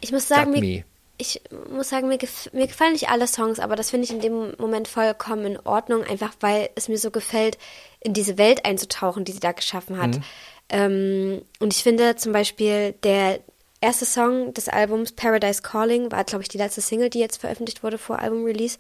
ich 0.00 0.12
muss 0.12 0.28
sagen, 0.28 0.52
mir, 0.52 0.60
me. 0.60 0.84
ich 1.18 1.40
muss 1.70 1.88
sagen, 1.88 2.08
mir, 2.08 2.18
gef 2.18 2.52
mir 2.52 2.68
gefallen 2.68 2.92
nicht 2.92 3.08
alle 3.08 3.26
Songs, 3.26 3.58
aber 3.58 3.74
das 3.74 3.90
finde 3.90 4.04
ich 4.04 4.12
in 4.12 4.20
dem 4.20 4.54
Moment 4.58 4.86
vollkommen 4.86 5.44
in 5.44 5.58
Ordnung, 5.58 6.04
einfach 6.04 6.34
weil 6.40 6.70
es 6.76 6.88
mir 6.88 6.98
so 6.98 7.10
gefällt, 7.10 7.58
in 8.00 8.12
diese 8.12 8.38
Welt 8.38 8.64
einzutauchen, 8.64 9.24
die 9.24 9.32
sie 9.32 9.40
da 9.40 9.52
geschaffen 9.52 10.00
hat. 10.00 10.20
Ähm, 10.68 11.42
und 11.58 11.72
ich 11.72 11.82
finde 11.82 12.16
zum 12.16 12.32
Beispiel 12.32 12.92
der 13.02 13.40
erste 13.80 14.04
Song 14.04 14.54
des 14.54 14.68
Albums, 14.68 15.12
Paradise 15.12 15.62
Calling, 15.62 16.10
war, 16.10 16.24
glaube 16.24 16.42
ich, 16.42 16.48
die 16.48 16.58
letzte 16.58 16.80
Single, 16.80 17.10
die 17.10 17.20
jetzt 17.20 17.38
veröffentlicht 17.38 17.82
wurde 17.82 17.98
vor 17.98 18.18
Album-Release. 18.18 18.78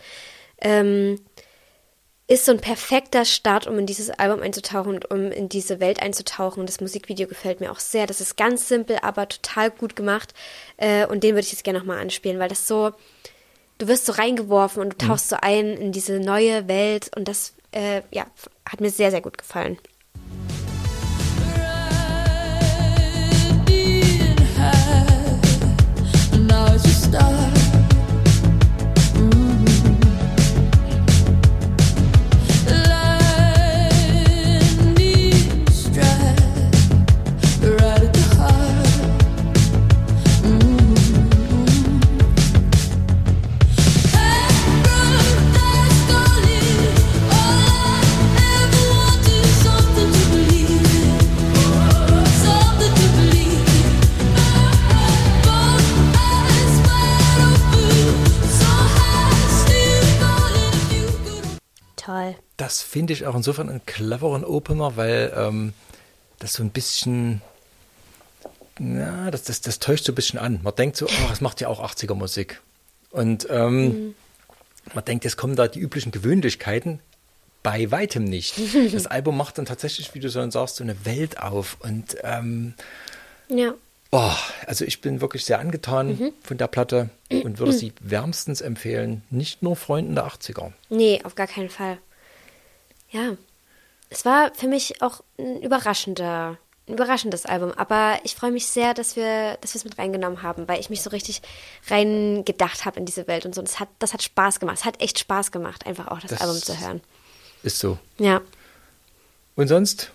Ähm, 0.60 1.20
ist 2.28 2.44
so 2.44 2.52
ein 2.52 2.60
perfekter 2.60 3.24
Start, 3.24 3.68
um 3.68 3.78
in 3.78 3.86
dieses 3.86 4.10
Album 4.10 4.42
einzutauchen 4.42 4.94
und 4.94 5.10
um 5.10 5.30
in 5.30 5.48
diese 5.48 5.78
Welt 5.78 6.02
einzutauchen. 6.02 6.66
Das 6.66 6.80
Musikvideo 6.80 7.28
gefällt 7.28 7.60
mir 7.60 7.70
auch 7.70 7.78
sehr. 7.78 8.06
Das 8.06 8.20
ist 8.20 8.36
ganz 8.36 8.66
simpel, 8.66 8.98
aber 9.02 9.28
total 9.28 9.70
gut 9.70 9.94
gemacht. 9.94 10.34
Äh, 10.76 11.06
und 11.06 11.22
den 11.22 11.34
würde 11.34 11.46
ich 11.46 11.52
jetzt 11.52 11.62
gerne 11.62 11.78
nochmal 11.78 11.98
anspielen, 11.98 12.40
weil 12.40 12.48
das 12.48 12.66
so, 12.66 12.92
du 13.78 13.86
wirst 13.86 14.06
so 14.06 14.12
reingeworfen 14.12 14.82
und 14.82 14.94
du 14.94 15.06
tauchst 15.06 15.28
so 15.28 15.36
ein 15.40 15.76
in 15.76 15.92
diese 15.92 16.18
neue 16.18 16.66
Welt 16.66 17.10
und 17.16 17.28
das, 17.28 17.54
äh, 17.70 18.02
ja, 18.10 18.26
hat 18.68 18.80
mir 18.80 18.90
sehr, 18.90 19.12
sehr 19.12 19.20
gut 19.20 19.38
gefallen. 19.38 19.78
Das 62.66 62.82
finde 62.82 63.12
ich 63.12 63.26
auch 63.26 63.36
insofern 63.36 63.68
einen 63.68 63.86
cleveren 63.86 64.44
Opener, 64.44 64.96
weil 64.96 65.32
ähm, 65.36 65.72
das 66.40 66.54
so 66.54 66.64
ein 66.64 66.70
bisschen, 66.70 67.40
na, 68.80 69.30
das, 69.30 69.44
das, 69.44 69.60
das 69.60 69.78
täuscht 69.78 70.04
so 70.04 70.10
ein 70.10 70.16
bisschen 70.16 70.40
an. 70.40 70.58
Man 70.64 70.74
denkt 70.74 70.96
so, 70.96 71.06
oh, 71.06 71.30
es 71.32 71.40
macht 71.40 71.60
ja 71.60 71.68
auch 71.68 71.80
80er 71.80 72.14
Musik. 72.14 72.60
Und 73.12 73.46
ähm, 73.50 74.16
man 74.94 75.04
denkt, 75.04 75.22
jetzt 75.22 75.36
kommen 75.36 75.54
da 75.54 75.68
die 75.68 75.78
üblichen 75.78 76.10
Gewöhnlichkeiten. 76.10 76.98
Bei 77.62 77.88
weitem 77.92 78.24
nicht. 78.24 78.54
Das 78.92 79.06
Album 79.06 79.36
macht 79.36 79.58
dann 79.58 79.64
tatsächlich, 79.64 80.12
wie 80.14 80.18
du 80.18 80.28
so 80.28 80.50
sagst, 80.50 80.74
so 80.74 80.82
eine 80.82 81.04
Welt 81.06 81.40
auf. 81.40 81.76
Und 81.82 82.16
ähm, 82.24 82.74
Ja. 83.48 83.74
Oh, 84.10 84.32
also 84.66 84.84
ich 84.84 85.00
bin 85.00 85.20
wirklich 85.20 85.44
sehr 85.44 85.60
angetan 85.60 86.32
von 86.42 86.58
der 86.58 86.66
Platte 86.66 87.10
und 87.30 87.60
würde 87.60 87.72
sie 87.74 87.92
wärmstens 88.00 88.60
empfehlen, 88.60 89.22
nicht 89.30 89.62
nur 89.62 89.76
Freunden 89.76 90.16
der 90.16 90.26
80er. 90.26 90.72
Nee, 90.90 91.20
auf 91.22 91.36
gar 91.36 91.46
keinen 91.46 91.70
Fall. 91.70 91.98
Ja. 93.16 93.36
Es 94.10 94.24
war 94.24 94.52
für 94.54 94.68
mich 94.68 95.02
auch 95.02 95.22
ein 95.38 95.60
überraschender, 95.62 96.58
ein 96.88 96.92
überraschendes 96.94 97.44
Album, 97.46 97.72
aber 97.72 98.18
ich 98.22 98.34
freue 98.36 98.52
mich 98.52 98.66
sehr, 98.66 98.94
dass 98.94 99.16
wir, 99.16 99.56
dass 99.60 99.74
wir 99.74 99.78
es 99.80 99.84
mit 99.84 99.98
reingenommen 99.98 100.42
haben, 100.42 100.68
weil 100.68 100.78
ich 100.78 100.90
mich 100.90 101.02
so 101.02 101.10
richtig 101.10 101.42
reingedacht 101.88 102.84
habe 102.84 103.00
in 103.00 103.06
diese 103.06 103.26
Welt 103.26 103.44
und 103.46 103.54
so. 103.54 103.62
Das 103.62 103.80
hat, 103.80 103.88
das 103.98 104.12
hat 104.12 104.22
Spaß 104.22 104.60
gemacht. 104.60 104.76
Es 104.78 104.84
hat 104.84 105.00
echt 105.02 105.18
Spaß 105.18 105.50
gemacht, 105.50 105.86
einfach 105.86 106.08
auch 106.08 106.20
das, 106.20 106.30
Das- 106.30 106.40
Album 106.40 106.56
zu 106.62 106.78
hören. 106.78 107.00
ist 107.64 107.78
so. 107.80 107.98
Ja. 108.18 108.40
Und 109.56 109.68
sonst? 109.68 110.10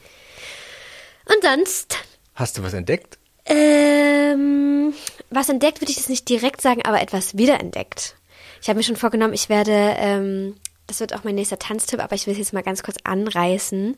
Und 1.26 1.44
sonst, 1.44 1.98
Hast 2.36 2.58
du 2.58 2.64
was 2.64 2.74
entdeckt? 2.74 3.18
ähm, 3.46 4.94
was 5.30 5.50
entdeckt, 5.50 5.82
würde 5.82 5.92
ich 5.92 5.98
das 5.98 6.10
nicht 6.10 6.30
direkt 6.30 6.62
sagen, 6.62 6.84
aber 6.86 7.02
etwas 7.02 7.38
wiederentdeckt. 7.38 8.16
Ich 8.62 8.70
habe 8.70 8.78
mir 8.78 8.84
schon 8.84 8.96
vorgenommen, 8.96 9.34
ich 9.34 9.50
werde, 9.50 9.72
ähm, 9.98 10.56
das 10.92 11.00
wird 11.00 11.16
auch 11.16 11.24
mein 11.24 11.36
nächster 11.36 11.58
Tanztipp, 11.58 12.02
aber 12.02 12.16
ich 12.16 12.28
will 12.28 12.34
es 12.34 12.38
jetzt 12.38 12.52
mal 12.52 12.64
ganz 12.64 12.84
kurz 12.84 12.98
anreißen. 13.06 13.96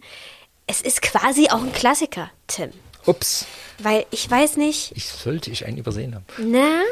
Es 0.68 0.80
ist 0.80 1.02
quasi 1.02 1.48
auch 1.50 1.64
ein 1.64 1.74
Klassiker, 1.74 2.30
Tim. 2.46 2.70
Ups, 3.08 3.48
Weil 3.80 4.06
ich 4.12 4.30
weiß 4.30 4.58
nicht, 4.58 4.94
ich 4.96 5.08
sollte 5.08 5.50
ich 5.50 5.66
einen 5.66 5.80
übersehen 5.80 6.14
haben. 6.14 6.26
Na, 6.38 6.84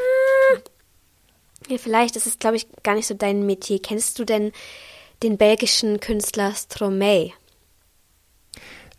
ja, 1.68 1.78
vielleicht 1.78 2.16
ist 2.16 2.26
es, 2.26 2.40
glaube 2.40 2.56
ich, 2.56 2.66
gar 2.82 2.96
nicht 2.96 3.06
so 3.06 3.14
dein 3.14 3.46
Metier. 3.46 3.80
Kennst 3.80 4.18
du 4.18 4.24
denn 4.24 4.50
den 5.22 5.38
belgischen 5.38 6.00
Künstler 6.00 6.52
Stromae? 6.52 7.32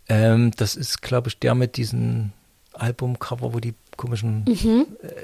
Ähm, 0.07 0.51
das 0.55 0.77
ist, 0.77 1.01
glaube 1.01 1.27
ich, 1.27 1.37
der 1.37 1.53
mit 1.53 1.75
diesem 1.75 2.31
Albumcover, 2.71 3.53
wo 3.53 3.59
die 3.59 3.75
komischen. 3.97 4.43
Mhm. 4.47 4.85
Äh, 5.01 5.21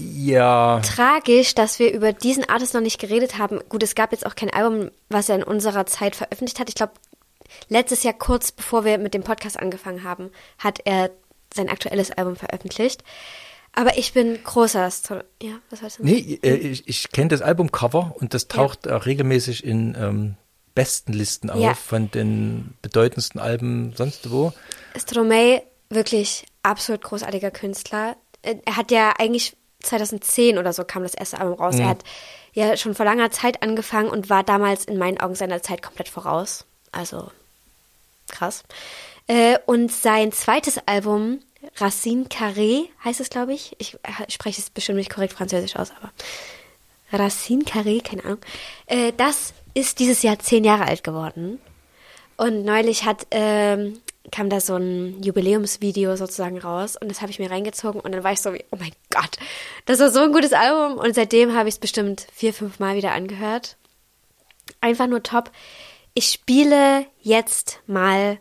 ja. 0.00 0.80
Tragisch, 0.80 1.54
dass 1.54 1.78
wir 1.78 1.92
über 1.92 2.12
diesen 2.12 2.48
Artist 2.48 2.74
noch 2.74 2.80
nicht 2.80 3.00
geredet 3.00 3.38
haben. 3.38 3.60
Gut, 3.68 3.82
es 3.82 3.94
gab 3.94 4.12
jetzt 4.12 4.26
auch 4.26 4.34
kein 4.34 4.50
Album, 4.50 4.90
was 5.08 5.28
er 5.28 5.36
in 5.36 5.42
unserer 5.42 5.86
Zeit 5.86 6.16
veröffentlicht 6.16 6.58
hat. 6.60 6.68
Ich 6.68 6.74
glaube, 6.74 6.92
letztes 7.68 8.02
Jahr, 8.02 8.14
kurz 8.14 8.52
bevor 8.52 8.84
wir 8.84 8.98
mit 8.98 9.14
dem 9.14 9.22
Podcast 9.22 9.58
angefangen 9.58 10.04
haben, 10.04 10.30
hat 10.58 10.80
er 10.84 11.10
sein 11.54 11.68
aktuelles 11.68 12.10
Album 12.10 12.36
veröffentlicht. 12.36 13.04
Aber 13.74 13.96
ich 13.96 14.12
bin 14.12 14.38
großer 14.44 14.90
Stro 14.90 15.20
Ja, 15.42 15.52
was 15.70 15.80
wolltest 15.82 15.98
du 16.00 16.04
Nee, 16.04 16.38
äh, 16.42 16.54
ich, 16.56 16.86
ich 16.88 17.10
kenne 17.10 17.28
das 17.28 17.40
Albumcover 17.40 18.14
und 18.18 18.34
das 18.34 18.48
taucht 18.48 18.86
äh, 18.86 18.92
regelmäßig 18.94 19.64
in 19.64 19.96
ähm, 19.98 20.34
Bestenlisten 20.74 21.50
auf 21.50 21.60
Ja. 21.60 21.74
von 21.74 22.10
den 22.10 22.74
bedeutendsten 22.82 23.40
Alben 23.40 23.94
sonst 23.96 24.30
wo. 24.30 24.52
Stromae, 24.96 25.62
wirklich 25.88 26.44
absolut 26.62 27.02
großartiger 27.02 27.50
Künstler. 27.50 28.16
Äh, 28.42 28.56
Er 28.64 28.76
hat 28.76 28.90
ja 28.90 29.14
eigentlich 29.18 29.56
2010 29.82 30.58
oder 30.58 30.72
so 30.72 30.84
kam 30.84 31.02
das 31.02 31.14
erste 31.14 31.40
Album 31.40 31.58
raus. 31.58 31.76
Er 31.76 31.88
hat 31.88 32.04
ja 32.52 32.76
schon 32.76 32.94
vor 32.94 33.04
langer 33.04 33.30
Zeit 33.30 33.62
angefangen 33.62 34.10
und 34.10 34.30
war 34.30 34.44
damals 34.44 34.84
in 34.84 34.98
meinen 34.98 35.18
Augen 35.20 35.34
seiner 35.34 35.62
Zeit 35.62 35.82
komplett 35.82 36.08
voraus. 36.08 36.64
Also 36.92 37.30
krass. 38.28 38.62
Äh, 39.26 39.58
Und 39.66 39.92
sein 39.92 40.30
zweites 40.32 40.78
Album, 40.86 41.40
Racine 41.76 42.24
Carré, 42.26 42.88
heißt 43.04 43.20
es, 43.20 43.30
glaube 43.30 43.54
ich. 43.54 43.74
Ich 43.78 43.94
äh, 44.02 44.30
spreche 44.30 44.60
es 44.60 44.70
bestimmt 44.70 44.98
nicht 44.98 45.10
korrekt 45.12 45.32
französisch 45.32 45.76
aus, 45.76 45.90
aber 46.00 46.12
Racine 47.12 47.64
Carré, 47.64 48.02
keine 48.02 48.24
Ahnung. 48.24 48.38
Äh, 48.86 49.12
Das 49.16 49.52
ist 49.74 49.98
dieses 49.98 50.22
Jahr 50.22 50.38
zehn 50.38 50.64
Jahre 50.64 50.84
alt 50.86 51.02
geworden. 51.04 51.60
Und 52.36 52.64
neulich 52.64 53.04
hat, 53.04 53.26
ähm, 53.30 54.00
kam 54.30 54.48
da 54.48 54.60
so 54.60 54.76
ein 54.76 55.22
Jubiläumsvideo 55.22 56.16
sozusagen 56.16 56.58
raus 56.58 56.96
und 56.96 57.10
das 57.10 57.20
habe 57.20 57.30
ich 57.30 57.38
mir 57.38 57.50
reingezogen 57.50 58.00
und 58.00 58.12
dann 58.12 58.22
war 58.22 58.32
ich 58.32 58.40
so 58.40 58.52
wie, 58.52 58.64
oh 58.70 58.76
mein 58.78 58.92
Gott, 59.10 59.36
das 59.86 59.98
war 59.98 60.10
so 60.10 60.20
ein 60.20 60.32
gutes 60.32 60.52
Album 60.52 60.98
und 60.98 61.14
seitdem 61.14 61.54
habe 61.54 61.68
ich 61.68 61.74
es 61.76 61.80
bestimmt 61.80 62.26
vier, 62.32 62.54
fünf 62.54 62.78
Mal 62.78 62.96
wieder 62.96 63.12
angehört. 63.12 63.76
Einfach 64.80 65.08
nur 65.08 65.22
top. 65.22 65.50
Ich 66.14 66.26
spiele 66.26 67.06
jetzt 67.20 67.80
mal 67.86 68.38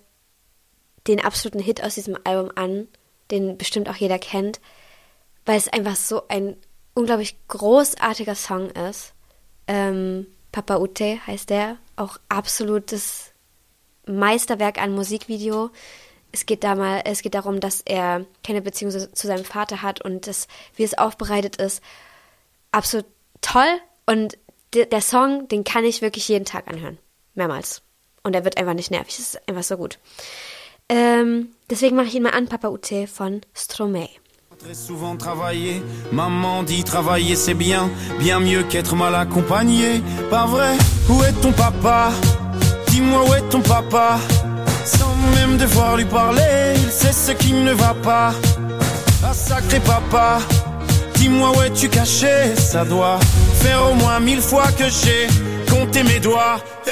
den 1.08 1.24
absoluten 1.24 1.60
Hit 1.60 1.84
aus 1.84 1.96
diesem 1.96 2.18
Album 2.24 2.52
an, 2.56 2.88
den 3.32 3.58
bestimmt 3.58 3.90
auch 3.90 3.96
jeder 3.96 4.20
kennt, 4.20 4.60
weil 5.46 5.58
es 5.58 5.68
einfach 5.68 5.96
so 5.96 6.28
ein 6.28 6.58
unglaublich 6.94 7.36
großartiger 7.48 8.36
Song 8.36 8.70
ist. 8.72 9.14
Ähm, 9.68 10.28
Papa 10.52 10.78
Ute 10.78 11.26
heißt 11.26 11.50
der, 11.50 11.78
auch 11.96 12.18
absolutes 12.30 13.31
Meisterwerk 14.12 14.82
an 14.82 14.94
Musikvideo. 14.94 15.70
Es 16.32 16.46
geht, 16.46 16.64
da 16.64 16.76
mal, 16.76 17.02
es 17.06 17.22
geht 17.22 17.34
darum, 17.34 17.60
dass 17.60 17.82
er 17.84 18.26
keine 18.44 18.62
Beziehung 18.62 18.92
zu 18.92 19.28
seinem 19.28 19.44
Vater 19.44 19.82
hat 19.82 20.02
und 20.02 20.28
das, 20.28 20.48
wie 20.76 20.84
es 20.84 20.98
aufbereitet 20.98 21.58
ist, 21.58 21.82
absolut 22.72 23.06
toll. 23.42 23.68
Und 24.06 24.38
de- 24.74 24.86
der 24.86 25.02
Song, 25.02 25.48
den 25.50 25.64
kann 25.64 25.84
ich 25.84 26.02
wirklich 26.02 26.28
jeden 26.30 26.46
Tag 26.46 26.68
anhören. 26.70 26.98
Mehrmals. 27.36 27.82
Und 28.24 28.34
er 28.36 28.46
wird 28.46 28.58
einfach 28.58 28.74
nicht 28.74 28.92
nervig. 28.92 29.16
Es 29.20 29.34
ist 29.34 29.48
einfach 29.50 29.64
so 29.64 29.76
gut. 29.78 30.00
Ähm, 30.90 31.50
deswegen 31.70 31.96
mache 31.96 32.08
ich 32.08 32.16
ihn 32.16 32.24
mal 32.24 32.32
an, 32.34 32.48
Papa 32.48 32.70
Ute 32.70 33.08
von 33.08 33.42
Stromae. 33.54 34.10
Très 34.64 34.76
souvent 34.76 35.18
travailler, 35.18 35.82
maman 36.12 36.64
dit 36.64 36.84
travailler 36.84 37.36
c'est 37.36 37.56
bien, 37.56 37.90
bien 38.20 38.40
mieux 38.40 38.62
qu'être 38.64 38.96
mal 38.96 39.16
accompagné. 39.16 40.02
Pas 40.30 40.46
vrai 40.46 40.78
Où 41.10 41.24
est 41.24 41.34
ton 41.42 41.52
papa 41.52 42.12
Dis-moi 42.92 43.24
où 43.28 43.34
est 43.34 43.50
ton 43.50 43.62
papa 43.62 44.20
Sans 44.86 45.16
même 45.36 45.58
devoir 45.58 45.98
lui 45.98 46.06
parler, 46.06 46.76
il 46.76 46.92
sait 46.92 47.14
ce 47.14 47.32
qui 47.32 47.54
ne 47.54 47.74
va 47.74 47.94
pas. 47.94 48.34
Ah 49.24 49.34
sacré 49.34 49.80
papa, 49.80 50.40
dis-moi 51.16 51.52
où 51.56 51.62
es-tu 51.62 51.90
caché? 51.90 52.56
Ça 52.56 52.84
doit 52.86 53.20
faire 53.62 53.82
au 53.90 53.96
moins 53.96 54.20
mille 54.20 54.42
fois 54.42 54.68
que 54.78 54.86
j'ai 54.90 55.28
compté 55.70 56.04
mes 56.04 56.20
doigts. 56.20 56.60
Eh, 56.88 56.92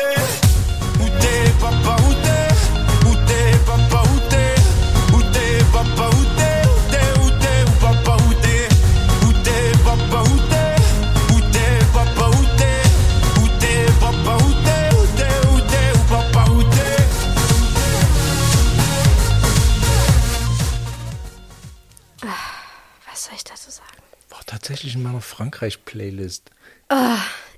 tatsächlich 24.50 24.96
in 24.96 25.04
meiner 25.04 25.22
Frankreich-Playlist. 25.22 26.50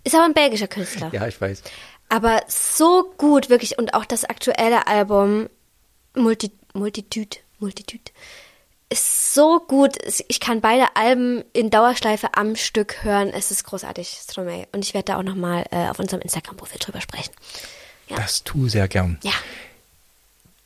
Ist 0.03 0.15
aber 0.15 0.25
ein 0.25 0.33
belgischer 0.33 0.67
Künstler. 0.67 1.09
Ja, 1.13 1.27
ich 1.27 1.39
weiß. 1.39 1.63
Aber 2.09 2.41
so 2.47 3.13
gut, 3.17 3.49
wirklich. 3.49 3.77
Und 3.77 3.93
auch 3.93 4.05
das 4.05 4.25
aktuelle 4.25 4.87
Album 4.87 5.49
Multi, 6.13 6.51
Multitude, 6.73 7.37
Multitude 7.59 8.11
ist 8.89 9.33
so 9.33 9.61
gut. 9.61 9.97
Ich 10.27 10.41
kann 10.41 10.59
beide 10.59 10.97
Alben 10.97 11.45
in 11.53 11.69
Dauerschleife 11.69 12.33
am 12.33 12.57
Stück 12.57 13.05
hören. 13.05 13.29
Es 13.29 13.49
ist 13.49 13.63
großartig, 13.63 14.19
Stromae. 14.21 14.67
Und 14.73 14.83
ich 14.83 14.93
werde 14.93 15.13
da 15.13 15.17
auch 15.17 15.23
nochmal 15.23 15.65
äh, 15.71 15.87
auf 15.87 15.99
unserem 15.99 16.21
Instagram-Profil 16.21 16.79
drüber 16.79 16.99
sprechen. 16.99 17.31
Ja. 18.09 18.17
Das 18.17 18.43
tu 18.43 18.67
sehr 18.67 18.89
gern. 18.89 19.17
Ja. 19.23 19.31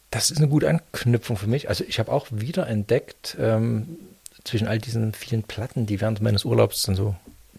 Das 0.09 0.31
ist 0.31 0.39
eine 0.39 0.47
gute 0.47 0.67
Anknüpfung 0.67 1.37
für 1.37 1.45
mich. 1.45 1.69
Also 1.69 1.83
ich 1.87 1.99
habe 1.99 2.11
auch 2.11 2.25
wieder 2.31 2.65
entdeckt, 2.65 3.37
ähm, 3.39 3.99
zwischen 4.45 4.67
all 4.67 4.79
diesen 4.79 5.13
vielen 5.13 5.43
Platten, 5.43 5.85
die 5.85 5.99
während 5.99 6.21
meines 6.21 6.45
Urlaubs 6.45 6.83
dann 6.83 6.95
so 6.95 7.15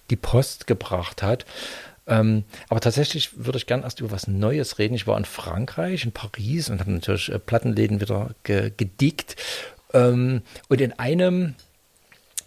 die 0.09 0.17
Post 0.17 0.67
gebracht 0.67 1.23
hat. 1.23 1.45
Ähm, 2.07 2.45
aber 2.69 2.81
tatsächlich 2.81 3.45
würde 3.45 3.59
ich 3.59 3.67
gern 3.67 3.83
erst 3.83 4.01
über 4.01 4.13
was 4.13 4.29
Neues 4.29 4.79
reden. 4.79 4.95
Ich 4.95 5.07
war 5.07 5.19
in 5.19 5.25
Frankreich, 5.25 6.05
in 6.05 6.13
Paris 6.13 6.71
und 6.71 6.81
habe 6.81 6.93
natürlich 6.93 7.31
äh, 7.31 7.39
Plattenläden 7.39 8.01
wieder 8.01 8.31
ge 8.45 8.73
gedickt. 8.75 9.37
Ähm, 9.93 10.43
und 10.69 10.81
in 10.81 10.99
einem 10.99 11.57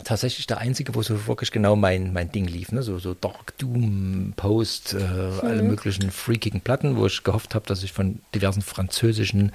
tatsächlich 0.05 0.47
der 0.47 0.59
einzige, 0.59 0.95
wo 0.95 1.01
so 1.01 1.27
wirklich 1.27 1.51
genau 1.51 1.75
mein, 1.75 2.13
mein 2.13 2.31
Ding 2.31 2.47
lief. 2.47 2.71
Ne? 2.71 2.83
So, 2.83 2.99
so 2.99 3.13
Dark 3.13 3.57
Doom, 3.57 4.33
Post, 4.37 4.93
äh, 4.93 5.45
alle 5.45 5.61
möglichen 5.61 6.09
freakigen 6.11 6.61
Platten, 6.61 6.95
wo 6.95 7.05
ich 7.05 7.23
gehofft 7.23 7.53
habe, 7.53 7.67
dass 7.67 7.83
ich 7.83 7.91
von 7.91 8.21
diversen 8.33 8.61
französischen 8.61 9.51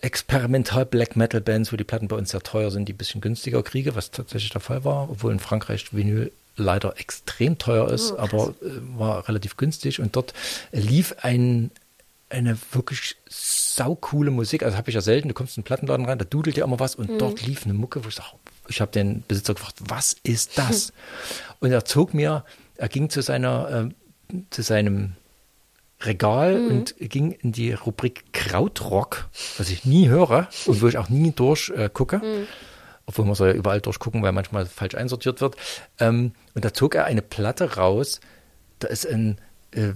Experimental 0.00 0.86
Black 0.86 1.16
Metal 1.16 1.40
Bands, 1.40 1.72
wo 1.72 1.76
die 1.76 1.84
Platten 1.84 2.08
bei 2.08 2.16
uns 2.16 2.30
sehr 2.30 2.42
teuer 2.42 2.70
sind, 2.70 2.88
die 2.88 2.92
ein 2.92 2.96
bisschen 2.98 3.20
günstiger 3.20 3.62
kriege, 3.62 3.94
was 3.94 4.10
tatsächlich 4.10 4.50
der 4.50 4.60
Fall 4.60 4.84
war, 4.84 5.10
obwohl 5.10 5.32
in 5.32 5.40
Frankreich 5.40 5.94
Vinyl 5.94 6.32
leider 6.56 6.98
extrem 6.98 7.58
teuer 7.58 7.90
ist, 7.90 8.12
aber 8.12 8.54
äh, 8.62 8.98
war 8.98 9.28
relativ 9.28 9.56
günstig 9.56 10.00
und 10.00 10.16
dort 10.16 10.32
lief 10.72 11.14
ein 11.22 11.70
eine 12.28 12.58
wirklich 12.72 13.16
saukoole 13.28 14.30
Musik. 14.30 14.64
Also 14.64 14.76
habe 14.76 14.90
ich 14.90 14.94
ja 14.94 15.00
selten, 15.00 15.28
du 15.28 15.34
kommst 15.34 15.56
in 15.56 15.62
den 15.62 15.66
Plattenladen 15.66 16.06
rein, 16.06 16.18
da 16.18 16.24
dudelt 16.24 16.56
ja 16.56 16.64
immer 16.64 16.80
was 16.80 16.96
und 16.96 17.18
dort 17.20 17.46
lief 17.46 17.64
eine 17.64 17.74
Mucke, 17.74 18.04
wo 18.04 18.08
ich 18.08 18.16
sage, 18.16 18.30
ich 18.68 18.80
habe 18.80 18.90
den 18.90 19.22
Besitzer 19.28 19.54
gefragt, 19.54 19.76
was 19.86 20.16
ist 20.24 20.58
das? 20.58 20.92
Und 21.60 21.70
er 21.70 21.84
zog 21.84 22.14
mir, 22.14 22.44
er 22.76 22.88
ging 22.88 23.10
zu 23.10 23.22
seiner, 23.22 23.90
äh, 24.32 24.36
zu 24.50 24.62
seinem 24.62 25.12
Regal 26.00 26.56
und 26.68 26.94
ging 26.98 27.32
in 27.32 27.52
die 27.52 27.72
Rubrik 27.72 28.32
Krautrock, 28.32 29.28
was 29.56 29.70
ich 29.70 29.84
nie 29.84 30.08
höre 30.08 30.48
und 30.66 30.82
wo 30.82 30.88
ich 30.88 30.98
auch 30.98 31.08
nie 31.08 31.32
durchgucke. 31.32 31.84
Äh, 31.84 31.88
gucke. 31.88 32.46
Obwohl 33.06 33.24
man 33.24 33.34
soll 33.34 33.48
ja 33.48 33.54
überall 33.54 33.80
durchgucken, 33.80 34.22
weil 34.22 34.32
manchmal 34.32 34.66
falsch 34.66 34.94
einsortiert 34.96 35.40
wird. 35.40 35.56
Ähm, 35.98 36.32
und 36.54 36.64
da 36.64 36.74
zog 36.74 36.96
er 36.96 37.04
eine 37.04 37.22
Platte 37.22 37.76
raus. 37.76 38.20
Da 38.80 38.88
ist 38.88 39.06
ein, 39.06 39.40
äh, 39.70 39.92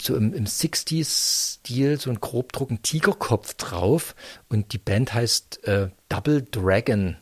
so 0.00 0.16
im, 0.16 0.32
im 0.32 0.46
60s-Stil, 0.46 2.00
so 2.00 2.10
ein 2.10 2.20
grobdruck, 2.20 2.70
ein 2.70 2.82
Tigerkopf 2.82 3.54
drauf. 3.54 4.16
Und 4.48 4.72
die 4.72 4.78
Band 4.78 5.12
heißt 5.12 5.64
äh, 5.68 5.90
Double 6.08 6.42
Dragon. 6.42 7.16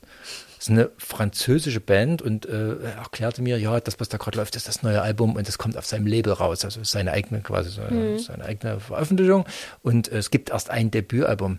Ist 0.63 0.71
eine 0.71 0.93
französische 0.97 1.81
Band 1.81 2.23
und 2.23 2.47
äh, 2.47 2.77
er 2.77 2.95
erklärte 2.99 3.43
mir, 3.43 3.59
ja, 3.59 3.81
das, 3.81 3.99
was 3.99 4.09
da 4.09 4.17
gerade 4.17 4.39
läuft, 4.39 4.55
ist 4.55 4.69
das 4.69 4.85
neue 4.85 5.03
Album 5.03 5.35
und 5.35 5.49
das 5.49 5.59
kommt 5.59 5.77
auf 5.77 5.87
seinem 5.87 6.07
Label 6.07 6.33
raus. 6.33 6.65
Also 6.65 6.85
seine 6.85 7.11
eigene, 7.11 7.41
quasi 7.41 7.71
seine, 7.71 8.21
seine 8.21 8.45
eigene 8.45 8.79
Veröffentlichung. 8.79 9.45
Und 9.83 10.07
äh, 10.13 10.19
es 10.19 10.31
gibt 10.31 10.51
erst 10.51 10.71
ein 10.71 10.93
Debütalbum. 10.93 11.59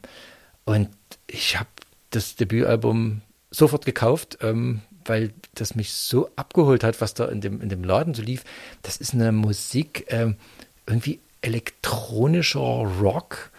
Und 0.64 0.88
ich 1.28 1.60
habe 1.60 1.68
das 2.12 2.38
Debütalbum 2.38 3.24
sofort 3.52 3.84
gekauft, 3.84 4.38
ähm, 4.40 4.80
weil 5.04 5.34
das 5.54 5.76
mich 5.76 5.92
so 5.92 6.30
abgeholt 6.38 6.86
hat, 6.86 7.02
was 7.02 7.14
da 7.14 7.26
in 7.26 7.42
dem, 7.42 7.60
in 7.60 7.68
dem 7.68 7.84
Laden 7.84 8.14
so 8.14 8.22
lief. 8.22 8.46
Das 8.84 8.96
ist 8.96 9.14
eine 9.14 9.34
Musik, 9.34 10.06
ähm, 10.12 10.38
irgendwie 10.88 11.20
elektronischer 11.42 12.62
Rock. 13.02 13.52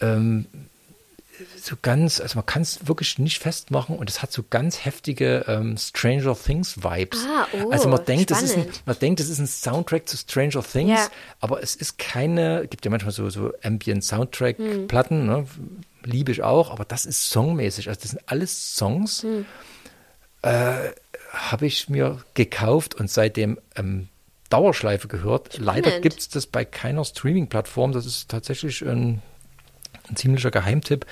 Ähm, 0.00 0.46
so 1.60 1.76
ganz, 1.80 2.20
also 2.20 2.36
man 2.36 2.46
kann 2.46 2.62
es 2.62 2.86
wirklich 2.86 3.18
nicht 3.18 3.42
festmachen 3.42 3.96
und 3.96 4.08
es 4.08 4.22
hat 4.22 4.32
so 4.32 4.42
ganz 4.48 4.84
heftige 4.84 5.44
ähm, 5.48 5.76
Stranger 5.76 6.36
Things 6.36 6.82
Vibes. 6.82 7.24
Ah, 7.28 7.46
oh, 7.52 7.70
also 7.70 7.88
man 7.88 8.04
denkt, 8.04 8.30
es 8.30 8.42
ist 8.42 8.56
ein, 8.56 8.66
man 8.84 8.98
denkt, 8.98 9.20
es 9.20 9.28
ist 9.28 9.38
ein 9.38 9.46
Soundtrack 9.46 10.08
zu 10.08 10.16
Stranger 10.16 10.62
Things, 10.62 10.90
Ja. 10.98 11.08
aber 11.40 11.62
es 11.62 11.74
ist 11.74 11.98
keine, 11.98 12.66
gibt 12.68 12.84
ja 12.84 12.90
manchmal 12.90 13.12
so, 13.12 13.28
so 13.30 13.52
Ambient 13.62 14.04
Soundtrack 14.04 14.56
Platten, 14.88 15.26
ne? 15.26 15.46
liebe 16.04 16.32
ich 16.32 16.42
auch, 16.42 16.70
aber 16.70 16.84
das 16.84 17.04
ist 17.04 17.28
songmäßig. 17.30 17.88
Also 17.88 18.00
das 18.00 18.10
sind 18.12 18.22
alles 18.26 18.76
Songs, 18.76 19.26
äh, 20.42 20.90
habe 21.32 21.66
ich 21.66 21.88
mir 21.88 22.22
gekauft 22.34 22.94
und 22.94 23.10
seitdem 23.10 23.58
ähm, 23.74 24.08
Dauerschleife 24.48 25.08
gehört. 25.08 25.58
Leider 25.58 25.88
Spannend. 25.88 26.02
gibt 26.02 26.20
es 26.20 26.28
das 26.28 26.46
bei 26.46 26.64
keiner 26.64 27.04
Streaming-Plattform. 27.04 27.92
Das 27.92 28.06
ist 28.06 28.30
tatsächlich 28.30 28.82
ein, 28.82 29.20
ein 30.08 30.16
ziemlicher 30.16 30.50
Geheimtipp. 30.50 31.06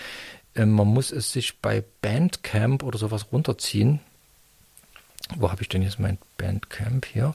Ähm, 0.55 0.73
man 0.73 0.87
muss 0.87 1.11
es 1.11 1.33
sich 1.33 1.61
bei 1.61 1.85
Bandcamp 2.03 2.83
oder 2.83 2.99
sowas 2.99 3.27
runterziehen. 3.33 4.01
Wo 5.37 5.51
habe 5.51 5.62
ich 5.62 5.69
denn 5.69 5.83
jetzt 5.83 5.99
mein 5.99 6.19
Bandcamp 6.37 7.07
hier? 7.07 7.35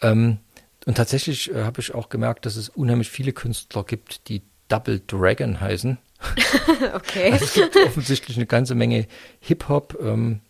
Ähm, 0.00 0.38
und 0.86 0.96
tatsächlich 0.96 1.52
äh, 1.52 1.64
habe 1.64 1.80
ich 1.80 1.94
auch 1.94 2.08
gemerkt, 2.08 2.46
dass 2.46 2.56
es 2.56 2.68
unheimlich 2.68 3.10
viele 3.10 3.32
Künstler 3.32 3.84
gibt, 3.84 4.28
die 4.28 4.42
Double 4.68 5.00
Dragon 5.06 5.60
heißen. 5.60 5.98
Okay. 6.94 7.32
Also 7.32 7.44
es 7.44 7.54
gibt 7.54 7.76
offensichtlich 7.76 8.36
eine 8.36 8.46
ganze 8.46 8.74
Menge 8.74 9.06
Hip-Hop, 9.40 9.98
ähm, 10.00 10.40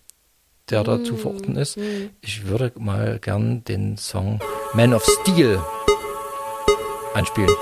der 0.70 0.83
da 0.83 1.03
zu 1.05 1.16
verorten 1.16 1.57
ist. 1.57 1.78
Ich 2.20 2.47
würde 2.47 2.73
mal 2.77 3.19
gern 3.20 3.62
den 3.65 3.97
Song 3.97 4.41
Man 4.74 4.93
of 4.93 5.07
Steel 5.23 5.61
anspielen. 7.15 7.55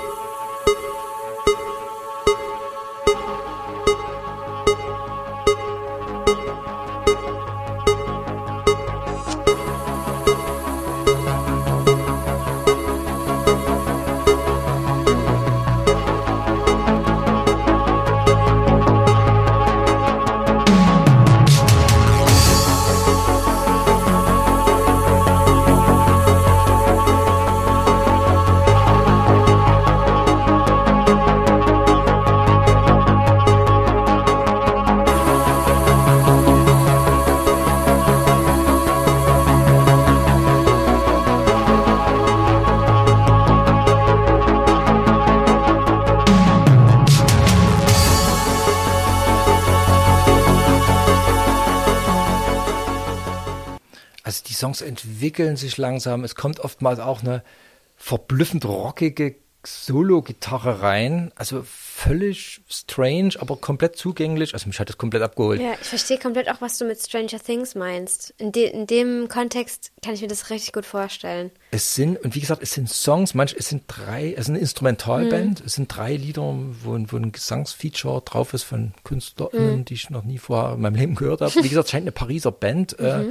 Songs 54.65 54.81
entwickeln 54.81 55.57
sich 55.57 55.77
langsam. 55.77 56.23
Es 56.23 56.35
kommt 56.35 56.59
oftmals 56.59 56.99
auch 56.99 57.21
eine 57.21 57.43
verblüffend 57.97 58.65
rockige 58.65 59.35
Solo-Gitarre 59.67 60.81
rein. 60.83 61.31
Also 61.35 61.63
völlig 61.65 62.61
strange, 62.69 63.31
aber 63.39 63.57
komplett 63.57 63.95
zugänglich. 63.95 64.53
Also 64.53 64.67
mich 64.67 64.79
hat 64.79 64.89
das 64.89 64.97
komplett 64.97 65.23
abgeholt. 65.23 65.59
Ja, 65.61 65.73
ich 65.81 65.87
verstehe 65.87 66.19
komplett 66.19 66.49
auch, 66.49 66.61
was 66.61 66.77
du 66.77 66.85
mit 66.85 66.99
Stranger 66.99 67.39
Things 67.43 67.73
meinst. 67.75 68.33
In, 68.37 68.51
de 68.51 68.69
in 68.71 68.85
dem 68.87 69.27
Kontext 69.27 69.91
kann 70.03 70.13
ich 70.13 70.21
mir 70.21 70.27
das 70.27 70.49
richtig 70.51 70.73
gut 70.73 70.85
vorstellen. 70.85 71.49
Es 71.71 71.95
sind, 71.95 72.17
und 72.23 72.35
wie 72.35 72.39
gesagt, 72.41 72.61
es 72.61 72.73
sind 72.73 72.89
Songs, 72.89 73.33
manch, 73.33 73.55
es 73.57 73.69
sind 73.69 73.83
drei, 73.87 74.33
es 74.33 74.41
ist 74.41 74.49
eine 74.49 74.59
Instrumentalband, 74.59 75.61
es 75.65 75.73
sind 75.73 75.95
drei 75.95 76.15
Lieder, 76.15 76.55
wo, 76.83 76.93
ein- 76.93 77.11
wo 77.11 77.17
ein 77.17 77.31
Gesangsfeature 77.31 78.21
drauf 78.21 78.53
ist 78.53 78.63
von 78.63 78.93
KünstlerInnen, 79.03 79.85
die 79.85 79.93
ich 79.95 80.09
noch 80.11 80.23
nie 80.23 80.37
vorher 80.37 80.73
in 80.75 80.81
meinem 80.81 80.95
Leben 80.95 81.15
gehört 81.15 81.41
habe. 81.41 81.53
Wie 81.55 81.69
gesagt, 81.69 81.85
es 81.85 81.91
scheint 81.91 82.03
eine 82.03 82.11
Pariser 82.11 82.51
Band 82.51 82.99
äh, 82.99 83.25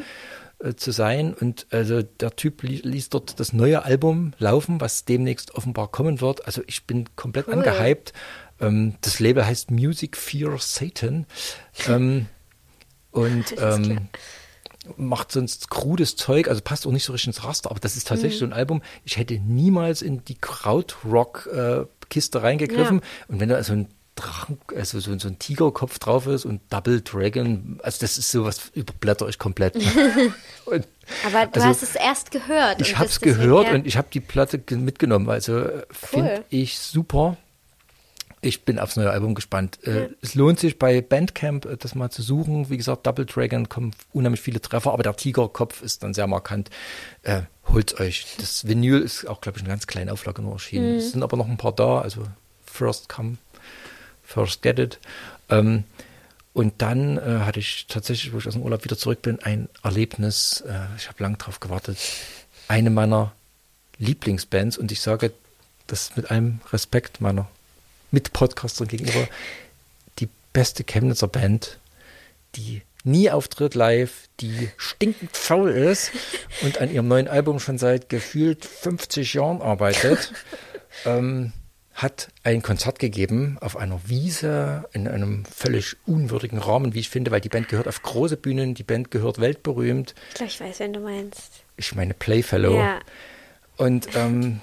äh, 0.64 0.74
zu 0.74 0.92
sein. 0.92 1.34
Und 1.34 1.66
also 1.70 2.02
der 2.02 2.34
Typ 2.36 2.62
li 2.62 2.80
ließ 2.82 3.10
dort 3.10 3.38
das 3.38 3.52
neue 3.52 3.84
Album 3.84 4.32
laufen, 4.38 4.80
was 4.80 5.04
demnächst 5.04 5.54
offenbar 5.54 5.88
kommen 5.88 6.20
wird. 6.20 6.46
Also 6.46 6.62
ich 6.66 6.84
bin 6.84 7.08
komplett 7.16 7.48
Cool. 7.48 7.54
angehypt. 7.54 8.12
Ähm, 8.60 8.94
das 9.02 9.20
Label 9.20 9.46
heißt 9.46 9.70
Music 9.70 10.16
Fear 10.16 10.58
Satan. 10.58 11.26
ähm, 11.86 12.26
und 13.10 13.54
ähm, 13.58 14.08
macht 14.96 15.32
sonst 15.32 15.70
krudes 15.70 16.16
Zeug, 16.16 16.48
also 16.48 16.60
passt 16.62 16.86
auch 16.86 16.92
nicht 16.92 17.04
so 17.04 17.12
richtig 17.12 17.28
ins 17.28 17.44
Raster, 17.44 17.70
aber 17.70 17.80
das 17.80 17.96
ist 17.96 18.08
tatsächlich 18.08 18.38
so 18.38 18.44
ein 18.44 18.52
Album, 18.52 18.82
ich 19.04 19.16
hätte 19.16 19.38
niemals 19.38 20.02
in 20.02 20.24
die 20.24 20.34
Krautrock-Kiste 20.34 22.42
reingegriffen. 22.42 23.00
Und 23.28 23.40
wenn 23.40 23.48
da 23.48 23.62
so 23.62 23.72
ein 23.72 23.88
Drachen, 24.16 24.58
also 24.76 25.00
so, 25.00 25.18
so 25.18 25.26
ein 25.28 25.38
Tigerkopf 25.40 25.98
drauf 25.98 26.26
ist 26.28 26.44
und 26.44 26.60
Double 26.70 27.00
Dragon, 27.00 27.80
also 27.82 27.98
das 28.00 28.16
ist 28.16 28.30
sowas, 28.30 28.70
überblätter 28.74 29.28
ich 29.28 29.38
komplett. 29.40 29.74
und 30.66 30.86
Aber 31.26 31.46
du 31.46 31.54
Also, 31.54 31.66
hast 31.66 31.82
es 31.82 31.96
erst 31.96 32.30
gehört. 32.30 32.80
ich 32.80 32.96
habe 32.96 33.06
es 33.08 33.20
gehört 33.20 33.66
ja. 33.68 33.74
und 33.74 33.86
ich 33.86 33.96
habe 33.96 34.08
die 34.12 34.20
Platte 34.20 34.58
ge- 34.60 34.78
mitgenommen. 34.78 35.28
Also 35.28 35.58
äh, 35.58 35.82
finde 35.90 36.44
ich 36.50 36.78
super. 36.78 37.36
Ich 38.40 38.64
bin 38.66 38.78
aufs 38.78 38.96
neue 38.96 39.10
Album 39.10 39.34
gespannt. 39.34 39.78
Äh, 39.86 40.10
Es 40.20 40.34
lohnt 40.34 40.60
sich 40.60 40.78
bei 40.78 41.00
Bandcamp 41.00 41.64
äh, 41.64 41.76
das 41.78 41.94
mal 41.94 42.10
zu 42.10 42.20
suchen. 42.22 42.68
Wie 42.68 42.76
gesagt, 42.76 43.06
Double 43.06 43.24
Dragon 43.24 43.68
kommen 43.70 43.92
unheimlich 44.12 44.42
viele 44.42 44.60
Treffer, 44.60 44.92
aber 44.92 45.02
der 45.02 45.16
Tigerkopf 45.16 45.82
ist 45.82 46.02
dann 46.02 46.12
sehr 46.14 46.26
markant. 46.26 46.68
Äh, 47.22 47.42
holt 47.68 47.98
euch. 48.00 48.26
Das 48.38 48.68
Vinyl 48.68 49.00
ist 49.00 49.26
auch, 49.26 49.40
glaube 49.40 49.58
ich, 49.58 49.64
eine 49.64 49.70
ganz 49.72 49.86
kleine 49.86 50.12
Auflage 50.12 50.42
nur 50.42 50.52
erschienen. 50.52 50.96
Es 50.98 51.12
sind 51.12 51.22
aber 51.22 51.36
noch 51.38 51.48
ein 51.48 51.56
paar 51.56 51.72
da, 51.72 52.00
also 52.00 52.24
First 52.66 53.08
Come, 53.08 53.38
First 54.24 54.62
Get 54.62 54.78
It. 54.78 54.98
Ähm, 55.50 55.84
und 56.52 56.74
dann 56.78 57.18
äh, 57.18 57.40
hatte 57.40 57.58
ich 57.58 57.86
tatsächlich, 57.88 58.32
wo 58.32 58.38
ich 58.38 58.46
aus 58.46 58.54
dem 58.54 58.62
Urlaub 58.62 58.84
wieder 58.84 58.96
zurück 58.96 59.22
bin, 59.22 59.40
ein 59.40 59.68
Erlebnis. 59.82 60.62
Äh, 60.66 60.86
ich 60.96 61.08
habe 61.08 61.22
lang 61.22 61.36
drauf 61.36 61.60
gewartet. 61.60 61.98
Eine 62.68 62.90
meiner 62.90 63.32
Lieblingsbands 63.98 64.78
und 64.78 64.92
ich 64.92 65.00
sage 65.00 65.32
das 65.86 66.16
mit 66.16 66.30
allem 66.30 66.60
Respekt 66.72 67.20
meiner 67.20 67.48
Mitpodcasterin 68.10 68.88
gegenüber, 68.88 69.28
die 70.18 70.28
beste 70.52 70.84
Chemnitzer 70.84 71.28
Band, 71.28 71.78
die 72.56 72.82
nie 73.02 73.30
auftritt 73.30 73.74
live, 73.74 74.28
die 74.40 74.70
stinkend 74.76 75.36
faul 75.36 75.70
ist 75.70 76.10
und 76.62 76.78
an 76.78 76.90
ihrem 76.90 77.08
neuen 77.08 77.28
Album 77.28 77.60
schon 77.60 77.78
seit 77.78 78.08
gefühlt 78.08 78.64
50 78.64 79.34
Jahren 79.34 79.60
arbeitet, 79.60 80.32
ähm, 81.04 81.52
hat 81.94 82.28
ein 82.42 82.60
Konzert 82.60 82.98
gegeben 82.98 83.56
auf 83.60 83.76
einer 83.76 84.00
Wiese 84.06 84.84
in 84.92 85.06
einem 85.06 85.44
völlig 85.44 85.96
unwürdigen 86.06 86.58
Rahmen, 86.58 86.92
wie 86.92 87.00
ich 87.00 87.08
finde, 87.08 87.30
weil 87.30 87.40
die 87.40 87.48
Band 87.48 87.68
gehört 87.68 87.86
auf 87.86 88.02
große 88.02 88.36
Bühnen, 88.36 88.74
die 88.74 88.82
Band 88.82 89.12
gehört 89.12 89.40
weltberühmt. 89.40 90.14
Ich 90.30 90.34
glaube, 90.34 90.50
ich 90.50 90.60
weiß, 90.60 90.80
wen 90.80 90.92
du 90.92 91.00
meinst. 91.00 91.64
Ich 91.76 91.94
meine 91.94 92.14
Playfellow. 92.14 92.76
Ja. 92.76 92.98
Und 93.76 94.08
ähm, 94.16 94.60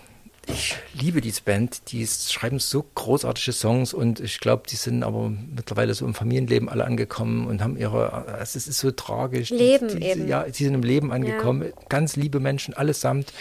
ich 0.48 0.76
liebe 0.94 1.22
diese 1.22 1.42
Band, 1.44 1.92
die 1.92 2.06
schreiben 2.06 2.60
so 2.60 2.84
großartige 2.96 3.54
Songs 3.54 3.94
und 3.94 4.20
ich 4.20 4.40
glaube, 4.40 4.64
die 4.70 4.76
sind 4.76 5.04
aber 5.04 5.30
mittlerweile 5.30 5.94
so 5.94 6.06
im 6.06 6.14
Familienleben 6.14 6.68
alle 6.68 6.84
angekommen 6.84 7.48
und 7.48 7.64
haben 7.64 7.78
ihre, 7.78 8.12
also 8.12 8.58
es 8.58 8.68
ist 8.68 8.80
so 8.80 8.92
tragisch. 8.92 9.52
Leben 9.52 9.88
die, 9.88 10.00
die, 10.00 10.06
eben. 10.06 10.28
Ja, 10.28 10.46
sie 10.52 10.66
sind 10.66 10.74
im 10.74 10.84
Leben 10.84 11.12
angekommen, 11.14 11.72
ganz 11.88 12.16
liebe 12.18 12.42
Menschen 12.42 12.74
allesamt. 12.74 13.32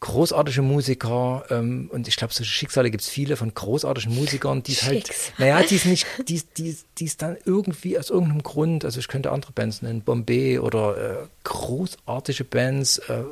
Großartige 0.00 0.62
Musiker 0.62 1.44
ähm, 1.50 1.90
und 1.92 2.08
ich 2.08 2.16
glaube, 2.16 2.32
solche 2.32 2.50
Schicksale 2.50 2.90
gibt 2.90 3.02
es 3.02 3.08
viele 3.08 3.36
von 3.36 3.52
großartigen 3.52 4.14
Musikern, 4.14 4.62
die 4.62 4.72
es 4.72 4.84
halt, 4.84 5.10
naja, 5.36 5.62
die 5.62 5.76
es 5.76 5.84
nicht, 5.84 6.06
die, 6.26 6.42
die, 6.56 7.04
es 7.04 7.16
dann 7.18 7.36
irgendwie 7.44 7.98
aus 7.98 8.08
irgendeinem 8.08 8.42
Grund, 8.42 8.84
also 8.84 8.98
ich 8.98 9.08
könnte 9.08 9.30
andere 9.30 9.52
Bands 9.52 9.82
nennen, 9.82 10.00
Bombay 10.00 10.58
oder 10.58 10.96
äh, 10.96 11.26
großartige 11.44 12.44
Bands, 12.44 12.98
äh, 12.98 13.24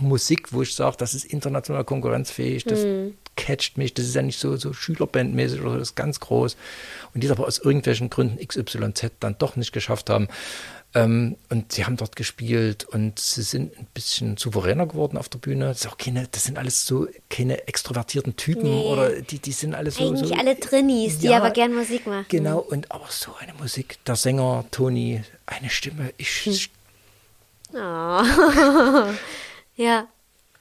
Musik, 0.00 0.52
wo 0.52 0.62
ich 0.62 0.74
sage, 0.74 0.96
das 0.98 1.14
ist 1.14 1.24
international 1.24 1.84
konkurrenzfähig, 1.84 2.64
das 2.64 2.84
catcht 3.36 3.78
mich, 3.78 3.94
das 3.94 4.06
ist 4.06 4.14
ja 4.14 4.22
nicht 4.22 4.38
so, 4.38 4.56
so 4.56 4.72
Schülerbandmäßig 4.72 5.60
oder 5.60 5.70
so, 5.70 5.78
das 5.78 5.90
ist 5.90 5.94
ganz 5.94 6.20
groß. 6.20 6.56
Und 7.14 7.22
die 7.22 7.26
es 7.26 7.32
aber 7.32 7.46
aus 7.46 7.58
irgendwelchen 7.58 8.10
Gründen 8.10 8.44
XYZ 8.44 9.12
dann 9.20 9.36
doch 9.38 9.56
nicht 9.56 9.72
geschafft 9.72 10.10
haben. 10.10 10.28
Ähm, 10.94 11.36
und 11.50 11.72
sie 11.72 11.84
haben 11.84 11.96
dort 11.98 12.16
gespielt 12.16 12.84
und 12.84 13.18
sie 13.18 13.42
sind 13.42 13.78
ein 13.78 13.86
bisschen 13.92 14.38
souveräner 14.38 14.86
geworden 14.86 15.18
auf 15.18 15.28
der 15.28 15.38
Bühne. 15.38 15.66
Das, 15.66 15.86
auch 15.86 15.98
keine, 15.98 16.26
das 16.30 16.44
sind 16.44 16.56
alles 16.56 16.86
so 16.86 17.06
keine 17.28 17.68
extrovertierten 17.68 18.36
Typen 18.36 18.62
Nee. 18.64 18.86
oder 18.86 19.20
die, 19.20 19.38
die 19.38 19.52
sind 19.52 19.74
alle 19.74 19.90
so. 19.90 20.08
Eigentlich 20.08 20.28
so, 20.30 20.34
alle 20.34 20.58
Trinnies, 20.58 21.18
die 21.18 21.26
Ja, 21.26 21.36
aber 21.36 21.50
gern 21.50 21.74
Musik 21.74 22.06
machen. 22.06 22.24
Genau, 22.30 22.58
und 22.58 22.90
aber 22.90 23.06
so 23.10 23.34
eine 23.38 23.52
Musik. 23.54 23.98
Der 24.06 24.16
Sänger 24.16 24.64
Toni, 24.70 25.22
eine 25.44 25.68
Stimme. 25.68 26.12
Ich, 26.16 26.44
Hm. 26.44 26.54
Oh. 27.74 28.22
ja. 29.76 30.06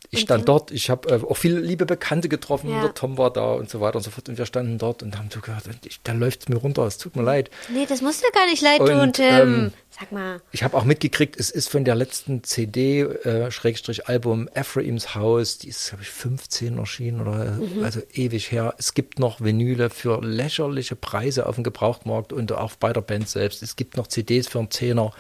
Ich 0.10 0.22
stand 0.22 0.48
dort, 0.48 0.72
ich 0.72 0.90
habe 0.90 1.10
äh, 1.10 1.14
auch 1.24 1.36
viele 1.38 1.60
liebe 1.60 1.86
Bekannte 1.86 2.30
getroffen. 2.30 2.70
Ja. 2.70 2.82
Der 2.82 2.94
Tom 2.94 3.18
war 3.18 3.32
da 3.32 3.54
und 3.54 3.70
so 3.70 3.82
weiter 3.82 3.98
und 3.98 4.04
so 4.04 4.12
fort. 4.12 4.30
Und 4.30 4.38
wir 4.38 4.46
standen 4.46 4.78
dort 4.78 5.04
und 5.04 5.18
haben 5.18 5.30
so 5.32 5.40
gehört, 5.42 5.66
und 5.68 5.86
ich, 5.86 6.00
da 6.04 6.14
läuft 6.14 6.42
es 6.42 6.50
mir 6.50 6.56
runter, 6.58 6.84
es 6.86 6.98
tut 6.98 7.16
mir 7.16 7.24
leid. 7.24 7.50
Nee, 7.74 7.86
das 7.88 8.02
musst 8.02 8.24
du 8.24 8.28
gar 8.32 8.46
nicht 8.46 8.62
leid 8.62 8.80
Und, 8.80 8.88
tun, 8.90 9.14
Tim. 9.14 9.26
ähm, 9.26 9.72
Sag 10.00 10.12
mal. 10.12 10.42
Ich 10.52 10.62
habe 10.64 10.78
auch 10.78 10.84
mitgekriegt, 10.84 11.40
es 11.40 11.50
ist 11.50 11.70
von 11.70 11.84
der 11.84 11.96
letzten 11.96 12.44
CD, 12.44 13.02
äh, 13.02 13.50
Schrägstrich 13.50 14.08
Album 14.08 14.48
Ephraims 14.54 15.16
Haus, 15.16 15.58
die 15.58 15.70
ist, 15.70 15.90
glaube 15.90 16.04
ich, 16.04 16.10
15 16.10 16.78
erschienen 16.78 17.22
oder 17.22 17.46
Mhm. 17.58 17.84
also 17.84 18.02
ewig 18.14 18.52
her. 18.52 18.76
Es 18.78 18.94
gibt 18.94 19.18
noch 19.18 19.42
Vinyle 19.42 19.90
für 19.90 20.22
lächerliche 20.24 20.96
Preise 20.96 21.48
auf 21.48 21.56
dem 21.56 21.64
Gebrauchtmarkt 21.64 22.32
und 22.32 22.52
auch 22.52 22.76
bei 22.76 22.94
der 22.94 23.02
Band 23.02 23.28
selbst. 23.28 23.64
Es 23.64 23.76
gibt 23.76 23.98
noch 23.98 24.06
CDs 24.08 24.48
für 24.48 24.60
einen 24.60 24.70
Zehner. 24.72 25.12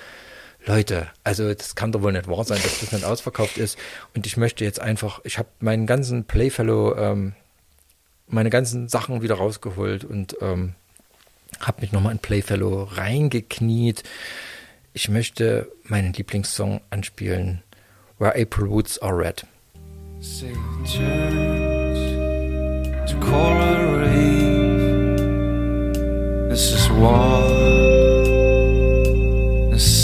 Leute, 0.68 1.08
also 1.24 1.54
das 1.54 1.76
kann 1.76 1.94
doch 1.94 2.02
wohl 2.02 2.12
nicht 2.12 2.28
wahr 2.28 2.44
sein, 2.44 2.60
dass 2.62 2.82
das 2.82 2.92
nicht 2.92 3.06
ausverkauft 3.06 3.58
ist. 3.58 3.78
Und 4.14 4.28
ich 4.28 4.36
möchte 4.36 4.66
jetzt 4.66 4.82
einfach, 4.82 5.22
ich 5.24 5.38
habe 5.38 5.48
meinen 5.60 5.88
ganzen 5.88 6.26
Playfellow, 6.26 6.96
ähm, 6.98 7.34
meine 8.28 8.50
ganzen 8.50 8.90
Sachen 8.90 9.22
wieder 9.22 9.36
rausgeholt 9.36 10.04
und 10.04 10.36
ähm, 10.42 10.74
habe 11.62 11.82
mich 11.82 11.94
nochmal 11.94 12.12
in 12.12 12.20
Playfellow 12.20 12.84
reingekniet. 12.84 14.04
Ich 14.92 15.08
möchte 15.08 15.72
meinen 15.86 16.12
Lieblingssong 16.12 16.82
anspielen, 16.90 17.64
Where 18.20 18.36
April 18.36 18.70
Woods 18.70 19.00
Are 19.00 19.18
Red. 19.18 19.46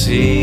Say 0.06 0.42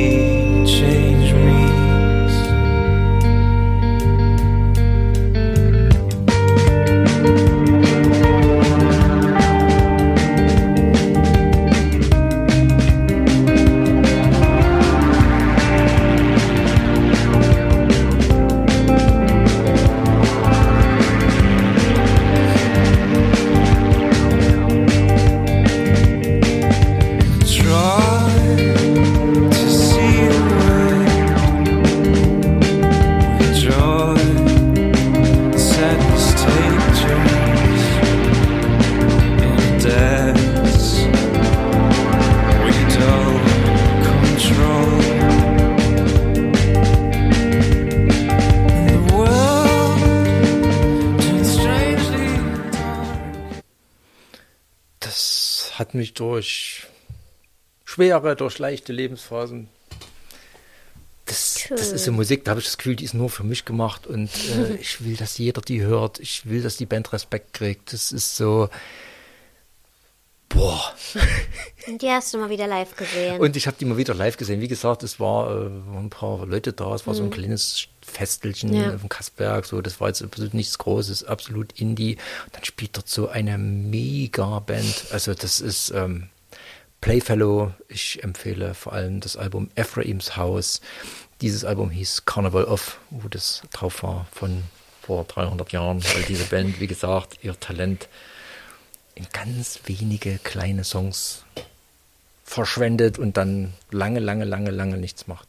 hat 55.91 55.95
mich 55.95 56.15
durch 56.15 56.87
schwere, 57.85 58.37
durch 58.37 58.61
leichte 58.61 58.93
Lebensphasen. 58.93 59.69
Das, 61.27 61.67
das 61.69 61.91
ist 61.91 62.05
so 62.05 62.13
Musik, 62.13 62.45
da 62.45 62.53
habe 62.53 62.61
ich 62.61 62.67
das 62.67 62.79
Gefühl, 62.79 62.95
die 62.95 63.05
ist 63.05 63.15
nur 63.15 63.29
für 63.29 63.43
mich 63.43 63.65
gemacht 63.65 64.07
und 64.07 64.31
äh, 64.51 64.75
ich 64.81 65.05
will, 65.05 65.17
dass 65.17 65.39
jeder 65.39 65.61
die 65.61 65.83
hört. 65.83 66.21
Ich 66.21 66.49
will, 66.49 66.63
dass 66.63 66.77
die 66.77 66.87
Band 66.87 67.13
Respekt 67.13 67.55
kriegt. 67.55 67.93
Das 67.93 68.13
ist 68.13 68.37
so, 68.37 68.69
boah. 70.49 70.95
Und 71.87 72.03
die 72.03 72.11
hast 72.11 72.35
du 72.35 72.39
mal 72.39 72.51
wieder 72.51 72.67
live 72.67 72.95
gesehen. 72.95 73.41
Und 73.41 73.57
ich 73.57 73.67
habe 73.67 73.77
die 73.81 73.87
mal 73.87 73.97
wieder 73.97 74.13
live 74.13 74.37
gesehen. 74.37 74.61
Wie 74.61 74.69
gesagt, 74.69 75.03
es 75.03 75.19
war 75.19 75.51
äh, 75.51 75.71
waren 75.71 76.05
ein 76.05 76.11
paar 76.11 76.45
Leute 76.47 76.75
da. 76.75 76.95
Es 76.95 77.07
war 77.07 77.15
so 77.15 77.23
ein 77.23 77.31
kleines 77.31 77.87
Festelchen 78.11 78.73
Ja. 78.75 78.95
auf 78.95 79.01
dem 79.01 79.09
Kasperg. 79.09 79.65
So, 79.67 79.81
das 79.81 80.01
war 80.01 80.09
jetzt 80.09 80.23
absolut 80.23 80.55
nichts 80.55 80.77
Großes, 80.79 81.25
absolut 81.25 81.81
Indie. 81.81 82.17
Und 82.47 82.55
dann 82.57 82.65
spielt 82.65 82.97
dort 82.97 83.09
so 83.09 83.29
eine 83.29 83.57
Mega-Band. 83.59 85.07
Also 85.13 85.35
das 85.35 85.61
ist 85.61 85.91
ähm, 85.91 86.29
Playfellow. 87.01 87.73
Ich 87.89 88.23
empfehle 88.23 88.75
vor 88.75 88.93
allem 88.93 89.21
das 89.21 89.37
Album 89.37 89.71
Ephraims 89.75 90.37
Haus. 90.37 90.81
Dieses 91.41 91.65
Album 91.65 91.91
hieß 91.91 92.25
Carnival 92.27 92.65
of, 92.65 92.99
wo 93.11 93.29
das 93.29 93.63
drauf 93.73 94.03
war 94.03 94.27
von 94.33 94.65
vor 95.03 95.25
300 95.25 95.73
Jahren, 95.73 96.05
weil 96.05 96.23
diese 96.25 96.45
Band, 96.45 96.79
wie 96.81 96.87
gesagt, 96.87 97.39
ihr 97.43 97.59
Talent 97.59 98.09
in 99.15 99.27
ganz 99.33 99.81
wenige 99.87 100.39
kleine 100.39 100.85
Songs 100.85 101.45
verschwendet 102.45 103.19
und 103.19 103.37
dann 103.37 103.73
lange, 103.91 104.21
lange, 104.21 104.45
lange, 104.45 104.71
lange 104.71 104.97
nichts 104.99 105.27
macht. 105.27 105.49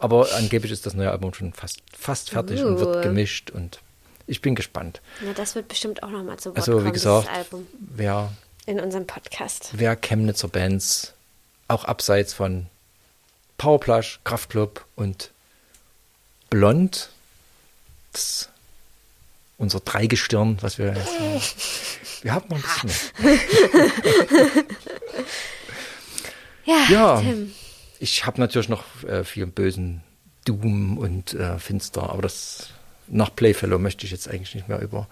Aber 0.00 0.28
angeblich 0.34 0.72
ist 0.72 0.86
das 0.86 0.94
neue 0.94 1.10
Album 1.10 1.32
schon 1.34 1.52
fast, 1.52 1.80
fast 1.96 2.30
fertig 2.30 2.62
und 2.62 2.78
wird 2.80 2.96
Uh. 2.96 3.00
gemischt 3.02 3.50
und 3.50 3.80
ich 4.26 4.40
bin 4.40 4.54
gespannt. 4.54 5.00
Na, 5.24 5.32
das 5.34 5.54
wird 5.54 5.68
bestimmt 5.68 6.02
auch 6.02 6.10
nochmal 6.10 6.38
zu 6.38 6.50
Wort 6.50 6.58
Also 6.58 6.72
kommen, 6.72 6.86
wie 6.86 6.92
gesagt, 6.92 7.26
dieses 7.28 7.36
Album 7.38 7.66
wer, 7.78 8.32
in 8.66 8.80
unserem 8.80 9.06
Podcast. 9.06 9.70
wer 9.72 9.96
Chemnitzer 9.96 10.48
Bands 10.48 11.12
auch 11.68 11.84
abseits 11.84 12.32
von 12.32 12.66
Powerplush, 13.58 14.20
Kraftklub 14.24 14.84
und 14.96 15.30
Blond, 16.48 17.10
das 18.12 18.48
unser 19.58 19.80
Dreigestirn, 19.80 20.56
was 20.62 20.78
wir 20.78 20.94
jetzt 20.94 21.20
haben. 21.20 21.42
Wir 22.22 22.34
haben 22.34 22.48
noch 22.48 22.58
ein 22.82 22.88
bisschen. 22.88 24.64
Ja, 26.64 26.86
Ja, 26.88 27.20
Tim. 27.20 27.52
Ich 28.00 28.26
habe 28.26 28.40
natürlich 28.40 28.68
noch 28.68 28.84
äh, 29.04 29.22
viel 29.24 29.46
bösen 29.46 30.02
Doom 30.44 30.98
und 30.98 31.34
äh, 31.34 31.58
Finster, 31.58 32.10
aber 32.10 32.22
das 32.22 32.70
nach 33.06 33.34
Playfellow 33.34 33.78
möchte 33.78 34.04
ich 34.06 34.12
jetzt 34.12 34.28
eigentlich 34.28 34.54
nicht 34.54 34.68
mehr 34.68 34.80
über 34.80 35.08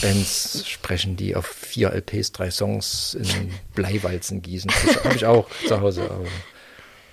Bands 0.00 0.64
sprechen, 0.68 1.16
die 1.16 1.34
auf 1.36 1.46
vier 1.46 1.92
LPs 1.92 2.32
drei 2.32 2.50
Songs 2.50 3.14
in 3.14 3.52
Bleiwalzen 3.74 4.42
gießen. 4.42 4.70
Das 4.86 5.04
habe 5.04 5.14
ich 5.16 5.26
auch 5.26 5.46
zu 5.66 5.80
Hause, 5.80 6.04
aber 6.04 6.26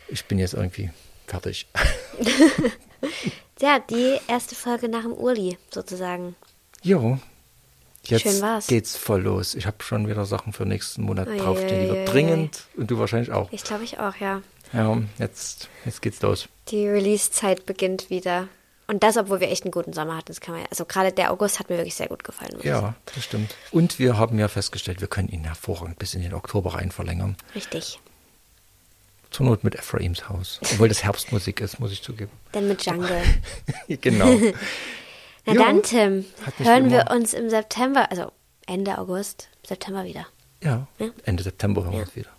ich 0.07 0.25
bin 0.25 0.39
jetzt 0.39 0.53
irgendwie 0.53 0.89
fertig. 1.27 1.67
Ja, 3.61 3.79
die 3.79 4.17
erste 4.27 4.55
Folge 4.55 4.87
nach 4.87 5.01
dem 5.01 5.11
Urli, 5.13 5.57
sozusagen. 5.69 6.35
Jo, 6.81 7.19
jetzt 8.05 8.21
Schön 8.21 8.41
war's. 8.41 8.67
geht's 8.67 8.95
voll 8.95 9.21
los. 9.23 9.53
Ich 9.53 9.65
habe 9.67 9.83
schon 9.83 10.07
wieder 10.07 10.25
Sachen 10.25 10.53
für 10.53 10.65
nächsten 10.65 11.01
Monat 11.01 11.27
Ei, 11.27 11.37
draufstehen, 11.37 11.93
die 11.93 11.99
ei. 11.99 12.05
dringend 12.05 12.63
und 12.77 12.89
du 12.89 12.99
wahrscheinlich 12.99 13.31
auch. 13.31 13.51
Ich 13.51 13.63
glaube, 13.65 13.83
ich 13.83 13.99
auch, 13.99 14.15
ja. 14.15 14.41
Ja, 14.73 15.01
jetzt, 15.17 15.67
jetzt 15.85 16.01
geht's 16.01 16.21
los. 16.21 16.47
Die 16.69 16.87
Release-Zeit 16.87 17.65
beginnt 17.65 18.09
wieder. 18.09 18.47
Und 18.87 19.03
das, 19.03 19.17
obwohl 19.17 19.39
wir 19.39 19.49
echt 19.51 19.63
einen 19.65 19.71
guten 19.71 19.93
Sommer 19.93 20.15
hatten. 20.17 20.27
Das 20.27 20.41
kann 20.41 20.53
man, 20.55 20.63
ja- 20.63 20.69
also 20.71 20.85
gerade 20.85 21.11
der 21.11 21.31
August 21.31 21.59
hat 21.59 21.69
mir 21.69 21.77
wirklich 21.77 21.95
sehr 21.95 22.07
gut 22.07 22.23
gefallen. 22.23 22.57
Ja, 22.63 22.95
das 23.13 23.23
stimmt. 23.23 23.55
Und 23.71 23.99
wir 23.99 24.17
haben 24.17 24.39
ja 24.39 24.47
festgestellt, 24.47 24.99
wir 25.01 25.07
können 25.07 25.29
ihn 25.29 25.43
hervorragend 25.43 25.99
bis 25.99 26.13
in 26.15 26.21
den 26.21 26.33
Oktober 26.33 26.73
rein 26.75 26.91
verlängern. 26.91 27.35
Richtig. 27.53 27.99
Zur 29.31 29.45
Not 29.45 29.63
mit 29.63 29.75
Ephraims 29.75 30.27
Haus. 30.27 30.59
Obwohl 30.63 30.87
das 30.89 31.03
Herbstmusik 31.03 31.61
ist, 31.61 31.79
muss 31.79 31.91
ich 31.91 32.01
zugeben. 32.01 32.31
Dann 32.51 32.67
mit 32.67 32.83
Jungle. 32.83 33.21
genau. 34.01 34.25
Na 35.45 35.53
Ja, 35.53 35.63
dann, 35.65 35.83
Tim, 35.83 36.25
hören 36.57 36.89
wir 36.91 37.11
uns 37.11 37.33
im 37.35 37.49
September, 37.49 38.09
also 38.11 38.31
Ende 38.65 38.97
August, 38.97 39.49
September 39.67 40.03
wieder. 40.03 40.25
Ja, 40.63 40.87
Ja. 40.97 41.09
Ende 41.25 41.43
September 41.43 41.83
hören 41.83 41.91
wir 41.93 41.99
Ja. 41.99 42.05
uns 42.05 42.15
wieder. 42.15 42.29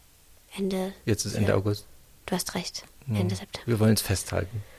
Ende. 0.57 0.93
Jetzt 1.07 1.25
ist 1.27 1.35
Ende. 1.37 1.55
August. 1.55 1.87
Du 2.31 2.37
hast 2.37 2.55
recht. 2.55 2.85
Ja. 3.09 3.19
Ende 3.19 3.35
September. 3.35 3.67
Wir 3.67 3.81
wollen 3.81 3.95
es 3.95 4.03
festhalten. 4.03 4.63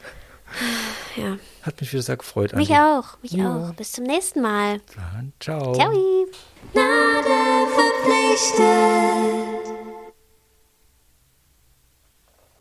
Ja. 1.17 1.37
Hat 1.63 1.81
mich 1.81 1.91
wieder 1.91 2.01
sehr 2.01 2.15
gefreut. 2.15 2.53
Mich 2.55 2.73
Andi. 2.73 2.81
auch. 2.81 3.21
Mich 3.21 3.33
auch. 3.43 3.73
Bis 3.73 3.91
zum 3.91 4.05
nächsten 4.05 4.41
Mal. 4.41 4.79
Dann, 4.95 5.33
ciao. 5.41 5.73
Ciao. 5.73 5.91
Nada 6.73 7.67
verpflichtet. 7.75 9.50